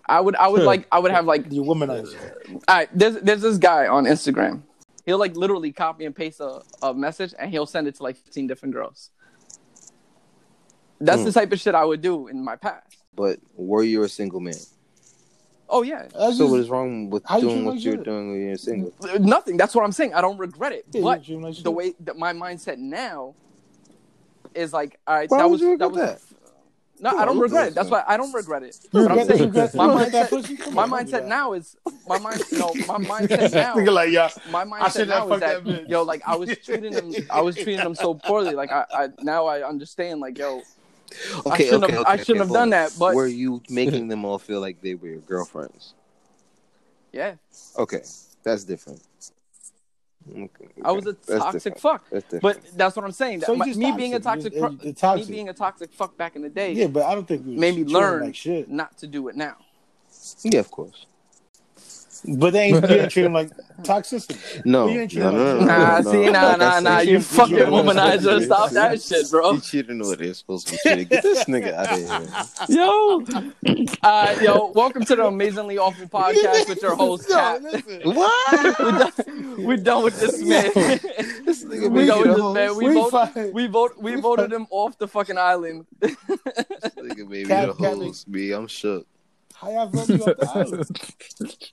I 0.07 0.21
would, 0.21 0.37
I 0.37 0.49
would 0.49 0.63
like, 0.73 0.87
I 0.93 0.99
would 0.99 1.11
have 1.11 1.25
like 1.27 1.51
you 1.51 1.63
womanizer 1.63 2.17
All 2.55 2.61
right, 2.69 2.89
there's 2.97 3.17
there's 3.17 3.43
this 3.43 3.59
guy 3.59 3.87
on 3.87 4.05
Instagram. 4.05 4.63
He'll 5.07 5.19
like 5.19 5.37
literally 5.37 5.73
copy 5.73 6.05
and 6.05 6.15
paste 6.15 6.39
a, 6.41 6.63
a 6.83 6.95
message 6.95 7.35
and 7.39 7.51
he'll 7.51 7.67
send 7.67 7.89
it 7.89 7.97
to 7.97 8.03
like 8.05 8.17
15 8.17 8.47
different 8.47 8.75
girls. 8.75 9.11
That's 11.01 11.23
Hmm. 11.23 11.27
the 11.27 11.33
type 11.33 11.53
of 11.53 11.59
shit 11.59 11.75
I 11.75 11.85
would 11.85 12.01
do 12.01 12.29
in 12.29 12.45
my 12.45 12.55
past. 12.55 12.99
But 13.15 13.41
were 13.57 13.83
you 13.83 14.05
a 14.05 14.09
single 14.09 14.39
man? 14.39 14.55
Oh 15.75 15.81
yeah, 15.83 16.03
That's 16.03 16.37
So 16.37 16.45
just- 16.45 16.51
what 16.51 16.61
is 16.61 16.69
wrong 16.69 17.09
with 17.09 17.23
How 17.27 17.39
you 17.39 17.49
doing 17.49 17.65
what 17.65 17.79
you're 17.81 17.95
shit? 17.95 18.05
doing 18.05 18.31
when 18.33 18.47
you're 18.47 18.57
single? 18.59 18.93
Uh, 19.03 19.17
nothing. 19.19 19.57
That's 19.57 19.75
what 19.75 19.85
I'm 19.85 19.93
saying. 19.93 20.13
I 20.13 20.21
don't 20.21 20.37
regret 20.37 20.73
it. 20.73 20.85
Yeah, 20.93 21.01
but 21.03 21.25
treat 21.25 21.37
him 21.37 21.43
like 21.43 21.57
the 21.63 21.71
way 21.71 21.95
that 22.01 22.17
my 22.19 22.33
mindset 22.35 22.77
now 22.79 23.35
is 24.55 24.73
like, 24.75 24.99
all 25.07 25.17
right, 25.17 25.31
Why 25.31 25.39
that 25.39 25.45
would 25.45 25.53
was 25.53 25.61
you 25.63 25.79
that 25.79 25.89
regret 25.89 26.13
was. 26.13 26.35
No, 27.01 27.11
I 27.19 27.25
don't 27.25 27.35
look 27.37 27.45
regret 27.45 27.69
it. 27.69 27.75
That's 27.75 27.89
why 27.91 28.05
I 28.07 28.17
don't 28.17 28.33
regret 28.33 28.63
it. 28.63 28.77
You 28.83 28.89
But 28.93 29.11
I'm 29.11 29.19
regret- 29.19 29.27
saying 29.39 29.51
regret- 29.51 29.75
my 29.75 29.87
regret 30.05 30.13
that 30.13 30.31
pussy? 30.31 30.57
mindset, 30.57 30.73
my 30.75 30.83
on, 30.83 30.91
don't 30.91 31.07
do 31.07 31.13
mindset 31.17 31.27
now 31.27 31.53
is 31.55 31.77
my 32.07 32.19
mind. 32.19 32.43
No, 32.53 32.73
my 32.87 32.99
mindset 32.99 33.53
now. 33.55 33.93
Like 33.93 34.11
yeah 34.13 34.29
my 34.51 34.61
I 34.61 34.65
mindset 34.67 34.93
should 34.93 35.09
now 35.09 35.15
have 35.15 35.25
is 35.25 35.29
fucked 35.31 35.65
that, 35.65 35.65
that 35.65 35.89
yo, 35.89 36.03
like 36.03 36.23
I 36.27 36.37
was 36.37 36.57
treating 36.59 36.93
them, 36.93 37.13
I 37.31 37.41
was 37.41 37.57
treating 37.57 37.79
them 37.79 37.95
so 37.97 38.15
poorly. 38.15 38.55
Like 38.55 38.71
I, 38.71 38.85
I 38.93 39.09
now 39.23 39.47
I 39.47 39.67
understand. 39.67 40.21
Like 40.21 40.39
yo, 40.39 40.61
I 41.47 41.49
Okay, 41.55 41.65
shouldn't 41.65 41.85
okay, 41.85 41.93
have, 41.93 42.01
okay. 42.03 42.11
I 42.13 42.17
shouldn't 42.17 42.39
have 42.39 42.51
okay, 42.51 42.59
done 42.61 42.71
that. 42.71 42.93
But 42.99 43.15
Were 43.15 43.27
you 43.27 43.63
making 43.69 44.09
them 44.09 44.25
all 44.25 44.39
feel 44.39 44.61
like 44.61 44.81
they 44.81 44.95
were 44.95 45.09
your 45.09 45.19
girlfriends? 45.21 45.95
yeah, 47.13 47.35
Okay, 47.79 48.03
that's 48.43 48.65
different. 48.65 49.03
Okay, 50.31 50.67
I 50.85 50.93
was 50.93 51.07
a 51.07 51.13
that's 51.27 51.27
toxic 51.43 51.75
different. 51.75 51.81
fuck. 51.81 52.11
That's. 52.11 52.41
But 52.41 52.61
that's 52.77 52.95
what 52.95 53.05
I'm 53.05 53.11
saying. 53.13 53.41
That 53.41 53.47
So 53.47 53.57
my- 53.57 53.67
just 53.67 53.79
me 53.79 53.91
being 53.93 54.15
a 54.15 54.21
toxic. 54.21 54.53
toxic, 54.53 54.55
You- 54.55 54.61
pro- 54.61 54.71
you- 54.71 55.19
you're 55.19 55.27
me 55.27 55.33
being 55.33 55.49
a 55.49 55.53
toxic 55.53 55.93
fuck 55.93 56.17
back 56.17 56.37
in 56.37 56.43
the 56.43 56.49
day, 56.49 56.73
yeah 56.73 56.87
but 56.87 57.03
I 57.05 57.15
don't 57.15 57.27
think 57.27 57.45
we 57.45 57.57
made 57.57 57.75
me 57.77 57.85
learn 57.85 58.23
like 58.23 58.35
shit 58.37 58.71
not 58.71 58.97
to 58.99 59.07
do 59.09 59.27
it 59.29 59.37
now. 59.37 59.57
yeah, 60.45 60.61
of 60.61 60.71
course. 60.71 61.07
But 62.39 62.53
they 62.53 62.65
ain't, 62.67 62.89
you 62.89 62.97
ain't 62.97 63.11
treat 63.11 63.25
him 63.25 63.33
like 63.33 63.51
toxicity 63.83 64.65
No, 64.65 64.87
You 64.89 65.01
ain't 65.01 65.11
treat 65.11 65.23
no, 65.23 65.31
him 65.31 65.37
no, 65.37 65.45
like 65.45 65.67
no, 65.67 65.67
shit. 65.67 65.67
no, 65.67 65.67
Nah, 65.67 66.01
no, 66.01 66.13
see, 66.13 66.31
nah, 66.31 66.47
Like 66.49 66.59
nah, 66.59 66.81
nah. 66.81 66.99
you- 67.01 67.07
You 67.11 67.13
you 67.19 67.21
fucking 67.23 67.57
treat 67.57 67.67
him 67.67 67.73
like 67.73 67.85
womanizer. 67.97 68.45
Stop 68.45 68.71
that 68.71 69.03
shit, 69.03 69.31
bro. 69.31 69.55
He 69.55 69.61
cheating 69.61 69.99
the 69.99 70.09
way 70.09 70.15
they're 70.17 70.35
supposed 70.35 70.69
to 70.69 70.73
be 70.73 70.79
cheating. 70.85 71.09
Get 71.09 71.23
this 71.23 71.45
nigga 71.45 71.73
out 71.75 71.93
of 71.93 72.69
here. 72.69 72.77
Yo, 72.77 73.25
uh, 74.03 74.39
yo, 74.41 74.73
welcome 74.75 75.05
to 75.05 75.17
the 75.17 75.27
amazingly 75.27 75.79
awful 75.79 76.07
podcast 76.09 76.69
with 76.69 76.81
your 76.83 76.95
host, 76.95 77.29
No, 77.29 77.35
Kat. 77.37 77.63
What? 78.05 78.53
We're 78.79 78.93
done, 78.93 79.65
we're 79.65 79.77
done 79.79 80.05
with 80.05 80.21
this 80.21 80.41
man. 80.43 80.71
This 81.45 81.65
nigga 81.65 81.83
we 81.83 81.89
made 81.91 82.07
done 82.07 82.21
with 82.21 82.37
the 82.37 82.53
this 82.53 82.55
man. 82.55 82.77
We, 82.77 82.89
We 82.89 82.95
vote, 82.95 83.53
we 83.53 83.67
vote. 83.67 83.93
We 84.03 84.15
We 84.17 84.21
voted 84.21 84.51
fine. 84.51 84.61
him 84.61 84.67
off 84.71 84.97
the 84.99 85.09
fucking 85.09 85.39
island. 85.39 85.87
This 86.01 86.15
nigga 86.97 87.29
made 87.29 87.29
me 87.29 87.45
Cap- 87.47 87.77
the 87.79 87.89
host. 87.89 88.29
Me, 88.29 88.53
I'm 88.53 88.67
shook. 88.69 89.07
how 89.55 89.71
y'all 89.71 89.87
vote 89.89 90.09
you 90.09 90.25
off 90.25 90.37
the 90.39 90.51
island 90.55 91.73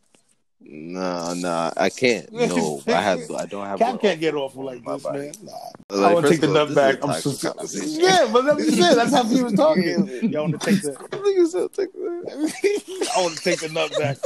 Nah, 0.71 1.33
nah, 1.33 1.71
I 1.75 1.89
can't. 1.89 2.31
No, 2.49 2.81
I 2.87 2.91
have. 3.01 3.19
I 3.31 3.45
don't 3.45 3.65
have. 3.65 3.79
Cap 3.79 4.01
can't 4.01 4.19
get 4.19 4.33
off 4.35 4.51
awful 4.51 4.65
like 4.65 4.83
this 4.83 5.03
body. 5.03 5.19
man 5.19 5.33
nah. 5.43 5.51
Like, 5.89 6.11
I 6.11 6.13
want 6.13 6.25
to 6.27 6.31
take 6.31 6.41
the 6.41 6.47
nut 6.47 6.73
back. 6.73 7.03
I'm 7.03 7.13
so. 7.21 7.31
Yeah, 7.31 8.29
but 8.31 8.43
that's 8.43 8.61
it. 8.67 8.77
That's 8.95 9.13
how 9.13 9.23
he 9.23 9.41
was 9.41 9.53
talking. 9.53 10.07
Y'all 10.31 10.43
want 10.43 10.61
to 10.61 10.65
take 10.71 10.81
the 10.81 10.91
Nigga 11.11 11.47
said 11.47 11.73
take 11.73 11.91
that. 11.93 13.11
I 13.15 13.21
want 13.21 13.37
to 13.37 13.43
take 13.43 13.59
the 13.59 13.69
nut 13.69 13.91
back. 13.97 14.17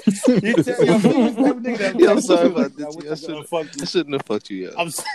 You 0.44 0.64
tell 0.64 0.86
yo, 0.86 0.98
he 1.00 1.24
was 1.24 1.36
the 1.36 1.44
type 1.44 1.56
of 1.56 1.64
nigga 1.64 1.78
that 1.78 2.00
Yeah, 2.00 2.12
I'm 2.12 2.22
sorry 2.22 2.48
about 2.48 2.66
I 2.66 2.68
this. 2.68 2.86
I 2.86 3.12
I 3.12 3.16
shouldn't, 3.16 3.82
I 3.82 3.86
shouldn't 3.86 4.14
have 4.14 4.26
fucked 4.26 4.50
you. 4.50 4.72
I'm 4.78 4.90
sorry. 4.92 5.10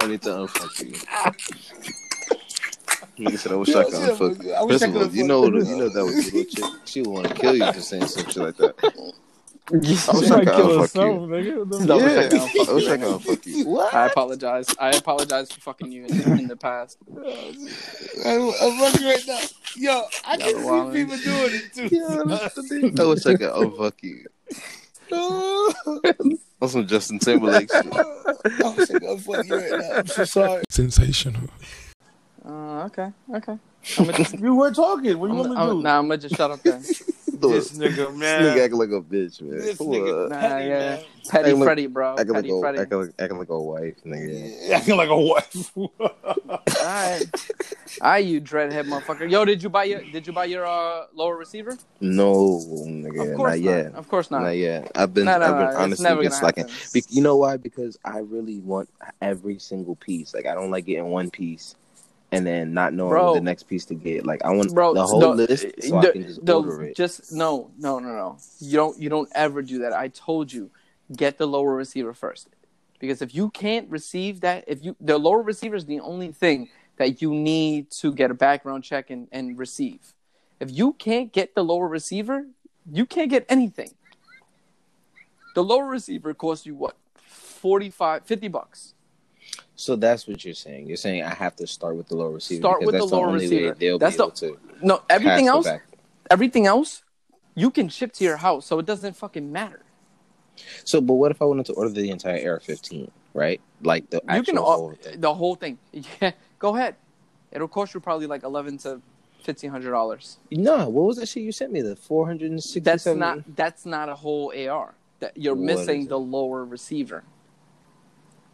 I 0.00 0.06
need 0.06 0.22
to 0.22 0.30
unfuck 0.30 0.80
you. 0.80 0.92
Nigga 3.18 3.38
said, 3.38 3.52
I 3.52 3.54
wish 3.56 3.68
Yeah, 3.68 3.78
I 3.78 3.84
could 3.84 3.94
unfuck 3.94 4.44
you. 4.44 4.68
First 4.68 4.84
of 4.84 4.96
all, 4.96 5.06
you 5.08 5.24
know, 5.24 5.46
you. 5.46 5.64
you 5.66 5.76
know 5.76 5.88
that 5.88 6.04
was 6.04 6.32
little 6.32 6.44
chick. 6.44 6.64
She 6.84 7.02
would 7.02 7.10
want 7.10 7.28
to 7.28 7.34
kill 7.34 7.56
you 7.56 7.72
for 7.72 7.80
saying 7.80 8.06
some 8.06 8.24
shit 8.26 8.36
like 8.36 8.56
that. 8.56 9.03
I 9.72 9.76
wish 9.76 9.90
I 9.90 9.96
Somebody 9.96 10.46
could 10.46 10.54
kill 10.56 10.66
oh, 10.66 10.68
unfuck 10.68 10.80
herself, 10.82 11.22
you. 11.22 11.28
nigga. 11.28 11.54
Oh, 11.64 11.78
what 11.78 11.86
No, 11.86 11.96
I 11.96 11.98
could 12.00 12.32
Yeah, 12.32 12.38
unfuck 12.38 12.68
I 12.68 12.72
wish 12.74 12.84
you. 12.84 12.92
I 12.92 12.96
could 12.98 13.06
unfuck 13.06 13.46
you. 13.46 13.80
I 13.80 14.06
apologize. 14.06 14.74
I 14.78 14.90
apologize 14.94 15.52
for 15.52 15.60
fucking 15.60 15.90
you 15.92 16.04
in, 16.04 16.38
in 16.38 16.48
the 16.48 16.56
past. 16.56 16.98
I'm, 18.24 18.52
I'm 18.60 18.78
fucking 18.78 19.06
right 19.06 19.22
now. 19.26 19.40
Yo, 19.76 20.02
I 20.24 20.36
Y'all 20.36 20.52
can 20.52 20.56
see 20.56 20.68
wildin'. 20.68 20.92
people 20.92 21.16
doing 21.18 21.54
it 21.54 21.72
too. 21.74 23.02
I 23.02 23.04
wish 23.06 23.26
I 23.26 23.34
could 23.34 23.50
oh, 23.52 23.70
unfuck 23.70 24.02
you. 24.02 24.26
On 26.60 26.68
some 26.68 26.86
Justin 26.86 27.18
Timberlake 27.18 27.70
shit. 27.70 27.86
I 27.92 28.02
wish 28.76 28.90
I 28.90 28.94
could 28.94 29.02
unfuck 29.02 29.44
you 29.46 29.56
right 29.56 29.80
now. 29.80 29.90
I'm 29.98 30.06
so 30.06 30.24
sorry. 30.24 30.64
Sensational. 30.70 31.48
Uh, 32.46 32.84
okay, 32.86 33.10
okay. 33.34 33.58
I'm 33.98 34.06
just, 34.14 34.34
You 34.38 34.54
were 34.54 34.70
talking. 34.70 35.18
What 35.18 35.28
do 35.30 35.34
you 35.36 35.42
I'm, 35.44 35.48
want 35.48 35.60
me 35.60 35.66
to 35.66 35.72
do? 35.72 35.82
nah, 35.82 35.98
I'm 35.98 36.08
gonna 36.08 36.18
just 36.18 36.36
shut 36.36 36.50
up 36.50 36.62
then. 36.62 36.82
This 37.34 37.72
nigga, 37.76 37.96
This 37.96 38.06
nigga 38.16 38.64
acting 38.64 38.78
like 38.78 38.88
a 38.90 39.02
bitch, 39.02 39.42
man. 39.42 39.58
This 39.58 39.76
Come 39.76 39.88
nigga 39.88 40.24
on. 40.24 40.28
Nah, 40.30 40.40
petty, 40.40 40.64
yeah. 40.68 40.78
man. 40.78 40.98
Petty 41.28 41.38
Acting 41.44 41.58
like- 41.58 41.66
Freddy, 41.66 41.86
bro. 41.88 42.12
Acting 42.12 42.28
like, 42.28 42.34
Petty 42.36 42.50
a, 42.56 42.60
Freddy. 42.60 42.78
acting, 42.78 43.00
like, 43.00 43.10
acting 43.18 43.38
like 43.38 43.48
a 43.50 43.60
wife, 43.60 43.94
nigga. 44.06 44.70
Acting 44.70 44.96
like 44.96 45.08
a 45.10 45.20
wife. 45.20 45.72
Alright. 46.80 47.26
Alright, 48.00 48.24
you 48.24 48.40
dreadhead 48.40 48.84
motherfucker. 48.88 49.30
Yo, 49.30 49.44
did 49.44 49.62
you 49.62 49.68
buy 49.68 49.84
your 49.84 50.00
did 50.10 50.26
you 50.26 50.32
buy 50.32 50.44
your 50.46 50.64
uh, 50.64 51.06
lower 51.12 51.36
receiver? 51.36 51.76
No, 52.00 52.60
nigga, 52.86 53.32
Of 53.32 53.36
course 53.36 53.38
not 53.38 53.44
not. 53.50 53.58
yet. 53.60 53.94
Of 53.94 54.08
course 54.08 54.30
not. 54.30 54.42
Not 54.42 54.56
yet. 54.56 54.92
I've 54.94 55.12
been, 55.12 55.24
No, 55.26 55.38
no, 55.38 55.44
I've 55.46 55.58
been 55.58 55.68
it's 55.68 55.76
honestly 55.76 56.04
never 56.04 56.20
been 56.22 56.30
gonna 56.30 56.40
slacking. 56.40 56.68
happen. 56.68 56.90
Be- 56.94 57.04
you 57.10 57.20
know 57.22 57.36
why? 57.36 57.56
Because 57.58 57.98
I 58.04 58.18
really 58.18 58.60
want 58.60 58.88
every 59.20 59.58
single 59.58 59.96
piece. 59.96 60.32
Like 60.34 60.46
I 60.46 60.54
don't 60.54 60.70
like 60.70 60.86
getting 60.86 61.06
one 61.06 61.30
piece 61.30 61.74
and 62.36 62.46
then 62.46 62.74
not 62.74 62.92
knowing 62.94 63.10
Bro. 63.10 63.34
the 63.34 63.40
next 63.40 63.64
piece 63.64 63.84
to 63.86 63.94
get. 63.94 64.24
Like 64.26 64.44
I 64.44 64.50
want 64.50 64.74
Bro, 64.74 64.94
the 64.94 65.06
whole 65.06 65.34
list 65.34 65.66
so 65.82 65.96
I 65.98 66.02
the- 66.02 66.12
can 66.12 66.22
just 66.22 66.44
the- 66.44 66.54
order 66.56 66.82
it. 66.82 66.96
Just 66.96 67.32
no, 67.32 67.70
no, 67.78 67.98
no, 67.98 68.08
no. 68.08 68.38
You 68.60 68.72
don't 68.76 68.98
you 69.00 69.08
don't 69.08 69.28
ever 69.34 69.62
do 69.62 69.78
that. 69.80 69.92
I 69.92 70.08
told 70.08 70.52
you, 70.52 70.70
get 71.14 71.38
the 71.38 71.46
lower 71.46 71.74
receiver 71.74 72.12
first. 72.14 72.48
Because 72.98 73.20
if 73.20 73.34
you 73.34 73.50
can't 73.50 73.90
receive 73.90 74.40
that, 74.40 74.64
if 74.66 74.84
you 74.84 74.96
the 75.00 75.18
lower 75.18 75.42
receiver 75.42 75.76
is 75.76 75.86
the 75.86 76.00
only 76.00 76.32
thing 76.32 76.68
that 76.96 77.20
you 77.20 77.32
need 77.34 77.90
to 77.90 78.12
get 78.12 78.30
a 78.30 78.34
background 78.34 78.84
check 78.84 79.10
and, 79.10 79.26
and 79.32 79.58
receive. 79.58 79.98
If 80.60 80.70
you 80.70 80.92
can't 80.92 81.32
get 81.32 81.54
the 81.54 81.64
lower 81.64 81.88
receiver, 81.88 82.46
you 82.90 83.04
can't 83.04 83.28
get 83.28 83.44
anything. 83.48 83.90
The 85.54 85.64
lower 85.64 85.86
receiver 85.86 86.32
costs 86.34 86.66
you 86.66 86.74
what? 86.74 86.96
45 87.16 88.24
50 88.24 88.48
bucks. 88.48 88.94
So 89.76 89.96
that's 89.96 90.26
what 90.28 90.44
you're 90.44 90.54
saying. 90.54 90.86
You're 90.86 90.96
saying 90.96 91.24
I 91.24 91.34
have 91.34 91.56
to 91.56 91.66
start 91.66 91.96
with 91.96 92.08
the 92.08 92.14
lower 92.16 92.30
receiver. 92.30 92.60
Start 92.62 92.80
because 92.80 92.86
with 92.92 93.00
that's 93.00 93.10
the 93.10 93.16
lower 93.16 93.26
only 93.26 93.48
way 93.48 93.54
receiver. 93.56 93.74
They'll 93.78 93.98
That's 93.98 94.14
be 94.14 94.18
the- 94.18 94.22
able 94.24 94.32
to 94.36 94.58
No, 94.82 95.02
everything 95.10 95.46
the 95.46 95.50
else 95.50 95.68
everything 96.30 96.66
else 96.66 97.02
you 97.56 97.70
can 97.70 97.88
ship 97.88 98.12
to 98.14 98.24
your 98.24 98.36
house, 98.38 98.66
so 98.66 98.78
it 98.78 98.86
doesn't 98.86 99.14
fucking 99.16 99.50
matter. 99.52 99.80
So, 100.84 101.00
but 101.00 101.14
what 101.14 101.30
if 101.30 101.42
I 101.42 101.44
wanted 101.44 101.66
to 101.66 101.72
order 101.74 101.90
the 101.90 102.10
entire 102.10 102.52
AR-15? 102.52 103.10
Right, 103.32 103.60
like 103.82 104.08
the 104.10 104.20
you 104.32 104.42
can 104.44 104.56
whole 104.56 104.92
thing. 104.94 105.20
the 105.20 105.34
whole 105.34 105.56
thing. 105.56 105.78
Yeah, 106.20 106.32
go 106.60 106.76
ahead. 106.76 106.94
It'll 107.50 107.66
cost 107.68 107.92
you 107.94 107.98
probably 108.00 108.28
like 108.28 108.44
eleven 108.44 108.78
to 108.78 109.00
fifteen 109.42 109.70
hundred 109.70 109.90
dollars. 109.90 110.38
No, 110.52 110.88
what 110.88 111.04
was 111.06 111.16
that 111.16 111.28
shit 111.28 111.42
you 111.42 111.50
sent 111.50 111.72
me? 111.72 111.80
The 111.82 111.96
four 111.96 112.26
hundred 112.26 112.52
and 112.52 112.62
sixty. 112.62 112.78
That's 112.80 113.06
not 113.06 113.56
that's 113.56 113.84
not 113.84 114.08
a 114.08 114.14
whole 114.14 114.52
AR. 114.56 114.94
That 115.18 115.36
you're 115.36 115.56
What 115.56 115.64
missing 115.64 116.06
the 116.06 116.18
lower 116.18 116.64
receiver. 116.64 117.24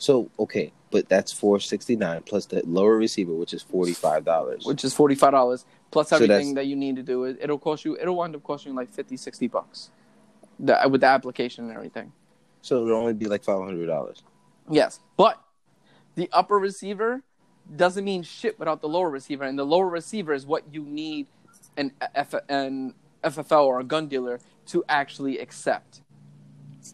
So 0.00 0.30
okay, 0.38 0.72
but 0.90 1.10
that's 1.10 1.30
four 1.30 1.60
sixty 1.60 1.94
nine 1.94 2.22
plus 2.22 2.46
the 2.46 2.62
lower 2.64 2.96
receiver, 2.96 3.34
which 3.34 3.52
is 3.52 3.62
forty 3.62 3.92
five 3.92 4.24
dollars. 4.24 4.64
which 4.64 4.82
is 4.82 4.94
forty 4.94 5.14
five 5.14 5.32
dollars 5.32 5.66
plus 5.90 6.08
So 6.08 6.16
everything 6.16 6.54
that 6.54 6.66
you 6.66 6.74
need 6.74 6.96
to 6.96 7.02
do. 7.02 7.24
It, 7.24 7.36
it'll 7.38 7.58
cost 7.58 7.84
you. 7.84 7.98
It'll 8.00 8.16
wind 8.16 8.34
up 8.34 8.42
costing 8.42 8.72
you 8.72 8.76
like 8.76 8.90
50, 8.90 9.18
60 9.18 9.48
bucks, 9.48 9.90
the, 10.58 10.78
with 10.90 11.02
the 11.02 11.06
application 11.06 11.64
and 11.64 11.74
everything. 11.74 12.12
So 12.62 12.86
it'll 12.86 12.96
only 12.96 13.12
be 13.12 13.26
like 13.26 13.44
five 13.44 13.62
hundred 13.62 13.86
dollars. 13.86 14.22
Yes, 14.70 15.00
but 15.18 15.38
the 16.14 16.30
upper 16.32 16.58
receiver 16.58 17.22
doesn't 17.76 18.04
mean 18.04 18.22
shit 18.22 18.58
without 18.58 18.80
the 18.80 18.88
lower 18.88 19.10
receiver, 19.10 19.44
and 19.44 19.58
the 19.58 19.66
lower 19.66 19.88
receiver 19.88 20.32
is 20.32 20.46
what 20.46 20.64
you 20.72 20.82
need 20.82 21.26
an 21.76 21.92
F, 22.14 22.34
an 22.48 22.94
FFL 23.22 23.66
or 23.66 23.80
a 23.80 23.84
gun 23.84 24.08
dealer 24.08 24.40
to 24.68 24.82
actually 24.88 25.38
accept. 25.38 26.00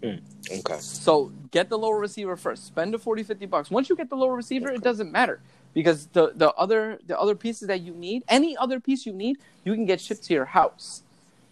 Hmm, 0.02 0.16
okay. 0.50 0.78
So 0.78 1.32
get 1.50 1.68
the 1.68 1.78
lower 1.78 1.98
receiver 1.98 2.36
first. 2.36 2.66
Spend 2.66 2.92
the 2.94 2.98
40, 2.98 3.22
50 3.22 3.46
bucks. 3.46 3.70
Once 3.70 3.88
you 3.88 3.96
get 3.96 4.10
the 4.10 4.16
lower 4.16 4.34
receiver, 4.34 4.70
it 4.70 4.82
doesn't 4.82 5.10
matter 5.10 5.40
because 5.74 6.06
the, 6.08 6.32
the 6.34 6.52
other 6.54 6.98
the 7.06 7.18
other 7.18 7.34
pieces 7.34 7.68
that 7.68 7.80
you 7.80 7.92
need, 7.94 8.24
any 8.28 8.56
other 8.56 8.80
piece 8.80 9.06
you 9.06 9.12
need, 9.12 9.38
you 9.64 9.74
can 9.74 9.86
get 9.86 10.00
shipped 10.00 10.24
to 10.24 10.34
your 10.34 10.46
house. 10.46 11.02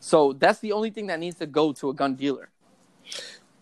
So 0.00 0.32
that's 0.34 0.58
the 0.58 0.72
only 0.72 0.90
thing 0.90 1.06
that 1.06 1.18
needs 1.20 1.38
to 1.38 1.46
go 1.46 1.72
to 1.74 1.90
a 1.90 1.94
gun 1.94 2.14
dealer. 2.14 2.50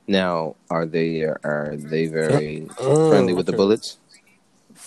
Now, 0.09 0.57
are 0.70 0.87
they 0.87 1.23
are 1.23 1.75
they 1.77 2.07
very 2.07 2.68
uh, 2.70 2.75
Oh, 2.79 3.09
friendly 3.09 3.35
with 3.35 3.47
the 3.47 3.53
bullets? 3.53 3.99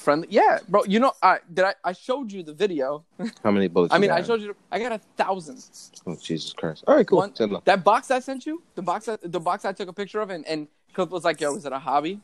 Friendly, 0.06 0.28
yeah, 0.30 0.60
bro. 0.70 0.84
You 0.84 0.99
know, 0.99 1.14
I 1.24 1.39
did. 1.51 1.66
I, 1.66 1.74
I 1.84 1.93
showed 1.93 2.32
you 2.32 2.43
the 2.43 2.53
video. 2.53 3.03
How 3.43 3.49
many 3.49 3.68
bullets? 3.68 3.91
I 3.91 3.97
you 3.97 4.01
mean, 4.01 4.12
I 4.12 4.22
showed 4.22 4.39
you. 4.39 4.56
I 4.72 4.78
got 4.78 4.91
a 4.91 4.99
thousand. 5.18 5.66
Oh, 6.06 6.16
Jesus 6.16 6.53
Christ! 6.53 6.84
All 6.88 6.95
right, 6.95 7.08
cool. 7.08 7.18
One- 7.18 7.34
that 7.66 7.84
box 7.84 8.12
I 8.12 8.20
sent 8.20 8.45
you, 8.45 8.62
the 8.76 8.84
box, 8.84 9.08
I, 9.10 9.18
the 9.24 9.39
box 9.39 9.66
I 9.66 9.72
took 9.72 9.89
a 9.89 9.93
picture 9.93 10.22
of, 10.22 10.30
and 10.30 10.45
and 10.45 10.68
Cliff 10.93 11.10
was 11.10 11.24
like, 11.24 11.41
"Yo, 11.41 11.56
is 11.56 11.66
it 11.66 11.74
a 11.74 11.80
hobby?" 11.80 12.22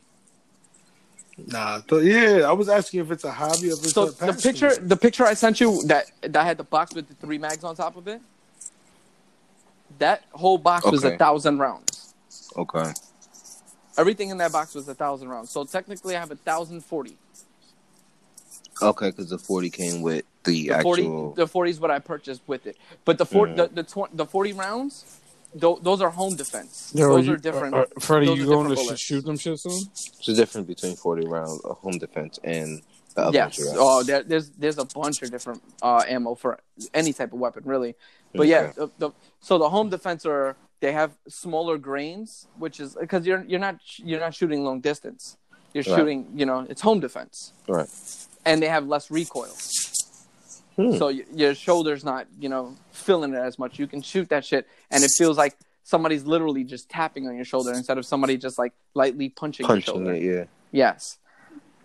Nah, 1.47 1.79
th- 1.79 2.03
yeah, 2.03 2.47
I 2.47 2.51
was 2.51 2.69
asking 2.69 2.99
if 2.99 3.09
it's 3.09 3.23
a 3.23 3.32
hobby 3.32 3.71
or 3.71 3.73
if 3.73 3.79
it's 3.79 3.93
So 3.93 4.09
a 4.09 4.11
the 4.11 4.34
picture, 4.34 4.75
the 4.75 4.95
picture 4.95 5.25
I 5.25 5.34
sent 5.34 5.59
you 5.59 5.82
that 5.88 6.11
that 6.21 6.45
had 6.45 6.57
the 6.59 6.63
box 6.63 6.93
with 6.93 7.07
the 7.07 7.15
three 7.15 7.39
mags 7.39 7.63
on 7.63 7.75
top 7.75 7.95
of 7.97 8.07
it. 8.07 8.21
That 9.97 10.23
whole 10.34 10.59
box 10.59 10.86
was 10.86 11.03
a 11.03 11.17
thousand 11.17 11.57
rounds. 11.57 12.13
Okay. 12.55 12.91
Everything 13.97 14.29
in 14.29 14.38
that 14.38 14.51
box 14.51 14.75
was 14.75 14.88
a 14.88 14.93
thousand 14.93 15.29
rounds. 15.29 15.49
So 15.49 15.63
technically, 15.63 16.15
I 16.15 16.19
have 16.19 16.29
a 16.29 16.36
thousand 16.36 16.86
forty. 16.86 17.17
Okay, 18.82 19.09
because 19.09 19.29
the 19.29 19.38
forty 19.38 19.69
came 19.69 20.01
with 20.01 20.25
the, 20.43 20.69
The 20.69 20.79
forty, 20.82 21.03
actual. 21.03 21.34
the 21.34 21.47
forty 21.47 21.71
is 21.71 21.79
what 21.79 21.91
I 21.91 21.99
purchased 21.99 22.41
with 22.47 22.65
it. 22.67 22.77
But 23.05 23.17
the 23.17 23.25
four, 23.25 23.47
Mm. 23.47 23.55
the 23.57 23.67
the, 23.67 23.84
tw- 23.84 24.15
the 24.15 24.25
forty 24.25 24.53
rounds, 24.53 25.19
th- 25.59 25.77
those 25.82 26.01
are 26.01 26.09
home 26.09 26.36
defense. 26.36 26.91
Yo, 26.95 27.09
those 27.15 27.27
you, 27.27 27.34
are 27.34 27.38
different. 27.38 27.73
Uh, 27.75 27.79
uh, 27.79 27.86
Freddie, 27.99 28.27
you 28.34 28.43
are 28.43 28.45
going 28.55 28.75
to 28.75 28.95
sh- 28.97 28.99
shoot 28.99 29.25
them 29.25 29.38
shit 29.38 29.59
soon? 29.59 29.71
It's 29.93 30.25
the 30.25 30.34
difference 30.34 30.67
between 30.67 30.95
forty 30.95 31.27
rounds 31.27 31.61
of 31.63 31.77
home 31.79 31.97
defense 31.99 32.39
and 32.43 32.82
the 33.15 33.29
Yes. 33.32 33.59
ones. 33.59 33.77
Oh, 33.77 34.03
there, 34.03 34.23
there's 34.23 34.49
there's 34.51 34.77
a 34.77 34.86
bunch 34.86 35.21
of 35.21 35.29
different 35.32 35.61
uh, 35.82 36.03
ammo 36.07 36.34
for 36.36 36.59
any 36.93 37.13
type 37.13 37.34
of 37.34 37.39
weapon, 37.39 37.63
really. 37.65 37.95
But 38.34 38.47
yeah, 38.47 38.71
the, 38.75 38.89
the, 38.97 39.11
so 39.41 39.57
the 39.57 39.69
home 39.69 39.89
defense 39.89 40.25
are 40.25 40.55
they 40.79 40.93
have 40.93 41.11
smaller 41.27 41.77
grains, 41.77 42.47
which 42.57 42.79
is 42.79 42.95
because 42.99 43.27
you're 43.27 43.43
you're 43.43 43.59
not 43.59 43.75
you're 43.97 44.21
not 44.21 44.34
shooting 44.34 44.63
long 44.63 44.79
distance. 44.79 45.38
You're 45.73 45.84
Right. 45.88 45.95
shooting, 45.97 46.27
you 46.36 46.45
know, 46.45 46.65
it's 46.69 46.82
home 46.82 46.99
defense, 46.99 47.53
Right. 47.65 47.88
And 48.45 48.61
they 48.61 48.67
have 48.67 48.87
less 48.87 49.11
recoil. 49.11 49.53
Hmm. 50.75 50.95
So 50.97 51.07
y- 51.07 51.25
your 51.33 51.53
shoulder's 51.53 52.03
not, 52.03 52.27
you 52.39 52.49
know, 52.49 52.75
feeling 52.91 53.33
it 53.33 53.37
as 53.39 53.59
much. 53.59 53.77
You 53.79 53.87
can 53.87 54.01
shoot 54.01 54.29
that 54.29 54.45
shit, 54.45 54.67
and 54.89 55.03
it 55.03 55.11
feels 55.17 55.37
like 55.37 55.57
somebody's 55.83 56.23
literally 56.25 56.63
just 56.63 56.89
tapping 56.89 57.27
on 57.27 57.35
your 57.35 57.45
shoulder 57.45 57.73
instead 57.73 57.97
of 57.97 58.05
somebody 58.05 58.37
just 58.37 58.57
like 58.57 58.73
lightly 58.93 59.29
punching, 59.29 59.65
your 59.65 59.67
Punching 59.75 59.93
shoulder. 59.93 60.13
it, 60.13 60.23
yeah. 60.23 60.43
Yes. 60.71 61.17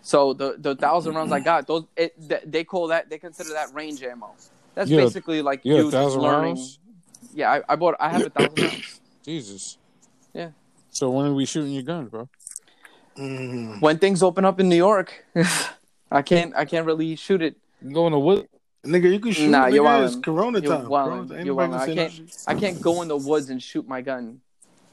So 0.02 0.32
the 0.34 0.54
the 0.56 0.76
thousand 0.76 1.14
rounds 1.16 1.32
I 1.32 1.40
got, 1.40 1.66
those 1.66 1.84
it, 1.96 2.14
th- 2.28 2.42
they 2.46 2.62
call 2.62 2.88
that 2.88 3.10
they 3.10 3.18
consider 3.18 3.50
that 3.54 3.74
range 3.74 4.02
ammo. 4.04 4.30
That's 4.76 4.88
Yeah, 4.88 5.00
basically 5.00 5.42
like 5.42 5.64
You 5.64 5.74
got 5.74 5.78
you 5.82 5.88
a 5.88 5.90
thousand 5.90 6.20
learning. 6.22 6.54
rounds? 6.54 6.78
Yeah, 7.34 7.50
I, 7.50 7.62
I 7.68 7.76
bought. 7.76 7.96
I 7.98 8.10
have 8.10 8.24
a 8.24 8.30
thousand 8.30 8.56
rounds. 8.62 9.00
Jesus. 9.24 9.78
Yeah. 10.32 10.50
So 10.90 11.10
when 11.10 11.26
are 11.26 11.34
we 11.34 11.44
shooting 11.44 11.72
your 11.72 11.82
gun, 11.82 12.06
bro? 12.06 12.28
Mm. 13.18 13.80
When 13.80 13.98
things 13.98 14.22
open 14.22 14.44
up 14.44 14.60
in 14.60 14.68
New 14.68 14.76
York, 14.76 15.24
I 16.10 16.22
can't. 16.22 16.54
I 16.56 16.64
can't 16.64 16.86
really 16.86 17.16
shoot 17.16 17.42
it. 17.42 17.56
You 17.82 17.92
going 17.92 18.12
to 18.12 18.18
what? 18.18 18.46
Nigga, 18.84 19.12
you 19.12 19.18
can 19.18 19.32
shoot. 19.32 19.50
Nah, 19.50 19.66
you're 19.66 19.84
It's 20.04 20.14
wildin'. 20.16 20.22
Corona 20.24 20.60
You're 20.60 20.76
time. 20.76 20.86
wildin'. 20.86 21.28
Corona- 21.28 21.34
You're 21.44 21.54
nobody 21.54 21.72
wildin'. 21.72 21.72
gonna 21.72 21.84
say 21.86 21.92
I 21.92 21.94
can't. 21.96 22.18
nothing. 22.20 22.28
I 22.46 22.54
can't 22.60 22.80
go 22.80 23.02
in 23.02 23.08
the 23.08 23.16
woods 23.16 23.50
and 23.50 23.60
shoot 23.62 23.86
my 23.88 24.00
gun. 24.00 24.40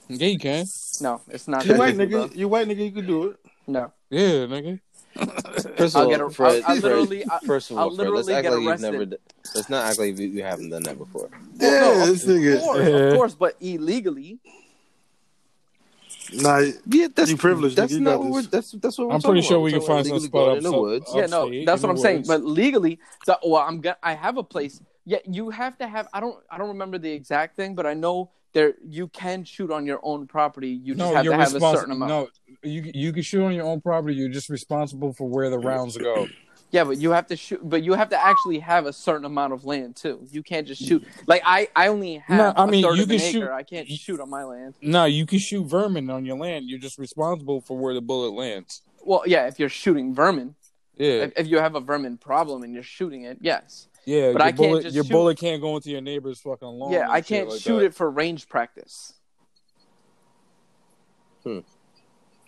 Yeah, 0.09 0.27
you 0.27 0.39
can. 0.39 0.65
No, 1.01 1.21
it's 1.29 1.47
not. 1.47 1.65
You 1.65 1.77
white 1.77 1.93
easy, 1.93 2.05
bro. 2.07 2.27
nigga. 2.27 2.35
You 2.35 2.47
white 2.47 2.67
nigga. 2.67 2.85
You 2.85 2.91
can 2.91 3.05
do 3.05 3.23
it. 3.29 3.37
No. 3.67 3.91
Yeah, 4.09 4.47
nigga. 4.47 4.79
First 5.77 5.95
I'll 5.95 6.03
of 6.05 6.09
get 6.09 6.21
all, 6.21 6.27
a- 6.27 6.31
Fred, 6.31 6.63
I'll- 6.63 6.71
I'll 6.75 6.81
Fred, 6.81 6.91
literally- 6.97 7.23
I- 7.29 7.39
first 7.45 7.69
of 7.71 7.77
I'll 7.77 7.89
all, 7.89 7.95
Fred, 7.95 8.09
let's 8.09 8.29
act 8.29 8.43
get 8.43 8.49
like 8.53 8.61
you've 8.63 8.81
never. 8.81 9.05
Let's 9.53 9.69
not 9.69 9.85
act 9.85 9.99
like 9.99 10.17
you, 10.17 10.27
you 10.27 10.43
haven't 10.43 10.69
done 10.71 10.83
that 10.83 10.97
before. 10.97 11.29
Yeah, 11.59 11.69
no, 11.69 12.01
of 12.01 12.07
course, 12.07 12.25
Yeah. 12.25 12.93
of 12.93 13.15
course, 13.15 13.35
but 13.35 13.55
illegally. 13.61 14.39
Nah, 16.31 16.63
Yeah, 16.85 17.07
that's 17.13 17.29
You 17.31 17.37
privileged, 17.37 17.75
That's 17.75 17.91
you 17.91 17.99
not 17.99 18.19
what 18.19 18.29
we're. 18.29 18.41
That's 18.43 18.71
that's 18.71 18.97
what 18.97 19.07
we're 19.07 19.13
I'm 19.15 19.21
pretty 19.21 19.41
sure 19.41 19.57
about. 19.57 19.63
we 19.63 19.71
can 19.71 19.81
find 19.81 20.05
about 20.07 20.19
some 20.21 20.27
spot 20.27 20.49
up, 20.49 20.57
in 20.57 20.63
the 20.63 20.71
up- 20.73 20.79
woods. 20.79 21.11
Yeah, 21.13 21.25
no, 21.25 21.51
that's 21.65 21.81
what 21.81 21.89
I'm 21.89 21.97
saying. 21.97 22.17
woods. 22.17 22.27
But 22.27 22.43
legally, 22.45 22.99
the, 23.25 23.39
well, 23.43 23.61
I'm 23.61 23.81
gonna, 23.81 23.97
I 24.01 24.13
have 24.13 24.37
a 24.37 24.43
place. 24.43 24.81
Yeah, 25.05 25.17
you 25.25 25.49
have 25.49 25.77
to 25.79 25.87
have. 25.87 26.07
I 26.13 26.19
don't, 26.19 26.37
I 26.49 26.57
don't 26.57 26.69
remember 26.69 26.97
the 26.97 27.11
exact 27.11 27.55
thing, 27.55 27.75
but 27.75 27.85
I 27.85 27.93
know 27.93 28.31
there 28.53 28.75
you 28.87 29.07
can 29.07 29.43
shoot 29.43 29.71
on 29.71 29.85
your 29.85 29.99
own 30.03 30.27
property. 30.27 30.69
You 30.69 30.95
just 30.95 30.99
no, 30.99 31.13
have 31.15 31.25
to 31.25 31.35
have 31.35 31.55
a 31.55 31.59
certain 31.59 31.91
amount. 31.91 32.09
No, 32.09 32.27
you 32.63 32.89
you 32.93 33.11
can 33.11 33.23
shoot 33.23 33.43
on 33.43 33.53
your 33.53 33.65
own 33.65 33.81
property. 33.81 34.15
You're 34.15 34.29
just 34.29 34.49
responsible 34.49 35.11
for 35.13 35.27
where 35.27 35.49
the 35.49 35.59
rounds 35.59 35.97
go. 35.97 36.27
Yeah, 36.73 36.85
but 36.85 36.97
you 36.97 37.11
have 37.11 37.27
to 37.27 37.35
shoot. 37.37 37.61
But 37.63 37.83
you 37.83 37.93
have 37.93 38.09
to 38.09 38.19
actually 38.21 38.57
have 38.57 38.87
a 38.87 38.91
certain 38.93 39.25
amount 39.25 39.53
of 39.53 39.63
land 39.63 39.95
too. 39.95 40.25
You 40.31 40.41
can't 40.41 40.65
just 40.67 40.81
shoot. 40.83 41.05
Like 41.27 41.43
I, 41.45 41.69
I 41.75 41.87
only 41.87 42.15
have 42.17 42.35
No, 42.37 42.53
I 42.55 42.63
a 42.63 42.67
mean, 42.67 42.83
third 42.83 42.97
you 42.97 43.05
can 43.05 43.15
acre. 43.21 43.31
shoot- 43.31 43.49
I 43.51 43.61
can't 43.61 43.87
shoot 43.87 44.19
on 44.19 44.29
my 44.31 44.43
land. 44.43 44.73
No, 44.81 45.05
you 45.05 45.27
can 45.27 45.37
shoot 45.37 45.65
vermin 45.65 46.09
on 46.09 46.25
your 46.25 46.35
land. 46.35 46.65
You're 46.67 46.79
just 46.79 46.97
responsible 46.97 47.61
for 47.61 47.77
where 47.77 47.93
the 47.93 48.01
bullet 48.01 48.33
lands. 48.33 48.81
Well, 49.05 49.21
yeah, 49.27 49.45
if 49.45 49.59
you're 49.59 49.69
shooting 49.69 50.15
vermin, 50.15 50.55
Yeah, 50.97 51.25
if, 51.25 51.33
if 51.37 51.47
you 51.47 51.59
have 51.59 51.75
a 51.75 51.79
vermin 51.79 52.17
problem 52.17 52.63
and 52.63 52.73
you're 52.73 52.81
shooting 52.81 53.21
it, 53.23 53.37
yes. 53.39 53.87
yeah. 54.05 54.31
but 54.31 54.39
your 54.39 54.41
I 54.41 54.45
can't 54.45 54.57
bullet, 54.57 54.81
just 54.83 54.95
your 54.95 55.03
shoot- 55.03 55.11
bullet 55.11 55.37
can't 55.37 55.61
go 55.61 55.75
into 55.75 55.91
your 55.91 56.01
neighbor's 56.01 56.39
fucking 56.41 56.67
lawn. 56.67 56.91
yeah, 56.91 57.07
I 57.07 57.21
can't 57.21 57.49
like 57.49 57.61
shoot 57.61 57.79
that. 57.81 57.85
it 57.85 57.93
for 57.93 58.09
range 58.09 58.49
practice. 58.49 59.13
Hmm. 61.43 61.59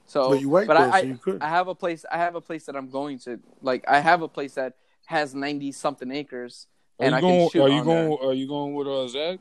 So, 0.05 0.29
But 0.29 0.41
you 0.41 0.49
white 0.49 0.67
but 0.67 0.77
though, 0.77 0.91
I, 0.91 1.01
so 1.01 1.07
you 1.07 1.17
could. 1.17 1.41
I 1.41 1.49
have 1.49 1.67
a 1.67 1.75
place. 1.75 2.05
I 2.11 2.17
have 2.17 2.35
a 2.35 2.41
place 2.41 2.65
that 2.65 2.75
I'm 2.75 2.89
going 2.89 3.19
to. 3.19 3.39
Like, 3.61 3.83
I 3.87 3.99
have 3.99 4.21
a 4.21 4.27
place 4.27 4.53
that 4.53 4.73
has 5.05 5.33
ninety 5.33 5.71
something 5.71 6.11
acres, 6.11 6.67
Are 6.99 7.05
and 7.05 7.11
you 7.13 7.17
I 7.17 7.21
going? 7.21 7.39
can 7.39 7.49
shoot 7.49 7.61
Are 7.61 7.69
you 7.69 7.79
on 7.81 7.87
there. 7.87 8.07
going? 8.07 8.29
Are 8.29 8.33
you 8.33 8.47
going 8.47 8.73
with 8.75 8.87
uh, 8.87 9.07
Zach? 9.07 9.39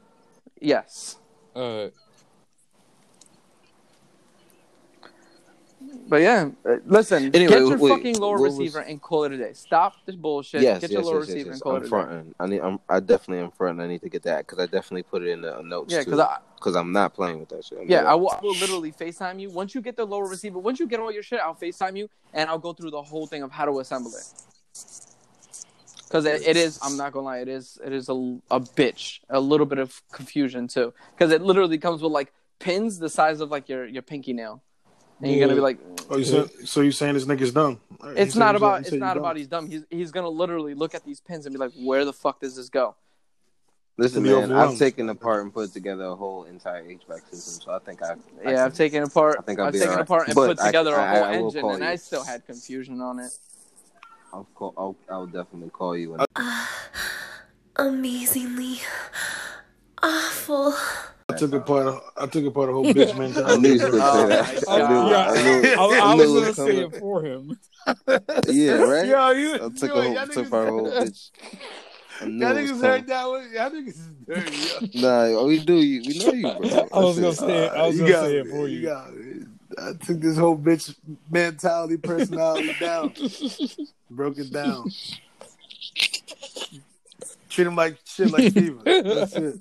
Yes, 0.60 1.18
Uh, 1.54 1.88
but 6.08 6.20
yeah, 6.20 6.50
uh, 6.68 6.76
listen. 6.86 7.34
Anyway, 7.34 7.48
get 7.48 7.58
your 7.60 7.78
wait, 7.78 7.90
fucking 7.90 8.18
lower 8.18 8.32
what 8.34 8.42
was- 8.42 8.58
receiver 8.58 8.80
and 8.80 9.00
call 9.00 9.24
it 9.24 9.32
a 9.32 9.38
day. 9.38 9.52
Stop 9.52 9.94
this 10.06 10.16
bullshit. 10.16 10.62
Yes, 10.62 10.80
get 10.80 10.90
yes, 10.90 10.92
your 10.92 11.02
lower 11.02 11.20
yes, 11.20 11.28
receiver 11.28 11.46
yes. 11.50 11.54
and 11.54 11.62
call 11.62 11.72
I'm 11.72 11.76
it 11.76 11.80
a 11.80 11.84
day. 11.84 11.88
fronting. 11.88 12.34
I 12.38 12.46
need. 12.46 12.60
I'm. 12.60 12.80
I 12.88 13.00
definitely 13.00 13.44
am 13.44 13.50
fronting. 13.50 13.84
I 13.84 13.88
need 13.88 14.02
to 14.02 14.08
get 14.08 14.22
that 14.24 14.46
because 14.46 14.58
I 14.58 14.66
definitely 14.66 15.04
put 15.04 15.22
it 15.22 15.28
in 15.28 15.42
the 15.42 15.60
notes. 15.62 15.92
Yeah, 15.92 16.00
because 16.00 16.20
I, 16.20 16.38
because 16.56 16.76
I'm 16.76 16.92
not 16.92 17.14
playing 17.14 17.40
with 17.40 17.50
that 17.50 17.64
shit. 17.64 17.78
I'm 17.78 17.88
Yeah. 17.88 18.04
I 18.04 18.14
will, 18.14 18.30
I 18.30 18.40
will 18.42 18.54
literally 18.54 18.90
FaceTime 18.90 19.40
you. 19.40 19.50
Once 19.50 19.74
you 19.74 19.80
get 19.80 19.96
the 19.96 20.06
lower 20.06 20.26
receiver, 20.26 20.58
once 20.58 20.80
you 20.80 20.86
get 20.86 21.00
all 21.00 21.12
your 21.12 21.22
shit, 21.22 21.40
I'll 21.40 21.54
FaceTime 21.54 21.96
you 21.96 22.08
and 22.32 22.48
I'll 22.48 22.58
go 22.58 22.72
through 22.72 22.90
the 22.90 23.02
whole 23.02 23.26
thing 23.26 23.42
of 23.42 23.50
how 23.50 23.66
to 23.66 23.80
assemble 23.80 24.12
it. 24.14 24.24
Because 26.08 26.26
it, 26.26 26.46
it 26.46 26.56
is, 26.56 26.78
I'm 26.82 26.96
not 26.96 27.12
gonna 27.12 27.26
lie, 27.26 27.38
it 27.38 27.48
is, 27.48 27.78
it 27.84 27.92
is 27.92 28.08
a, 28.08 28.12
a 28.50 28.60
bitch, 28.60 29.20
a 29.28 29.40
little 29.40 29.66
bit 29.66 29.78
of 29.78 30.00
confusion 30.12 30.68
too. 30.68 30.94
Because 31.14 31.32
it 31.32 31.42
literally 31.42 31.76
comes 31.76 32.02
with 32.02 32.12
like 32.12 32.32
pins 32.60 32.98
the 32.98 33.08
size 33.08 33.40
of 33.40 33.50
like 33.50 33.68
your 33.68 33.84
your 33.84 34.02
pinky 34.02 34.32
nail, 34.32 34.62
and 35.24 35.32
you're 35.32 35.40
gonna 35.46 35.54
be 35.56 35.60
like, 35.62 35.78
Oh, 36.10 36.18
you 36.18 36.24
said, 36.24 36.50
so 36.68 36.82
you're 36.82 36.92
saying 36.92 37.14
this 37.14 37.24
nigga's 37.24 37.52
dumb? 37.52 37.80
All 38.00 38.08
right, 38.08 38.16
you 38.16 38.22
it's 38.22 38.34
not 38.36 38.56
about, 38.56 38.80
it's 38.80 38.90
said 38.90 38.96
you 38.96 39.00
not 39.00 39.14
dumb. 39.14 39.22
about 39.24 39.36
he's 39.36 39.46
dumb. 39.48 39.68
He's 39.70 39.84
he's 39.90 40.10
gonna 40.12 40.28
literally 40.28 40.74
look 40.74 40.94
at 40.94 41.04
these 41.04 41.20
pins 41.20 41.46
and 41.46 41.52
be 41.54 41.58
like, 41.58 41.72
where 41.82 42.04
the 42.04 42.12
fuck 42.12 42.40
does 42.40 42.56
this 42.56 42.68
go? 42.68 42.94
Listen, 43.96 44.24
man, 44.24 44.50
I've 44.52 44.76
taken 44.76 45.08
apart 45.08 45.44
and 45.44 45.54
put 45.54 45.72
together 45.72 46.04
a 46.06 46.16
whole 46.16 46.44
entire 46.44 46.82
HVAC 46.82 47.30
system, 47.30 47.62
so 47.64 47.72
I 47.72 47.78
think 47.78 48.02
I. 48.02 48.06
I 48.06 48.14
Yeah, 48.16 48.42
can- 48.44 48.58
I've 48.58 48.74
taken 48.74 49.02
apart, 49.04 49.36
I 49.38 49.42
think 49.42 49.60
I'll 49.60 49.66
I've 49.66 49.72
be 49.72 49.78
taken 49.78 49.92
alright. 49.92 50.04
apart 50.06 50.26
and 50.26 50.34
But 50.34 50.46
put 50.48 50.60
I- 50.60 50.66
together 50.66 50.94
a 50.96 51.00
I- 51.02 51.14
whole 51.14 51.24
I 51.24 51.36
will 51.38 51.46
engine, 51.46 51.68
and 51.70 51.78
you. 51.78 51.88
I 51.88 51.96
still 51.96 52.24
had 52.24 52.44
confusion 52.44 53.00
on 53.00 53.20
it. 53.20 53.30
I'll, 54.32 54.48
call, 54.56 54.74
I'll, 54.76 54.96
I'll 55.08 55.26
definitely 55.26 55.70
call 55.70 55.96
you. 55.96 56.14
And 56.16 56.26
Amazingly 57.76 58.80
awful. 60.02 60.74
I 61.30 61.34
took 61.36 61.54
apart. 61.54 62.02
I 62.18 62.26
took 62.26 62.44
apart 62.44 62.68
a 62.68 62.72
whole 62.72 62.84
bitch 62.84 63.16
mentality. 63.18 63.42
I 63.42 63.56
knew 63.56 63.68
you 63.68 63.74
was 63.74 63.90
gonna 63.90 64.04
Oh 64.04 64.28
say 64.28 64.62
that. 64.62 64.68
I 64.68 64.76
knew, 64.88 65.10
yeah, 65.10 65.30
I 65.30 65.42
knew, 65.42 65.68
I, 65.74 65.84
I, 65.84 66.12
I 66.12 66.14
knew 66.16 66.32
was 66.34 66.42
it 66.48 66.56
gonna 66.56 66.68
say 66.68 66.76
it 66.80 66.96
for 66.96 67.22
him. 67.22 67.58
Yeah, 68.52 68.72
right. 68.84 69.06
Yo, 69.06 69.30
you, 69.30 69.54
I 69.54 69.58
took 69.70 69.82
yo, 69.88 69.96
a 69.96 70.02
whole, 70.02 70.14
took 70.14 70.28
niggas- 70.28 70.46
apart 70.46 70.68
a 70.68 70.70
whole 70.70 70.92
bitch. 70.92 71.30
I 72.20 72.24
Y'all 72.26 72.54
niggas 72.54 72.80
heard 72.80 73.06
that 73.08 73.26
one? 73.26 73.50
Y'all 73.52 73.70
niggas 73.70 73.88
is 73.88 74.08
dirty. 74.26 74.50
yo. 74.50 74.80
Nah, 74.92 75.24
oh, 75.38 75.46
we 75.46 75.58
do 75.60 75.74
you. 75.74 76.04
We 76.04 76.18
know 76.18 76.30
you, 76.32 76.42
bro. 76.42 76.88
I 76.92 77.00
was 77.00 77.18
gonna 77.18 77.34
say 77.34 77.64
it. 77.64 77.72
I 77.72 77.86
was 77.86 77.96
You 77.96 78.02
gonna 78.02 78.12
got 78.12 78.26
say 78.26 78.36
it, 78.36 78.46
it 78.46 78.50
for 78.50 78.68
you. 78.68 78.82
got. 78.82 79.10
I 79.78 79.92
took 80.04 80.20
this 80.20 80.36
whole 80.36 80.56
bitch 80.58 80.94
mentality, 81.30 81.96
personality 81.96 82.74
down, 82.78 83.14
broke 84.10 84.38
it 84.38 84.52
down. 84.52 84.92
Treat 87.48 87.66
him 87.66 87.76
like 87.76 87.98
shit, 88.04 88.30
like 88.30 88.52
fever. 88.52 88.82
That's 88.84 89.34
it. 89.36 89.58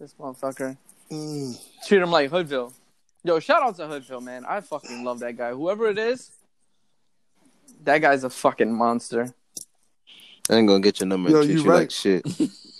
This 0.00 0.14
motherfucker. 0.18 0.76
Mm. 1.10 1.60
Treat 1.86 2.00
him 2.02 2.10
like 2.10 2.30
Hoodville. 2.30 2.72
Yo, 3.22 3.38
shout 3.38 3.62
out 3.62 3.76
to 3.76 3.86
Hoodville, 3.86 4.22
man. 4.22 4.46
I 4.48 4.60
fucking 4.62 5.04
love 5.04 5.18
that 5.20 5.36
guy. 5.36 5.50
Whoever 5.52 5.88
it 5.88 5.98
is, 5.98 6.30
that 7.84 7.98
guy's 7.98 8.24
a 8.24 8.30
fucking 8.30 8.74
monster. 8.74 9.34
I 10.48 10.54
ain't 10.54 10.66
gonna 10.66 10.80
get 10.80 11.00
your 11.00 11.06
number 11.06 11.30
Yo, 11.30 11.40
and 11.40 11.44
treat 11.46 11.54
you 11.58 11.62
you, 11.64 11.70
right. 11.70 11.78
like 11.80 11.90
shit. 11.90 12.24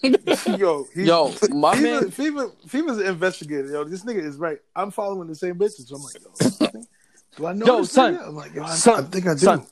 Yo, 0.59 0.87
he, 0.95 1.05
Yo, 1.05 1.33
my 1.51 1.75
Fever, 1.77 2.01
man. 2.01 2.11
Fever, 2.11 2.51
Fever's 2.67 2.97
an 2.99 3.07
investigator. 3.07 3.71
Yo, 3.71 3.85
this 3.85 4.03
nigga 4.03 4.25
is 4.25 4.39
right. 4.39 4.59
I'm 4.75 4.91
following 4.91 5.29
the 5.29 5.35
same 5.35 5.57
bitches. 5.57 5.87
So 5.89 5.97
I'm 5.97 6.03
like, 6.03 6.73
yo, 6.73 6.81
do 7.37 7.47
I 7.47 7.53
know 7.53 7.67
Yo, 7.67 7.81
this 7.83 7.93
son. 7.93 8.17
nigga? 8.17 8.27
I'm 8.29 8.35
like, 8.35 8.55
yo, 8.55 8.63
I, 8.65 8.75
Son. 8.75 9.05
I 9.05 9.07
think 9.07 9.27
I 9.27 9.35
do. 9.35 9.39
Son. 9.41 9.67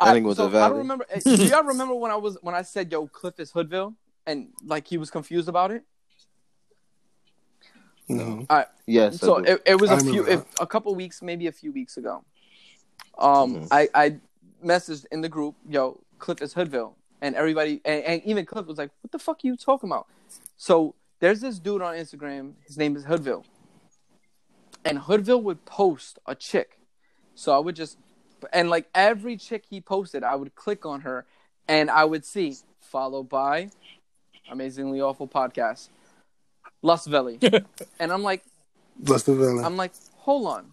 I 0.00 0.12
think 0.14 0.24
it 0.24 0.28
was 0.28 0.38
so 0.38 0.46
a 0.46 0.64
I 0.64 0.68
don't 0.70 0.78
remember. 0.78 1.04
eh, 1.10 1.20
Do 1.22 1.34
y'all 1.44 1.62
remember 1.64 1.94
when 1.94 2.10
I 2.10 2.16
was 2.16 2.38
when 2.40 2.54
I 2.54 2.62
said, 2.62 2.90
"Yo, 2.90 3.06
Cliff 3.06 3.38
is 3.38 3.52
Hoodville," 3.52 3.94
and 4.26 4.48
like 4.64 4.88
he 4.88 4.96
was 4.96 5.10
confused 5.10 5.48
about 5.48 5.70
it? 5.70 5.84
No. 8.08 8.46
All 8.50 8.56
right. 8.58 8.66
Yes. 8.86 9.18
So 9.18 9.40
do. 9.40 9.52
it, 9.52 9.62
it 9.66 9.80
was 9.80 9.90
I 9.90 9.96
a 9.96 10.00
few, 10.00 10.26
if, 10.26 10.44
a 10.60 10.66
couple 10.66 10.94
weeks, 10.94 11.22
maybe 11.22 11.46
a 11.46 11.52
few 11.52 11.72
weeks 11.72 11.96
ago. 11.96 12.24
Um, 13.18 13.54
Mhm. 13.54 13.68
I 13.70 13.88
I 13.94 14.16
messaged 14.62 15.06
in 15.10 15.20
the 15.20 15.28
group, 15.28 15.54
"Yo, 15.68 16.00
Cliff 16.18 16.42
is 16.42 16.52
Hoodville," 16.52 16.96
and 17.22 17.34
everybody, 17.34 17.80
and, 17.84 18.04
and 18.04 18.22
even 18.24 18.44
Cliff 18.44 18.66
was 18.66 18.78
like, 18.78 18.90
"What 19.00 19.12
the 19.12 19.18
fuck 19.18 19.36
are 19.42 19.46
you 19.46 19.56
talking 19.56 19.88
about?" 19.88 20.06
So 20.56 20.94
there's 21.20 21.40
this 21.40 21.58
dude 21.58 21.80
on 21.80 21.94
Instagram. 21.94 22.54
His 22.66 22.76
name 22.76 22.96
is 22.96 23.04
Hoodville, 23.04 23.44
and 24.84 24.98
Hoodville 24.98 25.42
would 25.42 25.64
post 25.64 26.18
a 26.26 26.34
chick. 26.34 26.78
So 27.34 27.54
I 27.54 27.58
would 27.58 27.74
just, 27.74 27.98
and 28.52 28.68
like 28.68 28.88
every 28.94 29.36
chick 29.36 29.64
he 29.68 29.80
posted, 29.80 30.22
I 30.22 30.34
would 30.34 30.54
click 30.54 30.84
on 30.84 31.00
her, 31.02 31.24
and 31.66 31.90
I 31.90 32.04
would 32.04 32.24
see 32.24 32.56
followed 32.80 33.28
by 33.28 33.70
amazingly 34.50 35.00
awful 35.00 35.26
podcast, 35.26 35.88
Lust 36.84 37.08
Valley, 37.08 37.38
and 37.98 38.12
I'm 38.12 38.22
like. 38.22 38.44
Bless 38.96 39.24
the 39.24 39.34
villain. 39.34 39.64
I'm 39.64 39.76
like, 39.76 39.92
hold 40.18 40.46
on. 40.46 40.66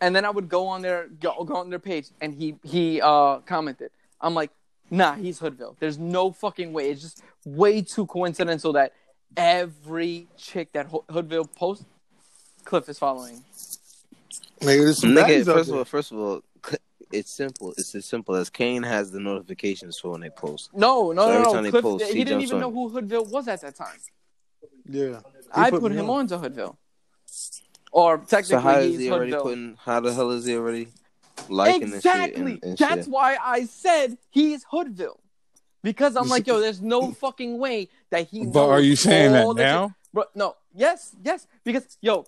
And 0.00 0.16
then 0.16 0.24
I 0.24 0.30
would 0.30 0.48
go 0.48 0.66
on 0.66 0.82
their 0.82 1.06
go, 1.20 1.44
go 1.44 1.56
on 1.56 1.70
their 1.70 1.78
page, 1.78 2.06
and 2.20 2.34
he 2.34 2.56
he 2.64 3.00
uh 3.00 3.38
commented. 3.46 3.90
I'm 4.20 4.34
like, 4.34 4.50
nah, 4.90 5.14
he's 5.14 5.38
Hoodville. 5.38 5.76
There's 5.78 5.98
no 5.98 6.32
fucking 6.32 6.72
way. 6.72 6.90
It's 6.90 7.02
just 7.02 7.22
way 7.44 7.82
too 7.82 8.06
coincidental 8.06 8.72
that 8.72 8.94
every 9.36 10.26
chick 10.36 10.72
that 10.72 10.86
Ho- 10.86 11.04
Hoodville 11.08 11.44
posts, 11.54 11.84
Cliff 12.64 12.88
is 12.88 12.98
following. 12.98 13.44
Nigga, 14.60 14.84
there's 14.84 15.00
Nigga, 15.00 15.24
baddies 15.24 15.48
out 15.48 15.54
first 15.54 15.70
of 15.70 15.76
all, 15.76 15.84
first 15.84 16.12
of 16.12 16.18
all, 16.18 16.42
it's 17.12 17.30
simple. 17.30 17.74
It's 17.76 17.94
as 17.94 18.06
simple 18.06 18.34
as 18.34 18.50
Kane 18.50 18.82
has 18.82 19.10
the 19.12 19.20
notifications 19.20 19.98
for 19.98 20.10
when 20.10 20.20
they 20.20 20.30
post. 20.30 20.70
No, 20.74 21.12
no, 21.12 21.26
So 21.26 21.30
every 21.30 21.42
no, 21.44 21.52
time 21.52 21.54
no. 21.56 21.62
they 21.62 21.70
Cliff, 21.70 21.82
post, 21.82 22.04
he, 22.06 22.12
he 22.18 22.24
didn't 22.24 22.40
jumps 22.40 22.50
even 22.50 22.60
know 22.60 22.70
who 22.72 22.88
Hoodville 22.88 23.26
was 23.30 23.46
at 23.48 23.60
that 23.60 23.76
time. 23.76 23.98
Yeah. 24.88 25.20
He 25.20 25.48
I 25.54 25.70
put 25.70 25.80
put 25.80 25.92
him 25.92 26.10
on. 26.10 26.20
on 26.20 26.26
to 26.28 26.38
Hoodville. 26.38 26.76
Or 27.92 28.18
technically, 28.18 28.44
So 28.56 28.58
how 28.60 28.78
is 28.78 28.90
he's 28.92 29.00
he 29.00 29.10
already 29.10 29.30
Hoodville. 29.32 29.42
putting? 29.42 29.76
How 29.84 30.00
the 30.00 30.12
hell 30.12 30.30
is 30.30 30.44
he 30.44 30.56
already 30.56 30.88
liking 31.48 31.90
this 31.90 32.02
shit 32.02 32.12
exactly. 32.14 32.52
and, 32.52 32.64
and 32.64 32.78
That's 32.78 33.04
shit? 33.04 33.12
why 33.12 33.36
I 33.42 33.64
said 33.64 34.18
he's 34.30 34.64
Hoodville. 34.64 35.20
Because 35.82 36.16
I'm 36.16 36.28
like, 36.28 36.46
yo, 36.46 36.60
there's 36.64 36.82
no 36.82 37.12
fucking 37.12 37.58
way 37.58 37.88
that 38.10 38.28
he. 38.28 38.44
But 38.46 38.68
are 38.68 38.80
you 38.80 38.96
saying 38.96 39.32
that 39.32 39.46
the 39.46 39.54
now? 39.54 39.86
shit. 39.88 39.94
Bro, 40.12 40.24
no. 40.34 40.56
Yes, 40.74 41.14
yes. 41.24 41.46
Because 41.64 41.96
yo, 42.00 42.26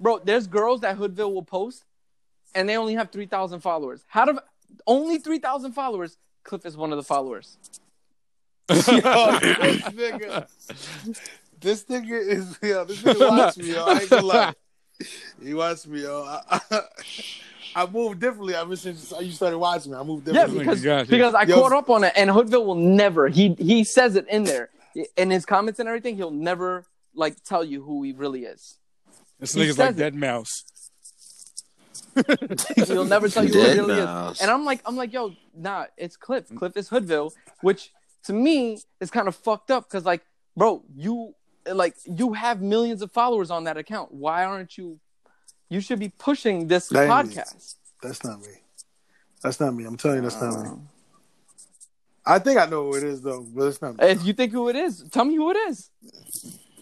bro, 0.00 0.18
there's 0.18 0.46
girls 0.46 0.80
that 0.80 0.96
Hoodville 0.96 1.32
will 1.32 1.42
post, 1.44 1.84
and 2.54 2.68
they 2.68 2.76
only 2.76 2.94
have 2.94 3.10
three 3.10 3.26
thousand 3.26 3.60
followers. 3.60 4.04
How 4.06 4.24
do 4.24 4.38
only 4.86 5.18
three 5.18 5.38
thousand 5.38 5.72
followers? 5.72 6.18
Cliff 6.44 6.64
is 6.66 6.76
one 6.76 6.92
of 6.92 6.96
the 6.96 7.02
followers. 7.04 7.56
Yo, 8.68 8.76
this 8.78 9.82
nigga. 9.94 10.46
This 11.60 11.84
nigga 11.84 12.20
is 12.28 12.58
yo. 12.62 12.84
This 12.84 13.02
nigga 13.02 13.28
watch 13.28 13.56
me, 13.58 13.72
yo. 13.72 13.84
I 13.84 14.00
ain't 14.00 14.10
gonna 14.10 14.22
lie. 14.26 14.54
He 15.42 15.54
watched 15.54 15.86
me, 15.86 16.02
yo. 16.02 16.22
I, 16.24 16.60
I, 16.70 16.80
I 17.76 17.86
moved 17.86 18.20
differently 18.20 18.54
ever 18.54 18.74
since 18.76 19.12
you 19.20 19.30
started 19.32 19.58
watching 19.58 19.92
me. 19.92 19.98
I 19.98 20.02
moved 20.02 20.24
differently. 20.24 20.58
Yeah, 20.58 20.62
because 20.64 20.82
Gotcha. 20.82 21.10
because 21.10 21.34
I 21.34 21.42
Yo, 21.42 21.60
caught 21.60 21.72
up 21.72 21.90
on 21.90 22.04
it, 22.04 22.12
and 22.16 22.30
Hoodville 22.30 22.64
will 22.64 22.74
never. 22.74 23.28
He 23.28 23.54
he 23.58 23.84
says 23.84 24.16
it 24.16 24.26
in 24.28 24.44
there 24.44 24.70
in 25.16 25.30
his 25.30 25.44
comments 25.46 25.78
and 25.78 25.88
everything. 25.88 26.16
He'll 26.16 26.30
never 26.30 26.84
like 27.14 27.42
tell 27.44 27.62
you 27.64 27.82
who 27.82 28.02
he 28.02 28.12
really 28.12 28.44
is. 28.44 28.78
This 29.38 29.52
He 29.54 29.60
nigga's 29.60 29.78
like 29.78 29.90
it. 29.90 29.96
dead 29.98 30.14
mouse. 30.14 30.64
He'll 32.86 33.04
never 33.04 33.28
tell 33.28 33.44
you 33.44 33.52
who 33.52 33.60
Dead 33.60 33.76
it 33.76 33.80
really 33.82 34.00
mouse. 34.02 34.36
is. 34.36 34.42
And 34.42 34.50
I'm 34.50 34.64
like, 34.64 34.80
I'm 34.86 34.96
like, 34.96 35.12
yo, 35.12 35.32
nah, 35.54 35.84
it's 35.98 36.16
Cliff. 36.16 36.44
Cliff 36.54 36.74
is 36.76 36.88
Hoodville, 36.88 37.32
which 37.60 37.92
to 38.26 38.32
me 38.32 38.78
it's 39.00 39.10
kind 39.10 39.28
of 39.28 39.34
fucked 39.34 39.70
up 39.70 39.84
because, 39.84 40.04
like, 40.04 40.22
bro, 40.56 40.82
you 40.96 41.34
like 41.72 41.96
you 42.04 42.32
have 42.34 42.60
millions 42.60 43.02
of 43.02 43.10
followers 43.12 43.50
on 43.50 43.64
that 43.64 43.76
account. 43.76 44.12
Why 44.12 44.44
aren't 44.44 44.76
you? 44.76 45.00
You 45.68 45.80
should 45.80 45.98
be 45.98 46.10
pushing 46.10 46.68
this 46.68 46.88
That 46.88 47.08
podcast. 47.08 47.74
That's 48.02 48.22
not 48.24 48.40
me. 48.40 48.62
That's 49.42 49.58
not 49.58 49.74
me. 49.74 49.84
I'm 49.84 49.96
telling 49.96 50.18
you, 50.18 50.22
that's 50.22 50.40
not 50.40 50.62
me. 50.62 50.68
Uh. 50.68 50.74
I 52.24 52.38
think 52.40 52.58
I 52.58 52.66
know 52.66 52.84
who 52.84 52.96
it 52.96 53.04
is 53.04 53.22
though, 53.22 53.46
but 53.54 53.66
it's 53.66 53.80
not 53.80 53.96
me. 53.96 54.06
If 54.06 54.24
you 54.24 54.32
think 54.32 54.52
who 54.52 54.68
it 54.68 54.76
is, 54.76 55.04
tell 55.10 55.24
me 55.24 55.36
who 55.36 55.50
it 55.50 55.56
is. 55.68 55.90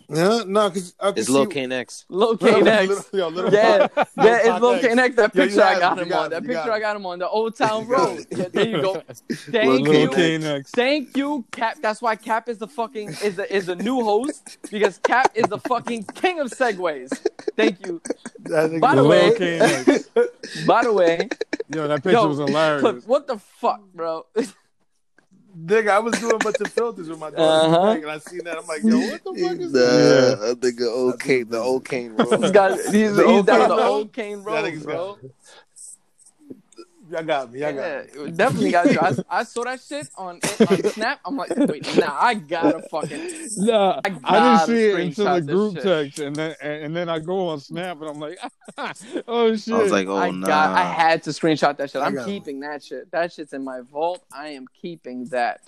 Yeah, 0.08 0.42
no, 0.46 0.68
because 0.68 0.94
I 1.00 1.10
can 1.10 1.18
It's 1.18 1.26
see. 1.28 1.32
Lil 1.32 1.46
Kane 1.46 1.72
X. 1.72 2.04
Lil 2.08 2.36
Kane 2.36 2.66
X. 2.66 2.88
Little- 2.88 3.18
yo, 3.18 3.28
little 3.28 3.52
Yeah, 3.52 3.88
yeah, 3.96 4.36
it's 4.36 4.48
Pac 4.48 4.60
Lil 4.62 4.78
Kane 4.80 4.98
X. 4.98 5.16
That 5.16 5.34
Yo, 5.34 5.42
you 5.42 5.48
picture 5.48 5.62
I 5.62 5.72
got 5.74 5.80
got 5.80 5.98
him 5.98 6.08
got 6.08 6.18
on. 6.18 6.26
it, 6.26 6.30
That 6.30 6.42
picture 6.46 6.72
I 6.72 6.80
got 6.80 6.96
him 6.96 7.06
on. 7.06 7.18
The 7.18 7.28
Old 7.28 7.56
Town 7.56 7.86
Road. 7.88 8.26
Yeah, 8.30 8.48
there 8.52 8.68
you 8.68 8.82
go. 8.82 9.02
Thank 9.32 9.68
Lil 9.68 9.78
you. 9.80 9.92
Lil 10.00 10.08
Kane 10.12 10.44
X. 10.44 10.70
Thank 10.72 11.16
you, 11.16 11.44
Cap. 11.52 11.78
That's 11.80 12.02
why 12.02 12.16
Cap 12.16 12.48
is 12.48 12.58
the 12.58 12.68
fucking 12.68 13.08
is 13.22 13.36
the 13.36 13.54
is 13.54 13.66
the 13.66 13.76
new 13.76 14.02
host 14.02 14.58
because 14.70 14.98
Cap 14.98 15.32
is 15.34 15.46
the 15.46 15.58
fucking 15.58 16.04
king 16.14 16.40
of 16.40 16.50
segues. 16.50 17.10
Thank 17.56 17.86
you. 17.86 18.00
That 18.40 18.70
nigga- 18.70 18.80
By 18.80 18.94
the 18.96 19.04
way, 19.04 19.34
Kane 19.38 19.62
X. 19.62 20.08
by 20.66 20.82
the 20.84 20.92
way, 20.92 21.28
Yo, 21.74 21.88
that 21.88 22.02
picture 22.02 22.10
yo, 22.12 22.26
was 22.28 22.38
hilarious. 22.38 22.80
Clip, 22.82 23.06
what 23.06 23.26
the 23.26 23.38
fuck, 23.38 23.80
bro? 23.94 24.26
Nigga, 25.56 25.90
I 25.90 25.98
was 26.00 26.18
doing 26.18 26.34
a 26.34 26.38
bunch 26.38 26.60
of 26.60 26.72
filters 26.72 27.08
with 27.08 27.18
my 27.18 27.30
dog, 27.30 27.38
Uh-huh. 27.38 27.90
and 27.92 28.10
I 28.10 28.18
seen 28.18 28.44
that. 28.44 28.58
I'm 28.58 28.66
like, 28.66 28.82
yo, 28.82 28.98
what 28.98 29.22
the 29.24 29.34
fuck 29.40 29.60
is 29.60 29.72
Nah, 29.72 29.80
that? 29.80 30.38
I 30.42 30.60
think 30.60 30.78
the 30.78 30.88
old 30.90 31.20
Kane, 31.20 31.48
the 31.50 31.58
old 31.58 31.84
Kane 31.84 32.16
This 32.16 32.30
road. 32.30 32.52
guy, 32.52 32.76
he's, 32.76 32.90
he's 32.90 33.16
The 33.16 33.24
old 33.24 33.46
down 33.46 33.60
Kane 33.60 33.68
the 33.68 33.74
old 33.84 34.12
Kane 34.12 34.42
That 34.44 34.82
bro. 34.82 35.18
Y'all 37.14 37.22
got 37.22 37.52
me. 37.52 37.60
Y'all 37.60 37.72
got 37.72 38.12
me. 38.16 38.30
definitely 38.32 38.70
got 38.72 38.90
you. 38.90 38.98
I, 38.98 39.14
I 39.30 39.44
saw 39.44 39.62
that 39.62 39.80
shit 39.80 40.08
on 40.18 40.40
on 40.68 40.82
Snap. 40.90 41.20
I'm 41.24 41.36
like, 41.36 41.50
wait, 41.54 41.96
nah, 41.96 42.16
I 42.18 42.34
gotta 42.34 42.82
fucking. 42.90 43.50
Nah, 43.58 44.00
I 44.04 44.08
I, 44.08 44.08
didn't 44.08 44.22
gotta 44.22 44.66
see 44.66 44.88
it 44.88 45.00
until 45.00 45.34
the 45.34 45.40
group 45.42 45.80
text, 45.80 46.18
and 46.18 46.34
then 46.34 46.56
and, 46.60 46.84
and 46.86 46.96
then 46.96 47.08
I 47.08 47.20
go 47.20 47.50
on 47.50 47.60
Snap, 47.60 48.00
and 48.00 48.10
I'm 48.10 48.18
like, 48.18 48.38
oh 49.28 49.54
shit! 49.54 49.74
I 49.74 49.78
was 49.78 49.92
like, 49.92 50.08
oh 50.08 50.16
I 50.16 50.30
nah. 50.32 50.44
got. 50.44 50.76
I 50.76 50.82
had 50.82 51.22
to 51.22 51.30
screenshot 51.30 51.76
that 51.76 51.92
shit. 51.92 52.02
I 52.02 52.06
I'm 52.06 52.16
got 52.16 52.26
keeping 52.26 52.58
that 52.60 52.82
shit. 52.82 53.12
That 53.12 53.32
shit's 53.32 53.52
in 53.52 53.62
my 53.62 53.82
vault. 53.92 54.24
I 54.32 54.48
am 54.48 54.66
keeping 54.82 55.26
that. 55.26 55.60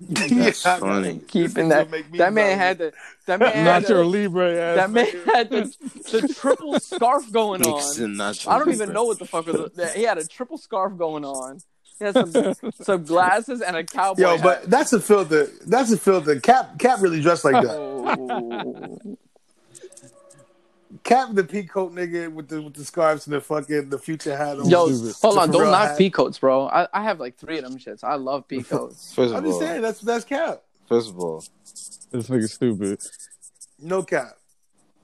That's 0.00 0.64
Yeah, 0.64 0.78
funny. 0.78 1.20
Keeping 1.28 1.68
that. 1.70 1.90
That 2.12 2.32
man 2.32 2.56
proud. 2.56 2.58
had 2.58 2.78
the. 2.78 2.92
That 3.26 3.40
man 3.40 3.52
had 3.54 3.84
Nacho 3.84 3.88
the, 3.88 4.04
Libre 4.04 4.56
ass. 4.56 4.76
That 4.76 4.90
man 4.90 5.06
had 5.26 5.50
the, 5.50 5.76
the 6.10 6.28
triple 6.34 6.78
scarf 6.80 7.30
going 7.32 7.62
on. 7.62 7.80
I 8.46 8.58
don't 8.58 8.70
even 8.72 8.92
know 8.92 9.04
what 9.04 9.18
the 9.18 9.24
fuck 9.26 9.46
was. 9.46 9.70
He 9.94 10.02
had 10.02 10.18
a 10.18 10.26
triple 10.26 10.58
scarf 10.58 10.96
going 10.96 11.24
on. 11.24 11.60
He 11.98 12.04
had 12.04 12.14
some 12.14 12.54
some 12.82 13.04
glasses 13.04 13.62
and 13.62 13.76
a 13.76 13.84
cowboy. 13.84 14.20
Yo, 14.22 14.36
hat. 14.36 14.42
but 14.42 14.70
that's 14.70 14.92
a 14.92 15.00
filter. 15.00 15.48
That's 15.66 15.92
a 15.92 15.96
filter. 15.96 16.40
Cap, 16.40 16.78
Cap 16.78 17.00
really 17.00 17.20
dressed 17.22 17.44
like 17.44 17.62
that. 17.62 17.70
Oh. 17.76 19.16
Cap, 21.02 21.30
the 21.32 21.42
peacoat 21.42 21.92
nigga 21.92 22.32
with 22.32 22.48
the 22.48 22.62
with 22.62 22.74
the 22.74 22.84
scarves 22.84 23.26
and 23.26 23.34
the 23.34 23.40
fucking 23.40 23.90
the 23.90 23.98
future 23.98 24.36
hat 24.36 24.60
on. 24.60 24.68
Yo, 24.68 24.88
Stupid. 24.90 25.16
hold 25.20 25.38
on! 25.38 25.50
Don't 25.50 25.62
Pharrell 25.62 25.70
knock 25.72 25.88
hat. 25.88 25.98
peacoats, 25.98 26.38
bro. 26.38 26.68
I, 26.68 26.86
I 26.92 27.02
have 27.02 27.18
like 27.18 27.36
three 27.36 27.58
of 27.58 27.64
them 27.64 27.78
shits. 27.78 28.04
I 28.04 28.14
love 28.14 28.46
peacoats. 28.48 29.12
First 29.12 29.32
I'm 29.34 29.38
of 29.38 29.44
just 29.44 29.54
all, 29.54 29.60
saying 29.60 29.82
that's 29.82 30.00
that's 30.00 30.24
Cap. 30.24 30.62
first 30.86 31.08
of 31.10 31.18
all, 31.18 31.44
This 32.12 32.28
nigga 32.28 32.48
stupid. 32.48 33.00
No 33.80 34.02
Cap. 34.04 34.36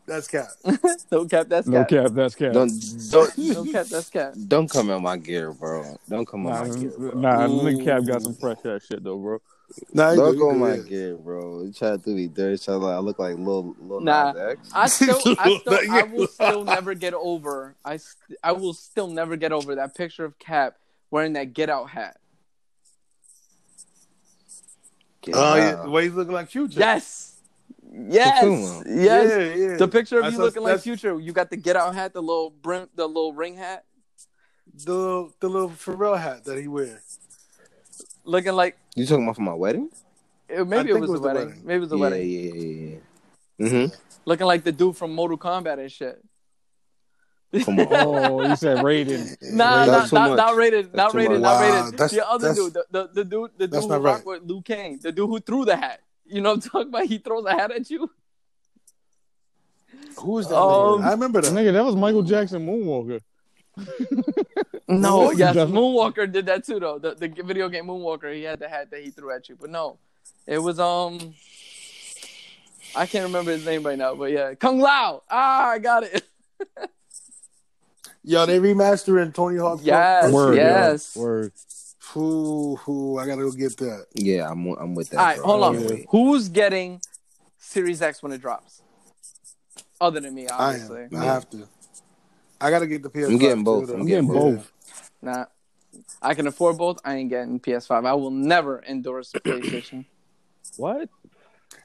That's 0.07 0.27
Cap. 0.29 0.49
no 1.13 1.25
cap, 1.27 1.47
that's 1.49 1.67
No 1.69 1.85
cap. 1.85 1.89
cap, 1.89 2.11
that's 2.13 2.35
cap. 2.35 2.53
don't 2.53 2.73
don't 3.11 3.39
No 3.39 3.65
cap, 3.65 3.87
that's 3.87 4.11
cap. 4.11 4.35
don't 4.49 4.69
come 4.71 4.91
in 4.91 5.03
my 5.03 5.17
gear, 5.17 5.53
bro. 5.53 5.97
Don't 6.09 6.27
come 6.27 6.45
Nah, 6.45 6.65
my 6.65 6.69
gear. 6.77 6.93
Bro. 6.97 7.21
nah, 7.21 7.47
nigga 7.47 7.85
cap 7.85 8.05
got 8.05 8.23
some 8.23 8.35
fresh 8.35 8.59
ass 8.65 8.87
shit 8.87 9.03
though, 9.05 9.19
bro. 9.19 9.39
Nah, 9.93 10.11
you 10.11 10.17
Don't 10.17 10.37
good, 10.37 10.49
on 10.51 10.59
my 10.59 10.77
good. 10.77 10.89
gear, 10.89 11.17
bro. 11.17 11.63
You 11.63 11.73
try 11.73 11.91
to 11.91 11.99
do 11.99 12.11
me 12.15 12.27
dirty. 12.27 12.59
Try 12.59 12.75
to 12.75 12.79
like, 12.79 12.97
I 12.97 12.99
look 12.99 13.19
like 13.21 13.37
little 13.39 13.77
little 13.81 14.01
Nah. 14.01 14.33
Nas 14.33 14.43
X. 14.59 14.71
I 14.75 14.87
still, 14.89 15.21
I 15.39 15.59
still, 15.59 15.93
I 15.93 16.03
will 16.03 16.27
still 16.27 16.65
never 16.65 16.95
get 16.95 17.15
over. 17.15 17.77
I, 17.85 17.97
st- 17.99 18.39
I 18.43 18.53
will 18.53 18.75
still 18.75 19.07
never 19.09 19.37
get 19.37 19.53
over 19.53 19.77
that 19.77 19.95
picture 19.95 20.25
of 20.25 20.39
Cap 20.39 20.77
wearing 21.11 21.35
that 21.35 21.53
Get 21.55 21.71
Out 21.71 21.91
hat. 21.91 22.17
Get 25.23 25.35
Oh 25.37 25.55
yeah, 25.57 25.83
the 25.85 25.91
way 25.91 26.05
he's 26.05 26.15
looking 26.15 26.33
like 26.33 26.49
Future. 26.49 26.81
Yes, 26.81 27.37
yes, 27.93 28.41
Cocoon. 28.41 28.85
yes. 28.87 29.31
Yeah, 29.59 29.67
yeah. 29.71 29.77
The 29.77 29.89
picture 29.89 30.17
of 30.17 30.23
That's- 30.25 30.39
you 30.39 30.45
looking 30.45 30.63
like 30.63 30.81
Future. 30.81 31.19
You 31.21 31.33
got 31.33 31.51
the 31.51 31.57
Get 31.57 31.77
Out 31.77 31.95
hat, 31.95 32.13
the 32.15 32.23
little 32.23 32.51
brim, 32.51 32.89
the 32.95 33.07
little 33.07 33.33
ring 33.35 33.57
hat, 33.57 33.85
The 34.85 34.93
little, 34.95 35.33
the 35.41 35.49
little 35.49 35.71
Pharrell 35.71 36.19
hat 36.19 36.45
that 36.45 36.59
he 36.59 36.69
wear. 36.69 37.03
looking 38.25 38.53
like 38.55 38.79
You 38.97 39.07
talking 39.07 39.25
about 39.25 39.37
for 39.37 39.43
my 39.43 39.55
wedding? 39.55 39.89
eh, 40.49 40.63
maybe 40.65 40.91
it 40.91 40.95
was, 41.01 41.09
it 41.09 41.13
was 41.13 41.21
the 41.21 41.29
the 41.29 41.35
wedding. 41.35 41.49
wedding. 41.49 41.63
Maybe 41.65 41.77
it 41.77 41.81
was 41.81 41.89
the 41.91 41.97
yeah, 41.97 42.03
wedding. 42.03 42.31
yeah, 42.31 42.53
yeah, 42.55 42.99
yeah. 43.59 43.69
Mm-hmm. 43.69 43.95
Looking 44.25 44.47
like 44.47 44.65
the 44.65 44.73
dude 44.73 44.97
from 44.97 45.15
Mortal 45.15 45.39
Kombat 45.39 45.79
and 45.79 45.91
shit. 45.93 46.23
Come 47.65 47.81
on. 47.81 47.87
Oh, 47.91 48.43
you 48.49 48.57
said 48.57 48.83
rated. 48.85 49.21
Nah, 49.43 49.87
That's 49.87 49.89
not, 49.89 50.09
too 50.11 50.15
not, 50.17 50.29
much. 50.31 50.37
not 50.39 50.57
rated, 50.57 50.85
That's 50.87 50.97
not 50.97 51.13
too 51.13 51.19
rated, 51.19 51.41
not 51.41 51.61
Wow, 51.61 51.83
rated. 51.83 51.93
that's- 51.99 52.11
the 52.13 52.29
other 52.29 52.49
that's- 52.49 52.57
dude, 52.57 52.73
the, 52.75 52.85
the, 52.91 53.09
the 53.13 53.25
dude, 53.25 53.51
the 53.59 53.67
dude 53.67 53.71
that's 53.73 53.85
who 53.85 53.91
not 53.91 54.03
rocked 54.03 54.27
right. 54.27 54.41
with 54.41 54.51
Liu 54.51 54.63
Kang, 54.63 54.99
the 55.03 55.13
dude 55.13 55.29
who 55.29 55.41
threw 55.41 55.65
the 55.65 55.77
hat. 55.77 56.01
You 56.27 56.41
know 56.41 56.51
what 56.51 56.65
I'm 56.65 56.71
talking 56.71 56.89
about? 56.89 57.07
He 57.07 57.19
throws 57.19 57.45
a 57.47 57.53
hat 57.53 57.71
at 57.73 57.91
you. 57.91 58.11
Who 60.19 60.39
is 60.39 60.49
that? 60.49 60.57
Um, 60.57 61.01
nigga? 61.01 61.05
I 61.05 61.11
remember 61.13 61.41
that. 61.41 61.53
Nigga, 61.53 61.73
that 61.73 61.85
was 61.85 61.97
Michael 61.97 62.23
Jackson 62.23 62.65
Moonwalker. 62.67 63.21
No, 64.91 65.31
yes, 65.31 65.55
That's- 65.55 65.69
Moonwalker 65.71 66.31
did 66.31 66.47
that 66.47 66.65
too, 66.65 66.81
though. 66.81 66.99
The, 66.99 67.15
the 67.15 67.29
video 67.43 67.69
game 67.69 67.87
Moonwalker, 67.87 68.35
he 68.35 68.43
had 68.43 68.59
the 68.59 68.69
hat 68.69 68.91
that 68.91 69.03
he 69.03 69.11
threw 69.11 69.31
at 69.33 69.49
you. 69.49 69.57
But 69.61 69.71
no, 69.71 69.99
it 70.47 70.59
was 70.59 70.81
um, 70.81 71.35
I 72.97 73.07
can't 73.07 73.25
remember 73.27 73.53
his 73.53 73.65
name 73.65 73.83
right 73.85 73.99
now. 73.99 74.15
But 74.15 74.33
yeah, 74.33 74.55
Kung 74.55 74.81
Lao. 74.81 75.23
Ah, 75.31 75.69
I 75.71 75.79
got 75.79 76.03
it. 76.05 76.25
Yo, 78.23 78.45
they 78.47 78.59
remastering 78.59 79.33
Tony 79.33 79.59
Hawk. 79.59 79.81
Yes, 79.83 80.31
Word, 80.33 80.57
yo. 80.57 80.63
yes. 80.63 81.17
Word. 81.17 81.53
Ooh, 82.17 82.79
ooh, 82.89 83.19
I 83.19 83.27
gotta 83.27 83.43
go 83.43 83.53
get 83.53 83.77
that. 83.79 84.07
Yeah, 84.15 84.51
I'm 84.51 84.67
I'm 84.73 84.95
with 84.95 85.11
that. 85.11 85.19
All 85.19 85.25
right, 85.25 85.37
bro. 85.39 85.47
hold 85.47 85.63
on. 85.63 85.79
can't 85.79 85.91
wait. 85.91 86.07
Who's 86.11 86.49
getting 86.49 87.01
Series 87.59 88.03
X 88.03 88.23
when 88.23 88.33
it 88.33 88.41
drops? 88.41 88.83
Other 90.01 90.19
than 90.21 90.35
me, 90.35 90.49
I 90.49 90.71
obviously. 90.73 91.03
am. 91.05 91.17
I 91.17 91.25
have 91.25 91.49
to. 91.51 91.69
I 92.61 92.71
gotta 92.71 92.87
get 92.87 93.03
the 93.03 93.11
PS5. 93.11 93.27
I'm 93.29 93.39
getting 93.39 93.65
both. 93.65 93.87
though. 93.89 93.95
I'm 93.95 94.01
I'm 94.01 94.07
getting 94.07 94.27
Yeah. 94.27 94.33
both. 94.41 94.73
Nah. 95.23 95.47
I 96.23 96.35
can 96.35 96.47
afford 96.47 96.79
both. 96.79 97.01
I 97.05 97.17
ain't 97.17 97.31
getting 97.31 97.59
PS5. 97.61 98.07
I 98.07 98.15
will 98.15 98.31
never 98.31 98.83
endorse 98.89 99.33
PlayStation. 99.45 100.05
What? 100.77 101.09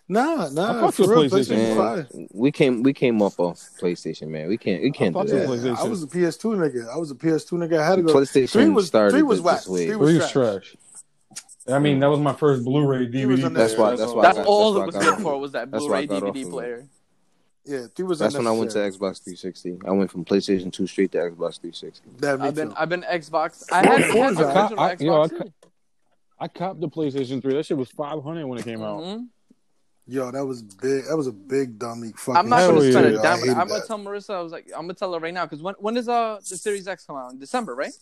Nah, 0.07 0.49
nah. 0.49 0.77
I 0.77 0.81
fuck 0.81 0.93
For 0.93 1.07
real, 1.09 1.23
PlayStation. 1.23 1.55
PlayStation 1.57 1.75
Man, 1.75 2.05
5. 2.05 2.27
we 2.33 2.51
came 2.51 2.83
we 2.83 2.93
came 2.93 3.21
up 3.23 3.39
off 3.39 3.59
PlayStation, 3.81 4.27
man. 4.27 4.47
We 4.47 4.57
can't 4.57 4.83
we 4.83 4.91
can't 4.91 5.15
fuck 5.15 5.25
do 5.27 5.33
that. 5.39 5.77
I 5.79 5.88
was 5.88 6.03
a 6.03 6.07
PS2 6.07 6.55
nigga. 6.57 6.88
I 6.88 6.97
was 6.97 7.09
a 7.09 7.15
PS2 7.15 7.51
nigga. 7.57 7.79
I 7.79 7.88
had 7.88 7.95
to 7.95 8.01
go. 8.03 8.13
PlayStation 8.13 8.51
three 8.51 8.69
was 8.69 8.88
started 8.88 9.13
three 9.13 9.23
was 9.23 9.39
this 9.39 9.45
whack. 9.45 9.67
way. 9.67 9.86
Three 9.88 9.95
Three 9.95 9.95
was 9.97 10.13
was 10.17 10.31
trash. 10.31 10.75
trash. 10.75 11.75
I 11.75 11.79
mean, 11.79 11.99
that 12.01 12.09
was 12.11 12.19
my 12.19 12.33
first 12.33 12.63
Blu-ray 12.63 13.07
DVD. 13.07 13.51
That's 13.51 13.75
why- 13.75 13.95
that's 13.95 14.11
why 14.11 14.19
I 14.19 14.33
That's 14.33 14.47
all 14.47 14.73
that's 14.73 14.83
it 14.83 14.86
was 14.86 14.95
I 14.95 14.99
good 15.15 15.23
for 15.23 15.39
was 15.39 15.51
that 15.53 15.71
That's 15.71 15.83
why 15.88 15.97
I 16.01 16.05
Blu-ray 16.05 16.19
got 16.21 16.29
off 16.29 16.36
DVD 16.36 16.45
of 16.45 16.51
player. 16.51 16.88
Yeah, 17.66 17.88
three 17.95 18.05
was. 18.05 18.20
That's 18.20 18.36
when 18.36 18.45
I 18.47 18.51
went 18.51 18.72
to. 18.72 18.78
Xbox 18.78 19.24
360. 19.24 19.80
I 19.88 19.91
went 19.91 20.11
from 20.11 20.24
PlayStation 20.24 20.72
2 20.72 20.86
straight 20.88 21.11
to 21.13 21.18
Xbox 21.18 21.59
360. 21.59 22.01
That 22.20 22.39
me 22.39 22.47
I've 22.47 22.55
been 22.55 22.70
too. 22.70 22.76
I've 22.78 22.89
been 22.89 23.01
Xbox. 23.01 23.63
I 23.72 23.78
had, 23.78 23.86
I 23.88 23.89
had 23.91 24.01
the 24.03 24.13
Forza, 24.13 24.45
original 24.45 24.80
I- 24.80 24.89
I- 24.91 24.95
yo, 24.99 25.24
I 25.24 25.30
I 26.45 26.47
copped 26.49 26.82
the 26.82 26.89
PlayStation 26.89 27.41
3. 27.41 27.53
That 27.55 27.66
shit 27.66 27.78
was 27.78 27.89
500 27.89 28.45
when 28.45 28.59
it 28.59 28.66
came 28.66 28.82
out. 28.84 28.99
Mhm. 29.01 29.28
Yo, 30.07 30.30
that 30.30 30.45
was 30.45 30.61
big. 30.61 31.05
That 31.05 31.18
was 31.18 31.26
a 31.28 31.32
big 31.32 31.80
dummy. 31.80 32.11
Fucking. 32.16 32.38
I'm 32.38 32.49
not 32.49 32.59
Hell 32.59 32.70
gonna 32.74 32.82
shit, 32.82 32.93
spend 32.93 33.05
yeah. 33.05 33.11
a 33.11 33.13
yo. 33.16 33.20
I 33.20 33.24
dime. 33.24 33.39
hated 33.39 33.57
I'm 33.57 33.68
gonna 33.68 33.84
tell 33.88 33.99
Marissa. 33.99 34.34
I 34.36 34.41
was 34.41 34.51
like, 34.51 34.66
I'm 34.76 34.82
gonna 34.82 34.93
tell 34.93 35.13
her 35.13 35.20
right 35.20 35.34
now 35.34 35.45
because 35.45 35.63
when 35.63 35.74
when 35.80 35.95
does 35.95 36.07
uh 36.07 36.39
the 36.47 36.57
Series 36.57 36.88
X 36.88 37.05
come 37.05 37.16
out? 37.16 37.32
In 37.32 37.39
December, 37.39 37.74
right? 37.74 37.93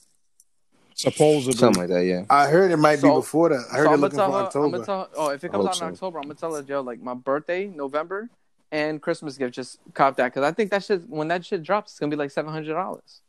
Supposedly. 0.95 1.53
Something 1.53 1.83
like 1.83 1.89
that, 1.89 2.03
yeah. 2.05 2.25
I 2.29 2.47
heard 2.47 2.71
it 2.71 2.77
might 2.77 3.01
be 3.01 3.07
before 3.09 3.49
that. 3.49 3.65
I 3.71 3.77
heard 3.77 3.85
so 3.85 3.91
it 3.91 3.93
I'm 3.93 4.01
gonna 4.01 4.01
looking 4.01 4.17
tell 4.19 4.27
for 4.27 4.33
her. 4.33 4.39
I'm 4.39 4.45
October. 4.45 4.85
tell 4.85 4.99
her. 4.99 5.07
Oh, 5.15 5.29
if 5.29 5.43
it 5.43 5.51
comes 5.51 5.65
out 5.65 5.73
in 5.73 5.77
so. 5.79 5.85
October, 5.87 6.17
I'm 6.19 6.23
gonna 6.23 6.35
tell 6.35 6.53
her, 6.55 6.61
Joe, 6.61 6.81
like 6.81 7.01
my 7.01 7.13
birthday, 7.13 7.67
November, 7.67 8.29
and 8.73 9.01
Christmas 9.01 9.37
gift. 9.37 9.53
Just 9.53 9.77
cop 9.93 10.17
that 10.17 10.25
because 10.33 10.43
I 10.43 10.51
think 10.51 10.71
that 10.71 10.83
shit 10.83 11.07
when 11.07 11.27
that 11.29 11.45
shit 11.45 11.63
drops, 11.63 11.91
it's 11.93 11.99
gonna 11.99 12.09
be 12.09 12.15
like 12.17 12.31
seven 12.31 12.51
hundred 12.51 12.73
dollars. 12.73 13.21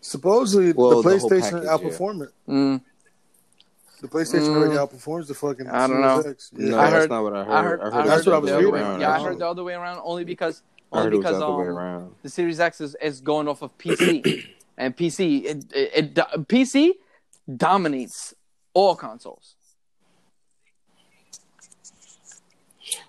Supposedly, 0.00 0.72
Well, 0.72 1.02
the 1.02 1.10
the 1.10 1.18
whole 1.18 1.30
PlayStation 1.30 1.64
package, 1.64 1.68
outperformed 1.68 2.22
it. 2.24 2.30
Mm. 2.48 2.80
The 4.00 4.08
PlayStation 4.08 4.48
Mm. 4.48 4.56
already 4.56 4.76
outperforms 4.76 5.26
the 5.28 5.34
fucking. 5.34 5.66
I 5.66 5.86
don't 5.86 5.96
Series 6.02 6.24
know. 6.24 6.30
X. 6.30 6.50
No, 6.52 6.66
Yeah. 6.68 6.76
I 6.76 6.82
that's 6.90 6.92
heard- 6.92 7.10
not 7.10 7.22
what 7.22 7.32
I 7.36 7.44
heard. 7.44 7.50
I 7.52 7.62
heard. 7.62 7.80
I 7.80 7.86
it 7.88 7.92
heard 7.94 8.06
That's 8.06 8.26
what 8.26 8.34
I 8.34 8.38
was 8.38 8.42
was 8.42 8.50
the 8.50 8.56
the 8.56 8.56
other 8.56 8.56
other 8.58 8.66
way. 8.66 8.72
way 8.72 8.78
reading. 8.78 8.90
around. 8.90 9.00
Yeah, 9.00 9.10
I 9.12 9.22
heard 9.24 9.38
the 9.38 9.48
other 9.48 9.64
way 9.64 9.74
around 9.74 10.00
only 10.04 10.24
because 10.24 10.62
I 10.92 10.96
only 10.98 11.04
heard 11.06 11.14
it 11.14 11.16
was 11.16 11.24
because 11.24 11.38
the 11.40 11.50
way 11.50 11.62
um, 11.68 11.68
around. 11.78 12.14
the 12.22 12.28
Series 12.28 12.60
X 12.60 12.80
is, 12.80 12.94
is 12.96 13.20
going 13.22 13.48
off 13.48 13.62
of 13.62 13.76
PC, 13.78 14.44
and 14.76 14.96
PC 14.96 15.44
it, 15.44 15.72
it, 15.72 16.18
it 16.18 16.48
PC 16.48 16.92
dominates 17.56 18.34
all 18.74 18.94
consoles. 18.94 19.54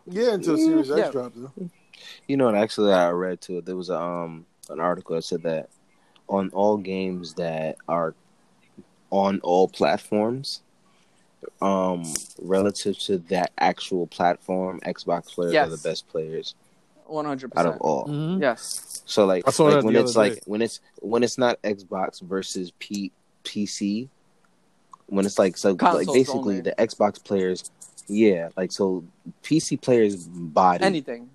Yeah, 0.07 0.33
until 0.33 0.57
Series 0.57 0.89
X 0.91 0.99
Yeah. 0.99 1.11
dropped. 1.11 1.35
Though. 1.41 1.69
You 2.27 2.37
know 2.37 2.45
what? 2.45 2.55
Actually, 2.55 2.93
I 2.93 3.09
read 3.11 3.41
too. 3.41 3.61
There 3.61 3.75
was 3.75 3.89
a, 3.89 3.99
um 3.99 4.45
an 4.69 4.79
article 4.79 5.15
that 5.15 5.23
said 5.23 5.43
that 5.43 5.69
on 6.27 6.49
all 6.49 6.77
games 6.77 7.33
that 7.35 7.77
are 7.87 8.13
on 9.11 9.39
all 9.41 9.67
platforms, 9.67 10.61
um, 11.61 12.03
relative 12.41 12.97
to 12.99 13.19
that 13.29 13.51
actual 13.59 14.07
platform, 14.07 14.79
Xbox 14.85 15.27
players 15.33 15.53
Yes. 15.53 15.67
are 15.67 15.71
the 15.75 15.77
best 15.89 16.07
players 16.07 16.55
One 17.05 17.25
hundred 17.25 17.51
percent 17.51 17.67
out 17.67 17.73
of 17.75 17.79
percent. 17.79 17.91
all. 17.91 18.07
Mhm. 18.07 18.41
Yes. 18.41 19.03
So 19.05 19.25
like, 19.25 19.47
I 19.47 19.51
saw 19.51 19.65
like 19.65 19.83
when 19.85 19.95
it's 19.95 20.15
like 20.15 20.33
day. 20.35 20.41
when 20.45 20.61
it's 20.61 20.79
when 21.01 21.23
it's 21.23 21.37
not 21.37 21.61
Xbox 21.61 22.21
versus 22.21 22.71
P- 22.79 23.11
PC, 23.43 24.09
when 25.07 25.25
it's 25.25 25.37
like 25.37 25.55
so 25.57 25.71
like 25.79 26.07
basically 26.07 26.33
only. 26.57 26.61
the 26.61 26.73
Xbox 26.79 27.23
players 27.23 27.69
Yeah, 28.07 28.49
like 28.55 28.71
so, 28.71 29.03
PC 29.43 29.81
players 29.81 30.27
body 30.27 30.83
Anything. 30.83 31.29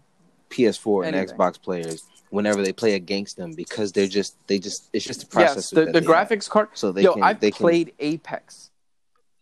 PS4 0.51 1.07
and 1.07 1.17
Xbox 1.29 1.61
players 1.61 2.05
whenever 2.31 2.63
they 2.63 2.73
play 2.73 2.95
against 2.95 3.37
them 3.37 3.55
because 3.55 3.93
they're 3.93 4.07
just 4.09 4.37
they 4.47 4.59
just 4.59 4.89
it's 4.93 5.05
just 5.05 5.25
a 5.25 5.27
processor. 5.27 5.57
Yes, 5.57 5.71
the, 5.71 5.87
the 5.87 6.01
they 6.01 6.07
have. 6.13 6.29
graphics 6.29 6.49
card. 6.49 6.69
So 6.75 6.93
they 6.93 7.03
Yo, 7.03 7.15
can 7.15 7.23
I've 7.23 7.41
they 7.41 7.51
can 7.51 7.65
played 7.65 7.93
Apex 7.99 8.71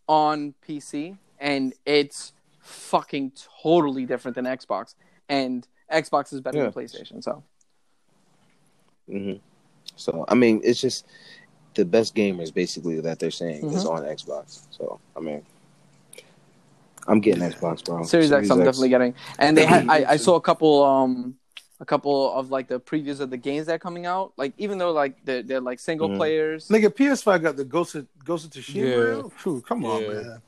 on 0.06 0.54
PC, 0.66 1.16
and 1.38 1.74
it's 1.84 2.32
fucking 2.60 3.32
totally 3.62 4.06
different 4.06 4.34
than 4.34 4.44
Xbox. 4.46 4.94
And 5.28 5.66
Xbox 5.92 6.32
is 6.32 6.40
better 6.40 6.58
Yeah. 6.58 6.64
than 6.64 6.72
PlayStation. 6.72 7.22
So 7.22 7.42
hmm 9.08 9.34
So 9.96 10.24
I 10.28 10.34
mean, 10.34 10.60
it's 10.64 10.80
just 10.80 11.06
the 11.74 11.84
best 11.84 12.14
gamers 12.14 12.52
basically 12.52 13.00
that 13.00 13.18
they're 13.18 13.30
saying 13.30 13.70
is 13.70 13.84
Mhm. 13.84 13.90
on 13.90 14.02
Xbox. 14.04 14.62
So 14.70 14.98
I 15.16 15.20
mean, 15.20 15.44
I'm 17.08 17.20
getting 17.20 17.42
Xbox, 17.42 17.84
bro. 17.84 18.02
Series 18.04 18.30
X, 18.30 18.50
I'm 18.50 18.58
definitely 18.58 18.90
getting. 18.90 19.14
And 19.38 19.56
they 19.56 19.64
had, 19.64 19.86
I, 19.88 20.04
I 20.12 20.16
saw 20.16 20.36
a 20.36 20.40
couple, 20.40 20.84
um, 20.84 21.34
a 21.80 21.84
couple 21.84 22.32
of 22.34 22.50
like 22.50 22.68
the 22.68 22.78
previews 22.78 23.20
of 23.20 23.30
the 23.30 23.36
games 23.36 23.66
that 23.66 23.74
are 23.74 23.78
coming 23.78 24.04
out. 24.04 24.32
Like 24.36 24.52
even 24.58 24.78
though 24.78 24.92
like 24.92 25.24
they're, 25.24 25.42
they're 25.42 25.60
like 25.60 25.78
single 25.80 26.08
Mhm. 26.10 26.16
players. 26.16 26.68
Nigga, 26.68 26.88
PS5 26.94 27.42
got 27.42 27.56
the 27.56 27.64
Ghost 27.64 27.94
of 27.94 28.06
Ghost 28.24 28.44
of 28.44 28.50
Tsushima. 28.50 29.22
Yeah. 29.22 29.28
Phew, 29.36 29.62
come 29.66 29.84
on, 29.84 30.02
Yeah. 30.02 30.08
man. 30.08 30.42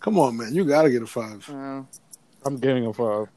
Come 0.00 0.18
on, 0.18 0.36
man. 0.36 0.54
You 0.54 0.64
gotta 0.64 0.90
get 0.90 1.02
a 1.02 1.06
five. 1.06 1.48
Uh, 1.50 1.82
I'm 2.44 2.56
getting 2.58 2.86
a 2.86 2.92
five. 2.92 3.28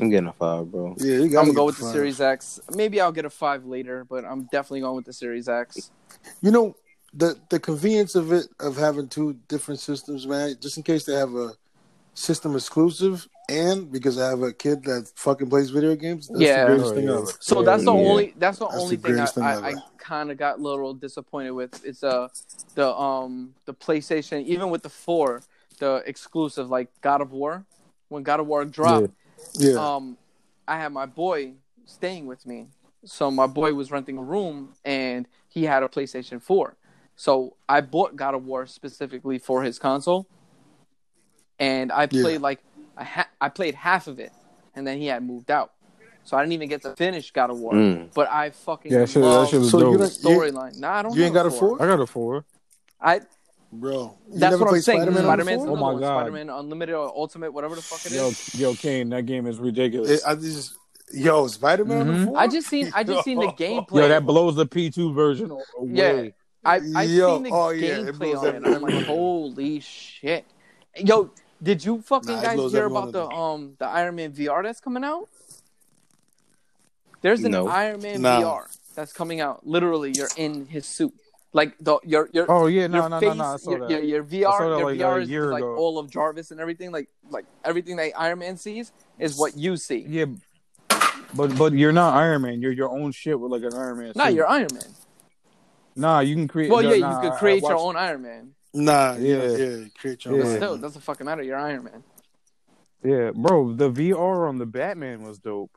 I'm 0.00 0.08
getting 0.08 0.28
a 0.28 0.32
five, 0.32 0.70
bro. 0.70 0.94
Yeah, 0.98 1.16
you 1.16 1.24
I'm 1.24 1.30
gonna 1.32 1.52
go 1.52 1.64
with 1.66 1.78
the. 1.78 1.84
Series 1.90 2.20
X. 2.20 2.60
Maybe 2.70 3.00
I'll 3.00 3.10
get 3.12 3.24
a 3.24 3.30
five 3.30 3.66
later, 3.66 4.04
but 4.08 4.24
I'm 4.24 4.44
definitely 4.44 4.82
going 4.82 4.94
with 4.96 5.06
the 5.06 5.12
Series 5.12 5.48
X. 5.48 5.90
You 6.40 6.52
know 6.52 6.76
the 7.12 7.38
the 7.50 7.58
convenience 7.60 8.14
of 8.14 8.32
it 8.32 8.46
of 8.60 8.76
having 8.76 9.08
two 9.08 9.34
different 9.48 9.80
systems, 9.80 10.26
man. 10.26 10.54
Just 10.60 10.76
in 10.76 10.82
case 10.82 11.04
they 11.04 11.14
have 11.14 11.34
a 11.34 11.50
system 12.14 12.54
exclusive, 12.54 13.26
and 13.48 13.90
because 13.90 14.18
I 14.18 14.28
have 14.28 14.42
a 14.42 14.52
kid 14.52 14.84
that 14.84 15.10
fucking 15.16 15.50
plays 15.50 15.70
video 15.70 15.96
games. 15.96 16.28
That's 16.28 16.40
Yeah. 16.40 16.60
the 16.60 16.66
greatest 16.66 16.92
Oh, 16.92 16.94
thing 16.94 17.08
ever. 17.08 17.26
So 17.40 17.62
that's 17.62 17.84
the 17.84 17.92
Yeah. 17.92 17.98
only 17.98 18.34
that's 18.36 18.58
the 18.58 18.68
That's 18.68 18.82
only 18.82 18.96
the 18.96 19.02
thing 19.02 19.18
I, 19.20 19.26
thing 19.26 19.44
I. 19.44 19.68
I 19.70 19.74
kind 19.98 20.30
of 20.30 20.36
got 20.36 20.58
a 20.58 20.62
little 20.62 20.94
disappointed 20.94 21.50
with. 21.52 21.84
It's 21.84 22.04
uh 22.04 22.28
the 22.74 22.94
um 22.94 23.54
the 23.66 23.74
PlayStation 23.74 24.44
even 24.44 24.70
with 24.70 24.82
the 24.82 24.88
four 24.88 25.42
the 25.80 26.02
exclusive 26.06 26.70
like 26.70 26.88
God 27.00 27.20
of 27.20 27.32
War 27.32 27.64
when 28.08 28.22
God 28.22 28.38
of 28.38 28.46
War 28.46 28.64
dropped. 28.64 29.10
Yeah, 29.54 29.78
Um, 29.78 30.16
I 30.68 30.78
had 30.78 30.92
my 30.92 31.06
boy 31.06 31.54
staying 31.86 32.26
with 32.26 32.46
me, 32.46 32.68
so 33.04 33.30
my 33.30 33.46
boy 33.46 33.74
was 33.74 33.90
renting 33.90 34.18
a 34.18 34.22
room 34.22 34.74
and 34.84 35.26
he 35.48 35.64
had 35.64 35.82
a 35.82 35.88
PlayStation 35.88 36.40
Four. 36.40 36.76
So 37.20 37.54
I 37.68 37.82
bought 37.82 38.16
God 38.16 38.34
of 38.34 38.46
War 38.46 38.66
specifically 38.66 39.38
for 39.38 39.62
his 39.62 39.78
console, 39.78 40.26
and 41.58 41.92
I 41.92 42.08
Yeah. 42.10 42.22
played 42.22 42.40
like 42.40 42.60
a 42.96 43.04
ha- 43.04 43.28
I 43.38 43.50
played 43.50 43.74
half 43.74 44.06
of 44.06 44.18
it, 44.18 44.32
and 44.74 44.86
then 44.86 44.96
he 44.96 45.04
had 45.08 45.22
moved 45.22 45.50
out, 45.50 45.72
so 46.24 46.38
I 46.38 46.40
didn't 46.40 46.54
even 46.54 46.70
get 46.70 46.80
to 46.80 46.96
finish 46.96 47.30
God 47.30 47.50
of 47.50 47.58
War. 47.58 47.74
Mm. 47.74 48.08
But 48.14 48.30
I 48.30 48.48
fucking 48.48 48.90
Yeah, 48.90 49.00
that 49.00 49.10
shit- 49.10 49.22
that 49.22 49.28
love 49.28 49.48
shit 49.50 49.60
was 49.60 49.70
So 49.70 49.80
dope. 49.80 49.98
don't- 49.98 50.10
storyline. 50.10 50.78
Nah, 50.78 50.92
I 50.94 51.02
don't. 51.02 51.14
you 51.14 51.22
ain't 51.24 51.34
got 51.34 51.44
a 51.44 51.50
four? 51.50 51.74
I 51.82 51.86
got 51.86 52.00
a 52.00 52.06
four. 52.06 52.46
I 52.98 53.20
bro. 53.70 54.16
You 54.28 54.38
that's 54.38 54.52
never 54.52 54.64
what 54.64 54.74
I'm 54.76 54.80
saying. 54.80 55.00
Spider-Man 55.02 55.22
Spider-Man's? 55.24 55.62
Oh 55.64 55.76
my 55.76 55.82
one. 55.92 56.00
God. 56.00 56.20
Spider-Man 56.22 56.48
Unlimited 56.48 56.94
or 56.94 57.06
Ultimate, 57.14 57.52
whatever 57.52 57.74
the 57.76 57.82
fuck 57.82 58.00
it 58.06 58.12
Yo, 58.12 58.28
is. 58.28 58.54
yo, 58.54 58.74
Kane, 58.74 59.10
that 59.10 59.26
game 59.26 59.46
is 59.46 59.58
ridiculous. 59.58 60.10
It- 60.10 60.22
I 60.26 60.36
just 60.36 60.72
yo 61.12 61.46
Spider 61.48 61.84
Man 61.84 62.00
on 62.00 62.24
the 62.24 62.30
Mhm. 62.30 62.36
I 62.38 62.46
just 62.48 62.66
seen 62.68 62.90
I 62.94 63.04
just 63.04 63.24
seen 63.24 63.38
the 63.38 63.46
gameplay. 63.58 64.00
Yo, 64.00 64.08
that 64.08 64.24
blows 64.24 64.56
the 64.56 64.64
P2 64.64 65.12
version 65.14 65.50
away. 65.50 65.90
Yeah. 65.92 66.30
I 66.64 66.80
I 66.94 67.02
Yo, 67.04 67.34
seen 67.34 67.42
the 67.44 67.50
oh, 67.52 67.70
yeah, 67.70 67.86
it 67.86 68.06
gameplay 68.06 68.18
blows 68.18 68.36
on 68.44 68.54
it. 68.54 68.74
I'm 68.74 68.82
like, 68.82 69.06
holy 69.06 69.80
shit! 69.80 70.44
Yo, 70.96 71.30
did 71.62 71.84
you 71.84 72.00
fucking 72.02 72.28
Nah, 72.28 72.38
it 72.38 72.42
guys 72.42 72.56
blows 72.56 72.72
hear 72.72 72.84
every 72.84 72.96
about 72.96 73.12
the 73.12 73.24
them. 73.24 73.32
um 73.32 73.76
the 73.78 73.86
Iron 73.86 74.16
Man 74.16 74.32
VR 74.32 74.62
that's 74.62 74.80
coming 74.80 75.04
out? 75.04 75.28
There's 77.22 77.44
an 77.44 77.52
No. 77.52 77.66
Iron 77.68 78.02
Man 78.02 78.22
Nah. 78.22 78.40
VR 78.40 78.66
that's 78.94 79.12
coming 79.12 79.40
out. 79.40 79.66
Literally, 79.66 80.12
you're 80.16 80.28
in 80.36 80.66
his 80.66 80.86
suit. 80.86 81.14
Like 81.52 81.76
the 81.80 81.98
your 82.04 82.28
your 82.32 82.46
Oh 82.50 82.66
yeah, 82.66 82.86
no, 82.86 83.00
your 83.00 83.08
no, 83.08 83.20
face, 83.20 83.28
no, 83.28 83.34
no. 83.34 83.44
I 83.44 83.56
saw 83.56 83.70
your, 83.70 83.80
that. 83.80 83.90
your, 83.90 84.00
your 84.00 84.22
I 84.22 84.26
VR, 84.26 84.58
saw 84.58 84.70
that 84.70 84.78
your 84.78 84.84
like 84.86 84.98
VR 84.98 85.18
a 85.18 85.22
is 85.22 85.28
year 85.30 85.50
like 85.50 85.62
ago. 85.62 85.76
all 85.76 85.98
of 85.98 86.10
Jarvis 86.10 86.50
and 86.50 86.60
everything. 86.60 86.92
Like 86.92 87.08
like 87.30 87.46
everything 87.64 87.96
that 87.96 88.12
Iron 88.16 88.38
Man 88.38 88.56
sees 88.56 88.92
is 89.18 89.36
what 89.38 89.56
you 89.56 89.76
see. 89.76 90.06
Yeah, 90.08 90.26
but 91.34 91.56
but 91.58 91.72
you're 91.72 91.92
not 91.92 92.14
Iron 92.14 92.42
Man. 92.42 92.60
You're 92.60 92.72
your 92.72 92.90
own 92.90 93.10
shit 93.12 93.38
with 93.38 93.50
like 93.50 93.62
an 93.62 93.74
Iron 93.76 93.98
Man. 93.98 94.12
Nah, 94.14 94.26
suit. 94.26 94.34
you're 94.34 94.48
Iron 94.48 94.68
Man. 94.72 94.94
Nah, 95.96 96.20
you 96.20 96.34
can 96.34 96.48
create. 96.48 96.70
Well, 96.70 96.82
no, 96.82 96.92
yeah, 96.92 97.00
nah, 97.00 97.14
you 97.16 97.20
could 97.22 97.32
I- 97.32 97.36
I 97.36 97.38
create 97.38 97.62
your 97.62 97.76
own 97.76 97.96
Iron 97.96 98.22
Man. 98.22 98.54
Nah, 98.72 99.14
yeah, 99.16 99.36
Yeah. 99.42 99.56
yeah. 99.56 99.84
Create 99.98 100.24
your 100.24 100.34
Yeah. 100.36 100.40
own. 100.44 100.50
But 100.50 100.56
still, 100.56 100.78
doesn't 100.78 101.00
fucking 101.02 101.24
matter. 101.26 101.42
You're 101.42 101.58
Iron 101.58 101.84
Man. 101.84 102.04
Yeah, 103.02 103.30
bro, 103.34 103.72
the 103.72 103.90
VR 103.90 104.48
on 104.48 104.58
the 104.58 104.66
Batman 104.66 105.22
was 105.22 105.38
dope. 105.38 105.70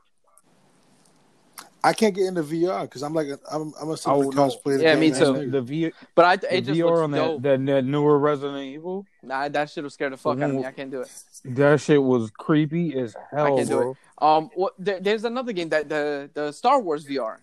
I 1.82 1.92
can't 1.92 2.14
get 2.14 2.24
into 2.26 2.42
VR 2.42 2.82
because 2.82 3.02
I'm 3.02 3.12
like 3.12 3.26
a, 3.26 3.38
I'm 3.50 3.74
I'm 3.80 3.90
a 3.90 3.96
simple 3.96 4.28
Oh, 4.28 4.30
no. 4.30 4.48
cosplayer. 4.48 4.80
Yeah, 4.80 4.94
me 4.96 5.10
too. 5.10 5.32
The, 5.34 5.46
the, 5.46 5.60
v, 5.62 5.92
But 6.14 6.24
I, 6.24 6.36
the 6.36 6.60
just 6.62 6.80
VR 6.80 7.02
on 7.04 7.10
that, 7.10 7.18
dope. 7.18 7.42
that 7.42 7.66
that 7.66 7.84
newer 7.84 8.18
Resident 8.18 8.62
Evil, 8.64 9.04
Nah, 9.22 9.48
that 9.48 9.68
shit 9.68 9.84
was 9.84 9.92
scared 9.92 10.14
the 10.14 10.16
fuck 10.16 10.38
out 10.40 10.48
of 10.48 10.56
me. 10.56 10.64
I 10.64 10.72
can't 10.72 10.90
do 10.90 11.02
it. 11.02 11.10
that 11.44 11.80
shit 11.82 12.02
was 12.02 12.30
creepy 12.30 12.98
as 12.98 13.14
hell, 13.30 13.44
I 13.46 13.56
can't 13.56 13.68
do 13.68 13.76
bro. 13.76 13.96
Um, 14.18 14.50
what, 14.54 14.72
there, 14.78 14.98
there's 15.00 15.24
another 15.24 15.52
game 15.52 15.68
that 15.70 15.88
the 15.90 16.30
the 16.32 16.52
Star 16.52 16.80
Wars 16.80 17.04
VR. 17.06 17.36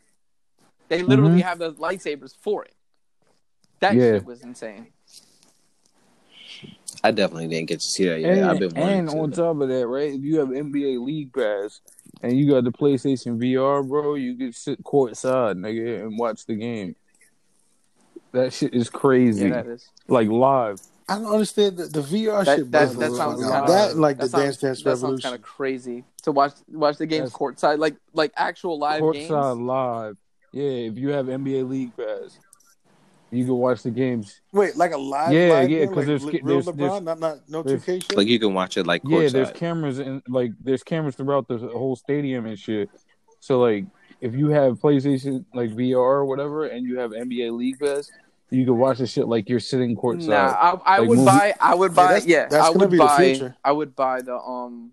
They 0.91 1.03
literally 1.03 1.39
Mhm. 1.39 1.43
have 1.43 1.57
the 1.57 1.71
lightsabers 1.71 2.35
for 2.35 2.65
it. 2.65 2.73
That 3.79 3.95
Yeah. 3.95 4.11
shit 4.15 4.25
was 4.25 4.41
insane. 4.41 4.87
I 7.01 7.11
definitely 7.11 7.47
didn't 7.47 7.69
get 7.69 7.79
to 7.79 7.85
see 7.85 8.05
that 8.09 8.19
yet. 8.19 8.37
And, 8.37 8.45
I've 8.45 8.59
been 8.59 8.77
and 8.77 9.09
to. 9.09 9.17
on 9.17 9.31
top 9.31 9.61
of 9.61 9.69
that, 9.69 9.87
right? 9.87 10.13
If 10.13 10.21
you 10.21 10.39
have 10.39 10.49
NBA 10.51 10.97
League 10.97 11.31
Pass 11.33 11.79
and 12.21 12.37
you 12.37 12.49
got 12.49 12.65
the 12.65 12.73
PlayStation 12.73 13.37
VR, 13.39 13.81
bro, 13.87 14.15
you 14.15 14.35
can 14.35 14.51
sit 14.51 14.83
courtside, 14.83 15.55
nigga, 15.59 16.01
and 16.03 16.19
watch 16.19 16.45
the 16.45 16.55
game. 16.55 16.97
That 18.33 18.51
shit 18.51 18.73
is 18.73 18.89
crazy. 18.89 19.45
Yeah, 19.47 19.63
that 19.63 19.67
is. 19.67 19.87
like 20.09 20.27
live. 20.27 20.81
I 21.07 21.15
don't 21.19 21.25
understand 21.31 21.77
the, 21.77 21.85
the 21.85 22.01
VR 22.01 22.43
That 22.43 22.57
shit. 22.57 22.71
that, 22.71 22.97
that 22.99 23.11
sounds 23.13 23.41
kinda, 23.41 23.63
that 23.67 23.97
like 23.97 24.17
that 24.17 24.23
the 24.23 24.29
sounds, 24.29 24.43
Dance 24.43 24.57
Dance 24.57 24.83
that 24.83 24.97
sounds 24.97 25.21
kind 25.21 25.35
of 25.35 25.41
crazy 25.41 26.03
to 26.23 26.33
watch 26.33 26.53
watch 26.69 26.97
the 26.97 27.05
games 27.05 27.31
That's- 27.31 27.37
courtside, 27.73 27.79
like 27.79 27.95
like 28.13 28.33
actual 28.35 28.77
live 28.77 29.01
courtside 29.01 29.55
games. 29.55 29.61
live. 29.61 30.17
Yeah, 30.51 30.63
if 30.89 30.97
you 30.97 31.09
have 31.09 31.27
NBA 31.27 31.67
League 31.69 31.95
Pass, 31.95 32.37
you 33.31 33.45
can 33.45 33.53
watch 33.55 33.83
the 33.83 33.91
games. 33.91 34.41
Wait, 34.51 34.75
like 34.75 34.91
a 34.91 34.97
live? 34.97 35.31
Yeah, 35.31 35.49
live 35.53 35.69
yeah, 35.69 35.79
game? 35.79 35.87
'cause 35.89 35.97
like 35.97 36.05
there's- 36.07 36.23
real 36.25 36.43
there's- 36.43 36.65
LeBron, 36.65 36.75
there's- 36.77 37.01
not 37.03 37.19
not 37.19 37.37
no 37.49 37.63
two 37.63 37.77
there's- 37.77 38.11
Like 38.15 38.27
you 38.27 38.39
can 38.39 38.53
watch 38.53 38.77
it 38.77 38.85
like 38.85 39.01
Yeah, 39.05 39.29
there's 39.29 39.49
courtside. 39.51 39.53
cameras 39.55 39.99
in 39.99 40.21
like 40.27 40.51
there's 40.61 40.83
cameras 40.83 41.15
throughout 41.15 41.47
the 41.47 41.57
whole 41.57 41.95
stadium 41.95 42.45
and 42.45 42.59
shit. 42.59 42.89
So 43.39 43.59
like 43.61 43.85
if 44.19 44.35
you 44.35 44.49
have 44.49 44.79
PlayStation 44.79 45.45
like 45.53 45.71
VR 45.71 45.97
or 45.97 46.25
whatever 46.25 46.65
and 46.65 46.85
you 46.85 46.99
have 46.99 47.11
NBA 47.13 47.51
League 47.51 47.79
Pass, 47.79 48.11
you 48.49 48.65
can 48.65 48.77
watch 48.77 48.97
the 48.97 49.07
shit 49.07 49.29
like 49.29 49.47
you're 49.47 49.61
sitting 49.61 49.95
courtside. 49.95 50.27
Nah, 50.27 50.35
I, 50.85 50.95
I 50.95 50.99
Like 50.99 51.07
would 51.09 51.17
movie- 51.19 51.25
buy. 51.25 51.53
I 51.61 51.73
would 51.75 51.91
Yeah, 51.91 51.95
buy. 51.95 52.03
that's- 52.07 52.25
Yeah, 52.27 52.47
that's 52.49 52.55
I 52.55 52.67
gonna 52.67 52.79
would 52.79 52.91
be 52.91 52.97
the 52.97 53.03
buy. 53.05 53.17
future. 53.17 53.55
I 53.63 53.71
would 53.71 53.95
buy 53.95 54.21
the 54.21 54.35
um, 54.37 54.91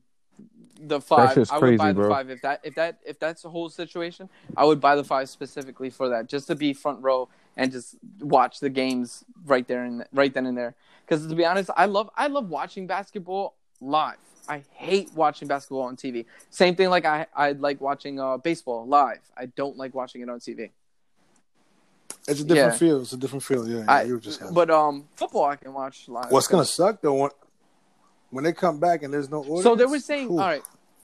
the 0.81 1.01
five. 1.01 1.35
shit's 1.35 1.51
I 1.51 1.59
would 1.59 1.77
buy 1.79 1.85
crazy, 1.85 1.89
the 1.89 1.95
bro. 1.95 2.09
five 2.11 2.31
if 2.31 2.43
that 2.43 2.61
if 2.63 2.75
that 2.77 2.99
if 3.07 3.19
that's 3.19 3.43
the 3.43 3.51
whole 3.51 3.69
situation. 3.69 4.29
I 4.57 4.65
would 4.65 4.81
buy 4.81 4.97
the 4.97 5.05
five 5.05 5.29
specifically 5.29 5.91
for 5.91 6.09
that, 6.11 6.29
just 6.29 6.47
to 6.49 6.55
be 6.55 6.73
front 6.73 7.03
row 7.03 7.29
and 7.57 7.73
just 7.73 7.97
watch 8.21 8.61
the 8.61 8.71
games 8.71 9.25
right 9.45 9.67
there 9.67 9.85
and 9.85 10.05
right 10.13 10.33
then 10.33 10.47
and 10.47 10.57
there. 10.57 10.75
Because 11.05 11.27
to 11.27 11.35
be 11.35 11.45
honest, 11.45 11.71
I 11.77 11.87
love 11.87 12.11
I 12.17 12.29
love 12.29 12.49
watching 12.49 12.87
basketball 12.87 13.57
live. 13.81 14.17
I 14.49 14.63
hate 14.73 15.11
watching 15.15 15.47
basketball 15.47 15.83
on 15.83 15.97
TV. 15.97 16.25
Same 16.51 16.75
thing 16.75 16.89
like 16.89 17.05
I 17.05 17.27
I 17.35 17.53
like 17.53 17.81
watching 17.81 18.21
uh, 18.21 18.39
baseball 18.39 18.87
live. 18.87 19.21
I 19.37 19.47
don't 19.47 19.77
like 19.77 19.95
watching 19.95 20.23
it 20.23 20.29
on 20.29 20.39
TV. 20.39 20.71
It's 22.27 22.41
a 22.41 22.45
different 22.45 22.73
yeah. 22.73 22.79
feel. 22.79 23.01
It's 23.01 23.13
a 23.13 23.17
different 23.17 23.43
feel. 23.43 23.69
Yeah, 23.69 23.79
yeah 23.79 23.85
I, 23.89 24.03
you 24.03 24.15
were 24.15 24.21
just. 24.21 24.43
but 24.53 24.71
um, 24.71 25.09
football 25.15 25.47
I 25.47 25.57
can 25.57 25.73
watch 25.73 26.09
live. 26.09 26.31
What's 26.31 26.47
gonna 26.47 26.65
suck 26.65 27.01
though 27.01 27.15
when, 27.15 27.31
when 28.31 28.45
they 28.45 28.53
come 28.53 28.79
back 28.79 29.03
and 29.03 29.13
there's 29.13 29.31
no 29.31 29.41
audience? 29.41 29.63
So 29.63 29.75
they 29.75 29.87
were 29.87 29.99
saying, 29.99 30.29
Ooh. 30.29 30.39
all 30.39 30.47
right, 30.47 30.63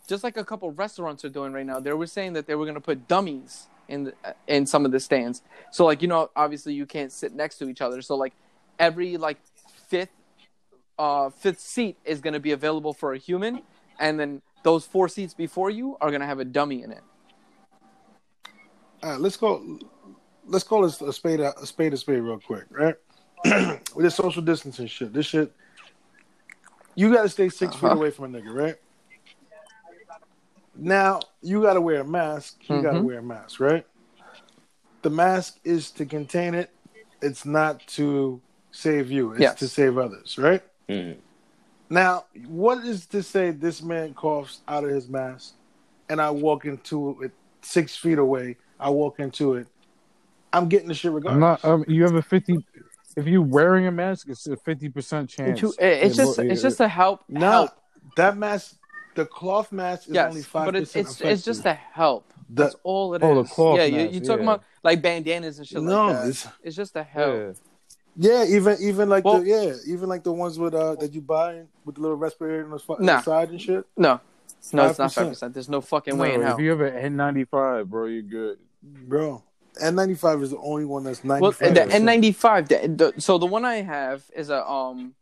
just 0.09 0.25
like 0.25 0.37
a 0.37 0.45
couple 0.45 0.71
restaurants 0.73 1.25
are 1.25 1.29
doing 1.31 1.53
right 1.53 1.67
now. 1.67 1.81
They 1.81 1.93
were 1.93 2.07
saying 2.07 2.35
that 2.35 2.47
they 2.47 2.55
were 2.55 2.65
going 2.65 2.75
to 2.77 2.81
put 2.81 3.09
dummies 3.09 3.69
in 3.89 4.05
the, 4.05 4.15
in 4.47 4.67
some 4.67 4.85
of 4.85 4.93
the 4.93 5.01
stands. 5.01 5.43
So 5.71 5.85
like 5.85 6.03
you 6.03 6.09
know, 6.09 6.31
obviously 6.37 6.75
you 6.75 6.87
can't 6.87 7.13
sit 7.13 7.35
next 7.35 7.59
to 7.59 7.69
each 7.69 7.81
other. 7.81 8.03
So 8.03 8.17
like 8.17 8.33
every 8.79 9.17
like 9.17 9.39
fifth 9.89 10.11
uh 10.99 11.31
fifth 11.31 11.61
seat 11.61 11.99
is 12.05 12.21
going 12.21 12.35
to 12.35 12.41
be 12.41 12.53
available 12.53 12.93
for 12.93 13.13
a 13.15 13.19
human, 13.19 13.63
and 13.99 14.19
then 14.19 14.43
those 14.63 14.87
four 14.87 15.09
seats 15.09 15.35
before 15.35 15.71
you 15.71 15.97
are 16.01 16.11
going 16.11 16.21
to 16.21 16.27
have 16.27 16.41
a 16.41 16.45
dummy 16.45 16.83
in 16.83 16.93
it. 16.93 17.03
All 19.03 19.11
right, 19.11 19.21
let's 19.21 19.37
go. 19.37 19.79
Let's 20.47 20.65
call 20.65 20.83
this 20.83 21.01
a 21.01 21.13
spade 21.13 21.41
a, 21.41 21.59
a 21.59 21.67
spade 21.67 21.93
a 21.95 21.97
spade 21.97 22.21
real 22.21 22.39
quick, 22.39 22.65
right? 22.71 22.95
With 23.95 24.05
this 24.05 24.15
social 24.15 24.43
distancing 24.43 24.87
shit, 24.87 25.13
this 25.13 25.27
shit, 25.27 25.53
you 26.95 27.13
got 27.13 27.23
to 27.23 27.29
stay 27.29 27.49
6 27.49 27.77
feet 27.77 27.93
Uh-huh. 27.93 27.95
away 27.95 28.11
from 28.11 28.35
a 28.35 28.39
nigga, 28.41 28.55
right? 28.55 28.77
Now 30.77 31.21
you 31.43 31.63
got 31.63 31.75
to 31.75 31.81
wear 31.81 32.01
a 32.01 32.05
mask. 32.05 32.57
You 32.69 32.83
got 32.83 32.93
to 32.93 33.01
wear 33.03 33.19
a 33.19 33.23
mask, 33.23 33.61
right? 33.61 33.87
The 35.03 35.11
mask 35.11 35.59
is 35.65 35.91
to 35.93 36.07
contain 36.07 36.55
it. 36.55 36.71
It's 37.23 37.45
not 37.45 37.87
to 37.89 38.41
save 38.71 39.11
you. 39.11 39.33
It's 39.33 39.41
Yes. 39.41 39.59
to 39.61 39.69
save 39.69 39.99
others, 39.99 40.37
right? 40.39 40.63
Mhm. 40.89 41.17
Now, 41.91 42.25
what 42.47 42.85
is 42.85 43.07
to 43.07 43.23
say 43.23 43.51
this 43.51 43.83
man 43.83 44.15
coughs 44.15 44.61
out 44.67 44.85
of 44.85 44.91
his 44.91 45.09
mask, 45.09 45.55
and 46.09 46.21
I 46.21 46.31
walk 46.31 46.65
into 46.65 47.23
it 47.23 47.33
six 47.63 47.95
feet 47.97 48.19
away? 48.19 48.57
I 48.81 48.91
walk 48.91 49.21
into 49.21 49.55
it. 49.55 49.67
I'm 50.53 50.69
getting 50.69 50.89
the 50.89 50.95
shit 50.95 51.13
regardless. 51.13 51.41
not. 51.41 51.65
Um, 51.65 51.85
you 51.87 52.03
have 52.05 52.15
a 52.15 52.23
fifty. 52.23 52.65
If 53.17 53.27
you're 53.27 53.43
wearing 53.43 53.87
a 53.87 53.93
mask, 53.93 54.29
it's 54.29 54.47
a 54.49 54.57
fifty 54.57 54.89
percent 54.89 55.29
chance. 55.31 55.61
Into- 55.63 55.75
it's 55.79 56.17
just 56.17 56.39
will- 56.39 56.51
it's 56.51 56.63
just 56.63 56.79
to 56.79 56.89
help. 56.89 57.23
no, 57.29 57.41
help. 57.51 57.71
that 58.17 58.37
mask, 58.37 58.77
the 59.15 59.27
cloth 59.27 59.73
mask 59.73 60.09
is 60.09 60.15
Yes, 60.15 60.31
only 60.31 60.43
five 60.43 60.67
but 60.67 60.77
it's 60.77 60.93
percent 60.93 61.09
it's 61.09 61.21
it's 61.21 61.45
just 61.45 61.63
to 61.63 61.75
help. 61.75 62.33
The- 62.51 62.65
That's 62.65 62.77
all 62.83 63.15
it 63.15 63.23
is. 63.23 63.29
Oh, 63.29 63.43
the 63.43 63.49
cloth 63.49 63.79
yeah, 63.79 63.85
you, 63.85 63.97
mask, 63.97 64.13
you 64.15 64.21
talking 64.21 64.45
yeah. 64.45 64.53
about 64.55 64.65
like 64.83 65.03
bandanas 65.03 65.59
and 65.59 65.67
shit 65.67 65.83
No, 65.83 66.07
like 66.07 66.17
that. 66.17 66.29
it's- 66.29 66.49
It's, 66.63 66.77
just 66.77 66.93
to 66.95 67.03
help. 67.03 67.57
Yeah. 68.17 68.45
Yeah, 68.45 68.45
even 68.57 68.77
even 68.81 69.09
like 69.09 69.25
Well- 69.25 69.41
the 69.41 69.47
yeah, 69.49 69.75
even 69.87 70.09
like 70.09 70.23
the 70.23 70.33
ones 70.33 70.59
with 70.59 70.75
uh 70.75 70.95
that 70.97 71.13
you 71.15 71.21
buy 71.21 71.63
with 71.85 71.97
the 71.97 72.01
little 72.01 72.17
respirator 72.17 72.65
on 72.65 72.71
the, 72.71 72.79
fu- 72.79 72.95
on 72.95 73.05
Nah. 73.05 73.17
the 73.17 73.23
side 73.23 73.51
and 73.51 73.61
shit. 73.61 73.85
No, 73.97 74.21
no, 74.73 74.87
it's 74.89 74.99
not 74.99 75.11
5%. 75.11 75.53
There's 75.53 75.69
no 75.69 75.81
fucking 75.81 76.17
way 76.17 76.29
No, 76.29 76.35
in 76.35 76.41
if 76.43 76.47
hell. 76.47 76.61
you 76.61 76.71
have 76.71 76.81
an 76.81 77.17
N95, 77.17 77.87
bro, 77.89 78.07
you're 78.07 78.23
good. 78.23 78.59
Bro, 78.83 79.43
N95 79.83 80.43
is 80.45 80.51
the 80.51 80.59
only 80.59 80.85
one 80.85 81.03
that's 81.05 81.25
ninety 81.25 81.43
Well, 81.43 81.51
the 81.53 81.65
N95. 81.67 82.69
The, 82.69 83.13
the, 83.15 83.21
so 83.21 83.39
the 83.39 83.47
one 83.47 83.65
I 83.65 83.77
have 83.83 84.23
is 84.37 84.49
a 84.51 84.65
um, 84.65 85.15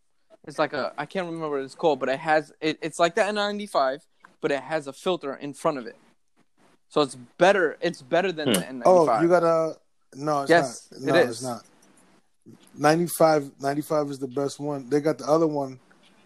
it's 0.46 0.58
like 0.58 0.72
a 0.72 0.92
I 0.98 1.06
can't 1.06 1.26
remember 1.26 1.50
what 1.50 1.60
it's 1.64 1.74
called, 1.74 2.00
but 2.00 2.08
it 2.08 2.18
has 2.18 2.52
it, 2.60 2.78
it's 2.82 2.98
like 2.98 3.14
the 3.14 3.22
N95, 3.22 4.00
but 4.40 4.50
it 4.50 4.60
has 4.62 4.86
a 4.86 4.92
filter 4.92 5.34
in 5.34 5.54
front 5.54 5.78
of 5.78 5.86
it. 5.86 5.96
So 6.88 7.00
it's 7.00 7.16
better. 7.38 7.78
It's 7.80 8.02
better 8.02 8.32
than 8.32 8.52
the 8.52 8.60
N95. 8.60 8.84
Oh, 8.84 9.22
you 9.22 9.28
got 9.28 9.42
a 9.42 9.76
no. 10.14 10.42
It's 10.42 10.50
Yes, 10.50 10.88
not. 10.92 11.02
No, 11.02 11.14
is. 11.20 11.30
it's 11.30 11.42
not. 11.42 11.64
95, 12.76 13.50
95 13.60 14.08
is 14.10 14.18
the 14.18 14.26
best 14.26 14.58
one. 14.58 14.88
They 14.88 15.00
got 15.00 15.18
the 15.18 15.26
other 15.26 15.46
one. 15.46 15.78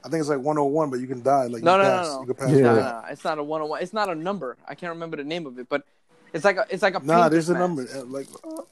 I 0.05 0.09
think 0.09 0.21
it's 0.21 0.29
like 0.29 0.39
101, 0.39 0.91
but 0.91 1.01
you 1.01 1.07
can 1.07 1.23
die. 1.23 1.47
Like 1.47 1.63
No, 1.63 1.77
you 1.77 1.83
no, 1.83 1.83
pass. 1.83 2.07
no, 2.07 2.15
no. 2.15 2.21
You 2.21 2.27
can 2.27 2.35
pass 2.37 2.51
Yeah. 2.51 2.63
No, 2.63 2.75
no, 2.75 2.81
no, 2.81 3.03
it's 3.11 3.25
not 3.25 3.39
a 3.39 3.43
one 3.43 3.61
on 3.63 3.69
one. 3.69 3.83
It's 3.83 3.93
not 3.93 4.09
a 4.09 4.15
number. 4.15 4.57
I 4.67 4.75
can't 4.75 4.93
remember 4.93 5.17
the 5.17 5.25
name 5.25 5.47
of 5.47 5.59
it, 5.59 5.69
but 5.69 5.85
it's 6.33 6.45
like 6.45 6.57
a 6.57 6.67
it's 6.71 6.83
like 6.83 6.95
a 6.95 7.01
Nah, 7.01 7.29
painter's 7.29 7.31
there's 7.31 7.49
a 7.51 7.55
number. 7.55 7.87
uh, 7.95 8.05
Like, 8.05 8.29
uh, 8.45 8.63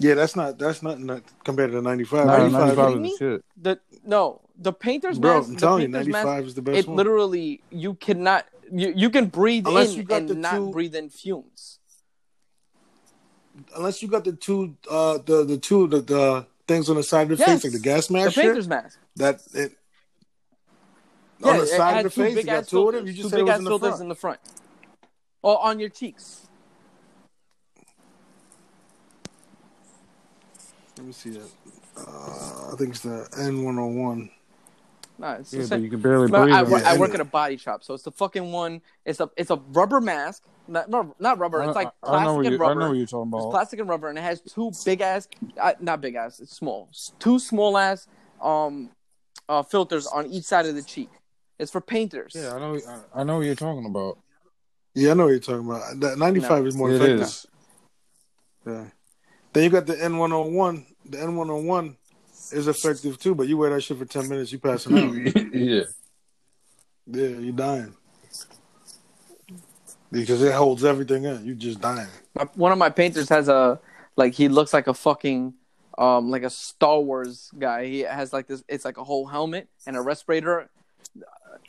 yeah, 0.00 0.14
that's 0.14 0.36
not 0.36 0.58
that's 0.58 0.82
not, 0.82 1.00
not 1.00 1.22
compared 1.44 1.72
to 1.72 1.80
95. 1.82 2.26
Nah, 2.26 2.38
95, 2.38 2.76
95 2.76 3.04
is 3.04 3.18
shit. 3.18 3.44
The 3.60 3.80
no, 4.04 4.40
the 4.58 4.72
painter's 4.72 5.18
bro, 5.18 5.36
mask. 5.38 5.50
I'm 5.50 5.56
telling 5.56 5.82
you, 5.82 5.88
95 5.88 6.44
is 6.46 6.54
the 6.54 6.62
best 6.62 6.78
it 6.78 6.88
one. 6.88 6.96
literally 6.96 7.62
you 7.70 7.94
cannot 7.94 8.46
you 8.70 8.92
you 8.94 9.10
can 9.10 9.26
breathe 9.26 9.66
Unless 9.66 9.92
in 9.92 9.96
you 9.98 10.02
got 10.02 10.18
and 10.18 10.28
the 10.28 10.34
not 10.34 10.56
two- 10.56 10.70
breathe 10.70 10.94
in 10.94 11.08
fumes. 11.08 11.78
Unless 13.74 14.02
you 14.02 14.08
got 14.08 14.24
the 14.24 14.32
two, 14.32 14.76
uh, 14.90 15.18
the 15.24 15.44
the 15.44 15.56
two 15.56 15.86
the, 15.86 16.00
the 16.02 16.46
things 16.68 16.90
on 16.90 16.96
the 16.96 17.02
side 17.02 17.30
of 17.30 17.38
the 17.38 17.44
Yes, 17.44 17.62
face, 17.62 17.72
like 17.72 17.72
the 17.72 17.88
gas 17.88 18.08
The 18.08 18.12
mask. 18.12 18.34
shit, 18.34 18.44
painter's 18.44 18.68
mask. 18.68 18.98
that 19.16 19.40
it 19.54 19.72
Yeah, 21.38 21.52
on 21.52 21.58
the 21.58 21.66
side 21.66 21.96
of 21.98 22.02
the 22.04 22.10
face, 22.10 22.36
you 22.36 22.42
got 22.44 22.58
ass 22.58 22.68
two 22.70 22.86
of 22.88 22.92
them. 22.94 23.06
You 23.06 23.12
just 23.12 23.22
two 23.22 23.30
said 23.30 23.38
it 23.40 23.42
big 23.44 23.46
was 23.46 23.52
ass 23.54 23.58
in 23.60 23.64
the 23.64 23.70
filters 23.70 23.88
front. 23.88 24.02
in 24.02 24.08
the 24.08 24.14
front, 24.14 24.40
or 25.42 25.64
on 25.64 25.80
your 25.80 25.88
cheeks. 25.88 26.45
Me 31.06 31.12
see 31.12 31.30
that. 31.30 31.48
Uh, 31.96 32.72
I 32.72 32.76
think 32.76 32.90
it's 32.90 33.00
the 33.00 33.26
N101. 33.38 34.30
No, 35.18 35.28
it's 35.32 35.50
the 35.50 35.58
Yeah, 35.58 35.62
same. 35.64 35.78
but 35.78 35.82
you 35.84 35.90
can 35.90 36.00
barely 36.00 36.28
But 36.28 36.42
breathe. 36.42 36.54
I, 36.54 36.62
in 36.62 36.68
wo- 36.70 36.76
it. 36.76 36.86
I 36.86 36.98
work 36.98 37.14
at 37.14 37.20
a 37.20 37.24
body 37.24 37.56
shop, 37.56 37.82
so 37.84 37.94
it's 37.94 38.02
the 38.02 38.12
fucking 38.12 38.52
one. 38.52 38.82
It's 39.04 39.20
a 39.20 39.30
it's 39.36 39.50
a 39.50 39.56
rubber 39.56 40.00
mask, 40.00 40.42
not 40.68 40.90
not, 40.90 41.18
not 41.18 41.38
rubber. 41.38 41.62
It's 41.62 41.74
like 41.74 41.88
I, 42.02 42.16
I 42.16 42.24
know 42.24 42.34
plastic 42.34 42.36
what 42.36 42.46
and 42.46 42.52
you, 42.52 42.56
I 42.56 42.68
rubber. 42.68 42.80
know 42.80 42.88
what 42.88 42.96
you're 42.98 43.06
talking 43.06 43.28
It's 43.34 43.44
about. 43.44 43.50
plastic 43.50 43.80
and 43.80 43.88
rubber, 43.88 44.08
and 44.10 44.18
it 44.18 44.22
has 44.22 44.40
two 44.42 44.72
big 44.84 45.00
ass, 45.00 45.26
uh, 45.58 45.72
not 45.80 46.02
big 46.02 46.16
ass, 46.16 46.40
it's 46.40 46.54
small, 46.54 46.90
two 47.18 47.38
small 47.38 47.78
ass 47.78 48.06
um 48.42 48.90
uh, 49.48 49.62
filters 49.62 50.06
on 50.06 50.26
each 50.26 50.44
side 50.44 50.66
of 50.66 50.74
the 50.74 50.82
cheek. 50.82 51.08
It's 51.58 51.70
for 51.70 51.80
painters. 51.80 52.32
Yeah, 52.34 52.54
I 52.54 52.58
know. 52.58 52.78
I, 53.14 53.20
I 53.20 53.24
know 53.24 53.36
what 53.38 53.46
you're 53.46 53.54
talking 53.54 53.86
about. 53.86 54.18
Yeah, 54.94 55.12
I 55.12 55.14
know 55.14 55.24
what 55.24 55.30
you're 55.30 55.38
talking 55.40 55.66
about. 55.66 56.00
That 56.00 56.18
95 56.18 56.66
is 56.66 56.76
more 56.76 56.90
It 56.90 56.96
effective. 56.96 57.20
is. 57.22 57.46
Yeah. 58.66 58.84
Then 59.52 59.64
you 59.64 59.70
got 59.70 59.86
the 59.86 59.94
N101. 59.94 60.84
The 61.08 61.18
N101 61.18 61.94
is 62.52 62.68
effective 62.68 63.18
too, 63.18 63.34
but 63.34 63.48
you 63.48 63.56
wear 63.56 63.70
that 63.70 63.80
shit 63.82 63.98
for 63.98 64.04
10 64.04 64.28
minutes, 64.28 64.52
you 64.52 64.58
passing 64.58 64.98
out. 65.36 65.54
yeah. 65.54 65.82
yeah, 67.06 67.28
you're 67.38 67.52
dying. 67.52 67.94
Because 70.10 70.42
it 70.42 70.54
holds 70.54 70.84
everything 70.84 71.24
in. 71.24 71.44
You 71.44 71.54
just 71.54 71.80
dying. 71.80 72.08
One 72.54 72.72
of 72.72 72.78
my 72.78 72.90
painters 72.90 73.28
has 73.28 73.48
a 73.48 73.80
like 74.16 74.34
he 74.34 74.48
looks 74.48 74.72
like 74.72 74.86
a 74.86 74.94
fucking 74.94 75.54
um 75.98 76.30
like 76.30 76.42
a 76.42 76.50
Star 76.50 77.00
Wars 77.00 77.50
guy. 77.58 77.86
He 77.86 78.00
has 78.00 78.32
like 78.32 78.46
this. 78.46 78.62
It's 78.68 78.84
like 78.84 78.98
a 78.98 79.04
whole 79.04 79.26
helmet 79.26 79.68
and 79.86 79.96
a 79.96 80.00
respirator. 80.00 80.70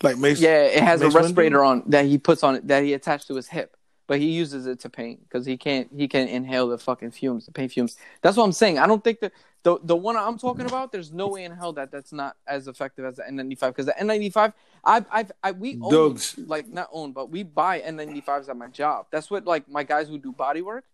Like 0.03 0.17
Mace. 0.17 0.39
Yeah, 0.39 0.63
it 0.63 0.83
has 0.83 1.01
Mace 1.01 1.13
a 1.15 1.17
respirator 1.17 1.59
Windu? 1.59 1.65
on 1.67 1.83
that 1.87 2.05
he 2.05 2.17
puts 2.17 2.43
on 2.43 2.55
it 2.55 2.67
that 2.67 2.83
he 2.83 2.93
attached 2.93 3.27
to 3.27 3.35
his 3.35 3.47
hip, 3.47 3.75
but 4.07 4.19
he 4.19 4.29
uses 4.31 4.65
it 4.65 4.79
to 4.79 4.89
paint 4.89 5.21
because 5.23 5.45
he 5.45 5.57
can't 5.57 5.89
he 5.95 6.07
can 6.07 6.27
inhale 6.27 6.67
the 6.69 6.77
fucking 6.77 7.11
fumes, 7.11 7.45
the 7.45 7.51
paint 7.51 7.71
fumes. 7.73 7.97
That's 8.21 8.37
what 8.37 8.45
I'm 8.45 8.51
saying. 8.53 8.79
I 8.79 8.87
don't 8.87 9.03
think 9.03 9.19
that 9.19 9.33
the 9.63 9.77
the 9.83 9.95
one 9.95 10.15
I'm 10.15 10.37
talking 10.37 10.65
about. 10.65 10.91
There's 10.91 11.11
no 11.11 11.27
way 11.27 11.43
in 11.43 11.51
hell 11.51 11.73
that 11.73 11.91
that's 11.91 12.13
not 12.13 12.37
as 12.47 12.67
effective 12.67 13.03
as 13.05 13.17
the 13.17 13.23
N95 13.23 13.59
because 13.69 13.85
the 13.85 13.95
N95 13.99 14.53
I've 14.83 15.05
I've 15.11 15.31
I, 15.43 15.51
we 15.51 15.77
own 15.81 15.91
Dogs. 15.91 16.35
like 16.47 16.67
not 16.69 16.87
own 16.91 17.11
but 17.11 17.29
we 17.29 17.43
buy 17.43 17.81
N95s 17.81 18.49
at 18.49 18.55
my 18.57 18.67
job. 18.67 19.07
That's 19.11 19.29
what 19.29 19.45
like 19.45 19.69
my 19.69 19.83
guys 19.83 20.07
who 20.07 20.17
do 20.17 20.31
body 20.31 20.61
work. 20.61 20.85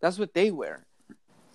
That's 0.00 0.18
what 0.18 0.34
they 0.34 0.50
wear. 0.50 0.84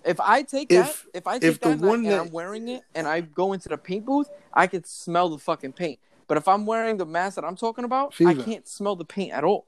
If 0.04 0.20
I 0.20 0.42
take 0.42 0.68
that, 0.70 0.90
If- 0.90 1.06
if 1.14 1.26
I 1.26 1.38
take 1.38 1.52
if 1.52 1.60
the 1.60 1.68
that 1.76 1.82
I, 1.84 1.86
one 1.88 2.00
and 2.00 2.06
that- 2.06 2.20
I'm 2.26 2.30
wearing 2.32 2.68
it 2.68 2.82
and 2.94 3.06
I 3.06 3.20
go 3.22 3.52
into 3.54 3.68
the 3.70 3.78
paint 3.78 4.04
booth, 4.04 4.28
I 4.52 4.66
can 4.66 4.84
smell 4.84 5.30
the 5.30 5.38
fucking 5.38 5.72
paint. 5.72 5.98
But 6.26 6.36
if 6.38 6.48
I'm 6.48 6.66
wearing 6.66 6.96
the 6.96 7.06
mask 7.06 7.36
that 7.36 7.44
I'm 7.44 7.56
talking 7.56 7.84
about, 7.84 8.14
I 8.20 8.34
can't 8.34 8.66
smell 8.66 8.96
the 8.96 9.04
paint 9.04 9.32
at 9.32 9.44
all. 9.44 9.66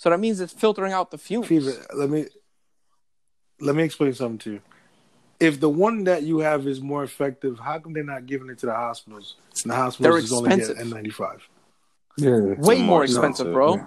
So 0.00 0.08
that 0.08 0.18
means 0.18 0.40
it's 0.40 0.54
filtering 0.54 0.94
out 0.94 1.10
the 1.10 1.18
fumes. 1.18 1.46
Fever, 1.46 1.74
let 1.94 2.08
me 2.08 2.24
let 3.60 3.76
me 3.76 3.82
explain 3.82 4.14
something 4.14 4.38
to 4.38 4.52
you. 4.52 4.60
If 5.38 5.60
the 5.60 5.68
one 5.68 6.04
that 6.04 6.22
you 6.22 6.38
have 6.38 6.66
is 6.66 6.80
more 6.80 7.04
effective, 7.04 7.58
how 7.58 7.80
come 7.80 7.92
they're 7.92 8.02
not 8.02 8.24
giving 8.24 8.48
it 8.48 8.56
to 8.60 8.66
the 8.66 8.72
hospitals? 8.72 9.36
And 9.62 9.70
the 9.70 9.76
hospitals 9.76 10.14
They're 10.14 10.24
is 10.24 10.32
only 10.32 10.56
get 10.56 10.70
expensive. 10.70 10.86
N95. 10.86 11.40
Yeah. 12.16 12.30
Way 12.30 12.78
more 12.78 12.86
more 12.86 13.04
expensive, 13.04 13.48
expensive, 13.48 13.52
bro. 13.52 13.74
yeah. 13.74 13.86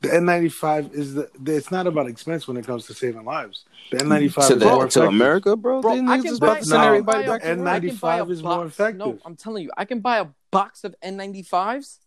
The 0.00 0.08
N95 0.08 0.92
is 0.92 1.14
the. 1.14 1.30
It's 1.46 1.70
not 1.70 1.86
about 1.86 2.08
expense 2.08 2.48
when 2.48 2.56
it 2.56 2.66
comes 2.66 2.86
to 2.88 2.94
saving 2.94 3.24
lives. 3.24 3.66
The 3.92 3.98
mm-hmm. 3.98 4.12
N95 4.12 4.34
To, 4.34 4.40
is 4.40 4.48
the, 4.48 4.64
more 4.64 4.78
to 4.78 4.86
effective. 4.86 5.04
America, 5.04 5.56
bro. 5.56 5.80
Bro, 5.80 5.92
I 5.92 6.18
can 6.18 6.38
buy, 6.38 6.46
about 6.46 6.58
to 6.58 6.64
send 6.64 6.82
no, 6.82 6.88
everybody 6.88 7.24
the 7.24 7.38
N95 7.38 7.38
work? 7.38 7.44
I 7.44 7.90
buy 8.00 8.18
a 8.18 8.26
is 8.26 8.42
more 8.42 8.66
effective. 8.66 8.98
No, 8.98 9.18
I'm 9.24 9.36
telling 9.36 9.62
you, 9.62 9.70
I 9.76 9.84
can 9.84 10.00
buy 10.00 10.18
a 10.18 10.26
box 10.50 10.82
of 10.82 10.96
N95s, 11.04 11.98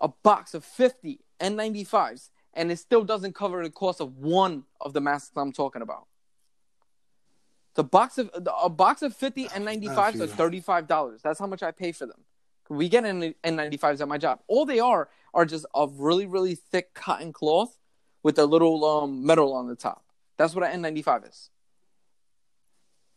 a 0.00 0.08
box 0.08 0.54
of 0.54 0.64
50 0.64 1.20
N95s, 1.40 2.30
and 2.54 2.70
it 2.72 2.78
still 2.78 3.04
doesn't 3.04 3.34
cover 3.34 3.62
the 3.62 3.70
cost 3.70 4.00
of 4.00 4.16
one 4.18 4.64
of 4.80 4.92
the 4.92 5.00
masks 5.00 5.32
I'm 5.36 5.52
talking 5.52 5.82
about. 5.82 6.06
The 7.74 7.84
box 7.84 8.18
of 8.18 8.30
a 8.34 8.68
box 8.68 9.02
of 9.02 9.14
50 9.14 9.46
N95s 9.48 10.12
fever. 10.12 10.24
are 10.24 10.50
$35. 10.86 11.22
That's 11.22 11.38
how 11.38 11.46
much 11.46 11.62
I 11.62 11.70
pay 11.70 11.92
for 11.92 12.06
them. 12.06 12.24
We 12.68 12.88
get 12.88 13.04
N- 13.04 13.34
N95s 13.44 14.00
at 14.00 14.08
my 14.08 14.18
job. 14.18 14.40
All 14.48 14.66
they 14.66 14.80
are 14.80 15.08
are 15.32 15.44
just 15.44 15.64
a 15.74 15.86
really, 15.86 16.26
really 16.26 16.54
thick 16.56 16.92
cotton 16.94 17.32
cloth 17.32 17.78
with 18.22 18.38
a 18.38 18.44
little 18.46 18.84
um, 18.84 19.24
metal 19.24 19.52
on 19.54 19.68
the 19.68 19.76
top. 19.76 20.04
That's 20.36 20.54
what 20.54 20.64
an 20.68 20.82
N95 20.82 21.28
is. 21.28 21.50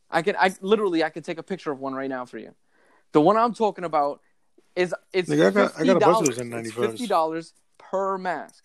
I 0.10 0.22
can 0.22 0.35
I 0.38 0.53
literally, 0.61 1.03
I 1.03 1.10
could 1.10 1.23
take 1.23 1.38
a 1.38 1.43
picture 1.43 1.72
of 1.72 1.80
one 1.80 1.93
right 1.93 2.10
now 2.10 2.26
for 2.26 2.38
you. 2.38 2.53
The 3.14 3.22
one 3.22 3.38
I'm 3.38 3.53
talking 3.53 3.84
about 3.84 4.22
is 4.76 4.93
it's 5.11 5.30
Nigga, 5.30 5.48
I 5.48 5.52
got- 5.52 5.80
I 5.80 5.85
got 5.85 5.98
a 5.98 5.99
bunch 5.99 6.27
of 6.30 6.35
$50. 6.35 6.38
those 6.38 6.39
N95s. 6.39 6.65
It's 6.65 6.76
fifty 6.76 7.07
dollars 7.07 7.53
per 7.91 8.18
mask, 8.18 8.63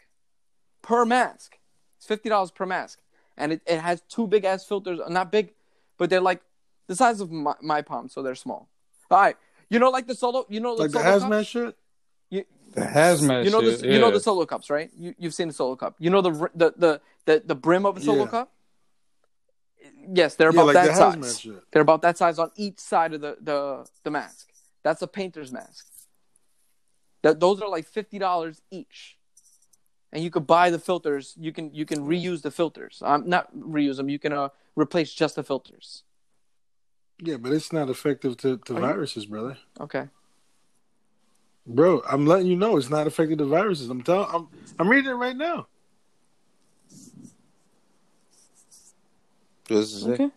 per 0.82 1.04
mask. 1.04 1.58
It's 1.98 2.06
fifty 2.06 2.28
dollars 2.28 2.50
per 2.52 2.66
mask, 2.66 3.00
and 3.36 3.52
it, 3.52 3.60
it 3.66 3.80
has 3.80 4.02
two 4.08 4.26
big 4.26 4.44
ass 4.44 4.64
filters. 4.64 5.00
Uh, 5.00 5.08
not 5.08 5.32
big, 5.32 5.52
but 5.98 6.08
they're 6.10 6.20
like 6.20 6.42
the 6.86 6.94
size 6.94 7.20
of 7.20 7.30
my, 7.32 7.54
my 7.60 7.82
palm, 7.82 8.08
so 8.08 8.22
they're 8.22 8.34
small. 8.46 8.68
All 9.10 9.20
right, 9.20 9.36
you 9.70 9.78
know, 9.78 9.90
like 9.90 10.06
the 10.06 10.14
solo, 10.14 10.46
you 10.48 10.60
know, 10.60 10.74
Like 10.74 10.90
the 10.92 10.98
solo 10.98 11.04
hazmat 11.10 11.28
cups? 11.38 11.48
shit. 11.48 11.76
You, 12.30 12.44
The 12.74 12.82
hazmat 12.82 13.44
you 13.44 13.50
know 13.50 13.60
shit. 13.62 13.80
the 13.80 13.92
you 13.92 13.98
know 13.98 14.10
the 14.10 14.20
solo 14.20 14.44
cups, 14.46 14.70
right? 14.70 14.90
You 14.96 15.14
you've 15.18 15.34
seen 15.34 15.48
the 15.48 15.54
solo 15.54 15.74
cup. 15.76 15.96
You 15.98 16.10
know 16.10 16.20
the 16.22 16.32
the 16.54 16.68
the 16.76 17.00
the, 17.24 17.42
the 17.44 17.54
brim 17.54 17.84
of 17.86 17.96
a 17.96 18.00
solo 18.00 18.24
Yeah. 18.24 18.30
cup. 18.30 18.52
Yes, 20.12 20.34
they're 20.36 20.48
Yeah, 20.52 20.60
about 20.62 20.66
like 20.66 20.74
that 20.74 20.90
hazmat 20.90 21.24
size. 21.24 21.40
shit. 21.40 21.62
They're 21.72 21.82
about 21.82 22.02
that 22.02 22.16
size 22.18 22.38
on 22.38 22.50
each 22.56 22.78
side 22.78 23.14
of 23.14 23.20
the 23.20 23.36
the, 23.40 23.86
the 24.04 24.10
mask. 24.10 24.48
That's 24.82 25.02
a 25.02 25.06
painter's 25.08 25.50
mask. 25.52 25.86
That 27.22 27.40
those 27.40 27.60
are 27.60 27.68
like 27.68 27.86
fifty 27.86 28.18
dollars 28.18 28.60
each, 28.70 29.16
and 30.12 30.22
you 30.22 30.30
could 30.30 30.46
buy 30.46 30.70
the 30.70 30.78
filters. 30.78 31.34
You 31.38 31.52
can 31.52 31.74
you 31.74 31.84
can 31.86 32.00
reuse 32.06 32.42
the 32.42 32.50
filters. 32.50 33.02
Um, 33.04 33.28
not 33.28 33.54
reuse 33.56 33.96
them. 33.96 34.08
You 34.08 34.18
can 34.18 34.32
uh, 34.32 34.48
replace 34.76 35.12
just 35.12 35.34
the 35.36 35.42
filters. 35.42 36.02
Yeah, 37.18 37.38
but 37.38 37.52
it's 37.52 37.72
not 37.72 37.88
effective 37.88 38.36
to, 38.38 38.58
to 38.58 38.74
Are 38.74 38.76
you- 38.76 38.86
viruses, 38.86 39.26
brother. 39.26 39.56
Okay. 39.80 40.08
Bro, 41.66 42.02
I'm 42.08 42.26
letting 42.26 42.46
you 42.46 42.54
know 42.56 42.76
it's 42.76 42.90
not 42.90 43.06
effective 43.08 43.38
to 43.38 43.44
viruses. 43.46 43.88
I'm 43.90 44.02
telling. 44.02 44.28
I'm 44.32 44.48
I'm 44.78 44.88
reading 44.88 45.10
it 45.10 45.14
right 45.14 45.36
now. 45.36 45.66
What 49.68 49.78
does 49.80 49.92
it 49.94 50.00
say? 50.04 50.10
Okay. 50.12 50.30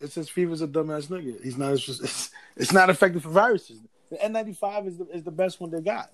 It 0.00 0.10
says 0.10 0.28
Fever's 0.28 0.62
a 0.62 0.66
dumbass 0.68 1.08
nigga. 1.08 1.42
He's 1.44 1.58
not. 1.58 1.74
It's 1.74 1.82
just. 1.84 2.02
It's, 2.02 2.30
It's 2.56 2.72
not 2.72 2.88
effective 2.90 3.22
for 3.22 3.30
viruses. 3.30 3.78
The 4.12 4.18
N95 4.18 4.86
is 4.86 4.98
the, 4.98 5.04
is 5.06 5.22
the 5.22 5.30
best 5.30 5.58
one 5.58 5.70
they 5.70 5.80
got. 5.80 6.10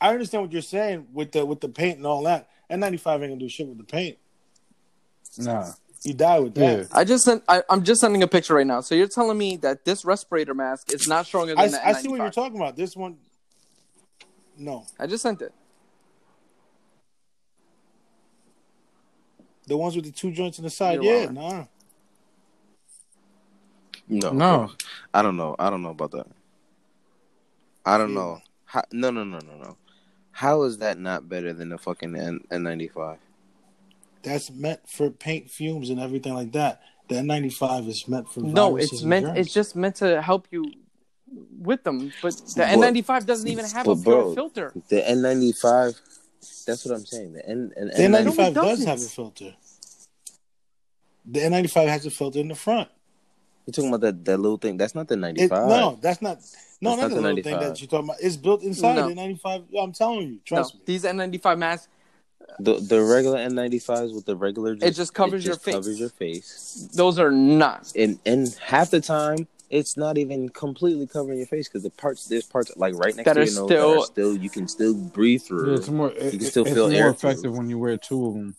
I 0.00 0.08
understand 0.08 0.42
what 0.42 0.52
you're 0.52 0.62
saying 0.62 1.06
with 1.12 1.32
the 1.32 1.44
with 1.44 1.60
the 1.60 1.68
paint 1.68 1.98
and 1.98 2.06
all 2.06 2.22
that. 2.22 2.48
N95 2.70 3.12
ain't 3.12 3.20
gonna 3.20 3.36
do 3.36 3.48
shit 3.48 3.68
with 3.68 3.76
the 3.76 3.84
paint. 3.84 4.16
Nah. 5.38 5.70
You 6.02 6.14
die 6.14 6.38
with 6.38 6.54
that. 6.54 6.78
Yeah. 6.78 6.84
I 6.92 7.04
just 7.04 7.24
sent. 7.24 7.42
I, 7.46 7.62
I'm 7.68 7.82
just 7.84 8.00
sending 8.00 8.22
a 8.22 8.26
picture 8.26 8.54
right 8.54 8.66
now. 8.66 8.80
So 8.80 8.94
you're 8.94 9.06
telling 9.06 9.36
me 9.36 9.58
that 9.58 9.84
this 9.84 10.02
respirator 10.04 10.54
mask 10.54 10.92
is 10.92 11.06
not 11.06 11.26
stronger 11.26 11.54
than 11.54 11.58
I, 11.58 11.68
the 11.68 11.86
I 11.86 11.92
N95. 11.92 12.00
see 12.00 12.08
what 12.08 12.16
you're 12.20 12.30
talking 12.30 12.56
about. 12.56 12.74
This 12.74 12.96
one, 12.96 13.18
no, 14.56 14.86
I 14.98 15.06
just 15.06 15.22
sent 15.22 15.42
it. 15.42 15.52
the 19.66 19.76
ones 19.76 19.96
with 19.96 20.06
the 20.06 20.12
two 20.12 20.30
joints 20.32 20.58
in 20.58 20.64
the 20.64 20.70
side. 20.70 21.02
You're 21.02 21.04
yeah, 21.04 21.24
wrong. 21.26 21.34
nah. 21.34 21.64
No, 24.08 24.30
No. 24.30 24.70
I 25.12 25.22
don't 25.22 25.36
know. 25.36 25.56
I 25.58 25.70
don't 25.70 25.82
know 25.82 25.90
about 25.90 26.12
that. 26.12 26.26
I 27.86 27.96
don't 27.98 28.12
know. 28.14 28.40
How, 28.64 28.82
no, 28.92 29.10
no, 29.10 29.22
no, 29.24 29.38
no, 29.38 29.56
no. 29.56 29.76
How 30.32 30.64
is 30.64 30.78
that 30.78 30.98
not 30.98 31.28
better 31.28 31.52
than 31.54 31.68
the 31.70 31.78
fucking 31.78 32.14
N 32.16 32.40
N95? 32.50 33.18
That's 34.22 34.50
meant 34.50 34.80
for 34.88 35.08
paint 35.08 35.48
fumes 35.50 35.88
and 35.88 36.00
everything 36.00 36.34
like 36.34 36.52
that. 36.52 36.82
The 37.08 37.14
N95 37.14 37.88
is 37.88 38.08
meant 38.08 38.28
for 38.28 38.40
No, 38.40 38.76
it's 38.76 39.00
and 39.00 39.08
meant. 39.08 39.26
germs. 39.26 39.38
It's 39.38 39.54
just 39.54 39.76
meant 39.76 39.94
to 39.96 40.20
help 40.20 40.48
you 40.50 40.64
with 41.58 41.84
them. 41.84 42.12
But 42.20 42.36
the 42.36 42.54
But- 42.56 42.68
N95 42.94 43.24
doesn't 43.24 43.48
even 43.48 43.64
have 43.66 43.86
a 43.86 43.94
pure 43.94 44.04
bro, 44.04 44.34
filter. 44.34 44.72
The 44.88 45.08
N 45.08 45.22
ninety 45.22 45.52
five. 45.52 45.98
That's 46.66 46.84
what 46.84 46.94
I'm 46.96 47.06
saying. 47.06 47.32
The 47.34 47.48
N 47.48 47.72
and 47.76 47.90
The 47.90 48.02
N95 48.02 48.36
No, 48.54 48.62
does 48.64 48.84
have 48.84 48.98
a 49.00 49.04
filter. 49.04 49.54
The 51.24 51.40
N95 51.40 51.88
has 51.88 52.06
a 52.06 52.10
filter 52.10 52.40
in 52.40 52.48
the 52.48 52.54
front. 52.56 52.88
You're 53.66 53.72
talking 53.72 53.88
about 53.88 54.00
that, 54.02 54.24
that 54.24 54.38
little 54.38 54.58
thing. 54.58 54.76
That's 54.76 54.94
not 54.94 55.08
the 55.08 55.14
It, 55.14 55.18
95. 55.18 55.68
no, 55.68 55.98
that's 56.00 56.22
not. 56.22 56.38
No, 56.80 56.90
That's 56.90 57.00
not 57.00 57.02
not 57.02 57.08
the 57.08 57.14
the 57.16 57.20
little 57.22 57.42
thing 57.42 57.52
95. 57.54 57.60
that 57.60 57.80
you're 57.80 57.88
talking 57.88 58.04
about. 58.06 58.16
It's 58.20 58.36
built 58.36 58.62
inside 58.62 58.96
No. 58.96 59.08
the 59.08 59.14
N95. 59.14 59.64
I'm 59.82 59.92
telling 59.92 60.20
you, 60.28 60.38
trust 60.44 60.74
no, 60.74 60.78
me. 60.78 60.82
these 60.86 61.04
N95 61.04 61.58
masks. 61.58 61.88
The 62.60 62.74
the 62.74 63.02
regular 63.02 63.38
N95s 63.38 64.14
with 64.14 64.24
the 64.24 64.36
regular. 64.36 64.76
It 64.80 64.92
just 64.92 65.12
covers 65.14 65.44
your 65.44 65.56
face. 65.56 65.74
Covers 65.74 65.98
your 65.98 66.10
face. 66.10 66.88
Those 66.94 67.18
are 67.18 67.30
not. 67.32 67.92
And 67.96 68.18
and 68.24 68.54
half 68.62 68.90
the 68.90 69.00
time 69.00 69.48
it's 69.68 69.96
not 69.96 70.16
even 70.16 70.48
completely 70.50 71.08
covering 71.08 71.38
your 71.38 71.46
face 71.48 71.66
because 71.66 71.82
the 71.82 71.90
parts 71.90 72.28
there's 72.28 72.44
parts 72.44 72.70
like 72.76 72.94
right 72.94 73.16
next 73.16 73.24
That 73.26 73.34
to 73.34 73.40
are 73.40 73.44
your 73.44 73.54
nose 73.54 73.68
that 73.68 73.74
still- 73.74 74.00
are 74.02 74.06
still 74.06 74.36
you 74.36 74.48
can 74.50 74.68
still 74.68 74.94
breathe 74.94 75.42
through. 75.42 75.70
Yeah, 75.72 75.76
it's 75.78 75.88
more. 75.88 76.12
It, 76.12 76.32
you 76.34 76.38
can 76.38 76.48
still 76.48 76.64
it's 76.64 76.74
feel 76.74 76.88
more 76.88 76.96
air 76.96 77.08
effective 77.10 77.42
through. 77.42 77.52
when 77.56 77.68
you 77.68 77.78
wear 77.78 77.96
two 77.96 78.26
of 78.26 78.34
them. 78.34 78.54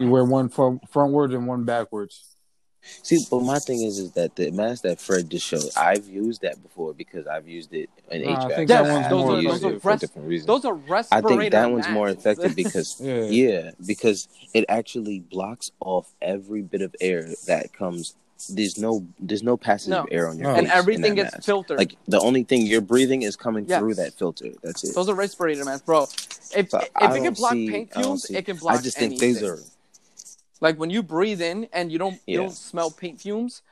You 0.00 0.10
wear 0.10 0.24
one 0.24 0.48
from 0.50 0.80
frontwards 0.92 1.34
and 1.34 1.46
one 1.46 1.64
backwards. 1.64 2.33
See, 3.02 3.18
but 3.30 3.40
my 3.42 3.58
thing 3.58 3.82
is, 3.82 3.98
is 3.98 4.12
that 4.12 4.36
the 4.36 4.50
mask 4.50 4.82
that 4.82 5.00
Fred 5.00 5.30
just 5.30 5.46
showed, 5.46 5.62
I've 5.76 6.06
used 6.08 6.42
that 6.42 6.62
before 6.62 6.92
because 6.94 7.26
I've 7.26 7.48
used 7.48 7.72
it 7.72 7.90
in 8.10 8.22
Nah, 8.22 8.32
I 8.32 8.44
HVAC. 8.48 8.56
think 8.56 8.68
that 8.68 8.82
one's 8.84 9.08
those 9.08 9.24
are- 9.30 9.42
those 9.42 9.64
are 9.64 9.80
for 9.80 9.90
res- 9.92 10.00
different 10.00 10.28
reasons. 10.28 10.46
Those 10.46 10.64
are 10.64 10.78
I 11.10 11.20
think 11.20 11.50
that 11.52 11.70
one's 11.70 11.88
more 11.88 12.08
effective 12.08 12.54
because 12.54 12.96
Yeah. 13.00 13.22
yeah, 13.24 13.70
because 13.84 14.28
it 14.52 14.64
actually 14.68 15.20
blocks 15.20 15.70
off 15.80 16.12
every 16.22 16.62
bit 16.62 16.82
of 16.82 16.94
air 17.00 17.28
that 17.46 17.72
comes. 17.72 18.14
There's 18.50 18.76
no 18.78 19.06
there's 19.20 19.42
no 19.42 19.56
passage 19.56 19.90
No. 19.90 20.02
of 20.02 20.08
air 20.10 20.28
on 20.28 20.36
your 20.38 20.48
No. 20.48 20.54
face 20.54 20.64
and 20.64 20.72
everything 20.72 21.14
gets 21.14 21.32
mask. 21.32 21.44
filtered. 21.46 21.78
Like 21.78 21.94
the 22.06 22.20
only 22.20 22.42
thing 22.44 22.66
you're 22.66 22.80
breathing 22.82 23.22
is 23.22 23.36
coming 23.36 23.64
Yes. 23.66 23.78
through 23.78 23.94
that 23.94 24.14
filter. 24.14 24.50
That's 24.62 24.84
it. 24.84 24.94
Those 24.94 25.08
are 25.08 25.14
respirator 25.14 25.64
masks, 25.64 25.86
bro. 25.86 26.02
If 26.02 26.10
So 26.70 26.78
if 26.78 26.90
I 26.96 27.16
it 27.16 27.22
can 27.22 27.32
block 27.32 27.52
see- 27.52 27.70
paint 27.70 27.90
I 27.96 28.02
fumes, 28.02 28.26
it 28.26 28.44
can 28.44 28.56
block 28.56 28.78
I 28.78 28.82
just 28.82 28.98
think 28.98 29.12
anything. 29.12 29.34
these 29.34 29.42
are 29.42 29.58
like 30.60 30.78
when 30.78 30.90
you 30.90 31.02
breathe 31.02 31.40
in 31.42 31.68
and 31.72 31.90
you 31.92 31.98
don't 31.98 32.14
you 32.26 32.38
Yeah. 32.38 32.46
don't 32.46 32.52
smell 32.52 32.90
paint 32.90 33.20
fumes. 33.20 33.62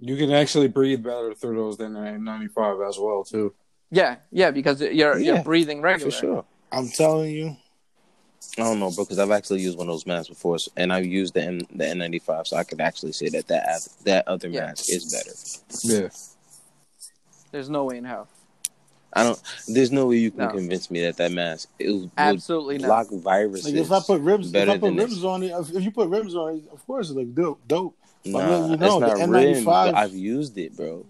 You 0.00 0.16
can 0.16 0.32
actually 0.32 0.68
breathe 0.68 1.02
better 1.02 1.32
through 1.34 1.56
those 1.56 1.76
than 1.76 1.92
the 1.94 2.00
N95 2.00 2.88
as 2.88 2.98
well 2.98 3.22
too. 3.24 3.54
Yeah, 3.90 4.16
yeah, 4.30 4.50
because 4.50 4.80
you're 4.80 5.18
Yeah, 5.18 5.34
you're 5.34 5.44
breathing 5.44 5.80
regularly. 5.80 6.10
for 6.16 6.20
sure. 6.20 6.44
I'm 6.72 6.88
telling 6.88 7.30
you. 7.32 7.56
I 8.58 8.62
don't 8.64 8.80
know, 8.80 8.90
bro, 8.90 9.04
because 9.04 9.18
I've 9.20 9.30
actually 9.30 9.60
used 9.60 9.78
one 9.78 9.88
of 9.88 9.92
those 9.94 10.04
masks 10.06 10.28
before, 10.28 10.58
and 10.76 10.92
I've 10.92 11.06
used 11.06 11.34
the 11.34 11.42
N 11.42 11.58
the 11.74 11.84
N95, 11.84 12.46
so 12.48 12.56
I 12.56 12.64
could 12.64 12.80
actually 12.80 13.12
say 13.12 13.28
that 13.30 13.46
that 13.48 13.86
that 14.04 14.26
other 14.28 14.48
Yeah. 14.48 14.66
mask 14.66 14.90
is 14.90 15.12
better. 15.12 16.02
Yeah. 16.02 16.08
There's 17.52 17.70
no 17.70 17.84
way 17.84 17.98
in 17.98 18.04
hell. 18.04 18.28
I 19.14 19.22
don't. 19.24 19.40
There's 19.68 19.92
no 19.92 20.06
way 20.06 20.16
you 20.16 20.30
can 20.30 20.40
No. 20.40 20.48
convince 20.48 20.90
me 20.90 21.00
that 21.02 21.16
that 21.18 21.32
mask 21.32 21.68
it 21.78 21.90
would 21.90 22.10
Absolutely 22.16 22.78
not. 22.78 22.86
block 23.08 23.22
viruses. 23.22 23.72
Like 23.72 23.74
if 23.74 23.92
I 23.92 24.00
put 24.00 24.20
rims, 24.22 24.46
if 24.48 24.52
better 24.52 24.70
I 24.72 24.74
put 24.74 24.80
than 24.82 24.96
rims 24.96 25.14
this. 25.16 25.24
on 25.24 25.42
it, 25.42 25.50
if, 25.50 25.74
if 25.74 25.82
you 25.84 25.90
put 25.90 26.08
rims 26.08 26.34
on 26.34 26.56
it, 26.56 26.64
of 26.72 26.86
course 26.86 27.10
it 27.10 27.14
looks 27.14 27.30
dope. 27.30 27.60
dope. 27.66 27.96
But 28.24 28.32
Nah, 28.32 28.48
let 28.48 28.70
you 28.70 28.76
know, 28.78 28.96
it's 28.98 29.00
not 29.00 29.28
rims. 29.28 29.64
N95 29.64 29.64
but 29.64 29.94
I've 29.96 30.14
used 30.14 30.58
it, 30.58 30.76
bro. 30.76 31.04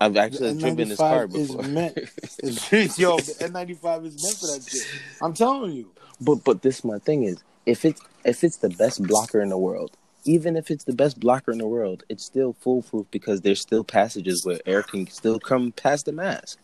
I've 0.00 0.16
actually 0.16 0.54
driven 0.58 0.88
this 0.88 0.98
car 0.98 1.26
N95 1.26 1.36
is 1.36 1.48
before. 1.48 1.62
meant. 1.64 1.98
Is, 2.42 2.98
yo, 2.98 3.18
the 3.18 3.32
N95 3.34 4.06
is 4.06 4.22
meant 4.22 4.36
for 4.36 4.46
that 4.46 4.66
shit. 4.70 4.86
I'm 5.20 5.34
telling 5.34 5.72
you. 5.72 5.90
but 6.22 6.36
but 6.44 6.62
this 6.62 6.84
my 6.84 6.98
thing 6.98 7.24
is 7.24 7.42
if 7.66 7.84
it's 7.84 8.00
if 8.24 8.42
it's 8.44 8.56
the 8.58 8.70
best 8.70 9.02
blocker 9.02 9.40
in 9.42 9.50
the 9.50 9.58
world, 9.58 9.90
even 10.24 10.56
if 10.56 10.70
it's 10.70 10.84
the 10.84 10.94
best 10.94 11.20
blocker 11.20 11.52
in 11.52 11.58
the 11.58 11.66
world, 11.66 12.02
it's 12.08 12.24
still 12.24 12.54
foolproof 12.54 13.06
because 13.10 13.42
there's 13.42 13.60
still 13.60 13.84
passages 13.84 14.44
where 14.44 14.58
air 14.64 14.82
can 14.82 15.06
still 15.08 15.38
come 15.38 15.72
past 15.72 16.06
the 16.06 16.12
mask. 16.12 16.58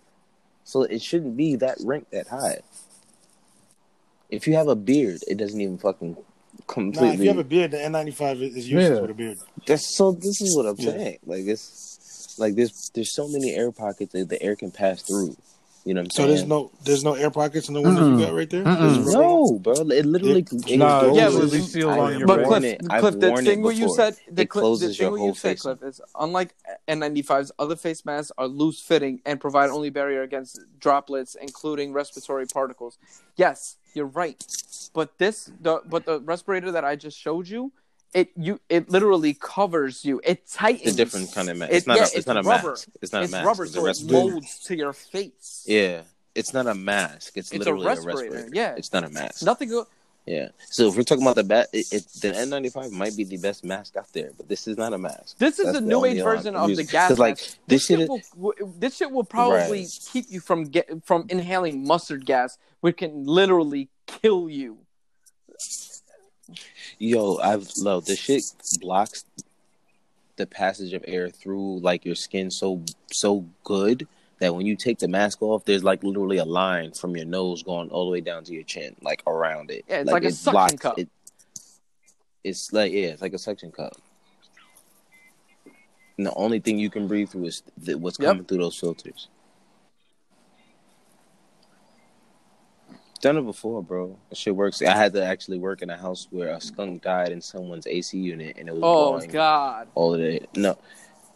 So 0.66 0.82
it 0.82 1.00
shouldn't 1.00 1.36
be 1.36 1.54
that 1.56 1.78
ranked 1.84 2.10
that 2.10 2.26
high. 2.26 2.58
If 4.28 4.48
you 4.48 4.54
have 4.56 4.66
a 4.66 4.74
beard, 4.74 5.20
it 5.28 5.38
doesn't 5.38 5.60
even 5.60 5.78
fucking 5.78 6.16
Nah, 6.76 7.12
if 7.12 7.20
you 7.20 7.28
have 7.28 7.38
a 7.38 7.44
beard, 7.44 7.70
the 7.70 7.76
N95 7.78 8.42
is 8.42 8.56
is 8.56 8.68
useless 8.70 8.96
Yeah. 8.96 9.00
with 9.02 9.10
a 9.10 9.14
beard. 9.14 9.38
That's 9.66 9.96
so. 9.96 10.12
This 10.12 10.40
is 10.40 10.56
what 10.56 10.66
I'm 10.66 10.76
Yeah. 10.78 10.90
saying. 10.92 11.18
Like 11.24 11.44
it's 11.46 12.34
like 12.38 12.56
there's 12.56 12.90
there's 12.94 13.14
so 13.14 13.28
many 13.28 13.54
air 13.54 13.70
pockets 13.70 14.12
that 14.12 14.28
the 14.28 14.42
air 14.42 14.56
can 14.56 14.72
pass 14.72 15.02
through. 15.02 15.36
You 15.86 15.94
know 15.94 16.00
what 16.00 16.06
I'm 16.06 16.10
So 16.10 16.16
saying? 16.16 16.28
there's 16.30 16.46
no 16.48 16.70
there's 16.82 17.04
no 17.04 17.14
air 17.14 17.30
pockets 17.30 17.68
in 17.68 17.74
the 17.74 17.80
window 17.80 18.02
Mm-mm. 18.02 18.18
you 18.18 18.26
got 18.26 18.34
right 18.34 18.50
there. 18.50 18.64
No, 18.64 19.58
bro. 19.60 19.72
It 19.74 20.04
literally 20.04 20.40
it 20.66 20.76
Nah, 20.78 21.02
goes- 21.02 21.16
Yeah, 21.16 21.28
it 21.28 21.32
but- 21.32 21.42
really 21.44 21.60
seals 21.60 21.96
on 21.96 22.18
your 22.18 22.26
But 22.26 22.36
back. 22.38 22.46
worn 22.48 22.60
Cliff, 22.62 22.74
it. 22.74 22.88
Cliff, 22.88 23.20
the 23.20 23.36
thing 23.36 23.60
it 23.60 23.62
what 23.62 23.76
you 23.76 23.94
said, 23.94 24.16
the, 24.28 24.42
it 24.42 24.50
Cliff, 24.50 24.80
the 24.80 24.88
thing 24.88 24.96
your 25.06 25.16
whole 25.16 25.28
you 25.28 25.34
said, 25.34 25.48
face. 25.50 25.62
Cliff, 25.62 25.82
is 25.84 26.00
unlike 26.18 26.56
N95s, 26.88 27.52
other 27.60 27.76
face 27.76 28.04
masks 28.04 28.32
are 28.36 28.48
loose 28.48 28.80
fitting 28.80 29.20
and 29.24 29.40
provide 29.40 29.70
only 29.70 29.90
barrier 29.90 30.22
against 30.22 30.58
droplets, 30.80 31.36
including 31.40 31.92
respiratory 31.92 32.46
particles. 32.46 32.98
Yes, 33.36 33.76
you're 33.94 34.06
right, 34.06 34.44
but 34.92 35.16
this, 35.18 35.52
the 35.60 35.82
but 35.88 36.04
the 36.04 36.20
respirator 36.20 36.72
that 36.72 36.84
I 36.84 36.96
just 36.96 37.16
showed 37.16 37.48
you, 37.48 37.70
it 38.20 38.28
you 38.36 38.58
it 38.68 38.90
literally 38.90 39.34
covers 39.34 40.04
you. 40.04 40.20
It 40.24 40.38
tightens. 40.48 40.82
It's 40.86 40.94
a 40.94 40.96
different 40.96 41.32
kind 41.34 41.48
of 41.50 41.56
mask. 41.58 41.72
It- 41.72 41.76
It's 41.76 41.86
not. 41.86 41.96
yeah, 41.98 42.02
a, 42.04 42.18
it's, 42.18 42.26
not 42.26 42.36
a 42.38 42.42
rubber. 42.42 42.70
mask. 42.70 42.88
It's 43.02 43.12
not 43.12 43.22
it's 43.24 43.32
a 43.32 43.36
mask. 43.36 43.46
rubber, 43.48 43.64
it's 43.64 43.74
so 43.74 43.86
it 43.86 44.12
molds 44.12 44.58
to 44.66 44.76
your 44.76 44.92
face. 44.92 45.64
Yeah, 45.66 46.02
it's 46.34 46.52
not 46.52 46.66
a 46.66 46.74
mask. 46.74 47.36
It's, 47.36 47.52
It's 47.52 47.54
a 47.54 47.58
literally 47.58 47.86
respirator, 47.86 48.48
yeah. 48.52 48.74
it's 48.80 48.92
not 48.92 49.04
a 49.04 49.08
mask. 49.10 49.42
Nothing. 49.44 49.68
Go- 49.70 49.86
Yeah. 50.26 50.48
So 50.76 50.88
if 50.88 50.96
we're 50.96 51.04
talking 51.10 51.22
about 51.26 51.36
the 51.36 51.44
bat, 51.44 51.68
it, 51.72 51.86
it, 51.96 52.04
the 52.22 52.30
N95 52.32 52.90
might 52.90 53.16
be 53.16 53.22
the 53.24 53.36
best 53.36 53.64
mask 53.64 53.96
out 53.96 54.10
there, 54.12 54.30
but 54.36 54.48
this 54.48 54.66
is 54.66 54.76
not 54.76 54.92
a 54.92 54.98
mask. 54.98 55.38
This 55.38 55.58
is 55.60 55.66
That's 55.66 55.78
the 55.78 55.86
new 55.92 56.04
age 56.04 56.20
version 56.30 56.56
of 56.56 56.74
the 56.74 56.82
gas 56.84 57.16
like, 57.18 57.36
mask. 57.38 57.58
this 57.68 57.86
This 57.86 57.86
shit 57.86 57.98
shit 58.00 58.10
is- 58.10 58.30
will 58.34 58.54
this 58.82 58.96
shit 58.96 59.10
will 59.14 59.24
probably 59.38 59.82
Right. 59.86 60.08
keep 60.12 60.24
you 60.34 60.40
from 60.40 60.64
get 60.76 60.86
from 61.08 61.26
inhaling 61.28 61.86
mustard 61.86 62.26
gas, 62.26 62.58
which 62.82 62.96
can 63.02 63.12
literally 63.24 63.88
kill 64.06 64.50
you. 64.50 64.78
Yo, 66.98 67.36
I've 67.38 67.68
lo 67.76 68.00
the 68.00 68.16
shit 68.16 68.44
blocks 68.80 69.24
the 70.36 70.46
passage 70.46 70.92
of 70.92 71.04
air 71.06 71.30
through 71.30 71.80
like 71.80 72.04
your 72.04 72.14
skin 72.14 72.50
so 72.50 72.82
so 73.10 73.44
good 73.64 74.06
that 74.38 74.54
when 74.54 74.66
you 74.66 74.76
take 74.76 74.98
the 74.98 75.08
mask 75.08 75.40
off, 75.42 75.64
there's 75.64 75.82
like 75.84 76.02
literally 76.04 76.36
a 76.38 76.44
line 76.44 76.92
from 76.92 77.16
your 77.16 77.24
nose 77.26 77.62
going 77.62 77.88
all 77.90 78.04
the 78.04 78.10
way 78.10 78.20
down 78.20 78.44
to 78.44 78.52
your 78.52 78.62
chin, 78.64 78.94
like 79.00 79.22
around 79.26 79.70
it. 79.70 79.84
Yeah, 79.88 80.00
it's 80.00 80.10
like 80.10 80.24
a 80.24 80.32
suction 80.32 80.78
cup. 80.78 80.98
It, 80.98 81.08
it's 82.44 82.72
like 82.72 82.92
yeah, 82.92 83.08
it's 83.08 83.22
like 83.22 83.32
a 83.32 83.38
suction 83.38 83.72
cup. 83.72 83.96
And 86.18 86.26
the 86.26 86.34
only 86.34 86.60
thing 86.60 86.78
you 86.78 86.88
can 86.90 87.06
breathe 87.08 87.28
through 87.30 87.46
is 87.46 87.62
th- 87.84 87.98
what's 87.98 88.18
Yep. 88.18 88.26
coming 88.28 88.44
through 88.44 88.58
those 88.58 88.78
filters. 88.78 89.28
Done 93.26 93.38
it 93.38 93.42
before, 93.42 93.82
bro. 93.82 94.16
That 94.28 94.38
shit 94.38 94.54
works. 94.54 94.80
I 94.82 94.94
had 94.94 95.12
to 95.14 95.24
actually 95.24 95.58
work 95.58 95.82
in 95.82 95.90
a 95.90 95.96
house 95.96 96.28
where 96.30 96.50
a 96.50 96.60
skunk 96.60 97.02
died 97.02 97.32
in 97.32 97.40
someone's 97.40 97.84
AC 97.84 98.16
unit, 98.16 98.56
and 98.56 98.68
it 98.68 98.72
was 98.72 98.82
Oh 98.84 99.10
blowing 99.10 99.30
God! 99.30 99.88
all 99.96 100.14
of 100.14 100.20
the 100.20 100.42
no, 100.54 100.78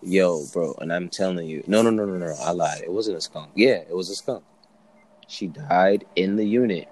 yo, 0.00 0.46
bro. 0.52 0.72
And 0.80 0.92
I'm 0.92 1.08
telling 1.08 1.48
you, 1.48 1.64
no, 1.66 1.82
no, 1.82 1.90
no, 1.90 2.04
no, 2.04 2.16
no. 2.16 2.32
I 2.42 2.52
lied. 2.52 2.82
It 2.82 2.92
wasn't 2.92 3.16
a 3.16 3.20
skunk. 3.20 3.50
Yeah, 3.56 3.78
it 3.88 3.92
was 3.96 4.08
a 4.08 4.14
skunk. 4.14 4.44
She 5.26 5.48
died 5.48 6.04
in 6.14 6.36
the 6.36 6.46
unit, 6.46 6.88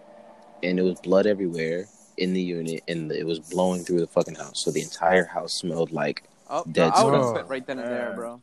and 0.64 0.80
it 0.80 0.82
was 0.82 1.00
blood 1.00 1.28
everywhere 1.28 1.86
in 2.16 2.32
the 2.32 2.42
unit, 2.42 2.82
and 2.88 3.12
it 3.12 3.24
was 3.24 3.38
blowing 3.38 3.84
through 3.84 4.00
the 4.00 4.08
fucking 4.08 4.34
house. 4.34 4.58
So 4.64 4.72
the 4.72 4.82
entire 4.82 5.26
house 5.26 5.52
smelled 5.52 5.92
like. 5.92 6.24
Oh, 6.50 6.64
Dead 6.72 6.90
I 6.92 7.04
would 7.04 7.14
have 7.14 7.28
spit 7.28 7.46
right 7.46 7.64
then 7.64 7.78
and 7.78 7.88
there, 7.88 8.14
bro. 8.16 8.42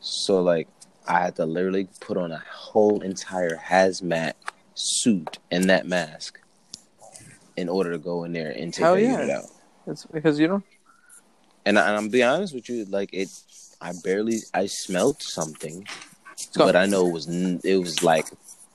So 0.00 0.42
like, 0.42 0.66
I 1.06 1.20
had 1.20 1.36
to 1.36 1.46
literally 1.46 1.86
put 2.00 2.16
on 2.16 2.32
a 2.32 2.42
whole 2.50 3.02
entire 3.02 3.56
hazmat 3.56 4.32
suit 4.78 5.38
and 5.50 5.64
that 5.68 5.86
mask 5.86 6.40
in 7.56 7.68
order 7.68 7.90
to 7.92 7.98
go 7.98 8.24
in 8.24 8.32
there 8.32 8.50
and 8.50 8.72
take 8.72 8.84
Hell 8.84 8.94
that 8.94 9.02
yeah. 9.02 9.12
unit 9.12 9.30
out. 9.30 9.44
It's 9.86 10.06
because 10.06 10.38
you 10.38 10.48
know. 10.48 10.62
And, 11.66 11.78
I, 11.78 11.88
and 11.88 11.96
I'm 11.96 12.08
be 12.08 12.22
honest 12.22 12.54
with 12.54 12.68
you, 12.68 12.84
like 12.86 13.10
it, 13.12 13.28
I 13.80 13.92
barely 14.04 14.38
I 14.54 14.66
smelled 14.66 15.20
something, 15.20 15.86
but 16.56 16.76
I 16.76 16.86
know 16.86 17.08
it 17.08 17.12
was 17.12 17.28
it 17.28 17.76
was 17.76 18.02
like 18.02 18.26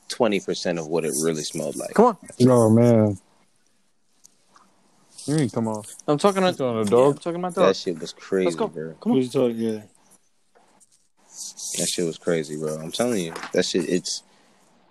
twenty 0.10 0.40
percent 0.40 0.80
of 0.80 0.88
what 0.88 1.06
it 1.06 1.14
really 1.24 1.44
smelled 1.44 1.78
like. 1.78 1.94
Come 1.94 2.06
on. 2.06 2.18
Oh 2.42 2.70
man. 2.70 3.18
You 5.26 5.38
ain't 5.38 5.54
come 5.54 5.70
on. 5.70 5.84
I'm 6.06 6.18
talking 6.18 6.40
about 6.44 6.58
talking 6.58 6.86
to 6.86 6.92
yeah, 6.92 6.98
dog? 6.98 7.14
I'm 7.14 7.18
talking 7.20 7.40
about 7.40 7.56
That 7.56 7.76
shit 7.78 7.98
was 7.98 8.12
crazy, 8.12 8.58
go. 8.58 8.68
bro. 8.68 8.94
Come 9.00 9.14
on. 9.14 9.18
Who's 9.18 9.32
talking? 9.32 9.56
Yeah. 9.56 9.82
That 11.78 11.88
shit 11.88 12.06
was 12.06 12.18
crazy, 12.18 12.58
bro. 12.58 12.76
I'm 12.76 12.92
telling 12.92 13.24
you, 13.24 13.34
that 13.54 13.66
shit. 13.66 13.88
It's 13.88 14.24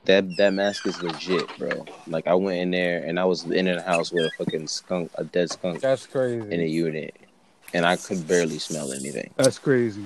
that 0.05 0.37
that 0.37 0.53
mask 0.53 0.87
is 0.87 1.01
legit, 1.03 1.47
bro. 1.59 1.85
Like 2.07 2.27
I 2.27 2.35
went 2.35 2.59
in 2.59 2.70
there 2.70 3.05
and 3.05 3.19
I 3.20 3.24
was 3.24 3.45
in 3.45 3.66
the 3.66 3.81
house 3.83 4.12
with 4.12 4.24
a 4.27 4.31
fucking 4.37 4.66
skunk, 4.66 5.11
a 5.16 5.24
dead 5.24 5.51
skunk 5.51 5.81
That's 5.81 6.07
crazy. 6.07 6.41
in 6.53 6.61
a 6.61 6.66
unit, 6.66 7.15
and 7.73 7.87
I 7.87 7.97
could 7.97 8.27
barely 8.27 8.59
smell 8.59 8.93
anything. 8.93 9.31
That's 9.37 9.59
crazy. 9.59 10.05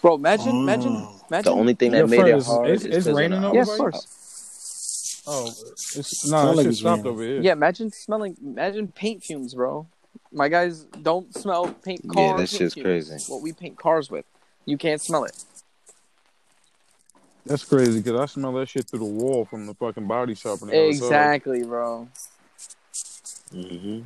Bro, 0.00 0.16
imagine, 0.16 0.48
Oh. 0.56 0.60
imagine, 0.62 1.08
imagine. 1.30 1.44
The 1.44 1.58
only 1.58 1.74
thing 1.74 1.92
that 1.92 1.98
Yo, 1.98 2.06
made 2.06 2.20
Fred, 2.20 2.38
it 2.38 2.44
hard 2.44 2.66
it's- 2.68 2.80
is 2.80 2.86
it's 2.86 2.96
'cause 2.96 3.06
of 3.08 3.16
raining 3.16 3.40
the 3.40 3.46
over 3.48 3.56
yeah, 3.56 3.62
of 3.62 3.68
course. 3.68 5.22
Oh, 5.26 5.46
it's 5.46 6.18
Sound 6.28 6.30
nah, 6.30 6.48
like 6.48 6.56
like 6.58 6.66
it's 6.66 6.78
stopped 6.80 6.98
raining. 6.98 7.12
over 7.12 7.22
here. 7.22 7.40
Yeah, 7.40 7.52
imagine 7.52 7.90
smelling. 7.90 8.36
Imagine 8.44 8.88
paint 8.88 9.24
fumes, 9.24 9.54
bro. 9.54 9.86
My 10.30 10.48
guys 10.48 10.84
don't 11.00 11.32
smell 11.34 11.68
paint 11.82 12.02
cars. 12.06 12.14
Yeah, 12.16 12.28
car. 12.28 12.32
that 12.32 12.36
paint 12.40 12.48
shit's 12.50 12.74
fumes. 12.74 12.84
crazy. 13.08 13.32
What 13.32 13.40
we 13.40 13.52
paint 13.54 13.78
cars 13.78 14.10
with, 14.10 14.26
you 14.66 14.76
can't 14.76 15.00
smell 15.00 15.24
it. 15.24 15.42
That's 17.46 17.64
crazy 17.64 18.00
because 18.00 18.18
I 18.18 18.26
smell 18.26 18.52
that 18.54 18.68
shit 18.68 18.86
through 18.86 19.00
the 19.00 19.04
wall 19.04 19.44
from 19.44 19.66
the 19.66 19.74
fucking 19.74 20.06
body 20.06 20.34
shop. 20.34 20.62
On 20.62 20.68
the 20.68 20.74
other 20.74 20.92
side. 20.92 20.94
Exactly, 20.94 21.62
bro. 21.62 22.08
hmm 23.52 24.00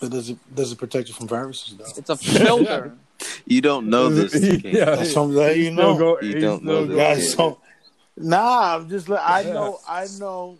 But 0.00 0.10
does 0.10 0.30
it 0.30 0.38
does 0.54 0.72
it 0.72 0.78
protect 0.78 1.08
you 1.08 1.14
from 1.14 1.28
viruses 1.28 1.76
though? 1.76 1.92
It's 1.96 2.10
a 2.10 2.16
filter. 2.16 2.92
You 3.46 3.60
don't 3.60 3.88
know 3.88 4.08
this. 4.08 4.32
Yeah, 4.64 4.84
That's 4.96 5.12
something 5.12 5.36
that 5.36 5.56
you 5.56 5.64
He 5.64 5.72
still 5.72 5.94
know. 5.94 5.98
go- 5.98 6.20
You 6.20 6.40
don't 6.40 6.64
know 6.64 6.86
this. 6.86 6.96
Guys, 6.96 7.32
so 7.32 7.58
nah, 8.16 8.76
I'm 8.76 8.88
just 8.88 9.08
like 9.08 9.20
I 9.22 9.42
know, 9.42 9.78
I 9.86 10.06
know 10.18 10.58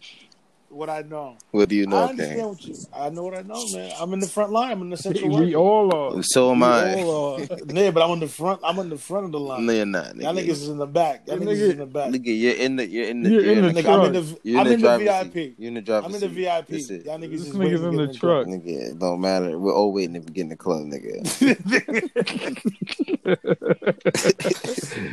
what 0.72 0.88
I 0.90 1.02
know. 1.02 1.36
What 1.50 1.68
do 1.68 1.76
you 1.76 1.86
I 1.90 2.04
understand 2.08 2.36
King? 2.40 2.48
what 2.48 2.64
you. 2.64 2.74
I 2.92 3.08
know 3.10 3.22
what 3.24 3.34
I 3.36 3.42
know, 3.42 3.68
man. 3.68 3.92
I'm 4.00 4.12
in 4.14 4.20
the 4.20 4.26
front 4.28 4.52
line. 4.52 4.72
I'm 4.72 4.82
in 4.82 4.90
the 4.90 4.96
central. 4.96 5.28
We 5.30 5.54
worker. 5.54 5.56
all 5.56 6.16
are. 6.16 6.22
So 6.22 6.50
am 6.52 6.60
We 6.60 6.66
I. 6.66 6.94
all 7.02 7.34
are. 7.36 7.40
yeah, 7.72 7.90
but 7.90 8.02
I'm 8.02 8.10
on 8.10 8.20
the 8.20 8.28
front. 8.28 8.60
I'm 8.64 8.78
on 8.78 8.88
the 8.88 8.98
front 8.98 9.26
of 9.26 9.32
the 9.32 9.40
line. 9.40 9.66
No, 9.66 9.72
you're 9.72 9.86
not. 9.86 10.16
Y'all 10.16 10.32
Nigga. 10.34 10.44
niggas 10.46 10.48
is 10.50 10.68
in 10.68 10.78
the 10.78 10.86
back. 10.86 11.22
Y'all 11.26 11.38
Yeah, 11.38 11.44
niggas 11.46 11.52
is 11.52 11.70
in 11.70 11.78
the 11.78 11.86
back. 11.86 12.10
Nigga, 12.10 12.40
you're 12.40 12.54
in 12.54 12.76
the 12.76 12.86
you're 12.88 13.06
in 13.08 13.22
the 13.22 13.30
You're 13.30 13.44
in 13.44 13.62
the 13.74 13.82
Nigga, 13.82 13.84
truck. 13.84 13.98
I'm 14.00 14.06
in 14.06 14.12
the, 14.24 14.38
You're 14.42 14.60
I'm 14.60 14.66
in 14.66 14.72
in 14.74 14.80
the 14.80 14.88
the 14.88 14.98
VIP. 14.98 15.32
seat. 15.34 15.54
You're 15.58 15.68
in 15.68 15.74
the 15.74 15.80
driver's 15.82 16.06
I'm 16.08 16.14
in 16.14 16.20
the. 16.20 16.28
VIP. 16.28 16.68
That's 16.68 16.90
it. 16.90 17.04
Y'all 17.06 17.18
niggas 17.18 17.30
This 17.30 17.40
is 17.42 17.54
nigga's 17.54 17.58
waiting 17.58 17.78
to 17.82 17.88
in 17.88 17.96
get 17.96 18.12
the 18.12 18.18
truck. 18.18 18.46
Nigga, 18.46 18.90
it 18.90 18.98
don't 18.98 19.20
matter. 19.20 19.58
We're 19.58 19.74
all 19.74 19.92
waiting 19.92 20.14
to 20.14 20.20
get 20.20 20.42
in 20.42 20.48
the 20.48 20.56
club, 20.56 20.82
nigga. 20.86 21.22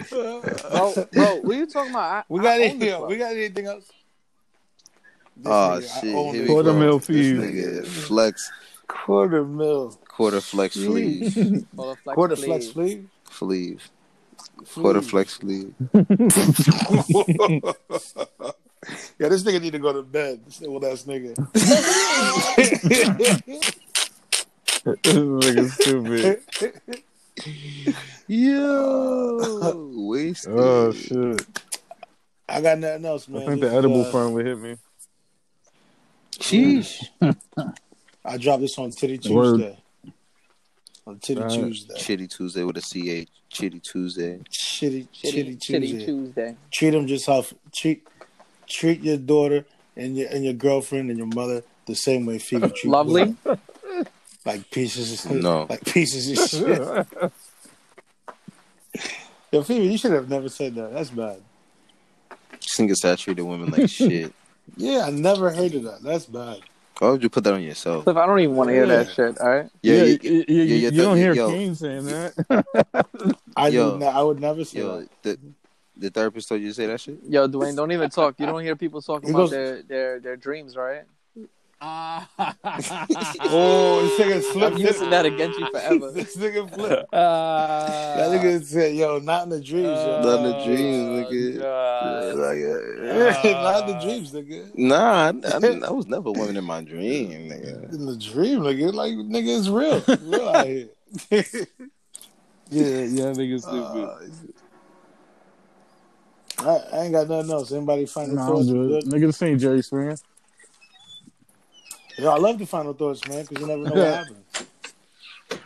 bro, 0.10 0.94
bro, 1.14 1.36
what 1.36 1.56
are 1.56 1.60
you 1.60 1.66
talking 1.68 1.92
about? 1.92 2.02
I, 2.12 2.24
We 2.30 2.40
got 2.40 2.54
own 2.54 2.60
the 2.60 2.66
anything 2.66 2.90
else? 2.90 3.10
We 3.10 3.18
got 3.18 3.32
anything 3.32 3.66
else? 3.68 3.92
This 5.42 5.46
oh 5.46 5.80
nigga, 5.80 6.02
shit! 6.02 6.36
Here 6.36 6.48
Quarter 6.48 6.74
go. 6.74 6.80
mil 6.80 6.98
This 7.00 7.08
fees. 7.08 7.40
nigga 7.40 7.86
flex 7.88 8.52
Quarter 8.88 9.46
mil. 9.46 9.98
quarter 10.08 10.42
flex 10.42 10.76
sleeve 10.76 11.66
Quarter 11.76 11.96
flex, 12.04 12.16
Quarter 12.16 12.36
please. 12.36 12.46
flex 12.46 12.68
sleeve. 12.68 13.10
sleeve 13.32 13.90
quarter 14.76 15.02
flex 15.02 15.34
sleeve. 15.36 15.74
Yeah, 19.20 19.28
this 19.28 19.44
nigga 19.44 19.62
need 19.62 19.74
to 19.74 19.80
go 19.80 19.92
to 19.92 20.02
bed. 20.04 20.40
This 20.46 20.64
old 20.64 20.86
ass 20.86 21.04
nigga. 21.04 21.36
this 24.86 24.98
nigga 25.04 25.70
stupid. 25.70 26.42
Yo, 28.28 29.94
wasted. 30.08 30.54
Oh 30.56 30.92
shit! 30.94 31.46
I 32.48 32.62
got 32.62 32.80
nothing 32.80 33.06
else, 33.06 33.28
man. 33.28 33.44
I 33.44 33.46
think 33.48 33.60
Just, 33.62 33.72
the 33.72 33.78
edible 33.78 34.06
uh, 34.06 34.30
would 34.30 34.46
hit 34.46 34.58
me. 34.60 34.78
Sheesh. 36.40 37.06
I 38.26 38.38
dropped 38.38 38.62
this 38.62 38.78
on 38.78 38.92
Titty 38.92 39.34
Word. 39.34 39.58
Tuesday. 39.58 39.78
On 41.08 41.20
Titty 41.20 41.42
Alright. 41.42 41.60
Tuesday. 41.60 41.94
Chitty 41.98 42.28
Tuesday 42.28 42.64
with 42.64 42.78
a 42.78 42.82
CH. 42.82 43.30
Chitty 43.50 43.80
Tuesday. 43.80 44.40
Shitty, 44.50 45.08
Shitty, 45.10 45.34
shitty, 45.34 45.58
shitty 45.58 45.60
Tuesday. 45.62 46.06
Tuesday. 46.06 46.56
Treat 46.72 46.90
them 46.92 47.08
just 47.08 47.26
how 47.26 47.44
treat 47.74 48.08
treat 48.68 49.02
your 49.02 49.18
daughter 49.18 49.66
and 49.96 50.16
your 50.16 50.30
and 50.30 50.44
your 50.44 50.54
girlfriend 50.54 51.10
and 51.10 51.18
your 51.18 51.28
mother 51.28 51.64
the 51.88 51.96
same 51.96 52.26
way 52.28 52.38
Phoebe 52.38 52.70
treat 52.70 52.86
Lovely. 52.92 53.36
women. 53.46 53.60
like 54.46 54.70
pieces 54.70 55.26
of 55.26 55.32
No. 55.32 55.66
like 55.70 55.84
pieces 55.84 56.30
of 56.30 56.48
shit. 56.48 57.32
Yo, 59.52 59.64
Phoebe, 59.64 59.88
you 59.88 59.98
should 59.98 60.12
have 60.12 60.30
never 60.30 60.48
said 60.48 60.76
that. 60.76 60.94
That's 60.94 61.10
bad. 61.10 61.42
Single 62.60 62.96
start 62.96 63.18
treating 63.18 63.48
women 63.48 63.72
like 63.72 63.90
shit. 63.90 64.32
Yeah, 64.78 65.06
I 65.06 65.10
never 65.12 65.50
heard 65.52 65.74
of 65.76 65.84
that. 65.84 66.02
That's 66.04 66.26
bad. 66.26 66.60
Why 67.00 67.12
would 67.12 67.24
you 67.24 67.30
put 67.30 67.44
that 67.46 67.54
on 67.54 67.62
yourself? 67.64 68.04
Cliff, 68.04 68.18
I 68.18 68.26
don't 68.26 68.40
even 68.42 68.56
want 68.56 68.68
to 68.70 68.74
hear 68.74 68.86
Yeah. 68.86 69.04
that 69.04 69.14
shit. 69.14 69.40
All 69.40 69.50
right. 69.50 69.70
Yeah, 69.82 69.94
Yeah, 69.96 70.04
you- 70.04 70.20
you, 70.22 70.32
you- 70.32 70.44
yeah, 70.48 70.64
you 70.64 70.90
yeah, 70.92 71.02
don't 71.04 71.18
hear 71.18 71.34
yo. 71.34 71.48
Kane 71.50 71.76
saying 71.76 72.06
that. 72.06 73.36
I 73.56 73.68
Yo. 73.70 73.92
would, 73.92 74.00
ne- 74.02 74.08
I 74.08 74.22
would 74.22 74.40
never 74.42 74.66
say 74.66 74.80
Yo, 74.80 75.00
that. 75.02 75.10
the 75.24 75.40
the 75.98 76.10
therapist 76.10 76.48
told 76.48 76.62
you 76.62 76.70
to 76.70 76.74
say 76.74 76.86
that 76.88 77.00
shit. 77.02 77.20
Yo, 77.28 77.48
Dwayne, 77.48 77.76
don't 77.76 77.92
even 77.92 78.10
talk. 78.10 78.40
You 78.40 78.46
don't 78.46 78.64
hear 78.64 78.76
people 78.76 79.02
talking 79.02 79.28
He 79.30 79.34
about 79.34 79.44
goes- 79.44 79.52
their, 79.52 79.82
their 79.84 80.20
their 80.20 80.36
dreams, 80.38 80.76
right? 80.76 81.04
Oh, 81.82 82.26
this 84.04 84.20
nigga 84.20 84.36
I'm 84.50 84.54
flipped. 84.54 84.78
using 84.80 85.10
that 85.10 85.26
against 85.26 85.60
you 85.60 85.66
forever. 85.68 86.12
this 86.16 86.36
nigga 86.36 86.70
flipped. 86.74 87.14
Uh, 87.14 88.16
That 88.18 88.30
nigga 88.32 88.64
said, 88.64 88.96
"Yo, 88.96 89.20
not 89.20 89.44
in 89.44 89.50
the 89.50 89.62
dreams, 89.62 90.04
yo. 90.04 90.22
Not 90.22 90.36
in 90.40 90.44
the 90.44 90.64
dreams, 90.66 90.98
nigga. 91.32 91.60
God. 91.60 92.36
Like, 92.36 92.58
uh, 92.58 93.16
Yeah, 93.16 93.64
not 93.64 93.90
in 93.90 93.96
the 93.98 94.06
dreams, 94.06 94.32
nigga. 94.32 94.76
Nah, 94.76 95.32
I, 95.32 95.32
I, 95.68 95.88
I 95.88 95.92
was 95.92 96.08
never 96.08 96.32
woman 96.32 96.58
in 96.58 96.64
my 96.64 96.82
dream, 96.84 97.30
nigga. 97.50 97.92
In 97.94 98.06
the 98.06 98.18
dream, 98.18 98.60
nigga. 98.62 98.94
Like, 98.94 99.14
nigga, 99.14 99.58
it's 99.58 99.68
real. 99.70 100.04
It's 100.08 100.22
real 100.22 100.48
out 100.50 100.66
here. 100.68 100.90
Yeah, 102.72 103.04
yeah, 103.04 103.34
nigga 103.34 103.60
stupid. 103.62 104.54
Uh, 106.60 106.70
I, 106.70 106.98
I 106.98 107.04
ain't 107.06 107.14
got 107.14 107.28
nothing 107.28 107.52
else. 107.52 107.72
Anybody 107.72 108.06
find 108.06 108.34
Nah, 108.34 108.46
thoughts? 108.46 108.70
Good. 108.70 109.04
Good? 109.06 109.12
Nigga, 109.14 109.26
this 109.28 109.42
ain't 109.42 109.60
Jerry 109.60 109.82
Springer. 109.82 110.18
Yo, 112.20 112.30
I 112.32 112.38
love 112.38 112.60
the 112.60 112.66
final 112.66 112.94
thoughts, 112.94 113.28
man, 113.28 113.46
because 113.46 113.62
you 113.62 113.68
never 113.68 113.84
know 113.84 113.94
what 113.96 114.14
happens. 114.14 114.68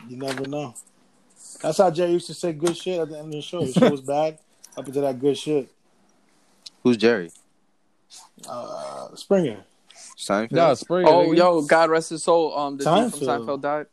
You 0.08 0.18
never 0.18 0.46
know. 0.48 0.74
That's 1.62 1.78
how 1.78 1.90
Jerry 1.92 2.12
used 2.12 2.28
to 2.28 2.34
say 2.34 2.54
good 2.54 2.76
shit 2.76 3.00
at 3.00 3.10
the 3.10 3.18
end 3.18 3.28
of 3.28 3.32
the 3.34 3.42
show. 3.42 3.66
The 3.66 3.74
show 3.74 3.90
was 3.90 4.02
bad 4.16 4.38
up 4.78 4.86
until 4.86 5.02
that 5.04 5.20
good 5.20 5.38
shit. 5.38 5.70
Who's 6.84 6.98
Jerry? 6.98 7.32
Uh, 8.48 9.16
Springer. 9.16 9.64
Seinfeld. 10.18 10.52
Nah, 10.52 10.74
Springer. 10.74 11.10
Oh, 11.10 11.28
nigga. 11.28 11.38
yo, 11.38 11.62
God 11.64 11.90
rest 11.90 12.10
his 12.10 12.24
soul. 12.24 12.58
Um, 12.58 12.78
the 12.78 12.84
dude 12.84 13.14
from 13.14 13.20
Seinfeld. 13.22 13.46
Seinfeld 13.46 13.62
died. 13.62 13.86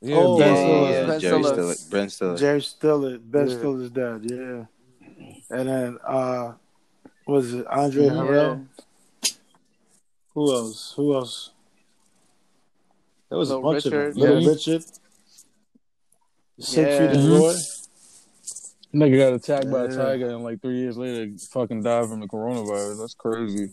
Yeah, 0.00 0.16
Oh, 0.18 0.38
Ben 0.38 0.54
yeah, 0.54 0.60
Stiller. 0.62 0.90
yeah, 0.90 1.06
Ben 1.06 1.20
Jerry 1.20 1.42
Stiller. 1.42 1.54
Stiller. 1.74 1.90
Brent 1.90 2.12
Stiller. 2.12 2.36
Jerry 2.36 2.60
Stiller. 2.62 3.18
Ben 3.18 3.48
Yeah. 3.48 3.56
Stiller's 3.56 3.90
dad, 3.90 4.20
yeah. 4.24 4.64
And 5.50 5.68
then, 5.68 5.98
uh, 6.06 6.52
was 7.26 7.54
it 7.54 7.66
Andre 7.66 8.04
Yeah. 8.04 8.10
Harrell? 8.10 8.66
Who 10.34 10.52
else? 10.52 10.92
Who 10.96 11.14
else? 11.14 11.50
There 13.28 13.38
was 13.38 13.50
a 13.50 13.58
bunch 13.58 13.84
Richard. 13.84 14.08
of 14.08 14.14
them. 14.14 14.20
Little 14.22 14.40
Yeah. 14.42 14.48
Richard. 14.50 14.84
Siegfried 16.60 17.10
Yeah. 17.12 17.18
and 17.18 17.28
Roy. 17.32 17.54
Nigga 18.94 19.18
got 19.18 19.32
attacked 19.32 19.70
by 19.70 19.84
a 19.86 19.90
Yeah. 19.90 19.96
tiger 19.96 20.28
and 20.30 20.44
like 20.44 20.60
three 20.62 20.78
years 20.78 20.96
later 20.96 21.36
fucking 21.50 21.82
died 21.82 22.08
from 22.08 22.20
the 22.20 22.26
coronavirus. 22.28 22.98
That's 23.00 23.14
crazy. 23.14 23.70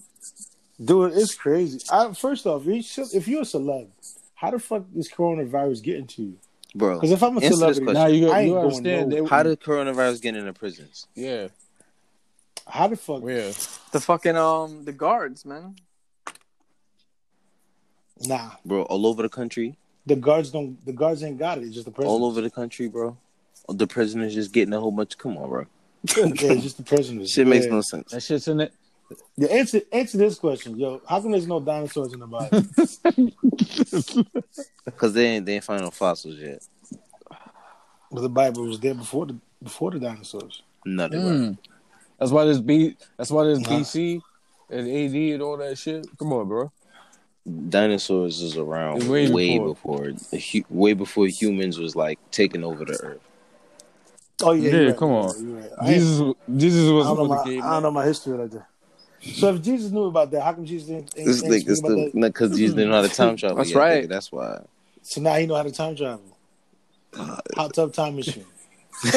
Dude, 0.83 1.13
it's 1.13 1.35
crazy. 1.35 1.79
I, 1.91 2.11
first 2.13 2.47
off, 2.47 2.65
you 2.65 2.81
if 3.13 3.27
you're 3.27 3.41
a 3.41 3.45
celeb, 3.45 3.87
how 4.33 4.49
the 4.49 4.57
fuck 4.57 4.85
is 4.95 5.09
coronavirus 5.11 5.83
getting 5.83 6.07
to 6.07 6.23
you? 6.23 6.37
Bro, 6.73 6.95
Because 6.95 7.11
if 7.11 7.21
I'm 7.21 7.33
a 7.37 7.41
answer 7.41 7.49
this 7.49 7.57
celebrity, 7.59 7.83
question. 7.85 8.01
Now 8.01 8.07
you 8.07 8.25
I 8.25 8.29
got 8.29 8.37
ain't 8.37 8.47
you 8.47 8.53
going 8.53 8.65
understand 8.65 9.09
nowhere. 9.09 9.27
How 9.29 9.43
did 9.43 9.59
coronavirus 9.59 10.21
get 10.21 10.35
into 10.37 10.53
prisons? 10.53 11.07
yeah 11.15 11.47
how 12.67 12.87
the 12.87 12.95
fuck? 12.95 13.21
yeah 13.25 13.51
The 13.91 13.99
fucking 13.99 14.37
um 14.37 14.85
the 14.85 14.93
guards, 14.93 15.45
man. 15.45 15.75
Nah, 18.27 18.51
Bro, 18.65 18.83
all 18.83 19.07
over 19.07 19.23
the 19.23 19.29
country. 19.29 19.75
the 20.05 20.15
guards 20.15 20.51
don't. 20.51 20.83
The 20.85 20.93
guards 20.93 21.23
ain't 21.23 21.37
got 21.39 21.57
it. 21.57 21.63
It's 21.65 21.73
just 21.73 21.85
the 21.85 21.91
prisoners. 21.91 22.11
All 22.11 22.25
over 22.25 22.41
the 22.41 22.49
country, 22.49 22.87
bro. 22.87 23.17
The 23.69 23.87
prisoners 23.87 24.33
just 24.33 24.51
getting 24.51 24.73
a 24.73 24.79
whole 24.79 24.91
bunch. 24.91 25.17
Come 25.17 25.37
on, 25.37 25.49
bro. 25.49 25.65
yeah, 26.17 26.25
it's 26.25 26.63
just 26.63 26.77
the 26.77 26.83
prisoners. 26.83 27.31
Shit 27.31 27.47
makes 27.47 27.65
Yeah. 27.65 27.71
no 27.71 27.81
sense. 27.81 28.11
that 28.11 28.21
shit's 28.23 28.47
in 28.47 28.61
it. 28.61 28.73
Yeah, 29.37 29.49
answer 29.49 29.81
answer 29.91 30.17
this 30.17 30.39
question, 30.39 30.77
yo. 30.79 31.01
How 31.07 31.21
come 31.21 31.31
there's 31.31 31.47
no 31.47 31.59
dinosaurs 31.59 32.13
in 32.13 32.19
the 32.19 32.27
Bible? 32.27 32.63
Because 34.85 34.85
they 35.13 35.25
ain't 35.27 35.45
they 35.45 35.55
ain't 35.55 35.63
find 35.63 35.81
no 35.81 35.91
fossils 35.91 36.37
yet. 36.37 36.61
but 38.11 38.21
the 38.21 38.29
Bible 38.29 38.63
was 38.67 38.79
there 38.79 38.93
before 38.93 39.25
the 39.25 39.35
before 39.61 39.91
the 39.91 39.99
dinosaurs. 39.99 40.61
Nothing. 40.85 41.21
bro. 41.21 41.29
Mm. 41.31 41.57
That's 42.19 42.31
why 42.31 42.45
this 42.45 42.59
B. 42.59 42.95
That's 43.17 43.31
why 43.31 43.45
this 43.45 43.59
Nah. 43.59 43.69
BC 43.69 44.21
and 44.69 44.87
AD 44.87 45.15
and 45.33 45.41
all 45.41 45.57
that 45.57 45.77
shit. 45.77 46.05
Come 46.17 46.33
on, 46.33 46.47
bro. 46.47 46.71
Dinosaurs 47.69 48.41
was 48.41 48.57
around 48.57 49.07
Way 49.07 49.31
way, 49.31 49.57
before. 49.57 50.13
before, 50.13 50.63
way 50.69 50.93
before 50.93 51.27
humans 51.27 51.79
was 51.79 51.95
like 51.95 52.19
taking 52.31 52.63
over 52.63 52.85
the 52.85 52.93
earth. 52.93 53.21
Oh 54.43 54.51
yeah, 54.53 54.69
Yeah, 54.69 54.71
you're 54.71 54.89
right, 54.89 54.97
come 54.97 55.09
you're 55.09 55.19
on. 55.19 55.55
right, 55.55 55.63
right. 55.63 55.71
I 55.79 55.93
Jesus, 55.93 56.33
Jesus 56.55 56.89
I 56.89 57.03
don't, 57.03 57.17
know 57.17 57.27
my, 57.27 57.43
game. 57.43 57.63
I 57.63 57.69
don't 57.71 57.83
know 57.83 57.91
my 57.91 58.05
history 58.05 58.37
like 58.37 58.51
that. 58.51 58.67
So 59.21 59.53
if 59.53 59.61
Jesus 59.61 59.91
knew 59.91 60.05
about 60.05 60.31
that, 60.31 60.41
how 60.41 60.53
come 60.53 60.65
Jesus 60.65 60.87
didn't, 60.87 61.13
ain't, 61.15 61.25
This 61.25 61.43
ain't 61.43 61.51
like 61.51 61.61
speak 61.61 61.83
the 62.13 62.19
because 62.21 62.57
Jesus 62.57 62.75
didn't 62.75 62.89
know 62.89 63.01
how 63.01 63.07
to 63.07 63.09
time 63.09 63.37
travel. 63.37 63.57
That's 63.57 63.69
yet, 63.69 63.77
right. 63.77 64.03
nigga, 64.05 64.09
That's 64.09 64.31
why. 64.31 64.61
So 65.03 65.21
now 65.21 65.35
he 65.35 65.45
know 65.45 65.55
how 65.55 65.63
to 65.63 65.71
time 65.71 65.95
travel. 65.95 66.23
Hot 67.55 67.73
tub 67.73 67.93
time 67.93 68.15
machine. 68.15 68.45
Yo, 69.03 69.11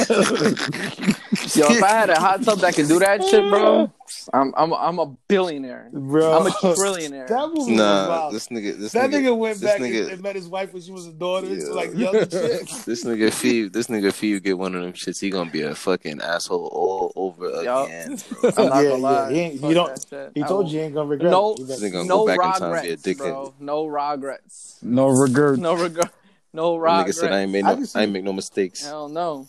if 1.73 1.83
I 1.83 1.91
had 1.91 2.11
a 2.11 2.19
hot 2.19 2.43
tub 2.43 2.59
that 2.61 2.75
could 2.75 2.89
do 2.89 2.99
that 2.99 3.23
shit, 3.25 3.51
bro, 3.51 3.91
I'm 4.33 4.53
I'm 4.57 4.73
I'm 4.73 4.99
a 4.99 5.07
billionaire. 5.29 5.89
Bro, 5.93 6.33
I'm 6.41 6.47
a 6.47 6.51
trillionaire. 6.51 7.27
That 7.29 7.49
movie 7.49 7.73
was 7.73 7.79
Nah, 7.79 8.09
wild. 8.09 8.35
this 8.35 8.49
nigga, 8.49 8.79
this 8.79 8.93
that 8.93 9.11
nigga, 9.11 9.25
nigga 9.29 9.37
went 9.39 9.61
this 9.61 9.71
back 9.71 9.81
nigga, 9.81 10.03
and, 10.05 10.11
and 10.13 10.23
met 10.23 10.35
his 10.37 10.49
wife 10.49 10.73
when 10.73 10.83
she 10.83 10.93
was 10.93 11.07
a 11.07 11.13
daughter, 11.13 11.47
Yeah. 11.55 11.69
like 11.69 11.93
young 11.95 12.15
and 12.17 12.31
this 12.31 13.05
nigga 13.05 13.33
Fee, 13.33 13.69
this 13.69 13.87
nigga 13.89 14.13
Fee 14.13 14.41
get 14.41 14.57
one 14.59 14.75
of 14.75 14.83
them 14.83 14.93
shits. 14.93 15.21
He 15.21 15.31
gonna 15.31 15.51
be 15.51 15.63
a 15.63 15.75
fucking 15.75 16.21
asshole 16.21 16.67
all 16.73 17.13
over 17.17 17.63
Yup. 17.63 17.87
again. 17.87 18.19
I'm 18.57 18.69
not 18.69 18.83
Yeah, 18.83 18.91
gonna 18.91 18.95
lie. 18.97 19.29
yeah, 19.29 19.35
he 19.35 19.41
ain't- 19.41 19.61
Fuck 19.61 19.69
you 19.69 19.75
don't- 19.75 20.33
He 20.35 20.43
told 20.43 20.69
you 20.71 20.79
he 20.79 20.85
ain't 20.85 20.95
gonna 20.95 21.09
regret 21.09 21.31
No, 21.31 21.53
it. 21.53 21.59
He 21.59 21.65
This 21.65 21.83
nigga 21.83 21.93
gonna 21.93 22.05
no 22.09 22.19
go 22.19 22.27
back 22.27 22.37
in 22.55 22.61
time 22.61 22.63
and 22.63 22.83
be 22.83 22.89
a 22.89 22.91
regrets, 22.93 23.03
dickhead. 23.03 23.17
bro. 23.19 23.55
No 23.61 23.87
regrets. 23.87 24.79
No 24.83 25.09
regret. 25.09 25.59
No 25.59 25.75
regret. 25.75 26.11
No 26.53 26.77
Nigga 26.79 26.99
regrets. 26.99 27.19
said 27.21 27.33
I 27.33 27.41
ain't 27.41 27.51
made 27.53 27.65
no, 27.65 27.75
can 27.75 27.87
see- 27.87 27.99
I 27.99 28.03
ain't 28.05 28.13
make 28.13 28.23
no 28.25 28.33
mistakes. 28.33 28.85
Hell 28.87 29.09
no. 29.09 29.49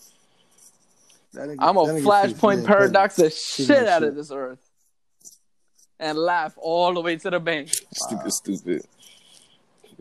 That 1.35 1.49
nigga- 1.49 1.57
I'm 1.59 1.77
a 1.77 1.81
flashpoint 1.85 2.65
paradox 2.65 3.17
the 3.17 3.29
She 3.29 3.65
shit 3.65 3.87
out 3.87 4.01
shit. 4.01 4.09
of 4.09 4.15
this 4.15 4.31
earth. 4.31 4.59
And 5.99 6.17
laugh 6.17 6.53
all 6.57 6.93
the 6.93 7.01
way 7.01 7.15
to 7.17 7.29
the 7.29 7.39
bank. 7.39 7.69
Stupid, 7.93 8.31
stupid. 8.31 8.81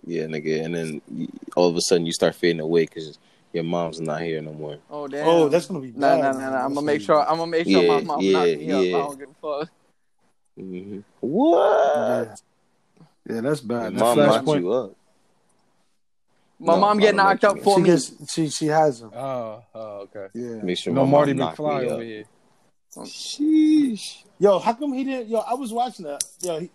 Yeah, 0.07 0.25
nigga, 0.25 0.65
and 0.65 0.75
then 0.75 1.01
you- 1.13 1.29
all 1.57 1.69
of 1.69 1.77
a 1.77 1.81
sudden 1.81 2.07
you 2.07 2.13
start 2.13 2.35
fading 2.35 2.61
away 2.61 2.83
because 2.85 3.19
your 3.53 3.65
mom's 3.65 4.01
not 4.01 4.23
here 4.23 4.41
no 4.43 4.53
more. 4.53 4.79
Oh 4.91 5.07
damn. 5.09 5.27
Oh, 5.27 5.49
that's 5.49 5.67
gonna 5.67 5.81
be 5.81 5.93
Nah, 5.93 6.17
bad. 6.17 6.21
nah, 6.21 6.33
nah, 6.33 6.39
man. 6.39 6.51
nah. 6.53 6.57
I'm 6.59 6.63
gonna 6.63 6.75
gonna 6.75 6.87
make 6.87 7.01
sure. 7.01 7.21
I'm 7.21 7.39
gonna 7.39 7.51
make 7.51 7.67
sure 7.67 7.83
my 7.83 7.99
Yeah, 7.99 8.01
mom 8.05 8.21
yeah, 8.23 8.33
knock 8.33 8.47
me 8.59 8.73
up. 8.73 8.79
I 8.79 8.83
yeah. 8.85 8.99
don't 8.99 9.19
give 9.19 9.29
a 9.31 9.35
fuck. 9.59 9.71
hmm 10.57 10.99
What? 11.21 11.97
Yeah. 11.97 12.35
Yeah, 13.35 13.41
that's 13.41 13.61
Your 13.63 13.69
bad. 13.69 13.95
That 13.95 13.99
mom 14.01 14.19
knocked 14.19 14.47
flashpoint. 14.47 14.61
you 14.61 14.73
up. 14.73 14.93
My 16.65 16.77
No, 16.77 16.81
mom 16.81 16.97
I 16.97 17.01
get 17.03 17.15
knocked 17.15 17.43
know 17.43 17.51
up 17.51 17.57
what 17.57 17.65
for 17.65 17.77
She 17.79 17.83
me. 17.83 17.91
gets 17.91 18.33
she 18.33 18.49
she 18.49 18.67
has 18.69 19.01
them. 19.01 19.13
Oh, 19.15 19.63
oh, 19.75 19.81
okay. 20.05 20.29
Yeah. 20.33 20.63
Make 20.63 20.79
sure 20.79 20.95
No 20.95 21.05
Marty 21.05 21.35
mom 21.35 21.41
knocked 21.41 21.59
McFly 21.59 21.85
over 21.85 22.03
here. 22.03 22.25
Sheesh. 23.01 24.25
Yo, 24.39 24.59
how 24.59 24.73
come 24.73 24.95
he 24.95 25.05
didn't? 25.05 25.29
Yo, 25.29 25.41
I 25.41 25.53
was 25.55 25.73
watching 25.75 26.07
that. 26.07 26.25
Yo, 26.41 26.61
he, 26.61 26.71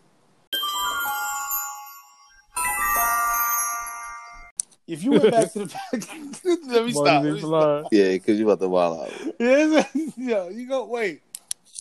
if 4.88 5.04
you 5.04 5.12
went 5.12 5.32
back 5.32 5.52
to 5.54 5.66
the 5.66 5.80
let 6.68 6.86
me 6.86 6.92
stop. 6.92 7.24
Let 7.24 7.34
me 7.34 7.40
stop. 7.40 7.88
Yeah, 7.92 8.12
because 8.12 8.38
you 8.38 8.46
about 8.46 8.60
to 8.64 8.70
wild 8.70 9.00
out. 9.00 9.12
Yes, 9.40 9.88
Yo, 10.18 10.50
you 10.50 10.68
go 10.68 10.86
wait. 10.86 11.22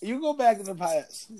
You 0.00 0.18
go 0.18 0.32
back 0.32 0.60
in 0.60 0.64
the 0.64 0.74
past, 0.74 1.30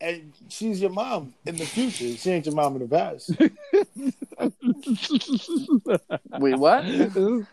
and 0.00 0.32
she's 0.48 0.80
your 0.80 0.90
mom 0.90 1.34
in 1.44 1.56
the 1.56 1.66
future. 1.66 2.16
She 2.16 2.30
ain't 2.30 2.46
your 2.46 2.54
mom 2.54 2.76
in 2.76 2.88
the 2.88 2.96
past. 2.96 3.32
Wait, 6.38 6.56
what? 6.58 6.84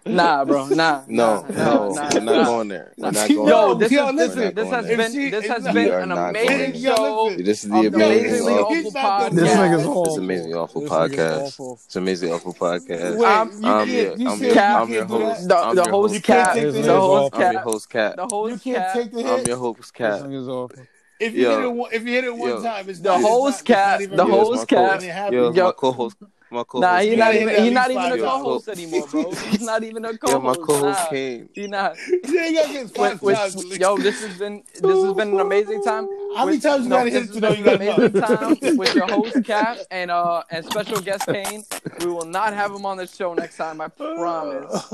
Nah, 0.05 0.45
bro. 0.45 0.67
Nah. 0.67 1.03
No, 1.07 1.41
nah, 1.41 1.47
no, 1.49 1.89
nah, 1.93 2.09
we're 2.13 2.19
nah. 2.21 2.31
not 2.33 2.45
going 2.45 2.67
there. 2.67 2.93
We're 2.97 3.11
not 3.11 3.29
Yo, 3.29 3.35
going 3.35 3.47
Yo, 3.47 3.73
there. 3.75 3.89
this 3.89 3.91
yo, 3.91 4.07
is 4.09 4.15
listen, 4.15 4.39
listen. 4.39 4.55
This 4.55 4.69
has 4.69 4.85
going 4.85 4.97
been 4.97 5.31
there. 5.31 5.41
this 5.41 5.47
has 5.49 5.63
been 5.73 5.91
an 5.93 6.11
amazing 6.11 6.71
going 6.83 6.95
show. 6.95 7.35
This 7.43 7.63
is 7.63 7.69
the 7.69 7.75
Amazingly 7.87 8.53
amazing, 8.53 8.57
awful, 8.57 8.91
podcast. 8.91 9.31
This 9.31 9.43
best. 9.43 9.57
nigga's 9.59 9.77
this 9.77 9.87
awful. 9.87 10.17
amazing, 10.17 10.53
awful 10.55 10.81
This 10.81 10.89
podcast. 10.89 11.41
awful. 11.41 11.79
It's 11.85 11.95
amazing, 11.95 12.33
awful 12.33 12.53
podcast. 12.53 13.17
Wait, 13.17 13.27
I'm- 13.27 13.51
you 13.61 13.67
I'm 13.69 13.87
can't. 13.87 14.19
your, 14.19 14.29
I'm 14.29 14.37
said 14.39 14.55
your, 14.55 14.59
I'm 14.63 14.89
your 14.93 15.05
host. 15.05 15.47
The, 15.47 15.57
I'm 15.57 15.75
the 15.75 15.83
your 15.83 15.91
host 15.91 16.13
You 16.13 16.21
can't 16.21 16.45
cap. 16.45 16.53
take 16.55 16.63
The 16.65 16.71
the 16.71 16.77
hit. 16.81 16.85
host 16.89 17.33
I'm 17.35 17.51
your 17.53 17.61
host, 17.61 17.89
Cat. 17.89 18.15
The 18.15 18.21
You 18.23 18.27
host 18.31 18.63
can't 18.63 18.93
take 18.93 19.11
the 19.11 19.19
I'm 19.33 19.45
your 19.47 19.57
host, 19.57 19.77
This 19.79 19.91
Cat. 19.91 20.21
nigga's 20.23 20.47
awful. 20.47 20.83
If 21.17 21.33
you 21.33 21.43
Yo. 21.43 21.49
hit 21.55 21.63
it, 21.63 21.71
one, 21.71 21.89
if 21.93 22.03
you 22.03 22.11
hit 22.11 22.23
it 22.25 22.35
one 22.37 22.49
Yo. 22.49 22.61
time, 22.61 22.89
it's 22.89 22.99
The 22.99 23.13
host 23.17 23.23
not, 23.23 23.47
it's 23.49 23.61
cap- 23.61 23.91
not 23.93 24.01
even 24.01 24.17
the 24.17 24.25
real. 24.25 24.35
Yo, 24.35 24.41
it's 24.41 24.49
host 24.49 24.59
my 24.59 24.65
cap- 24.65 24.77
co- 24.77 24.85
It 24.85 24.93
ain't 24.95 25.03
Yo, 25.03 25.13
happening. 25.13 25.53
Yo. 25.55 25.65
my 25.65 25.71
co-host, 25.71 26.17
my 26.55 26.63
co-host. 26.63 26.81
Nah, 26.81 26.99
he's 26.99 27.11
You 27.11 27.17
not 27.17 27.35
even. 27.35 27.49
He's 27.63 27.71
not 27.73 27.91
even 27.91 28.11
a 28.11 28.17
co-host 28.17 28.67
anymore, 28.69 29.07
bro. 29.07 29.31
He's 29.31 29.61
not 29.61 29.83
even 29.83 30.05
a 30.05 30.17
co-host. 30.17 30.43
my 30.43 30.65
co-host 30.65 30.99
Nah, 31.03 31.09
came. 31.09 31.49
he 31.53 31.67
not. 31.67 31.95
You 32.27 32.39
ain't 32.39 32.55
gotta 32.55 32.73
get 32.73 33.21
With, 33.21 33.55
with, 33.55 33.79
yo, 33.79 33.97
this 33.97 34.23
has 34.23 34.37
been 34.37 34.63
this 34.81 35.03
has 35.03 35.13
been 35.13 35.33
an 35.33 35.39
amazing 35.39 35.83
time. 35.83 36.07
How 36.35 36.45
many 36.45 36.57
With- 36.57 36.63
times 36.63 36.83
you 36.85 36.89
no, 36.89 36.97
gotta 36.97 37.09
hit 37.11 37.31
to 37.33 37.39
know 37.39 37.51
you 37.51 37.63
got 37.63 37.81
an 37.81 37.87
amazing 37.87 38.21
time 38.21 38.57
with 38.77 38.95
your 38.95 39.07
host 39.07 39.43
Cap 39.43 39.77
and 39.91 40.09
uh 40.11 40.43
and 40.49 40.65
special 40.65 40.99
guest 41.01 41.25
Kane. 41.27 41.63
We 41.99 42.07
will 42.07 42.25
not 42.25 42.53
have 42.53 42.71
him 42.71 42.85
on 42.85 42.97
the 42.97 43.07
show 43.07 43.33
next 43.33 43.57
time. 43.57 43.79
I 43.81 43.87
promise. 43.89 44.93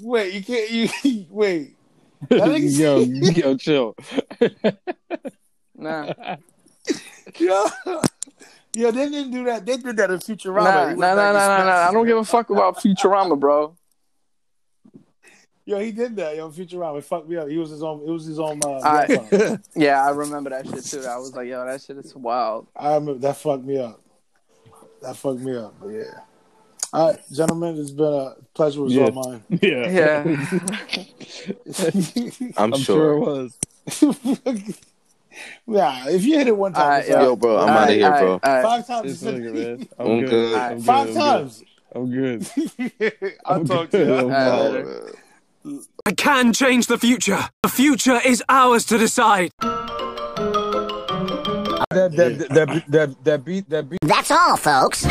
Wait, 0.00 0.32
you 0.34 0.42
can't. 0.44 0.70
You 1.04 1.26
wait. 1.30 1.76
That 2.28 2.60
yo, 2.60 2.98
yo, 3.00 3.56
chill. 3.56 3.96
Nah, 5.74 6.12
Yo, 7.38 7.66
yo, 8.74 8.90
they 8.90 9.08
didn't 9.08 9.30
do 9.32 9.44
that. 9.44 9.64
They 9.66 9.76
did 9.76 9.96
that 9.96 10.10
in 10.10 10.18
Futurama. 10.18 10.64
nah, 10.64 10.88
He 10.88 10.94
nah, 10.94 10.96
went 10.96 10.98
nah, 10.98 11.14
nah, 11.14 11.32
nah, 11.32 11.64
nah. 11.64 11.88
I 11.88 11.92
don't 11.92 12.06
give 12.06 12.18
a 12.18 12.24
fuck 12.24 12.50
about 12.50 12.76
Futurama, 12.78 13.38
bro. 13.38 13.74
Yo, 15.64 15.78
he 15.78 15.92
did 15.92 16.16
that. 16.16 16.34
Yo, 16.36 16.50
Futurama. 16.50 16.98
It 16.98 17.04
fucked 17.04 17.28
me 17.28 17.36
up. 17.36 17.48
He 17.48 17.56
was 17.56 17.70
his 17.70 17.82
own. 17.84 18.00
It 18.00 18.10
was 18.10 18.24
his 18.24 18.40
own. 18.40 18.60
Uh, 18.64 18.80
I- 18.82 19.58
Yeah, 19.76 20.04
I 20.04 20.10
remember 20.10 20.50
that 20.50 20.66
shit 20.66 20.84
too. 20.84 21.06
I 21.08 21.16
was 21.18 21.32
like, 21.34 21.46
yo, 21.48 21.64
that 21.64 21.80
shit 21.80 21.96
is 21.98 22.14
wild. 22.16 22.66
I 22.76 22.94
remember 22.94 23.14
that 23.20 23.36
fucked 23.36 23.64
me 23.64 23.78
up. 23.78 24.00
That 25.02 25.16
fucked 25.16 25.40
me 25.40 25.56
up. 25.56 25.74
But 25.80 25.88
yeah. 25.88 26.04
All 26.92 27.10
right, 27.10 27.20
gentlemen, 27.32 27.78
it's 27.78 27.90
been 27.90 28.12
a 28.12 28.34
pleasure. 28.54 28.82
Was 28.82 28.92
Yeah. 28.92 29.04
all 29.04 29.12
mine. 29.12 29.42
Yeah. 29.62 29.88
Yeah. 29.88 30.22
I'm, 32.56 32.74
I'm 32.74 32.80
sure 32.80 32.82
sure. 32.82 33.12
it 33.14 33.20
was. 33.20 34.78
Nah, 35.66 36.06
if 36.08 36.24
you 36.24 36.38
hit 36.38 36.48
it 36.48 36.56
one 36.56 36.72
time, 36.72 36.82
Alright, 36.82 37.00
it's 37.00 37.10
yo. 37.10 37.22
Yo, 37.22 37.36
bro, 37.36 37.58
I'm 37.58 37.68
All 37.70 37.76
out 37.78 37.90
of 37.90 37.94
here, 37.96 38.06
all 38.06 38.10
bro. 38.12 38.32
right, 38.32 38.40
all 38.42 38.54
right. 38.54 38.62
Five 38.62 38.86
times. 38.86 39.20
This 39.20 39.22
you 39.22 39.28
nigga, 39.32 39.88
I'm, 39.98 40.06
I'm 40.06 40.20
good. 40.20 40.30
good. 40.30 40.54
I'm 40.54 40.76
good. 40.76 40.84
Five 40.84 41.08
I'm 41.08 41.14
times. 41.14 41.58
Good. 41.58 41.68
I'm 41.94 42.08
good. 42.08 42.46
I'll 43.44 43.56
I'm 43.56 43.64
talk 43.66 43.90
to 43.90 43.98
you. 43.98 44.14
I'm 44.14 44.24
All 44.24 44.30
right, 44.30 44.72
later. 44.72 45.14
I 46.06 46.12
can 46.12 46.52
change 46.52 46.86
the 46.86 46.98
future. 46.98 47.38
The 47.62 47.68
future 47.68 48.20
is 48.24 48.42
ours 48.48 48.84
to 48.86 48.98
decide. 48.98 49.50
That 51.90 52.16
that 52.16 52.48
that 52.50 52.84
that 52.88 53.24
that 53.24 53.44
beat 53.44 53.68
that 53.70 53.88
beat. 53.88 54.00
That's 54.02 54.30
all, 54.30 54.56
folks. 54.56 55.04